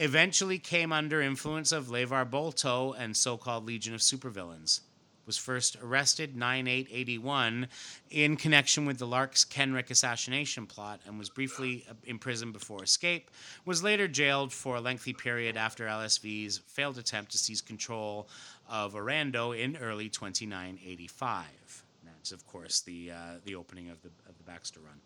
eventually 0.01 0.59
came 0.59 0.93
under 0.95 1.21
influence 1.21 1.73
of 1.73 1.89
Levar 1.89 2.25
Bolto 2.25 2.95
and 2.99 3.15
so-called 3.15 3.67
Legion 3.67 3.93
of 3.93 4.01
Supervillains. 4.01 4.81
Was 5.27 5.37
first 5.37 5.77
arrested 5.83 6.35
9881 6.35 7.69
in 8.11 8.37
connection 8.39 8.87
with 8.87 8.99
the 8.99 9.07
Lark's 9.07 9.45
Kenrick 9.45 9.91
assassination 9.91 10.67
plot 10.67 11.01
and 11.07 11.19
was 11.19 11.29
briefly 11.29 11.87
imprisoned 12.05 12.55
before 12.55 12.83
escape. 12.83 13.31
Was 13.67 13.83
later 13.83 14.09
jailed 14.09 14.55
for 14.55 14.77
a 14.77 14.81
lengthy 14.81 15.13
period 15.13 15.59
after 15.59 15.87
LSV's 15.87 16.59
failed 16.67 16.97
attempt 16.97 17.33
to 17.33 17.39
seize 17.39 17.61
control 17.61 18.27
of 18.69 18.95
Orlando 18.95 19.53
in 19.53 19.77
early 19.77 20.09
2985. 20.09 21.85
Of 22.33 22.47
course 22.47 22.83
the 22.83 23.11
uh, 23.11 23.17
the 23.45 23.55
opening 23.55 23.89
of 23.89 24.03
the 24.03 24.11
of 24.29 24.37
the 24.37 24.45
Baxter 24.45 24.81
run. 24.81 25.01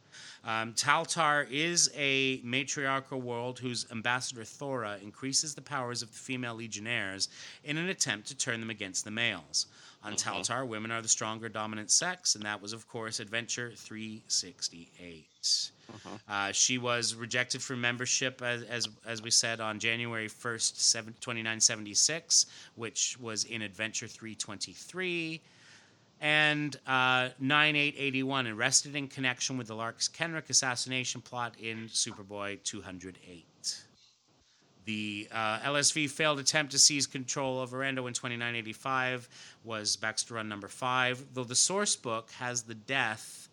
Um, 0.44 0.74
Taltar 0.74 1.46
is 1.50 1.90
a 1.96 2.40
matriarchal 2.42 3.20
world 3.20 3.60
whose 3.60 3.86
ambassador 3.90 4.44
Thora 4.44 4.98
increases 5.02 5.54
the 5.54 5.62
powers 5.62 6.02
of 6.02 6.10
the 6.10 6.18
female 6.18 6.54
legionnaires 6.54 7.28
in 7.62 7.78
an 7.78 7.88
attempt 7.88 8.28
to 8.28 8.36
turn 8.36 8.60
them 8.60 8.70
against 8.70 9.04
the 9.04 9.10
males. 9.10 9.66
On 10.04 10.12
Taltar, 10.14 10.66
women 10.66 10.90
are 10.90 11.00
the 11.00 11.08
stronger 11.08 11.48
dominant 11.48 11.90
sex, 11.90 12.34
and 12.34 12.44
that 12.44 12.60
was, 12.60 12.74
of 12.74 12.86
course, 12.86 13.20
Adventure 13.20 13.72
368. 13.74 15.70
Uh, 16.28 16.52
she 16.52 16.76
was 16.76 17.14
rejected 17.14 17.62
from 17.62 17.80
membership, 17.80 18.42
as, 18.42 18.62
as, 18.64 18.88
as 19.06 19.22
we 19.22 19.30
said, 19.30 19.60
on 19.60 19.78
January 19.78 20.28
1st, 20.28 20.76
7, 20.76 21.14
2976, 21.20 22.46
which 22.74 23.18
was 23.18 23.44
in 23.44 23.62
Adventure 23.62 24.06
323 24.06 25.40
and 26.24 26.74
uh, 26.86 27.28
9881 27.38 28.46
arrested 28.46 28.96
in 28.96 29.08
connection 29.08 29.58
with 29.58 29.66
the 29.66 29.74
Lark's 29.74 30.08
Kenrick 30.08 30.48
assassination 30.48 31.20
plot 31.20 31.54
in 31.60 31.86
Superboy 31.88 32.62
208. 32.62 33.44
The 34.86 35.28
uh, 35.30 35.58
LSV 35.58 36.08
failed 36.08 36.38
attempt 36.40 36.72
to 36.72 36.78
seize 36.78 37.06
control 37.06 37.60
of 37.60 37.74
Orlando 37.74 38.06
in 38.06 38.14
2985 38.14 39.28
was 39.64 39.96
Baxter 39.96 40.34
Run 40.34 40.48
number 40.48 40.66
five, 40.66 41.22
though 41.34 41.44
the 41.44 41.54
source 41.54 41.94
book 41.94 42.30
has 42.38 42.62
the 42.62 42.74
death 42.74 43.50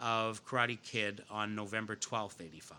of 0.00 0.44
Karate 0.44 0.82
Kid 0.82 1.22
on 1.30 1.54
November 1.54 1.94
12th, 1.94 2.40
85. 2.40 2.78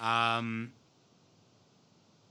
Um, 0.00 0.72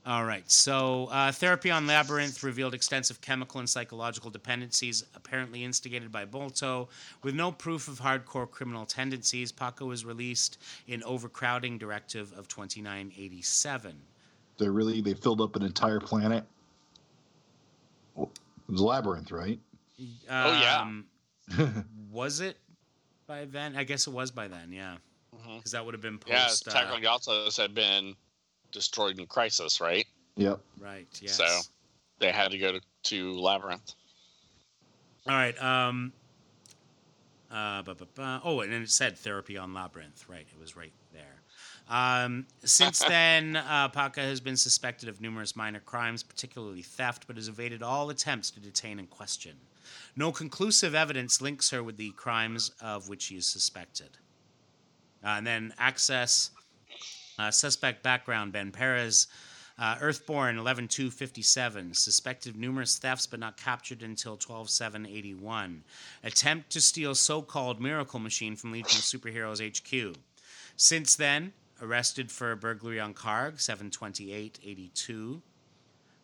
all 0.05 0.25
right. 0.25 0.49
So, 0.51 1.07
uh, 1.11 1.31
therapy 1.31 1.71
on 1.71 1.87
Labyrinth 1.87 2.43
revealed 2.43 2.73
extensive 2.73 3.21
chemical 3.21 3.59
and 3.59 3.69
psychological 3.69 4.29
dependencies, 4.29 5.05
apparently 5.15 5.63
instigated 5.63 6.11
by 6.11 6.25
Bolto. 6.25 6.89
With 7.21 7.35
no 7.35 7.53
proof 7.53 7.87
of 7.87 8.01
hardcore 8.01 8.49
criminal 8.49 8.85
tendencies, 8.85 9.51
Paka 9.53 9.85
was 9.85 10.03
released 10.03 10.57
in 10.87 11.03
Overcrowding 11.03 11.77
Directive 11.77 12.33
of 12.37 12.49
2987. 12.49 13.95
They 14.57 14.69
really 14.69 14.99
they 14.99 15.13
filled 15.13 15.39
up 15.39 15.55
an 15.55 15.63
entire 15.63 16.01
planet. 16.01 16.43
It 18.17 18.27
was 18.67 18.81
labyrinth, 18.81 19.31
right? 19.31 19.59
Oh, 20.29 20.61
yeah. 20.61 20.81
Um, 20.81 21.05
was 22.11 22.41
it 22.41 22.57
by 23.25 23.45
then? 23.45 23.75
I 23.77 23.85
guess 23.85 24.07
it 24.07 24.11
was 24.11 24.31
by 24.31 24.49
then, 24.49 24.71
yeah. 24.71 24.97
Mhm. 25.33 25.57
Because 25.57 25.71
that 25.71 25.85
would 25.85 25.93
have 25.93 26.01
been 26.01 26.19
Yeah, 26.27 26.45
post. 26.45 26.67
Attack 26.67 26.89
uh, 26.89 26.93
on 26.93 27.51
had 27.57 27.73
been 27.73 28.15
destroyed 28.73 29.19
in 29.19 29.25
Crisis, 29.27 29.79
right? 29.79 30.05
Yep. 30.35 30.59
right, 30.79 31.07
yes. 31.21 31.37
So 31.37 31.45
they 32.19 32.31
had 32.31 32.51
to 32.51 32.57
go 32.57 32.71
to, 32.73 32.81
to 33.03 33.33
Labyrinth. 33.39 33.93
All 35.27 35.35
right. 35.35 35.57
Um. 35.61 36.11
Uh. 37.51 37.81
bu- 37.83 37.95
bu- 37.95 38.05
bu- 38.15 38.39
Oh, 38.43 38.59
and 38.61 38.73
then 38.73 38.81
it 38.81 38.89
said 38.89 39.17
therapy 39.17 39.57
on 39.57 39.73
labyrinth. 39.73 40.27
Right. 40.27 40.45
It 40.51 40.59
was 40.59 40.75
right 40.75 40.91
there. 41.13 41.41
Um, 41.89 42.45
since 42.63 42.99
then, 43.07 43.55
uh, 43.55 43.89
Paka 43.89 44.21
has 44.21 44.39
been 44.39 44.57
suspected 44.57 45.07
of 45.07 45.21
numerous 45.21 45.55
minor 45.55 45.79
crimes, 45.79 46.23
particularly 46.23 46.81
theft, 46.81 47.25
but 47.27 47.35
has 47.35 47.47
evaded 47.47 47.83
all 47.83 48.09
attempts 48.09 48.51
to 48.51 48.59
detain 48.59 48.99
and 48.99 49.09
question. 49.09 49.55
No 50.15 50.31
conclusive 50.31 50.95
evidence 50.95 51.41
links 51.41 51.69
her 51.69 51.83
with 51.83 51.97
the 51.97 52.11
crimes 52.11 52.71
of 52.81 53.09
which 53.09 53.23
she 53.23 53.35
is 53.37 53.45
suspected. 53.45 54.17
Uh, 55.23 55.29
and 55.37 55.47
then 55.47 55.73
access 55.77 56.51
uh, 57.39 57.51
suspect 57.51 58.03
background 58.03 58.53
Ben 58.53 58.71
Perez, 58.71 59.27
uh, 59.77 59.95
Earthborn 59.99 60.57
11257, 60.57 61.93
suspected 61.93 62.53
of 62.53 62.59
numerous 62.59 62.97
thefts 62.97 63.25
but 63.25 63.39
not 63.39 63.57
captured 63.57 64.03
until 64.03 64.37
12781. 64.37 65.83
Attempt 66.23 66.69
to 66.69 66.81
steal 66.81 67.15
so 67.15 67.41
called 67.41 67.81
Miracle 67.81 68.19
Machine 68.19 68.55
from 68.55 68.71
Legion 68.71 68.97
of 68.97 69.03
Superheroes 69.03 69.61
HQ. 69.61 70.15
Since 70.75 71.15
then, 71.15 71.53
arrested 71.81 72.31
for 72.31 72.55
burglary 72.55 72.99
on 72.99 73.13
Karg 73.13 73.59
72882. 73.59 75.41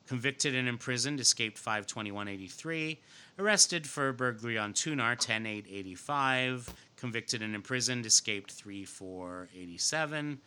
Convicted 0.07 0.55
and 0.55 0.67
imprisoned, 0.67 1.19
escaped 1.19 1.57
52183. 1.57 2.99
Arrested 3.37 3.85
for 3.85 4.11
burglary 4.11 4.57
on 4.57 4.73
Tunar 4.73 5.15
10885. 5.15 6.73
Convicted 6.95 7.43
and 7.43 7.53
imprisoned, 7.53 8.07
escaped 8.07 8.51
3487. 8.51 10.39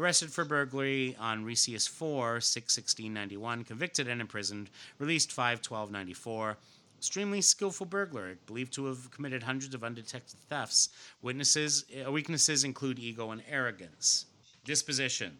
Arrested 0.00 0.32
for 0.32 0.46
burglary 0.46 1.14
on 1.20 1.44
Resius 1.44 1.86
4, 1.86 2.40
61691. 2.40 3.64
Convicted 3.64 4.08
and 4.08 4.18
imprisoned, 4.18 4.70
released 4.98 5.30
51294. 5.30 6.56
Extremely 6.96 7.42
skillful 7.42 7.84
burglar, 7.84 8.38
believed 8.46 8.72
to 8.72 8.86
have 8.86 9.10
committed 9.10 9.42
hundreds 9.42 9.74
of 9.74 9.84
undetected 9.84 10.38
thefts. 10.48 10.88
Witnesses, 11.20 11.84
uh, 12.06 12.10
weaknesses 12.10 12.64
include 12.64 12.98
ego 12.98 13.30
and 13.30 13.42
arrogance. 13.46 14.24
Disposition. 14.64 15.36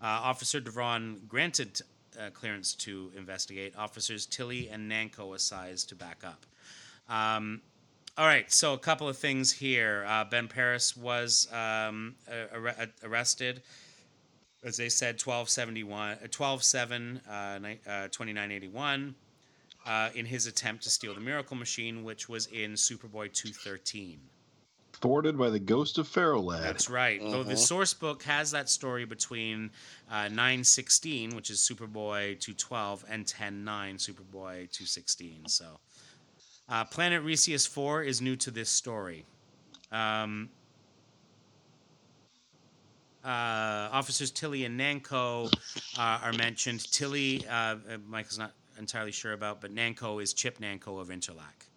Uh, 0.00 0.06
Officer 0.06 0.60
Devron 0.60 1.26
granted 1.26 1.80
uh, 2.20 2.30
clearance 2.30 2.74
to 2.74 3.10
investigate. 3.16 3.74
Officers 3.76 4.24
Tilly 4.24 4.68
and 4.68 4.88
Nanko 4.88 5.34
assigned 5.34 5.78
to 5.78 5.96
back 5.96 6.22
up. 6.24 6.46
Um, 7.08 7.60
all 8.18 8.26
right, 8.26 8.50
so 8.52 8.74
a 8.74 8.78
couple 8.78 9.08
of 9.08 9.16
things 9.16 9.52
here. 9.52 10.04
Uh, 10.06 10.24
ben 10.24 10.48
Paris 10.48 10.96
was 10.96 11.48
um, 11.52 12.14
uh, 12.30 12.54
arre- 12.56 12.88
arrested, 13.02 13.62
as 14.62 14.76
they 14.76 14.88
said, 14.90 15.14
1271, 15.14 16.10
uh, 16.12 16.16
12 16.30 16.62
7, 16.62 17.20
uh, 17.28 17.30
uh, 17.32 17.58
2981, 18.08 19.14
uh, 19.86 20.10
in 20.14 20.26
his 20.26 20.46
attempt 20.46 20.82
to 20.84 20.90
steal 20.90 21.14
the 21.14 21.20
Miracle 21.20 21.56
Machine, 21.56 22.04
which 22.04 22.28
was 22.28 22.46
in 22.48 22.72
Superboy 22.72 23.32
213. 23.32 24.20
Thwarted 24.92 25.36
by 25.38 25.48
the 25.50 25.58
ghost 25.58 25.96
of 25.98 26.06
Ferro 26.06 26.40
Lad. 26.40 26.62
That's 26.62 26.88
right. 26.90 27.18
Though 27.20 27.42
the 27.42 27.54
Mhm. 27.54 27.58
source 27.58 27.92
book 27.94 28.22
has 28.24 28.50
that 28.52 28.68
story 28.68 29.04
between 29.04 29.70
uh, 30.08 30.28
916, 30.28 31.34
which 31.34 31.50
is 31.50 31.58
Superboy 31.60 32.38
212, 32.38 33.04
and 33.08 33.26
109, 33.26 33.96
Superboy 33.96 34.70
216. 34.70 35.48
So, 35.48 35.80
uh, 36.68 36.84
Planet 36.84 37.24
Resius 37.24 37.66
4 37.66 38.02
is 38.02 38.20
new 38.20 38.36
to 38.36 38.50
this 38.50 38.70
story. 38.70 39.24
Um, 39.90 40.48
uh, 43.24 43.88
officers 43.92 44.30
Tilly 44.30 44.64
and 44.64 44.78
Nanko 44.78 45.52
uh, 45.98 46.20
are 46.22 46.32
mentioned. 46.32 46.90
Tilly, 46.90 47.46
uh, 47.46 47.52
uh, 47.52 47.78
Michael's 48.08 48.38
not 48.38 48.52
entirely 48.78 49.12
sure 49.12 49.32
about, 49.32 49.60
but 49.60 49.74
Nanko 49.74 50.22
is 50.22 50.32
Chip 50.32 50.58
Nanko 50.58 51.00
of 51.00 51.08
Interlac. 51.08 51.68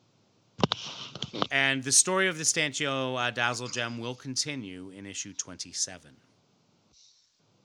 And 1.52 1.84
the 1.84 1.92
story 1.92 2.28
of 2.28 2.38
the 2.38 2.44
Stanchio 2.44 3.20
uh, 3.20 3.30
Dazzle 3.30 3.68
Gem 3.68 3.98
will 3.98 4.16
continue 4.16 4.90
in 4.90 5.06
issue 5.06 5.34
27. 5.34 6.12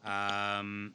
Um, 0.04 0.92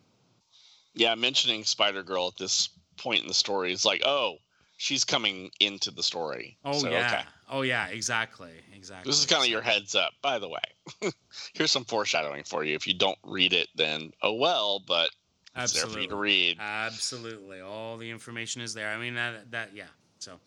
Yeah, 0.94 1.16
mentioning 1.16 1.64
Spider 1.64 2.04
Girl 2.04 2.28
at 2.28 2.38
this 2.38 2.70
point 2.98 3.22
in 3.22 3.28
the 3.28 3.34
story 3.34 3.72
is 3.72 3.86
like, 3.86 4.02
oh, 4.06 4.38
she's 4.78 5.06
coming 5.06 5.50
into 5.60 5.92
the 5.92 6.04
story. 6.04 6.58
oh, 6.66 6.78
So, 6.80 6.90
yeah. 6.90 7.08
okay. 7.08 7.24
Oh, 7.50 7.62
yeah, 7.62 7.88
exactly. 7.88 8.52
Exactly. 8.76 9.10
This 9.10 9.20
is 9.20 9.26
kind 9.26 9.44
of 9.44 9.50
your 9.50 9.62
heads 9.62 9.96
up, 9.96 10.14
by 10.22 10.40
the 10.40 10.50
way. 10.50 11.12
Here's 11.54 11.72
some 11.72 11.86
foreshadowing 11.86 12.44
for 12.44 12.64
you. 12.64 12.76
If 12.76 12.88
you 12.88 12.94
don't 12.94 13.18
read 13.24 13.54
it, 13.54 13.68
then 13.76 14.12
oh 14.22 14.34
well, 14.34 14.84
but 14.86 15.10
it's 15.56 15.74
there 15.74 15.88
for 15.88 16.00
you 16.00 16.08
to 16.08 16.16
read. 16.16 16.58
Absolutely. 16.60 17.62
All 17.62 17.98
the 17.98 18.10
information 18.10 18.62
is 18.62 18.74
there. 18.74 18.90
I 18.90 18.98
mean, 18.98 19.16
that, 19.16 19.52
that 19.52 19.70
yeah. 19.74 19.86
So, 20.20 20.40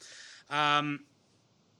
um, 0.50 1.00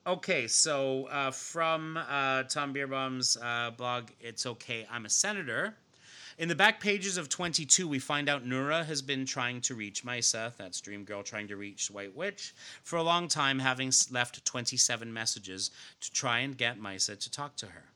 okay. 0.06 0.46
So, 0.46 1.06
uh, 1.06 1.30
from 1.30 1.98
uh, 2.08 2.44
Tom 2.44 2.72
Bierbaum's 2.72 3.36
uh, 3.42 3.70
blog, 3.76 4.08
It's 4.20 4.46
Okay, 4.46 4.86
I'm 4.90 5.04
a 5.04 5.10
Senator. 5.10 5.76
In 6.38 6.46
the 6.46 6.54
back 6.54 6.78
pages 6.78 7.16
of 7.16 7.28
22, 7.28 7.88
we 7.88 7.98
find 7.98 8.28
out 8.28 8.46
Nura 8.46 8.86
has 8.86 9.02
been 9.02 9.26
trying 9.26 9.60
to 9.62 9.74
reach 9.74 10.04
Mysa, 10.04 10.54
that's 10.56 10.80
Dream 10.80 11.02
Girl 11.02 11.24
trying 11.24 11.48
to 11.48 11.56
reach 11.56 11.90
White 11.90 12.14
Witch, 12.14 12.54
for 12.84 12.94
a 12.94 13.02
long 13.02 13.26
time, 13.26 13.58
having 13.58 13.90
left 14.12 14.44
27 14.44 15.12
messages 15.12 15.72
to 16.00 16.12
try 16.12 16.38
and 16.38 16.56
get 16.56 16.78
Mysa 16.78 17.16
to 17.16 17.30
talk 17.32 17.56
to 17.56 17.66
her. 17.66 17.86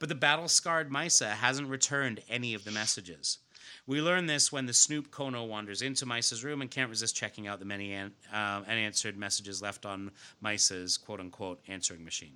But 0.00 0.08
the 0.08 0.16
battle 0.16 0.48
scarred 0.48 0.90
Mysa 0.90 1.28
hasn't 1.28 1.68
returned 1.68 2.22
any 2.28 2.54
of 2.54 2.64
the 2.64 2.72
messages. 2.72 3.38
We 3.86 4.02
learn 4.02 4.26
this 4.26 4.50
when 4.50 4.66
the 4.66 4.72
Snoop 4.72 5.12
Kono 5.12 5.46
wanders 5.46 5.80
into 5.80 6.06
Mysa's 6.06 6.42
room 6.42 6.62
and 6.62 6.70
can't 6.70 6.90
resist 6.90 7.14
checking 7.14 7.46
out 7.46 7.60
the 7.60 7.66
many 7.66 7.92
an, 7.92 8.10
uh, 8.32 8.62
unanswered 8.66 9.16
messages 9.16 9.62
left 9.62 9.86
on 9.86 10.10
Mysa's 10.40 10.96
quote 10.96 11.20
unquote 11.20 11.60
answering 11.68 12.04
machine. 12.04 12.34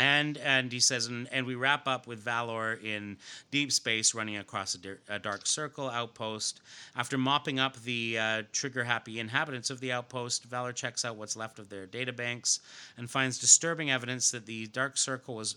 And 0.00 0.38
and 0.38 0.72
he 0.72 0.80
says, 0.80 1.08
and, 1.08 1.28
and 1.30 1.46
we 1.46 1.56
wrap 1.56 1.86
up 1.86 2.06
with 2.06 2.20
Valor 2.20 2.72
in 2.82 3.18
deep 3.50 3.70
space 3.70 4.14
running 4.14 4.38
across 4.38 4.74
a, 4.74 5.14
a 5.14 5.18
dark 5.18 5.46
circle 5.46 5.90
outpost. 5.90 6.62
After 6.96 7.18
mopping 7.18 7.60
up 7.60 7.76
the 7.82 8.18
uh, 8.18 8.42
trigger 8.50 8.84
happy 8.84 9.20
inhabitants 9.20 9.68
of 9.68 9.80
the 9.80 9.92
outpost, 9.92 10.44
Valor 10.44 10.72
checks 10.72 11.04
out 11.04 11.16
what's 11.16 11.36
left 11.36 11.58
of 11.58 11.68
their 11.68 11.86
databanks 11.86 12.60
and 12.96 13.10
finds 13.10 13.38
disturbing 13.38 13.90
evidence 13.90 14.30
that 14.30 14.46
the 14.46 14.68
dark 14.68 14.96
circle 14.96 15.34
was 15.34 15.56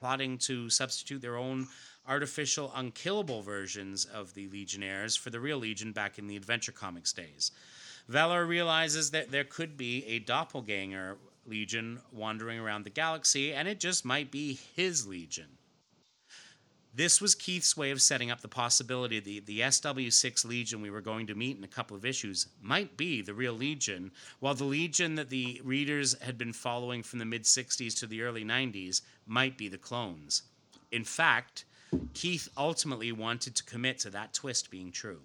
plotting 0.00 0.38
to 0.38 0.70
substitute 0.70 1.20
their 1.20 1.36
own 1.36 1.66
artificial, 2.08 2.72
unkillable 2.74 3.42
versions 3.42 4.06
of 4.06 4.32
the 4.32 4.48
Legionnaires 4.48 5.14
for 5.14 5.28
the 5.28 5.40
real 5.40 5.58
Legion 5.58 5.92
back 5.92 6.18
in 6.18 6.26
the 6.26 6.36
Adventure 6.36 6.72
Comics 6.72 7.12
days. 7.12 7.50
Valor 8.08 8.46
realizes 8.46 9.10
that 9.10 9.30
there 9.30 9.44
could 9.44 9.76
be 9.76 10.06
a 10.06 10.20
doppelganger 10.20 11.18
Legion 11.46 12.00
wandering 12.12 12.58
around 12.58 12.84
the 12.84 12.90
galaxy, 12.90 13.52
and 13.52 13.68
it 13.68 13.80
just 13.80 14.04
might 14.04 14.30
be 14.30 14.58
his 14.74 15.06
Legion. 15.06 15.58
This 16.96 17.20
was 17.20 17.34
Keith's 17.34 17.76
way 17.76 17.90
of 17.90 18.00
setting 18.00 18.30
up 18.30 18.40
the 18.40 18.46
possibility 18.48 19.18
that 19.18 19.46
the 19.46 19.60
SW6 19.60 20.44
Legion 20.44 20.80
we 20.80 20.90
were 20.90 21.00
going 21.00 21.26
to 21.26 21.34
meet 21.34 21.56
in 21.56 21.64
a 21.64 21.68
couple 21.68 21.96
of 21.96 22.04
issues 22.04 22.46
might 22.62 22.96
be 22.96 23.20
the 23.20 23.34
real 23.34 23.52
Legion, 23.52 24.12
while 24.38 24.54
the 24.54 24.62
Legion 24.62 25.16
that 25.16 25.28
the 25.28 25.60
readers 25.64 26.16
had 26.20 26.38
been 26.38 26.52
following 26.52 27.02
from 27.02 27.18
the 27.18 27.24
mid 27.24 27.42
60s 27.42 27.98
to 27.98 28.06
the 28.06 28.22
early 28.22 28.44
90s 28.44 29.00
might 29.26 29.58
be 29.58 29.68
the 29.68 29.76
clones. 29.76 30.42
In 30.92 31.02
fact, 31.02 31.64
Keith 32.12 32.48
ultimately 32.56 33.10
wanted 33.10 33.56
to 33.56 33.64
commit 33.64 33.98
to 34.00 34.10
that 34.10 34.32
twist 34.32 34.70
being 34.70 34.92
true. 34.92 35.22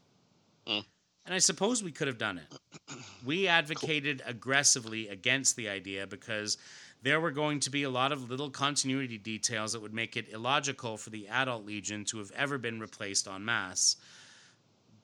Mm. 0.67 0.85
And 1.29 1.35
I 1.35 1.39
suppose 1.39 1.83
we 1.83 1.91
could 1.91 2.07
have 2.07 2.17
done 2.17 2.39
it. 2.39 2.97
We 3.23 3.47
advocated 3.47 4.23
aggressively 4.25 5.09
against 5.09 5.55
the 5.55 5.69
idea 5.69 6.07
because 6.07 6.57
there 7.03 7.19
were 7.19 7.29
going 7.29 7.59
to 7.59 7.69
be 7.69 7.83
a 7.83 7.89
lot 7.91 8.11
of 8.11 8.31
little 8.31 8.49
continuity 8.49 9.19
details 9.19 9.73
that 9.73 9.81
would 9.83 9.93
make 9.93 10.17
it 10.17 10.33
illogical 10.33 10.97
for 10.97 11.11
the 11.11 11.27
adult 11.27 11.67
Legion 11.67 12.03
to 12.05 12.17
have 12.17 12.31
ever 12.35 12.57
been 12.57 12.79
replaced 12.79 13.27
en 13.27 13.45
masse. 13.45 13.97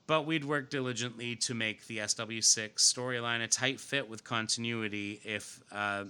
But 0.08 0.26
we'd 0.26 0.44
worked 0.44 0.72
diligently 0.72 1.36
to 1.36 1.54
make 1.54 1.86
the 1.86 2.00
SW6 2.00 2.74
storyline 2.78 3.44
a 3.44 3.48
tight 3.48 3.80
fit 3.80 4.10
with 4.10 4.24
continuity 4.24 5.22
if 5.24 5.62
uh, 5.72 6.06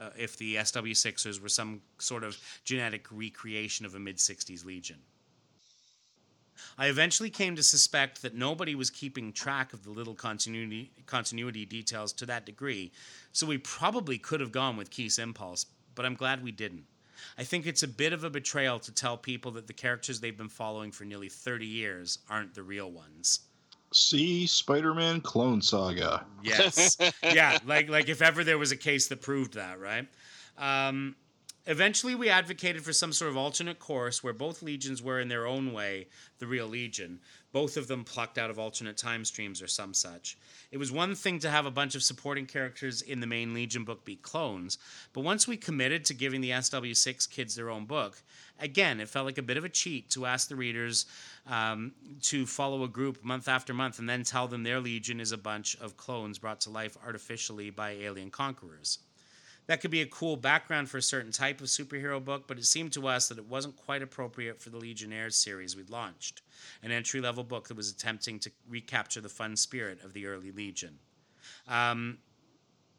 uh, 0.00 0.08
if 0.16 0.38
the 0.38 0.54
SW6ers 0.54 1.38
were 1.38 1.50
some 1.50 1.82
sort 1.98 2.24
of 2.24 2.38
genetic 2.64 3.08
recreation 3.10 3.84
of 3.84 3.94
a 3.94 3.98
mid 3.98 4.16
60s 4.16 4.64
Legion. 4.64 5.00
I 6.78 6.86
eventually 6.86 7.30
came 7.30 7.56
to 7.56 7.62
suspect 7.62 8.22
that 8.22 8.34
nobody 8.34 8.74
was 8.74 8.90
keeping 8.90 9.32
track 9.32 9.72
of 9.72 9.84
the 9.84 9.90
little 9.90 10.14
continuity 10.14 10.90
continuity 11.06 11.64
details 11.64 12.12
to 12.14 12.26
that 12.26 12.46
degree, 12.46 12.92
so 13.32 13.46
we 13.46 13.58
probably 13.58 14.18
could 14.18 14.40
have 14.40 14.52
gone 14.52 14.76
with 14.76 14.90
Keith's 14.90 15.18
impulse, 15.18 15.66
but 15.94 16.04
I'm 16.04 16.14
glad 16.14 16.42
we 16.42 16.52
didn't. 16.52 16.84
I 17.38 17.44
think 17.44 17.66
it's 17.66 17.82
a 17.82 17.88
bit 17.88 18.12
of 18.12 18.24
a 18.24 18.30
betrayal 18.30 18.78
to 18.80 18.92
tell 18.92 19.16
people 19.16 19.50
that 19.52 19.66
the 19.66 19.72
characters 19.72 20.20
they've 20.20 20.36
been 20.36 20.48
following 20.48 20.92
for 20.92 21.04
nearly 21.04 21.28
30 21.28 21.66
years 21.66 22.18
aren't 22.28 22.54
the 22.54 22.62
real 22.62 22.90
ones. 22.90 23.40
See 23.92 24.46
Spider-Man 24.46 25.20
Clone 25.20 25.62
Saga. 25.62 26.26
Yes. 26.42 26.96
yeah, 27.22 27.58
like 27.64 27.88
like 27.88 28.08
if 28.08 28.20
ever 28.20 28.44
there 28.44 28.58
was 28.58 28.72
a 28.72 28.76
case 28.76 29.08
that 29.08 29.22
proved 29.22 29.54
that, 29.54 29.80
right? 29.80 30.06
Um, 30.58 31.14
eventually, 31.66 32.14
we 32.14 32.28
advocated 32.28 32.84
for 32.84 32.92
some 32.92 33.12
sort 33.12 33.30
of 33.30 33.36
alternate 33.36 33.78
course 33.78 34.22
where 34.22 34.32
both 34.32 34.62
legions 34.62 35.02
were, 35.02 35.20
in 35.20 35.28
their 35.28 35.46
own 35.46 35.72
way, 35.72 36.08
the 36.38 36.46
real 36.46 36.66
legion. 36.66 37.20
Both 37.52 37.76
of 37.76 37.88
them 37.88 38.04
plucked 38.04 38.38
out 38.38 38.50
of 38.50 38.58
alternate 38.58 38.96
time 38.96 39.24
streams 39.24 39.62
or 39.62 39.66
some 39.66 39.94
such. 39.94 40.36
It 40.70 40.78
was 40.78 40.92
one 40.92 41.14
thing 41.14 41.38
to 41.38 41.50
have 41.50 41.64
a 41.64 41.70
bunch 41.70 41.94
of 41.94 42.02
supporting 42.02 42.46
characters 42.46 43.00
in 43.00 43.20
the 43.20 43.26
main 43.26 43.54
Legion 43.54 43.84
book 43.84 44.04
be 44.04 44.16
clones, 44.16 44.78
but 45.12 45.22
once 45.22 45.48
we 45.48 45.56
committed 45.56 46.04
to 46.04 46.14
giving 46.14 46.40
the 46.40 46.50
SW6 46.50 47.30
kids 47.30 47.54
their 47.54 47.70
own 47.70 47.86
book, 47.86 48.20
again, 48.58 49.00
it 49.00 49.08
felt 49.08 49.26
like 49.26 49.38
a 49.38 49.42
bit 49.42 49.56
of 49.56 49.64
a 49.64 49.68
cheat 49.68 50.10
to 50.10 50.26
ask 50.26 50.48
the 50.48 50.56
readers 50.56 51.06
um, 51.46 51.92
to 52.22 52.46
follow 52.46 52.82
a 52.84 52.88
group 52.88 53.24
month 53.24 53.48
after 53.48 53.72
month 53.72 53.98
and 53.98 54.08
then 54.08 54.22
tell 54.22 54.48
them 54.48 54.62
their 54.62 54.80
Legion 54.80 55.20
is 55.20 55.32
a 55.32 55.38
bunch 55.38 55.76
of 55.80 55.96
clones 55.96 56.38
brought 56.38 56.60
to 56.60 56.70
life 56.70 56.96
artificially 57.04 57.70
by 57.70 57.92
alien 57.92 58.30
conquerors. 58.30 58.98
That 59.66 59.80
could 59.80 59.90
be 59.90 60.00
a 60.00 60.06
cool 60.06 60.36
background 60.36 60.88
for 60.88 60.98
a 60.98 61.02
certain 61.02 61.32
type 61.32 61.60
of 61.60 61.66
superhero 61.66 62.24
book, 62.24 62.44
but 62.46 62.56
it 62.58 62.64
seemed 62.64 62.92
to 62.92 63.08
us 63.08 63.28
that 63.28 63.38
it 63.38 63.46
wasn't 63.46 63.76
quite 63.76 64.00
appropriate 64.00 64.60
for 64.60 64.70
the 64.70 64.76
Legionnaires 64.76 65.36
series 65.36 65.74
we'd 65.74 65.90
launched, 65.90 66.42
an 66.82 66.92
entry 66.92 67.20
level 67.20 67.42
book 67.42 67.66
that 67.68 67.76
was 67.76 67.90
attempting 67.90 68.38
to 68.40 68.50
recapture 68.68 69.20
the 69.20 69.28
fun 69.28 69.56
spirit 69.56 70.02
of 70.04 70.12
the 70.12 70.26
early 70.26 70.52
Legion. 70.52 70.98
Um, 71.66 72.18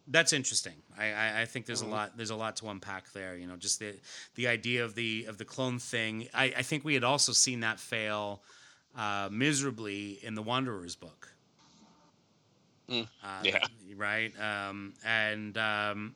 that's 0.09 0.33
interesting. 0.33 0.73
I, 0.97 1.11
I, 1.11 1.41
I 1.41 1.45
think 1.45 1.65
there's 1.65 1.81
a 1.81 1.85
lot 1.85 2.15
there's 2.15 2.29
a 2.29 2.35
lot 2.35 2.55
to 2.57 2.69
unpack 2.69 3.11
there. 3.11 3.35
You 3.35 3.45
know, 3.47 3.57
just 3.57 3.79
the 3.79 3.93
the 4.35 4.47
idea 4.47 4.85
of 4.85 4.95
the 4.95 5.25
of 5.27 5.37
the 5.37 5.45
clone 5.45 5.79
thing. 5.79 6.27
I, 6.33 6.45
I 6.57 6.61
think 6.61 6.85
we 6.85 6.93
had 6.93 7.03
also 7.03 7.33
seen 7.33 7.59
that 7.61 7.79
fail 7.79 8.41
uh, 8.97 9.27
miserably 9.31 10.19
in 10.23 10.33
the 10.35 10.41
Wanderers 10.41 10.95
book. 10.95 11.33
Mm, 12.89 13.07
Uh, 13.21 13.27
yeah. 13.43 13.59
Right. 13.95 14.31
Um, 14.39 14.93
and 15.05 15.57
um, 15.57 16.15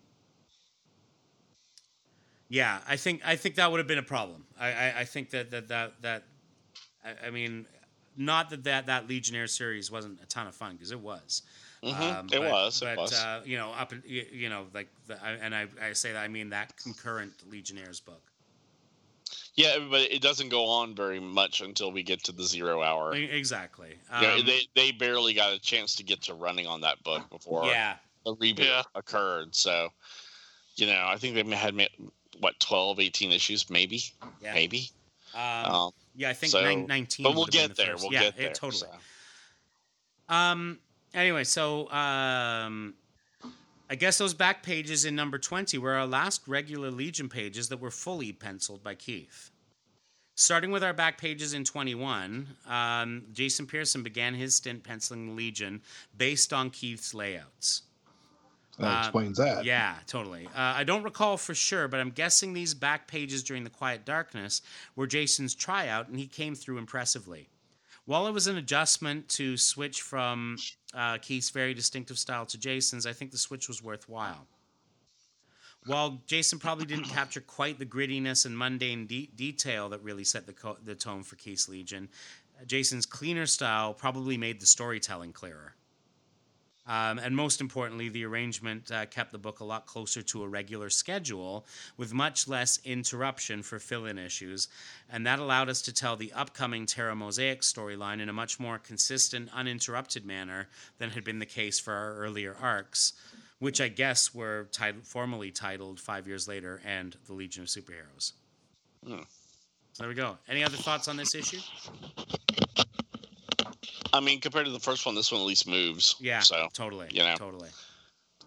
yeah, 2.51 2.79
I 2.85 2.97
think 2.97 3.21
I 3.25 3.37
think 3.37 3.55
that 3.55 3.71
would 3.71 3.77
have 3.79 3.87
been 3.87 3.97
a 3.97 4.03
problem. 4.03 4.43
I, 4.59 4.67
I, 4.73 4.93
I 4.99 5.03
think 5.05 5.29
that 5.29 5.49
that 5.51 5.69
that 5.69 5.93
that 6.01 6.23
I, 7.03 7.27
I 7.27 7.29
mean, 7.31 7.65
not 8.17 8.49
that 8.49 8.65
that 8.65 8.87
that 8.87 9.07
Legionnaire 9.07 9.47
series 9.47 9.89
wasn't 9.89 10.21
a 10.21 10.25
ton 10.25 10.47
of 10.47 10.53
fun 10.53 10.73
because 10.73 10.91
it 10.91 10.99
was. 10.99 11.43
Mhm, 11.81 11.93
Um, 12.19 12.25
it 12.27 12.31
but- 12.39 12.41
was. 12.51 12.79
but 12.81 12.89
it 12.89 12.97
was. 12.97 13.13
Uh, 13.13 13.41
you 13.45 13.57
know, 13.57 13.71
up 13.71 13.93
in- 13.93 14.03
you 14.05 14.49
know, 14.49 14.67
like, 14.73 14.89
the, 15.07 15.17
and 15.23 15.55
I, 15.55 15.65
I 15.81 15.93
say 15.93 16.11
that 16.11 16.19
I 16.21 16.27
mean 16.27 16.49
that 16.49 16.75
concurrent 16.75 17.33
Legionnaires 17.49 18.01
book. 18.01 18.21
yeah, 19.55 19.77
but 19.89 20.01
it 20.11 20.21
doesn't 20.21 20.49
go 20.49 20.65
on 20.65 20.93
very 20.93 21.19
much 21.21 21.61
until 21.61 21.91
we 21.91 22.03
get 22.03 22.21
to 22.25 22.33
the 22.33 22.43
zero 22.43 22.83
hour. 22.83 23.15
Exactly. 23.15 23.95
Yeah, 24.21 24.33
Um, 24.33 24.45
they 24.45 24.67
they 24.75 24.91
barely 24.91 25.33
got 25.33 25.53
a 25.53 25.59
chance 25.59 25.95
to 25.95 26.03
get 26.03 26.21
to 26.23 26.33
running 26.33 26.67
on 26.67 26.81
that 26.81 27.01
book 27.03 27.29
before 27.29 27.65
yeah, 27.65 27.95
the 28.25 28.35
reboot 28.35 28.65
Yeah. 28.65 28.83
occurred. 28.93 29.55
So, 29.55 29.89
you 30.75 30.85
know, 30.85 31.05
I 31.07 31.15
think 31.17 31.33
they 31.35 31.55
had 31.55 31.73
ma- 31.73 31.85
what 32.41 32.59
12, 32.59 32.99
18 32.99 33.31
issues, 33.31 33.69
maybe, 33.69 34.01
yeah. 34.41 34.53
maybe. 34.53 34.89
Um, 35.34 35.41
Um, 35.65 35.91
yeah, 36.15 36.30
I 36.30 36.34
think 36.34 36.51
so- 36.51 36.61
nine, 36.61 36.85
19. 36.88 37.23
but 37.23 37.30
we'll 37.34 37.45
would 37.45 37.53
have 37.53 37.61
been 37.61 37.68
get 37.69 37.77
the 37.77 37.84
there. 37.84 37.91
first. 37.93 38.03
We'll 38.03 38.13
yeah, 38.13 38.22
get 38.23 38.38
there. 38.38 38.47
It, 38.47 38.55
totally. 38.55 38.89
so. 40.30 40.34
Um. 40.35 40.80
Anyway, 41.13 41.43
so 41.43 41.89
um, 41.91 42.93
I 43.89 43.95
guess 43.95 44.18
those 44.18 44.34
back 44.34 44.63
pages 44.63 45.03
in 45.03 45.13
number 45.15 45.38
twenty 45.38 45.77
were 45.77 45.91
our 45.93 46.07
last 46.07 46.47
regular 46.47 46.89
Legion 46.89 47.27
pages 47.30 47.68
that 47.69 47.81
were 47.81 47.91
fully 47.91 48.31
penciled 48.31 48.81
by 48.84 48.95
Keith. 48.95 49.51
Starting 50.35 50.72
with 50.72 50.84
our 50.85 50.93
back 50.93 51.18
pages 51.19 51.53
in 51.53 51.65
21, 51.65 52.47
um, 52.65 53.23
Jason 53.34 53.68
Pearson 53.68 54.01
began 54.01 54.34
his 54.34 54.55
stint 54.55 54.81
penciling 54.84 55.27
the 55.27 55.34
Legion 55.34 55.81
based 56.18 56.53
on 56.53 56.69
Keith's 56.69 57.13
layouts. 57.13 57.84
That 58.81 58.95
Uh, 58.95 58.99
explains 58.99 59.37
that. 59.37 59.65
Yeah, 59.65 59.97
totally. 60.07 60.47
Uh, 60.47 60.51
I 60.55 60.83
don't 60.83 61.03
recall 61.03 61.37
for 61.37 61.53
sure, 61.55 61.87
but 61.87 61.99
I'm 61.99 62.11
guessing 62.11 62.53
these 62.53 62.73
back 62.73 63.07
pages 63.07 63.43
during 63.43 63.63
the 63.63 63.69
Quiet 63.69 64.05
Darkness 64.05 64.61
were 64.95 65.07
Jason's 65.07 65.55
tryout, 65.55 66.07
and 66.07 66.19
he 66.19 66.27
came 66.27 66.55
through 66.55 66.77
impressively. 66.77 67.49
While 68.05 68.27
it 68.27 68.31
was 68.31 68.47
an 68.47 68.57
adjustment 68.57 69.29
to 69.29 69.55
switch 69.57 70.01
from 70.01 70.57
uh, 70.93 71.19
Keith's 71.19 71.51
very 71.51 71.73
distinctive 71.73 72.17
style 72.17 72.45
to 72.47 72.57
Jason's, 72.57 73.05
I 73.05 73.13
think 73.13 73.31
the 73.31 73.37
switch 73.37 73.67
was 73.67 73.81
worthwhile. 73.81 74.47
While 75.85 76.21
Jason 76.27 76.59
probably 76.59 76.85
didn't 76.85 77.05
capture 77.17 77.41
quite 77.41 77.79
the 77.79 77.85
grittiness 77.85 78.45
and 78.45 78.57
mundane 78.57 79.07
de- 79.07 79.29
detail 79.35 79.89
that 79.89 80.03
really 80.03 80.23
set 80.23 80.45
the, 80.45 80.53
co- 80.53 80.77
the 80.83 80.95
tone 80.95 81.23
for 81.23 81.35
Keith's 81.35 81.69
Legion, 81.69 82.09
Jason's 82.67 83.05
cleaner 83.05 83.45
style 83.47 83.93
probably 83.93 84.37
made 84.37 84.59
the 84.59 84.65
storytelling 84.67 85.33
clearer. 85.33 85.75
Um, 86.91 87.19
and 87.19 87.34
most 87.34 87.61
importantly, 87.61 88.09
the 88.09 88.26
arrangement 88.26 88.91
uh, 88.91 89.05
kept 89.05 89.31
the 89.31 89.38
book 89.38 89.61
a 89.61 89.63
lot 89.63 89.85
closer 89.85 90.22
to 90.23 90.43
a 90.43 90.47
regular 90.47 90.89
schedule 90.89 91.65
with 91.95 92.13
much 92.13 92.49
less 92.49 92.81
interruption 92.84 93.63
for 93.63 93.80
fill 93.80 94.05
in 94.05 94.18
issues. 94.18 94.68
And 95.09 95.26
that 95.26 95.39
allowed 95.39 95.69
us 95.69 95.81
to 95.84 95.93
tell 95.93 96.18
the 96.18 96.34
upcoming 96.34 96.85
Terra 96.85 97.15
Mosaic 97.15 97.61
storyline 97.61 98.19
in 98.19 98.27
a 98.27 98.34
much 98.34 98.59
more 98.59 98.77
consistent, 98.77 99.49
uninterrupted 99.53 100.26
manner 100.26 100.68
than 100.97 101.11
had 101.11 101.23
been 101.23 101.39
the 101.39 101.45
case 101.45 101.80
for 101.80 101.93
our 101.93 102.15
earlier 102.15 102.57
arcs, 102.59 103.13
which 103.59 103.80
I 103.80 103.88
guess 103.88 104.35
were 104.35 104.68
tit- 104.73 105.07
formally 105.07 105.49
titled 105.49 105.97
Five 105.97 106.27
Years 106.27 106.45
Later 106.45 106.81
and 106.85 107.15
The 107.26 107.31
Legion 107.31 107.63
of 107.63 107.69
Superheroes. 107.69 108.34
Hmm. 109.07 109.22
So 109.93 110.03
there 110.03 110.09
we 110.09 110.15
go. 110.15 110.38
Any 110.49 110.61
other 110.61 110.76
thoughts 110.76 111.07
on 111.07 111.15
this 111.15 111.35
issue? 111.35 111.59
I 114.13 114.19
mean, 114.19 114.39
compared 114.41 114.65
to 114.65 114.71
the 114.71 114.79
first 114.79 115.05
one, 115.05 115.15
this 115.15 115.31
one 115.31 115.41
at 115.41 115.47
least 115.47 115.67
moves. 115.67 116.15
Yeah, 116.19 116.39
So 116.39 116.67
totally. 116.73 117.07
you 117.11 117.23
know. 117.23 117.35
Totally. 117.35 117.69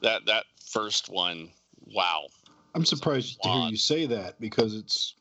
that 0.02 0.26
that 0.26 0.44
first 0.66 1.08
one, 1.08 1.50
wow. 1.86 2.26
I'm 2.74 2.84
surprised 2.84 3.40
to 3.42 3.48
hear 3.48 3.68
you 3.70 3.76
say 3.76 4.06
that 4.06 4.40
because 4.40 4.74
it's 4.74 5.14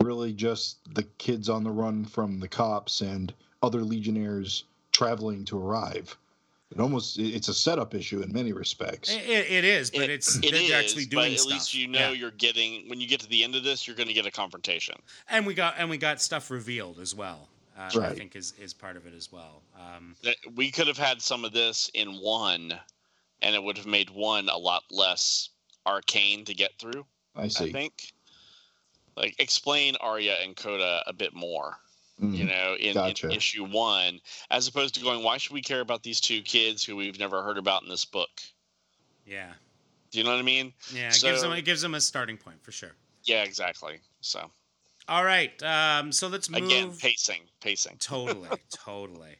really 0.00 0.32
just 0.32 0.78
the 0.94 1.04
kids 1.18 1.48
on 1.48 1.64
the 1.64 1.70
run 1.70 2.04
from 2.04 2.38
the 2.40 2.48
cops 2.48 3.00
and 3.00 3.32
other 3.62 3.82
legionnaires 3.82 4.64
traveling 4.92 5.44
to 5.46 5.58
arrive. 5.58 6.16
It 6.70 6.80
almost 6.80 7.18
it's 7.18 7.48
a 7.48 7.54
setup 7.54 7.94
issue 7.94 8.20
in 8.22 8.32
many 8.32 8.52
respects. 8.52 9.10
It, 9.12 9.20
it 9.28 9.64
is, 9.64 9.90
but 9.90 10.02
It- 10.04 10.10
it's 10.10 10.36
it 10.42 10.72
actually 10.72 11.04
doing 11.06 11.24
but 11.30 11.32
at 11.32 11.40
stuff. 11.40 11.52
least 11.52 11.74
you 11.74 11.86
know 11.88 11.98
Yeah. 11.98 12.10
you're 12.12 12.30
getting 12.30 12.88
when 12.88 13.00
you 13.00 13.06
get 13.06 13.20
to 13.20 13.28
the 13.28 13.44
end 13.44 13.54
of 13.54 13.62
this, 13.62 13.86
you're 13.86 13.96
going 13.96 14.08
to 14.08 14.14
get 14.14 14.26
a 14.26 14.30
confrontation. 14.30 14.96
and 15.28 15.46
we 15.46 15.54
got 15.54 15.74
and 15.78 15.88
we 15.90 15.96
got 15.98 16.20
stuff 16.22 16.50
revealed 16.50 16.98
as 16.98 17.14
well. 17.14 17.48
Uh, 17.76 18.00
I 18.02 18.14
think 18.14 18.36
is 18.36 18.52
is 18.58 18.74
part 18.74 18.96
of 18.96 19.06
it 19.06 19.14
as 19.14 19.32
well. 19.32 19.62
Um, 19.78 20.14
That- 20.22 20.36
We 20.54 20.70
could 20.70 20.86
have 20.86 20.98
had 20.98 21.22
some 21.22 21.44
of 21.44 21.52
this 21.52 21.88
in 21.94 22.18
one, 22.20 22.78
and 23.40 23.54
it 23.54 23.62
would 23.62 23.76
have 23.78 23.86
made 23.86 24.10
one 24.10 24.48
a 24.48 24.56
lot 24.58 24.84
less 24.90 25.48
arcane 25.86 26.44
to 26.44 26.54
get 26.54 26.78
through. 26.78 27.06
I 27.34 27.48
see. 27.48 27.66
I 27.66 27.72
think. 27.72 28.12
Like 29.16 29.34
explain 29.38 29.96
Arya 29.96 30.36
and 30.42 30.56
Coda 30.56 31.02
a 31.06 31.12
bit 31.12 31.34
more. 31.34 31.78
Mhm. 32.20 32.36
you 32.36 32.44
know, 32.44 32.76
in, 32.78 32.94
Gotcha. 32.94 33.26
in 33.26 33.32
issue 33.32 33.64
one, 33.64 34.20
as 34.50 34.68
opposed 34.68 34.94
to 34.94 35.00
going, 35.00 35.24
why 35.24 35.38
should 35.38 35.52
we 35.54 35.62
care 35.62 35.80
about 35.80 36.02
these 36.04 36.20
two 36.20 36.40
kids 36.42 36.84
who 36.84 36.94
we've 36.94 37.18
never 37.18 37.42
heard 37.42 37.58
about 37.58 37.82
in 37.82 37.88
this 37.88 38.04
book? 38.04 38.40
yeah, 39.26 39.54
Do 40.12 40.18
you 40.18 40.24
know 40.24 40.30
what 40.30 40.38
I 40.38 40.42
mean? 40.42 40.72
yeah. 40.92 41.08
It 41.08 41.20
gives 41.20 41.40
them 41.40 41.50
So- 41.50 41.52
it 41.52 41.64
gives 41.64 41.80
them 41.80 41.94
a 41.94 42.00
starting 42.00 42.36
point 42.36 42.62
for 42.62 42.70
sure. 42.70 42.94
Yeah, 43.24 43.42
exactly. 43.42 43.98
So 44.20 44.52
All 45.12 45.24
right, 45.24 45.62
um, 45.62 46.10
so 46.10 46.28
let's 46.28 46.48
move. 46.48 46.62
again, 46.64 46.90
pacing, 46.92 47.42
pacing. 47.60 47.96
totally, 48.00 48.48
totally. 48.70 49.36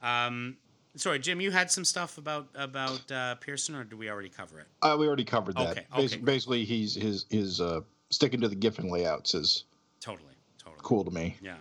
Um, 0.00 0.58
sorry, 0.94 1.18
Jim, 1.18 1.40
you 1.40 1.50
had 1.50 1.72
some 1.72 1.84
stuff 1.84 2.18
about 2.18 2.46
about 2.54 3.10
uh, 3.10 3.34
Pearson, 3.34 3.74
or 3.74 3.82
did 3.82 3.98
we 3.98 4.08
already 4.08 4.28
cover 4.28 4.60
it? 4.60 4.66
Uh, 4.80 4.96
we 4.96 5.08
already 5.08 5.24
covered 5.24 5.56
that. 5.56 5.70
Okay, 5.70 5.86
Bas- 5.92 6.12
okay. 6.12 6.22
Basically, 6.22 6.64
he's 6.64 6.94
his 6.94 7.26
his 7.30 7.60
uh, 7.60 7.80
sticking 8.10 8.40
to 8.42 8.48
the 8.48 8.54
Giffen 8.54 8.88
layouts 8.90 9.34
is 9.34 9.64
Totally, 9.98 10.34
totally. 10.56 10.78
cool 10.84 11.04
to 11.04 11.10
me. 11.10 11.36
Yeah. 11.42 11.56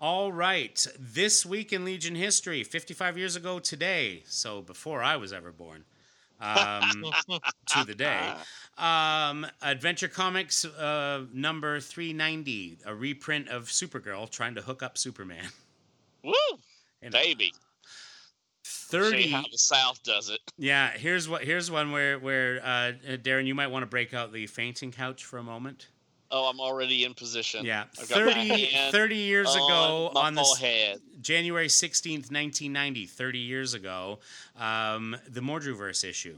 All 0.00 0.32
right. 0.32 0.84
This 0.98 1.46
week 1.46 1.72
in 1.72 1.84
Legion 1.84 2.16
history, 2.16 2.64
55 2.64 3.16
years 3.16 3.36
ago 3.36 3.60
today, 3.60 4.24
so 4.26 4.62
before 4.62 5.00
I 5.00 5.14
was 5.16 5.32
ever 5.32 5.52
born, 5.52 5.84
um, 6.40 7.04
to 7.66 7.84
the 7.84 7.94
day. 7.94 8.32
Um, 8.76 9.46
Adventure 9.62 10.08
Comics 10.08 10.64
uh, 10.64 11.26
number 11.32 11.78
390, 11.78 12.78
a 12.84 12.92
reprint 12.92 13.48
of 13.48 13.66
Supergirl 13.66 14.28
trying 14.28 14.56
to 14.56 14.62
hook 14.62 14.82
up 14.82 14.98
Superman. 14.98 15.44
Woo, 16.24 16.32
And 17.00 17.12
baby. 17.12 17.52
30 18.64 19.22
See 19.22 19.30
how 19.30 19.42
the 19.42 19.58
South 19.58 20.02
does 20.02 20.28
it. 20.28 20.40
Yeah, 20.58 20.90
here's 20.90 21.28
what 21.28 21.44
here's 21.44 21.70
one 21.70 21.92
where 21.92 22.18
where 22.18 22.60
uh, 22.64 22.92
Darren, 23.18 23.46
you 23.46 23.54
might 23.54 23.68
want 23.68 23.84
to 23.84 23.86
break 23.86 24.12
out 24.12 24.32
the 24.32 24.48
fainting 24.48 24.90
couch 24.90 25.24
for 25.24 25.38
a 25.38 25.42
moment. 25.44 25.86
Oh, 26.36 26.50
I'm 26.50 26.58
already 26.58 27.04
in 27.04 27.14
position. 27.14 27.64
Yeah, 27.64 27.84
I've 27.96 28.08
got 28.08 28.24
my 28.24 28.32
30, 28.32 28.90
30 28.90 29.16
years 29.16 29.54
ago 29.54 30.10
on 30.16 30.34
this 30.34 30.58
forehead. 30.58 31.00
January 31.22 31.68
16th, 31.68 32.32
1990, 32.32 33.06
30 33.06 33.38
years 33.38 33.74
ago, 33.74 34.18
um, 34.58 35.14
the 35.28 35.40
Mordruverse 35.40 36.02
issue. 36.02 36.36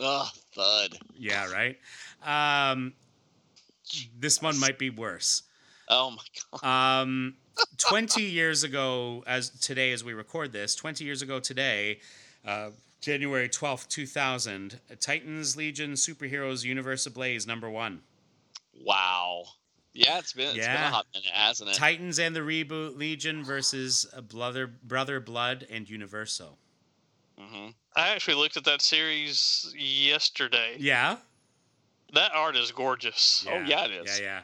Ugh, 0.00 0.26
thud. 0.52 0.98
Yeah, 1.16 1.48
right. 1.48 1.78
Um, 2.24 2.92
this 4.18 4.42
one 4.42 4.58
might 4.58 4.80
be 4.80 4.90
worse. 4.90 5.44
Oh 5.88 6.10
my 6.10 6.60
god. 6.60 7.02
Um, 7.02 7.34
20 7.76 8.20
years 8.24 8.64
ago, 8.64 9.22
as 9.28 9.50
today, 9.50 9.92
as 9.92 10.02
we 10.02 10.12
record 10.12 10.52
this, 10.52 10.74
20 10.74 11.04
years 11.04 11.22
ago 11.22 11.38
today, 11.38 12.00
uh, 12.44 12.70
January 13.00 13.48
12th, 13.48 13.86
2000, 13.86 14.80
Titans 14.98 15.56
Legion 15.56 15.92
Superheroes 15.92 16.64
Universe 16.64 17.06
Ablaze 17.06 17.46
number 17.46 17.70
one. 17.70 18.00
Wow. 18.84 19.44
Yeah, 19.94 20.18
it's 20.18 20.32
been 20.32 20.56
it's 20.56 20.66
been 20.66 20.76
a 20.76 20.90
hot 20.90 21.06
minute, 21.12 21.30
hasn't 21.32 21.70
it? 21.70 21.74
Titans 21.74 22.18
and 22.18 22.36
the 22.36 22.40
Reboot 22.40 22.96
Legion 22.96 23.42
versus 23.44 24.06
uh, 24.16 24.20
Brother, 24.20 24.66
Brother 24.66 25.18
Blood 25.18 25.66
and 25.70 25.88
Universo. 25.88 26.56
hmm 27.38 27.68
I 27.96 28.10
actually 28.10 28.36
looked 28.36 28.56
at 28.56 28.64
that 28.64 28.80
series 28.80 29.74
yesterday. 29.76 30.76
Yeah? 30.78 31.16
That 32.12 32.30
art 32.32 32.54
is 32.56 32.70
gorgeous. 32.70 33.44
Oh, 33.50 33.58
yeah, 33.66 33.86
it 33.86 33.90
is. 33.90 34.20
Yeah, 34.20 34.40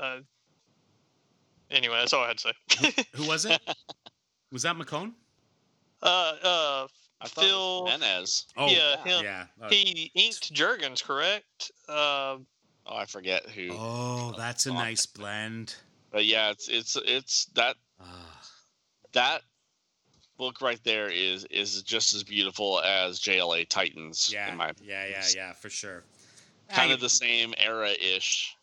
yeah. 0.00 0.04
Uh, 0.06 0.20
anyway, 1.70 1.96
that's 1.98 2.12
all 2.14 2.24
I 2.24 2.28
had 2.28 2.38
to 2.38 2.54
say. 2.78 2.92
yeah. 2.96 3.04
Who 3.16 3.28
was 3.28 3.44
it? 3.44 3.60
was 4.52 4.62
that 4.62 4.76
McKone? 4.76 5.12
uh, 6.02 6.06
uh, 6.42 6.86
I 7.20 7.28
thought 7.28 7.44
Phil- 7.44 7.86
Menez. 7.86 8.46
Oh, 8.56 8.68
yeah, 8.68 8.96
him. 9.04 9.22
yeah. 9.22 9.44
Uh, 9.60 9.68
He 9.68 10.10
inked 10.14 10.54
Jurgens, 10.54 11.04
correct? 11.04 11.70
Uh, 11.86 12.38
Oh, 12.86 12.96
I 12.96 13.04
forget 13.04 13.48
who. 13.50 13.68
oh, 13.72 14.34
that's 14.36 14.66
a 14.66 14.72
nice 14.72 15.06
blend. 15.06 15.74
But 16.10 16.24
yeah, 16.26 16.50
it's 16.50 16.68
it's 16.68 16.96
it's 17.04 17.44
that 17.54 17.76
that 19.12 19.42
book 20.36 20.60
right 20.60 20.80
there 20.84 21.08
is 21.08 21.44
is 21.46 21.82
just 21.82 22.14
as 22.14 22.22
beautiful 22.24 22.80
as 22.80 23.20
JLA 23.20 23.68
Titans. 23.68 24.30
yeah, 24.32 24.50
in 24.50 24.56
my 24.56 24.72
yeah, 24.82 25.06
yeah, 25.06 25.24
yeah, 25.34 25.52
for 25.52 25.68
sure. 25.70 26.02
kind 26.70 26.90
Ah, 26.90 26.94
of 26.94 27.00
the 27.00 27.08
same 27.08 27.54
era 27.58 27.90
ish. 27.90 28.56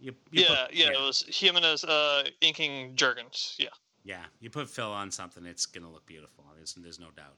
you- 0.00 0.14
you 0.30 0.42
yeah, 0.42 0.66
put- 0.66 0.74
yeah, 0.74 0.88
it 0.90 1.00
was 1.00 1.24
Jimenez 1.28 1.84
uh, 1.84 2.24
inking 2.40 2.94
Jurgens. 2.96 3.54
Yeah. 3.58 3.68
Yeah, 4.06 4.24
you 4.40 4.50
put 4.50 4.68
Phil 4.68 4.90
on 4.90 5.10
something, 5.10 5.46
it's 5.46 5.64
gonna 5.64 5.90
look 5.90 6.04
beautiful. 6.04 6.44
There's, 6.56 6.74
there's 6.74 7.00
no 7.00 7.08
doubt. 7.12 7.36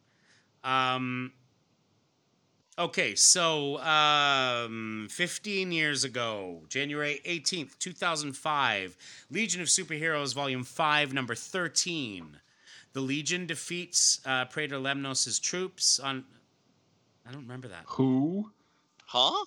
Um, 0.68 1.32
okay, 2.78 3.14
so 3.14 3.78
um, 3.80 5.08
15 5.10 5.72
years 5.72 6.04
ago, 6.04 6.62
January 6.68 7.20
18th, 7.24 7.78
2005, 7.78 8.96
Legion 9.30 9.60
of 9.60 9.68
Superheroes, 9.68 10.34
Volume 10.34 10.64
5, 10.64 11.12
Number 11.12 11.34
13. 11.34 12.38
The 12.92 13.00
Legion 13.00 13.46
defeats 13.46 14.20
uh, 14.24 14.46
Praetor 14.46 14.76
Lemnos' 14.78 15.40
troops 15.40 16.00
on. 16.00 16.24
I 17.28 17.32
don't 17.32 17.42
remember 17.42 17.68
that. 17.68 17.82
Who? 17.86 18.50
Huh? 19.04 19.44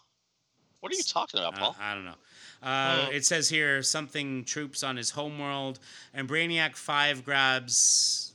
What 0.82 0.92
are 0.94 0.96
you 0.96 1.04
talking 1.04 1.40
about, 1.40 1.56
Uh, 1.56 1.60
Paul? 1.60 1.76
I 1.80 1.94
don't 1.94 2.06
know. 2.06 2.16
Uh, 2.62 3.06
Oh. 3.08 3.12
It 3.12 3.26
says 3.26 3.50
here 3.50 3.82
something 3.84 4.44
troops 4.46 4.84
on 4.84 4.98
his 4.98 5.12
homeworld, 5.12 5.80
and 6.14 6.28
Brainiac 6.28 6.76
5 6.76 7.24
grabs 7.26 7.74
Lemnos. 7.76 8.29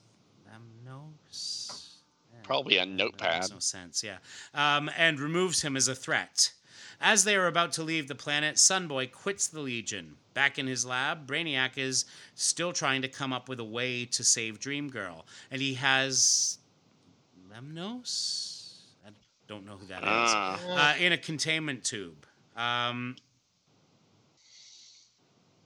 Probably 2.45 2.77
a 2.77 2.81
that 2.81 2.89
makes 2.89 2.99
notepad. 2.99 3.51
no 3.51 3.59
sense, 3.59 4.05
yeah. 4.05 4.19
Um, 4.55 4.91
and 4.97 5.19
removes 5.19 5.63
him 5.63 5.77
as 5.77 5.89
a 5.89 5.95
threat. 5.95 6.53
As 7.01 7.25
they 7.25 7.35
are 7.37 7.47
about 7.49 7.73
to 7.73 7.83
leave 7.83 8.07
the 8.09 8.15
planet, 8.15 8.55
Sunboy 8.57 9.11
quits 9.11 9.49
the 9.49 9.61
Legion. 9.61 10.17
Back 10.33 10.59
in 10.59 10.67
his 10.67 10.87
lab, 10.87 11.27
Brainiac 11.27 11.77
is 11.77 12.05
still 12.35 12.73
trying 12.73 13.03
to 13.03 13.09
come 13.09 13.33
up 13.33 13.49
with 13.49 13.59
a 13.61 13.65
way 13.65 14.05
to 14.07 14.23
save 14.25 14.59
Dream 14.61 14.89
Girl. 14.89 15.27
And 15.51 15.61
he 15.61 15.75
has. 15.75 16.59
Lemnos? 17.53 18.79
I 19.07 19.11
don't 19.49 19.67
know 19.67 19.77
who 19.77 19.87
that 19.87 20.03
is 20.03 20.09
Ah. 20.09 20.93
uh, 20.95 20.97
in 20.99 21.13
a 21.13 21.19
containment 21.19 21.85
tube. 21.85 22.27
Um, 22.57 23.17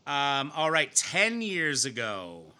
um, 0.06 0.50
all 0.54 0.70
right, 0.70 0.94
10 0.94 1.42
years 1.42 1.84
ago. 1.84 2.52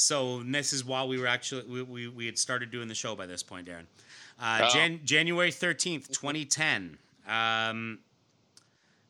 So 0.00 0.42
this 0.42 0.74
is 0.74 0.84
while 0.84 1.08
we 1.08 1.18
were 1.18 1.26
actually, 1.26 1.62
we, 1.62 1.80
we, 1.82 2.08
we 2.08 2.26
had 2.26 2.38
started 2.38 2.70
doing 2.70 2.86
the 2.86 2.94
show 2.94 3.16
by 3.16 3.24
this 3.24 3.42
point, 3.42 3.66
Darren. 3.66 3.86
Uh, 4.38 4.60
Oh. 4.64 4.68
Jan- 4.68 5.00
January 5.04 5.50
13th, 5.50 6.08
2010. 6.08 6.98
Um, 7.26 7.98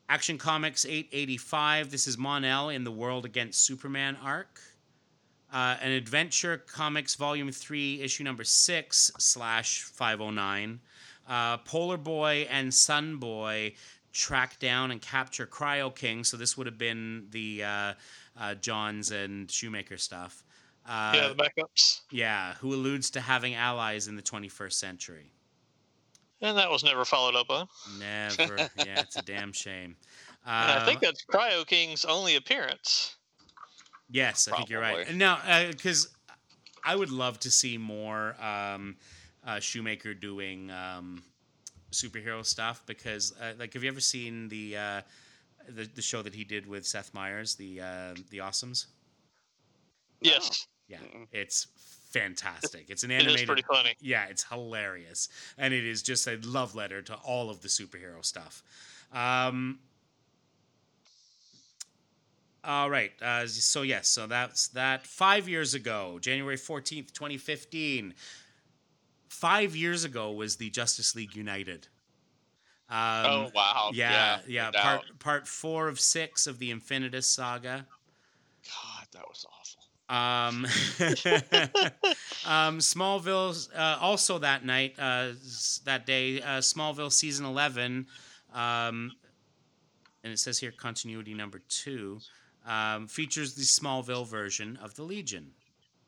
Action 0.07 0.37
Comics 0.37 0.85
885. 0.85 1.91
This 1.91 2.07
is 2.07 2.17
Mon-El 2.17 2.69
in 2.69 2.85
the 2.85 2.91
World 2.91 3.25
Against 3.25 3.65
Superman 3.65 4.17
arc. 4.23 4.61
Uh, 5.51 5.75
an 5.81 5.91
Adventure 5.91 6.57
Comics 6.59 7.15
Volume 7.15 7.51
3, 7.51 8.01
issue 8.01 8.23
number 8.23 8.45
6, 8.45 9.11
slash 9.19 9.81
509. 9.81 10.79
Uh, 11.27 11.57
Polar 11.57 11.97
Boy 11.97 12.47
and 12.49 12.73
Sun 12.73 13.17
Boy 13.17 13.73
track 14.13 14.57
down 14.59 14.91
and 14.91 15.01
capture 15.01 15.45
Cryo 15.45 15.93
King. 15.93 16.23
So 16.23 16.37
this 16.37 16.55
would 16.57 16.65
have 16.65 16.77
been 16.77 17.27
the 17.31 17.63
uh, 17.65 17.93
uh, 18.39 18.55
Johns 18.55 19.11
and 19.11 19.51
Shoemaker 19.51 19.97
stuff. 19.97 20.45
Uh, 20.87 21.11
yeah, 21.15 21.27
the 21.27 21.35
backups. 21.35 22.01
yeah, 22.11 22.53
who 22.55 22.73
alludes 22.73 23.09
to 23.11 23.19
having 23.19 23.55
allies 23.55 24.07
in 24.07 24.15
the 24.15 24.21
21st 24.21 24.73
century. 24.73 25.31
And 26.41 26.57
that 26.57 26.69
was 26.69 26.83
never 26.83 27.03
followed 27.03 27.35
up 27.35 27.49
on. 27.49 27.67
Never. 27.99 28.57
yeah, 28.77 29.01
it's 29.01 29.17
a 29.17 29.21
damn 29.21 29.51
shame. 29.51 29.97
And 30.45 30.79
I 30.79 30.85
think 30.85 30.99
Uh, 30.99 31.07
that's 31.07 31.25
Cryo 31.25 31.65
King's 31.67 32.05
only 32.05 32.35
appearance. 32.35 33.15
Yes, 34.09 34.47
I 34.47 34.55
think 34.55 34.69
you're 34.69 34.79
right. 34.79 34.97
Probably. 34.97 35.15
Now, 35.15 35.39
because 35.69 36.15
I 36.85 36.95
would 36.95 37.11
love 37.11 37.39
to 37.41 37.51
see 37.51 37.77
more 37.77 38.35
um, 38.41 38.95
uh, 39.45 39.59
Shoemaker 39.59 40.13
doing 40.13 40.71
um, 40.71 41.21
superhero 41.91 42.45
stuff. 42.45 42.81
Because, 42.85 43.33
uh, 43.41 43.53
like, 43.59 43.73
have 43.73 43.83
you 43.83 43.89
ever 43.89 43.99
seen 43.99 44.47
the, 44.47 44.77
uh, 44.77 45.01
the 45.67 45.89
the 45.95 46.01
show 46.01 46.21
that 46.21 46.33
he 46.33 46.45
did 46.45 46.65
with 46.65 46.87
Seth 46.87 47.13
Meyers, 47.13 47.55
the 47.55 47.81
uh, 47.81 48.13
the 48.29 48.37
Awesomes? 48.37 48.85
Yes, 50.21 50.67
Yeah, 50.87 50.97
it's 51.31 51.67
fantastic. 52.09 52.85
It's 52.89 53.03
an 53.03 53.11
animated. 53.11 53.41
is 53.41 53.45
pretty 53.45 53.63
funny. 53.63 53.95
Yeah, 53.99 54.25
it's 54.29 54.43
hilarious, 54.43 55.29
and 55.57 55.73
it 55.73 55.85
is 55.85 56.01
just 56.01 56.27
a 56.27 56.39
love 56.43 56.75
letter 56.75 57.01
to 57.03 57.15
all 57.15 57.49
of 57.49 57.61
the 57.61 57.67
superhero 57.67 58.23
stuff. 58.23 58.63
Um, 59.13 59.79
all 62.63 62.89
right, 62.89 63.11
uh, 63.21 63.47
so 63.47 63.81
yes, 63.81 64.07
so 64.07 64.27
that's 64.27 64.69
that. 64.69 65.05
Five 65.05 65.47
years 65.47 65.73
ago, 65.73 66.19
January 66.21 66.57
fourteenth, 66.57 67.13
twenty 67.13 67.37
fifteen. 67.37 68.13
Five 69.29 69.75
years 69.75 70.03
ago 70.03 70.31
was 70.31 70.55
the 70.55 70.69
Justice 70.69 71.15
League 71.15 71.35
United. 71.35 71.87
Um, 72.89 73.25
oh 73.25 73.51
wow. 73.53 73.91
yeah, 73.93 74.39
no 74.45 74.53
yeah. 74.53 74.71
part 74.71 75.19
part 75.19 75.47
four 75.47 75.89
of 75.89 75.99
six 75.99 76.47
of 76.47 76.57
the 76.59 76.71
Infinitus 76.71 77.25
saga. 77.25 77.85
God, 78.63 79.07
that 79.11 79.27
was 79.27 79.45
awful. 79.47 79.56
Um, 80.09 80.65
um, 82.45 82.79
Smallville, 82.79 83.67
uh, 83.75 83.97
also 83.99 84.39
that 84.39 84.63
night, 84.63 84.95
uh, 84.97 85.31
that 85.83 86.05
day, 86.05 86.41
uh, 86.41 86.59
Smallville 86.59 87.11
season 87.11 87.45
11, 87.45 88.07
um, 88.53 89.11
and 90.23 90.33
it 90.33 90.39
says 90.39 90.59
here 90.59 90.71
continuity 90.71 91.33
number 91.33 91.59
two, 91.67 92.19
um, 92.65 93.07
features 93.07 93.55
the 93.55 93.63
Smallville 93.63 94.25
version 94.25 94.77
of 94.81 94.95
the 94.95 95.03
Legion. 95.03 95.51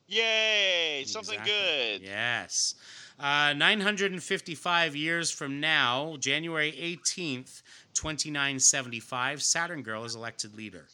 Yay! 0.07 1.03
Something 1.05 1.35
Exactly. 1.35 1.53
good. 1.53 2.01
Yes. 2.01 2.75
Uh, 3.19 3.53
955 3.53 4.95
years 4.95 5.29
from 5.29 5.59
now, 5.59 6.15
January 6.19 6.71
18th, 6.71 7.61
2975, 7.93 9.43
Saturn 9.43 9.83
Girl 9.83 10.05
is 10.05 10.15
elected 10.15 10.55
leader. 10.55 10.87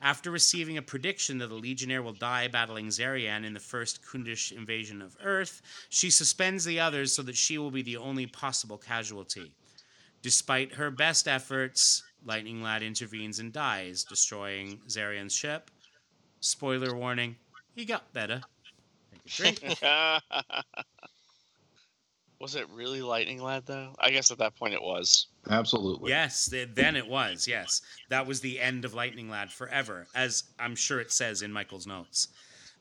After 0.00 0.30
receiving 0.30 0.78
a 0.78 0.82
prediction 0.82 1.38
that 1.38 1.50
a 1.50 1.54
Legionnaire 1.54 2.02
will 2.02 2.12
die 2.12 2.46
battling 2.46 2.86
Zaryan 2.88 3.44
in 3.44 3.52
the 3.52 3.60
first 3.60 4.02
Khundish 4.02 4.52
invasion 4.52 5.02
of 5.02 5.16
Earth, 5.22 5.60
she 5.88 6.10
suspends 6.10 6.64
the 6.64 6.78
others 6.78 7.12
so 7.12 7.22
that 7.22 7.36
she 7.36 7.58
will 7.58 7.72
be 7.72 7.82
the 7.82 7.96
only 7.96 8.26
possible 8.26 8.78
casualty. 8.78 9.52
Despite 10.22 10.74
her 10.74 10.90
best 10.90 11.26
efforts, 11.26 12.04
Lightning 12.24 12.62
Lad 12.62 12.82
intervenes 12.82 13.40
and 13.40 13.52
dies, 13.52 14.04
destroying 14.04 14.80
Zaryan's 14.88 15.34
ship. 15.34 15.70
Spoiler 16.40 16.94
warning, 16.94 17.36
he 17.74 17.84
got 17.84 18.12
better. 18.12 18.42
A 19.12 19.28
drink. 19.28 19.60
Was 22.40 22.54
it 22.54 22.68
really 22.70 23.02
Lightning 23.02 23.42
Lad 23.42 23.64
though? 23.66 23.92
I 23.98 24.10
guess 24.10 24.30
at 24.30 24.38
that 24.38 24.54
point 24.56 24.74
it 24.74 24.82
was. 24.82 25.26
Absolutely. 25.50 26.10
Yes, 26.10 26.52
then 26.74 26.94
it 26.94 27.06
was. 27.06 27.48
Yes, 27.48 27.82
that 28.10 28.26
was 28.26 28.40
the 28.40 28.60
end 28.60 28.84
of 28.84 28.94
Lightning 28.94 29.28
Lad 29.28 29.50
forever, 29.50 30.06
as 30.14 30.44
I'm 30.58 30.76
sure 30.76 31.00
it 31.00 31.10
says 31.10 31.42
in 31.42 31.52
Michael's 31.52 31.86
notes. 31.86 32.28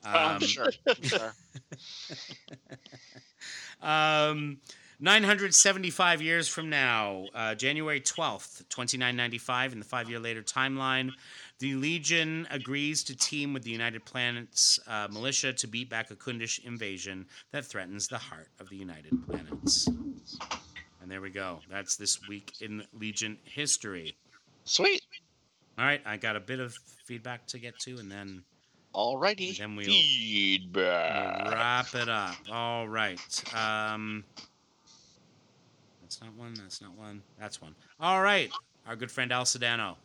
Um, 0.05 0.13
Um, 0.15 0.39
sure. 0.41 0.71
sure. 1.01 1.33
Um, 3.81 4.57
975 4.99 6.21
years 6.21 6.47
from 6.47 6.69
now, 6.69 7.27
uh, 7.35 7.53
January 7.53 8.01
12th, 8.01 8.67
2995, 8.69 9.73
in 9.73 9.79
the 9.79 9.85
five 9.85 10.09
year 10.09 10.19
later 10.19 10.41
timeline, 10.41 11.11
the 11.59 11.73
Legion 11.75 12.47
agrees 12.51 13.03
to 13.05 13.15
team 13.15 13.53
with 13.53 13.63
the 13.63 13.71
United 13.71 14.05
Planets 14.05 14.79
uh, 14.87 15.07
militia 15.11 15.53
to 15.53 15.67
beat 15.67 15.89
back 15.89 16.11
a 16.11 16.15
Khundish 16.15 16.63
invasion 16.65 17.25
that 17.51 17.65
threatens 17.65 18.07
the 18.07 18.17
heart 18.17 18.49
of 18.59 18.69
the 18.69 18.75
United 18.77 19.13
Planets. 19.25 19.87
And 21.01 21.09
there 21.09 21.21
we 21.21 21.29
go. 21.29 21.59
That's 21.69 21.95
this 21.95 22.27
week 22.27 22.53
in 22.61 22.83
Legion 22.93 23.37
history. 23.43 24.15
Sweet. 24.65 25.01
All 25.79 25.85
right, 25.85 26.01
I 26.05 26.17
got 26.17 26.35
a 26.35 26.39
bit 26.39 26.59
of 26.59 26.75
feedback 27.05 27.47
to 27.47 27.59
get 27.59 27.77
to, 27.79 27.97
and 27.97 28.11
then 28.11 28.43
Alrighty. 28.93 29.57
Then 29.57 29.75
we'll- 29.75 29.85
Feedback. 29.85 31.43
We'll 31.43 31.53
wrap 31.53 31.93
it 31.95 32.09
up. 32.09 32.35
All 32.51 32.87
right. 32.87 33.19
Um, 33.55 34.23
that's 36.01 36.21
not 36.21 36.33
one. 36.33 36.55
That's 36.55 36.81
not 36.81 36.95
one. 36.97 37.21
That's 37.39 37.61
one. 37.61 37.75
All 37.99 38.21
right. 38.21 38.51
Our 38.87 38.95
good 38.95 39.11
friend 39.11 39.31
Al 39.31 39.43
Sedano. 39.43 39.97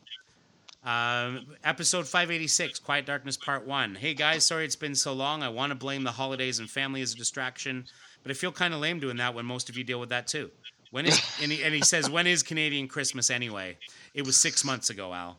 Um, 0.84 1.46
episode 1.62 2.08
586, 2.08 2.80
Quiet 2.80 3.06
Darkness 3.06 3.36
Part 3.36 3.66
1. 3.66 3.94
Hey 3.94 4.14
guys, 4.14 4.44
sorry 4.44 4.64
it's 4.64 4.74
been 4.74 4.96
so 4.96 5.12
long. 5.12 5.42
I 5.42 5.48
want 5.48 5.70
to 5.70 5.76
blame 5.76 6.02
the 6.02 6.10
holidays 6.10 6.58
and 6.58 6.68
family 6.68 7.02
as 7.02 7.12
a 7.12 7.16
distraction, 7.16 7.84
but 8.24 8.32
I 8.32 8.34
feel 8.34 8.50
kind 8.50 8.74
of 8.74 8.80
lame 8.80 8.98
doing 8.98 9.16
that 9.18 9.32
when 9.32 9.46
most 9.46 9.68
of 9.68 9.76
you 9.76 9.84
deal 9.84 10.00
with 10.00 10.08
that 10.08 10.26
too. 10.26 10.50
When 10.90 11.06
is 11.06 11.22
and 11.40 11.52
he, 11.52 11.62
and 11.62 11.72
he 11.72 11.82
says, 11.82 12.10
when 12.10 12.26
is 12.26 12.42
Canadian 12.42 12.88
Christmas 12.88 13.30
anyway? 13.30 13.78
It 14.12 14.26
was 14.26 14.36
six 14.36 14.64
months 14.64 14.90
ago, 14.90 15.14
Al. 15.14 15.38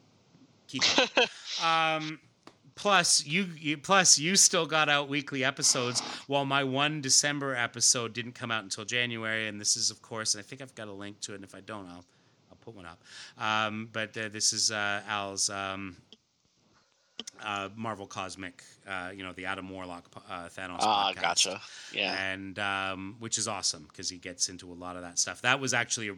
Keep 0.67 0.83
it. 0.97 1.29
Um, 1.63 2.19
plus 2.73 3.23
you, 3.27 3.47
you 3.59 3.77
plus 3.77 4.17
you 4.17 4.35
still 4.35 4.65
got 4.65 4.89
out 4.89 5.07
weekly 5.07 5.43
episodes 5.43 6.01
while 6.25 6.45
my 6.45 6.63
one 6.63 6.99
december 6.99 7.55
episode 7.55 8.11
didn't 8.11 8.31
come 8.31 8.49
out 8.49 8.63
until 8.63 8.83
january 8.83 9.47
and 9.47 9.61
this 9.61 9.77
is 9.77 9.91
of 9.91 10.01
course 10.01 10.33
and 10.33 10.43
i 10.43 10.43
think 10.43 10.63
i've 10.63 10.73
got 10.73 10.87
a 10.87 10.91
link 10.91 11.19
to 11.21 11.33
it 11.33 11.35
and 11.35 11.43
if 11.43 11.53
i 11.53 11.59
don't 11.61 11.85
i'll 11.85 11.97
i'll 11.97 12.05
put 12.63 12.75
one 12.75 12.85
up 12.85 13.01
um, 13.37 13.89
but 13.91 14.15
uh, 14.17 14.29
this 14.29 14.53
is 14.53 14.71
uh, 14.71 15.01
al's 15.07 15.49
um, 15.49 15.95
uh, 17.43 17.69
marvel 17.75 18.07
cosmic 18.07 18.63
uh, 18.87 19.09
you 19.15 19.23
know 19.23 19.33
the 19.33 19.45
adam 19.45 19.69
warlock 19.69 20.05
uh, 20.29 20.47
thanos 20.49 20.77
Ah, 20.81 21.11
podcast 21.11 21.21
gotcha. 21.21 21.61
Yeah. 21.93 22.31
and 22.31 22.57
um, 22.59 23.15
which 23.19 23.37
is 23.37 23.47
awesome 23.47 23.85
because 23.89 24.09
he 24.09 24.17
gets 24.17 24.49
into 24.49 24.71
a 24.71 24.77
lot 24.85 24.95
of 24.95 25.01
that 25.03 25.19
stuff. 25.19 25.41
That 25.41 25.59
was 25.59 25.73
actually 25.73 26.09
a, 26.09 26.15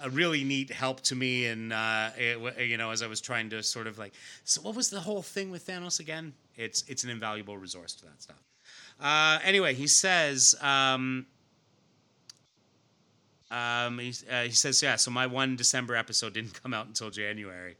a 0.00 0.10
really 0.10 0.44
neat 0.44 0.70
help 0.70 1.00
to 1.02 1.14
me, 1.14 1.46
and 1.46 1.72
uh, 1.72 2.10
it, 2.18 2.68
you 2.68 2.76
know, 2.76 2.90
as 2.90 3.02
I 3.02 3.06
was 3.06 3.20
trying 3.20 3.50
to 3.50 3.62
sort 3.62 3.86
of 3.86 3.98
like, 3.98 4.12
so 4.44 4.60
what 4.62 4.74
was 4.74 4.90
the 4.90 5.00
whole 5.00 5.22
thing 5.22 5.50
with 5.50 5.66
Thanos 5.66 6.00
again? 6.00 6.34
It's 6.56 6.84
it's 6.88 7.02
an 7.04 7.10
invaluable 7.10 7.56
resource 7.56 7.94
to 7.96 8.04
that 8.06 8.22
stuff. 8.22 8.42
Uh, 9.00 9.38
anyway, 9.42 9.72
he 9.74 9.86
says. 9.86 10.54
Um, 10.60 11.26
um, 13.50 13.98
he, 13.98 14.14
uh, 14.30 14.42
he 14.42 14.50
says, 14.50 14.82
yeah, 14.82 14.96
so 14.96 15.10
my 15.10 15.26
one 15.26 15.56
December 15.56 15.96
episode 15.96 16.34
didn't 16.34 16.60
come 16.62 16.74
out 16.74 16.86
until 16.86 17.10
January. 17.10 17.76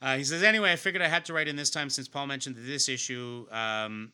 Uh, 0.00 0.16
he 0.16 0.24
says, 0.24 0.42
anyway, 0.42 0.72
I 0.72 0.76
figured 0.76 1.02
I 1.02 1.08
had 1.08 1.24
to 1.24 1.32
write 1.32 1.48
in 1.48 1.56
this 1.56 1.70
time 1.70 1.90
since 1.90 2.06
Paul 2.06 2.26
mentioned 2.26 2.56
that 2.56 2.66
this 2.66 2.88
issue 2.88 3.46
um, 3.50 4.12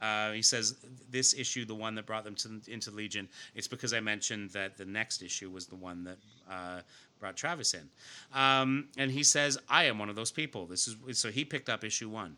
uh, 0.00 0.32
he 0.32 0.42
says 0.42 0.76
this 1.10 1.34
issue, 1.34 1.64
the 1.64 1.74
one 1.74 1.94
that 1.94 2.06
brought 2.06 2.24
them 2.24 2.34
to, 2.34 2.60
into 2.68 2.90
Legion, 2.90 3.28
it's 3.54 3.68
because 3.68 3.94
I 3.94 4.00
mentioned 4.00 4.50
that 4.50 4.76
the 4.76 4.84
next 4.84 5.22
issue 5.22 5.50
was 5.50 5.66
the 5.66 5.76
one 5.76 6.04
that 6.04 6.18
uh, 6.50 6.80
brought 7.18 7.36
Travis 7.36 7.74
in. 7.74 7.88
Um, 8.34 8.88
and 8.98 9.10
he 9.10 9.22
says, 9.22 9.58
I 9.68 9.84
am 9.84 9.98
one 9.98 10.08
of 10.08 10.16
those 10.16 10.30
people. 10.30 10.66
This 10.66 10.88
is 10.88 11.18
so 11.18 11.30
he 11.30 11.44
picked 11.44 11.68
up 11.68 11.82
issue 11.82 12.10
one, 12.10 12.36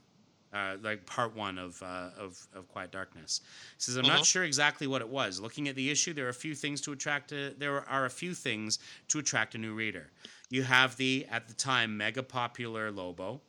uh, 0.52 0.76
like 0.82 1.04
part 1.06 1.34
one 1.36 1.58
of, 1.58 1.82
uh, 1.82 2.10
of 2.18 2.46
of 2.54 2.68
Quiet 2.68 2.90
Darkness. 2.90 3.40
He 3.76 3.82
says, 3.82 3.96
I'm 3.96 4.06
not 4.06 4.20
Mhm. 4.20 4.26
sure 4.26 4.44
exactly 4.44 4.86
what 4.86 5.02
it 5.02 5.08
was. 5.08 5.40
Looking 5.40 5.68
at 5.68 5.74
the 5.74 5.90
issue, 5.90 6.12
there 6.12 6.26
are 6.26 6.30
a 6.30 6.34
few 6.34 6.54
things 6.54 6.80
to 6.82 6.92
attract. 6.92 7.32
A, 7.32 7.54
there 7.56 7.86
are 7.88 8.04
a 8.04 8.10
few 8.10 8.34
things 8.34 8.78
to 9.08 9.18
attract 9.18 9.54
a 9.54 9.58
new 9.58 9.74
reader. 9.74 10.10
You 10.50 10.62
have 10.62 10.96
the 10.96 11.26
at 11.30 11.48
the 11.48 11.54
time 11.54 11.96
mega 11.96 12.22
popular 12.22 12.90
Lobo. 12.90 13.42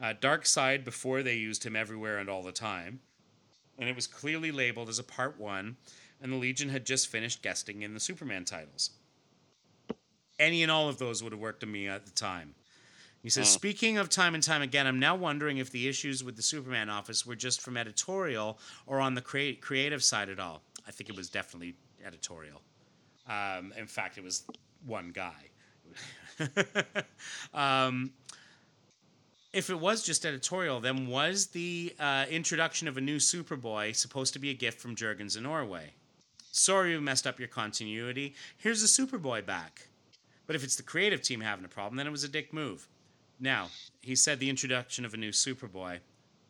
Uh, 0.00 0.12
Darkseid 0.14 0.84
before 0.84 1.22
they 1.22 1.34
used 1.36 1.64
him 1.64 1.76
everywhere 1.76 2.18
and 2.18 2.28
all 2.28 2.42
the 2.42 2.52
time 2.52 3.00
and 3.78 3.88
it 3.88 3.96
was 3.96 4.06
clearly 4.06 4.52
labeled 4.52 4.88
as 4.88 4.98
a 4.98 5.04
part 5.04 5.38
one, 5.38 5.76
and 6.20 6.32
the 6.32 6.36
Legion 6.36 6.68
had 6.68 6.86
just 6.86 7.08
finished 7.08 7.42
guesting 7.42 7.82
in 7.82 7.94
the 7.94 8.00
Superman 8.00 8.44
titles. 8.44 8.90
Any 10.38 10.62
and 10.62 10.70
all 10.70 10.88
of 10.88 10.98
those 10.98 11.22
would 11.22 11.32
have 11.32 11.40
worked 11.40 11.60
to 11.60 11.66
me 11.66 11.88
at 11.88 12.06
the 12.06 12.12
time. 12.12 12.54
He 13.24 13.30
says, 13.30 13.48
Mm. 13.48 13.52
speaking 13.54 13.96
of 13.96 14.10
time 14.10 14.34
and 14.34 14.44
time 14.44 14.60
again, 14.60 14.86
I'm 14.86 14.98
now 14.98 15.16
wondering 15.16 15.56
if 15.56 15.70
the 15.70 15.88
issues 15.88 16.22
with 16.22 16.36
the 16.36 16.42
Superman 16.42 16.90
office 16.90 17.24
were 17.24 17.34
just 17.34 17.62
from 17.62 17.78
editorial 17.78 18.58
or 18.84 19.00
on 19.00 19.14
the 19.14 19.22
crea- 19.22 19.56
creative 19.56 20.04
side 20.04 20.28
at 20.28 20.38
all. 20.38 20.62
I 20.86 20.90
think 20.90 21.08
it 21.08 21.16
was 21.16 21.30
definitely 21.30 21.74
editorial. 22.04 22.60
Um, 23.26 23.72
in 23.78 23.86
fact, 23.86 24.18
it 24.18 24.24
was 24.24 24.44
one 24.84 25.10
guy. 25.10 25.48
um, 27.54 28.12
if 29.54 29.70
it 29.70 29.80
was 29.80 30.02
just 30.02 30.26
editorial, 30.26 30.80
then 30.80 31.06
was 31.06 31.46
the 31.46 31.94
uh, 31.98 32.26
introduction 32.28 32.88
of 32.88 32.98
a 32.98 33.00
new 33.00 33.16
Superboy 33.16 33.96
supposed 33.96 34.34
to 34.34 34.38
be 34.38 34.50
a 34.50 34.54
gift 34.54 34.80
from 34.80 34.94
Jurgens 34.96 35.34
and 35.34 35.46
Ordway? 35.46 35.94
Sorry 36.52 36.94
we 36.94 37.00
messed 37.00 37.26
up 37.26 37.38
your 37.38 37.48
continuity. 37.48 38.34
Here's 38.58 38.82
a 38.82 38.86
Superboy 38.86 39.46
back. 39.46 39.88
But 40.46 40.56
if 40.56 40.62
it's 40.62 40.76
the 40.76 40.82
creative 40.82 41.22
team 41.22 41.40
having 41.40 41.64
a 41.64 41.68
problem, 41.68 41.96
then 41.96 42.06
it 42.06 42.10
was 42.10 42.22
a 42.22 42.28
dick 42.28 42.52
move. 42.52 42.86
Now, 43.38 43.68
he 44.00 44.14
said 44.14 44.38
the 44.40 44.50
introduction 44.50 45.04
of 45.04 45.14
a 45.14 45.18
new 45.18 45.30
Superboy. 45.30 45.98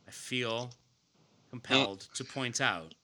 I 0.07 0.11
feel 0.11 0.71
compelled 1.51 2.09
to 2.15 2.25
point 2.25 2.61
out 2.61 2.95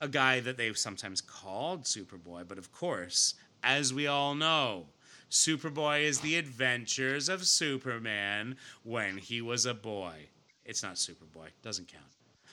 a 0.00 0.08
guy 0.08 0.40
that 0.40 0.56
they've 0.56 0.78
sometimes 0.78 1.20
called 1.20 1.84
Superboy, 1.84 2.46
but 2.46 2.58
of 2.58 2.72
course, 2.72 3.34
as 3.62 3.92
we 3.92 4.06
all 4.06 4.34
know, 4.34 4.86
Superboy 5.30 6.02
is 6.02 6.20
the 6.20 6.36
adventures 6.36 7.28
of 7.28 7.46
Superman 7.46 8.56
when 8.82 9.18
he 9.18 9.40
was 9.40 9.66
a 9.66 9.74
boy. 9.74 10.28
It's 10.64 10.82
not 10.82 10.94
Superboy, 10.94 11.48
doesn't 11.62 11.88
count. 11.88 12.04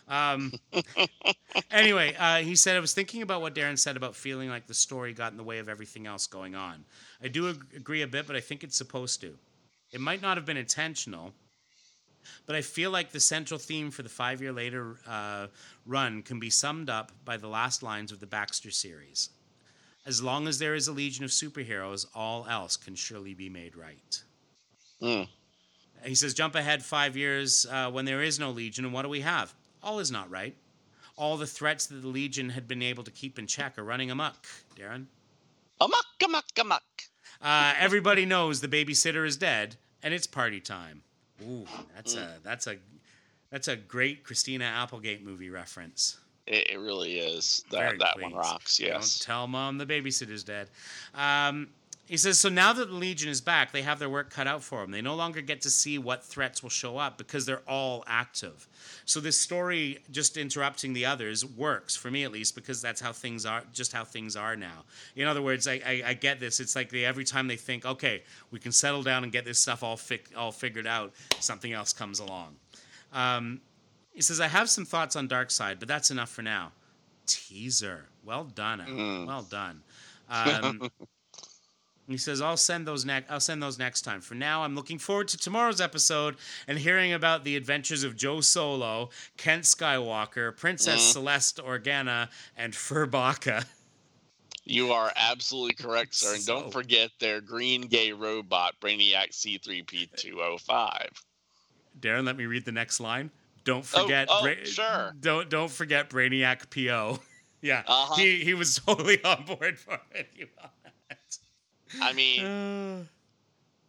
Um, 0.08 0.54
anyway, 1.72 2.16
uh, 2.18 2.38
he 2.38 2.56
said, 2.56 2.76
I 2.76 2.80
was 2.80 2.94
thinking 2.94 3.22
about 3.22 3.42
what 3.42 3.56
Darren 3.56 3.80
said 3.80 3.98
about 3.98 4.16
feeling 4.16 4.50
like 4.50 4.68
the 4.68 4.74
story 4.74 5.14
got 5.14 5.32
in 5.32 5.38
the 5.38 5.44
way 5.44 5.60
of 5.60 5.70
everything 5.70 6.06
else 6.06 6.28
going 6.28 6.54
on. 6.54 6.86
I 7.24 7.28
do 7.28 7.50
ag- 7.50 7.66
agree 7.76 8.02
a 8.02 8.08
bit, 8.08 8.28
but 8.28 8.36
I 8.36 8.42
think 8.42 8.64
it's 8.64 8.78
supposed 8.78 9.22
to. 9.22 9.38
It 9.96 10.02
might 10.02 10.22
not 10.22 10.36
have 10.36 10.46
been 10.46 10.58
intentional, 10.58 11.32
but 12.46 12.54
I 12.54 12.62
feel 12.62 12.92
like 12.92 13.12
the 13.12 13.20
central 13.22 13.58
theme 13.58 13.92
for 13.92 14.04
the 14.04 14.10
five 14.10 14.42
year 14.42 14.52
later 14.52 14.98
uh, 15.08 15.48
run 15.86 16.22
can 16.22 16.38
be 16.38 16.50
summed 16.50 16.90
up 16.90 17.14
by 17.24 17.38
the 17.38 17.48
last 17.48 17.82
lines 17.82 18.12
of 18.12 18.20
the 18.20 18.26
Baxter 18.26 18.72
series. 18.72 19.30
As 20.06 20.22
long 20.22 20.50
as 20.50 20.60
there 20.60 20.76
is 20.76 20.90
a 20.90 20.92
legion 20.92 21.24
of 21.24 21.32
superheroes, 21.32 22.06
all 22.14 22.46
else 22.50 22.76
can 22.76 22.94
surely 22.94 23.34
be 23.34 23.48
made 23.48 23.78
right. 23.78 24.22
Mm. 25.02 25.30
He 26.04 26.14
says, 26.14 26.34
jump 26.34 26.56
ahead 26.56 26.84
five 26.84 27.16
years 27.16 27.66
uh, 27.72 27.90
when 27.90 28.04
there 28.04 28.22
is 28.22 28.38
no 28.38 28.52
legion, 28.52 28.84
and 28.84 28.94
what 28.94 29.04
do 29.04 29.10
we 29.10 29.22
have? 29.22 29.54
All 29.82 30.00
is 30.00 30.12
not 30.12 30.30
right. 30.30 30.58
All 31.16 31.38
the 31.38 31.48
threats 31.48 31.86
that 31.86 32.02
the 32.02 32.10
legion 32.10 32.50
had 32.50 32.68
been 32.68 32.82
able 32.82 33.06
to 33.06 33.12
keep 33.12 33.40
in 33.40 33.48
check 33.48 33.78
are 33.78 33.84
running 33.86 34.12
amok, 34.12 34.46
Darren. 34.78 35.06
Amok, 35.80 36.06
amok, 36.22 36.46
amok. 36.60 36.84
Uh, 37.42 37.74
everybody 37.80 38.26
knows 38.26 38.60
the 38.60 38.68
babysitter 38.68 39.26
is 39.26 39.38
dead, 39.38 39.78
and 40.06 40.14
it's 40.14 40.28
party 40.28 40.62
time. 40.62 41.02
Ooh, 41.44 41.66
that's 41.94 42.16
a 42.16 42.36
that's 42.44 42.68
a 42.68 42.78
that's 43.50 43.68
a 43.68 43.76
great 43.76 44.24
Christina 44.24 44.64
Applegate 44.64 45.26
movie 45.26 45.50
reference. 45.50 46.20
It, 46.48 46.70
it 46.70 46.80
really 46.80 47.20
is. 47.20 47.66
Very 47.72 47.98
That, 47.98 48.16
that 48.16 48.22
one 48.22 48.34
rocks. 48.34 48.80
Yes. 48.80 49.20
Don't 49.20 49.26
tell 49.26 49.48
mom 49.48 49.78
the 49.78 49.86
babysitter's 49.86 50.44
dead. 50.44 50.70
Um, 51.16 51.70
he 52.08 52.18
says, 52.18 52.38
so 52.38 52.50
now 52.50 52.72
that 52.72 52.90
the 52.90 52.94
Legion 52.96 53.30
is 53.30 53.42
back, 53.42 53.72
they 53.72 53.82
have 53.82 53.98
their 53.98 54.10
work 54.10 54.30
cut 54.30 54.46
out 54.46 54.62
for 54.62 54.82
them. 54.82 54.92
They 54.92 55.02
no 55.02 55.16
longer 55.16 55.42
get 55.42 55.62
to 55.62 55.72
see 55.72 55.98
what 55.98 56.24
threats 56.24 56.62
will 56.62 56.70
show 56.70 56.98
up 56.98 57.18
because 57.18 57.48
they're 57.48 57.64
all 57.68 58.04
active. 58.06 58.68
So 59.06 59.20
this 59.20 59.40
story, 59.40 60.00
just 60.12 60.38
interrupting 60.38 60.94
the 60.94 61.06
others, 61.06 61.44
works 61.44 61.96
for 61.96 62.12
me 62.12 62.24
at 62.24 62.32
least 62.32 62.54
because 62.54 62.80
that's 62.80 63.02
how 63.02 63.12
things 63.12 63.44
are, 63.44 63.64
just 63.74 63.92
how 63.92 64.04
things 64.04 64.36
are 64.36 64.56
now. 64.56 64.84
In 65.16 65.28
other 65.28 65.42
words, 65.42 65.68
I, 65.68 65.82
I, 65.84 66.04
I 66.08 66.14
get 66.14 66.40
this. 66.40 66.60
It's 66.60 66.76
like 66.76 66.92
they 66.92 67.06
every 67.06 67.24
time 67.24 67.48
they 67.48 67.56
think, 67.56 67.86
okay, 67.86 68.22
we 68.52 68.60
can 68.60 68.72
settle 68.72 69.02
down 69.02 69.24
and 69.24 69.32
get 69.32 69.44
this 69.44 69.58
stuff 69.58 69.82
all 69.82 69.98
fi- 69.98 70.22
all 70.38 70.52
figured 70.52 70.86
out, 70.86 71.12
something 71.40 71.74
else 71.74 71.92
comes 71.92 72.20
along. 72.20 72.56
Um, 73.14 73.62
he 74.14 74.22
says, 74.22 74.40
I 74.40 74.48
have 74.48 74.70
some 74.70 74.86
thoughts 74.86 75.16
on 75.16 75.28
Darkseid, 75.28 75.80
but 75.80 75.88
that's 75.88 76.12
enough 76.12 76.30
for 76.30 76.44
now. 76.44 76.72
Teaser. 77.26 78.06
Well 78.24 78.44
done, 78.44 78.82
Al. 78.82 78.88
Mm. 78.88 79.28
Well 79.28 79.42
done. 79.42 79.82
Um, 80.30 80.90
He 82.08 82.18
says, 82.18 82.40
"I'll 82.42 82.56
send 82.58 82.88
those 82.88 83.04
next. 83.04 83.32
I'll 83.32 83.40
send 83.40 83.64
those 83.64 83.80
next 83.80 84.02
time. 84.04 84.22
For 84.22 84.36
now, 84.36 84.64
I'm 84.64 84.76
looking 84.76 85.00
forward 85.00 85.28
to 85.30 85.38
tomorrow's 85.38 85.82
episode 85.82 86.36
and 86.68 86.78
hearing 86.78 87.14
about 87.14 87.44
the 87.44 87.56
adventures 87.56 88.04
of 88.04 88.16
Joe 88.16 88.42
Solo, 88.42 89.10
Kent 89.38 89.64
Skywalker, 89.64 90.56
Princess 90.56 91.02
Mhm. 91.02 91.12
Celeste 91.14 91.58
Organa, 91.58 92.30
and 92.56 92.74
Furbaka." 92.74 93.66
You 94.68 94.92
are 94.94 95.12
absolutely 95.16 95.76
correct, 95.76 96.16
sir. 96.16 96.34
And 96.36 96.44
So- 96.44 96.62
don't 96.62 96.72
forget 96.72 97.12
their 97.20 97.40
green 97.42 97.82
gay 97.84 98.12
robot, 98.14 98.80
Brainiac 98.80 99.34
C3P205. 99.34 101.24
Darren, 102.00 102.26
let 102.26 102.36
me 102.38 102.46
read 102.46 102.66
the 102.66 102.72
next 102.72 103.00
line. 103.00 103.32
Don't 103.64 103.86
forget. 103.86 104.28
oh, 104.30 104.54
sure. 104.66 105.16
Don't 105.20 105.50
don't 105.50 105.72
forget 105.72 106.10
Brainiac 106.10 106.70
Po. 106.70 107.20
yeah, 107.62 107.84
Uh-huh. 107.88 108.16
he 108.16 108.44
he 108.44 108.54
was 108.54 108.76
totally 108.78 109.24
on 109.24 109.46
board 109.46 109.80
for 109.80 110.00
it. 110.14 110.30
You 111.94 112.00
know 112.00 112.06
that. 112.06 112.12
I 112.12 112.14
mean, 112.14 112.46
Uh, 112.46 113.04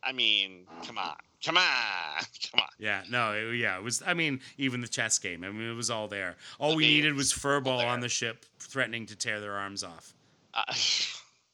I 0.02 0.12
mean, 0.12 0.66
come 0.86 0.98
on. 0.98 1.16
Come 1.44 1.56
on. 1.58 1.64
Come 2.50 2.60
on. 2.60 2.68
yeah, 2.78 3.02
no, 3.10 3.32
it, 3.32 3.56
yeah, 3.56 3.76
it 3.76 3.82
was. 3.82 4.02
I 4.06 4.14
mean, 4.14 4.40
even 4.56 4.80
the 4.80 4.88
chess 4.88 5.18
game. 5.18 5.44
I 5.44 5.50
mean, 5.50 5.68
it 5.70 5.74
was 5.74 5.90
all 5.90 6.08
there. 6.08 6.36
All 6.58 6.72
I 6.72 6.76
we 6.76 6.86
needed 6.86 7.14
was 7.14 7.32
Furball 7.32 7.86
on 7.86 8.00
the 8.00 8.08
ship, 8.08 8.46
threatening 8.58 9.06
to 9.06 9.16
tear 9.16 9.40
their 9.40 9.52
arms 9.52 9.84
off, 9.84 10.14
Uh, 10.54 10.64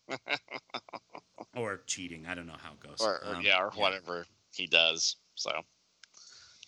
or 1.56 1.80
cheating. 1.86 2.26
I 2.26 2.34
don't 2.34 2.46
know 2.46 2.56
how 2.62 2.72
it 2.72 2.80
goes. 2.80 3.00
or, 3.00 3.24
or 3.26 3.36
Um, 3.36 3.42
yeah, 3.42 3.60
or 3.60 3.70
whatever 3.70 4.24
he 4.54 4.66
does. 4.66 5.16
So, 5.34 5.50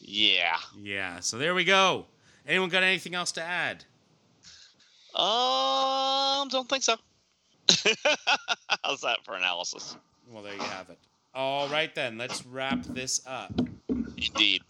yeah. 0.00 0.56
Yeah. 0.76 1.20
So 1.20 1.38
there 1.38 1.54
we 1.54 1.64
go. 1.64 2.06
Anyone 2.46 2.68
got 2.68 2.82
anything 2.82 3.14
else 3.14 3.32
to 3.32 3.42
add? 3.42 3.84
Um, 5.14 6.48
don't 6.48 6.68
think 6.68 6.82
so. 6.82 6.96
How's 8.84 9.00
that 9.00 9.24
for 9.24 9.34
analysis? 9.34 9.96
Well, 10.30 10.42
there 10.42 10.54
you 10.54 10.60
have 10.60 10.90
it. 10.90 10.98
All 11.34 11.68
right 11.68 11.94
then, 11.94 12.18
let's 12.18 12.44
wrap 12.46 12.82
this 12.84 13.22
up. 13.26 13.52
Indeed. 13.88 14.62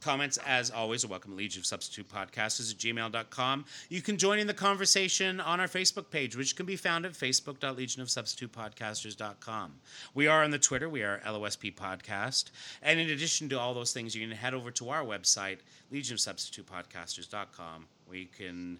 Comments, 0.00 0.38
as 0.46 0.70
always, 0.70 1.04
are 1.04 1.08
welcome 1.08 1.32
at 1.32 1.38
Legion 1.38 1.58
of 1.60 1.66
Substitute 1.66 2.08
Podcasters 2.08 2.72
at 2.72 2.78
gmail.com. 2.78 3.64
You 3.88 4.00
can 4.00 4.16
join 4.16 4.38
in 4.38 4.46
the 4.46 4.54
conversation 4.54 5.40
on 5.40 5.58
our 5.58 5.66
Facebook 5.66 6.08
page, 6.10 6.36
which 6.36 6.54
can 6.54 6.66
be 6.66 6.76
found 6.76 7.04
at 7.04 7.14
facebook.legionofsubstitutepodcasters.com. 7.14 9.72
We 10.14 10.28
are 10.28 10.44
on 10.44 10.52
the 10.52 10.60
Twitter. 10.60 10.88
We 10.88 11.02
are 11.02 11.20
LOSP 11.26 11.74
Podcast. 11.74 12.52
And 12.80 13.00
in 13.00 13.10
addition 13.10 13.48
to 13.48 13.58
all 13.58 13.74
those 13.74 13.92
things, 13.92 14.14
you 14.14 14.24
can 14.26 14.36
head 14.36 14.54
over 14.54 14.70
to 14.70 14.90
our 14.90 15.02
website, 15.04 15.58
legionofsubstitutepodcasters.com, 15.92 17.86
where 18.06 18.18
you 18.18 18.28
can 18.28 18.78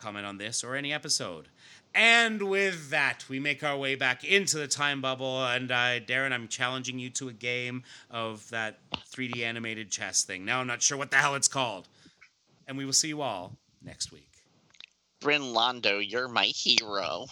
comment 0.00 0.26
on 0.26 0.38
this 0.38 0.64
or 0.64 0.74
any 0.74 0.92
episode. 0.92 1.48
And 1.94 2.42
with 2.42 2.90
that, 2.90 3.24
we 3.28 3.40
make 3.40 3.64
our 3.64 3.76
way 3.76 3.96
back 3.96 4.22
into 4.22 4.58
the 4.58 4.68
time 4.68 5.00
bubble. 5.00 5.44
And 5.44 5.70
uh, 5.70 6.00
Darren, 6.00 6.32
I'm 6.32 6.48
challenging 6.48 6.98
you 6.98 7.10
to 7.10 7.28
a 7.28 7.32
game 7.32 7.82
of 8.10 8.48
that 8.50 8.78
3D 9.12 9.42
animated 9.42 9.90
chess 9.90 10.22
thing. 10.22 10.44
Now 10.44 10.60
I'm 10.60 10.66
not 10.66 10.82
sure 10.82 10.96
what 10.96 11.10
the 11.10 11.16
hell 11.16 11.34
it's 11.34 11.48
called. 11.48 11.88
And 12.68 12.78
we 12.78 12.84
will 12.84 12.92
see 12.92 13.08
you 13.08 13.22
all 13.22 13.56
next 13.82 14.12
week. 14.12 14.28
Brin 15.20 15.42
Londo, 15.42 16.00
you're 16.00 16.28
my 16.28 16.46
hero. 16.46 17.26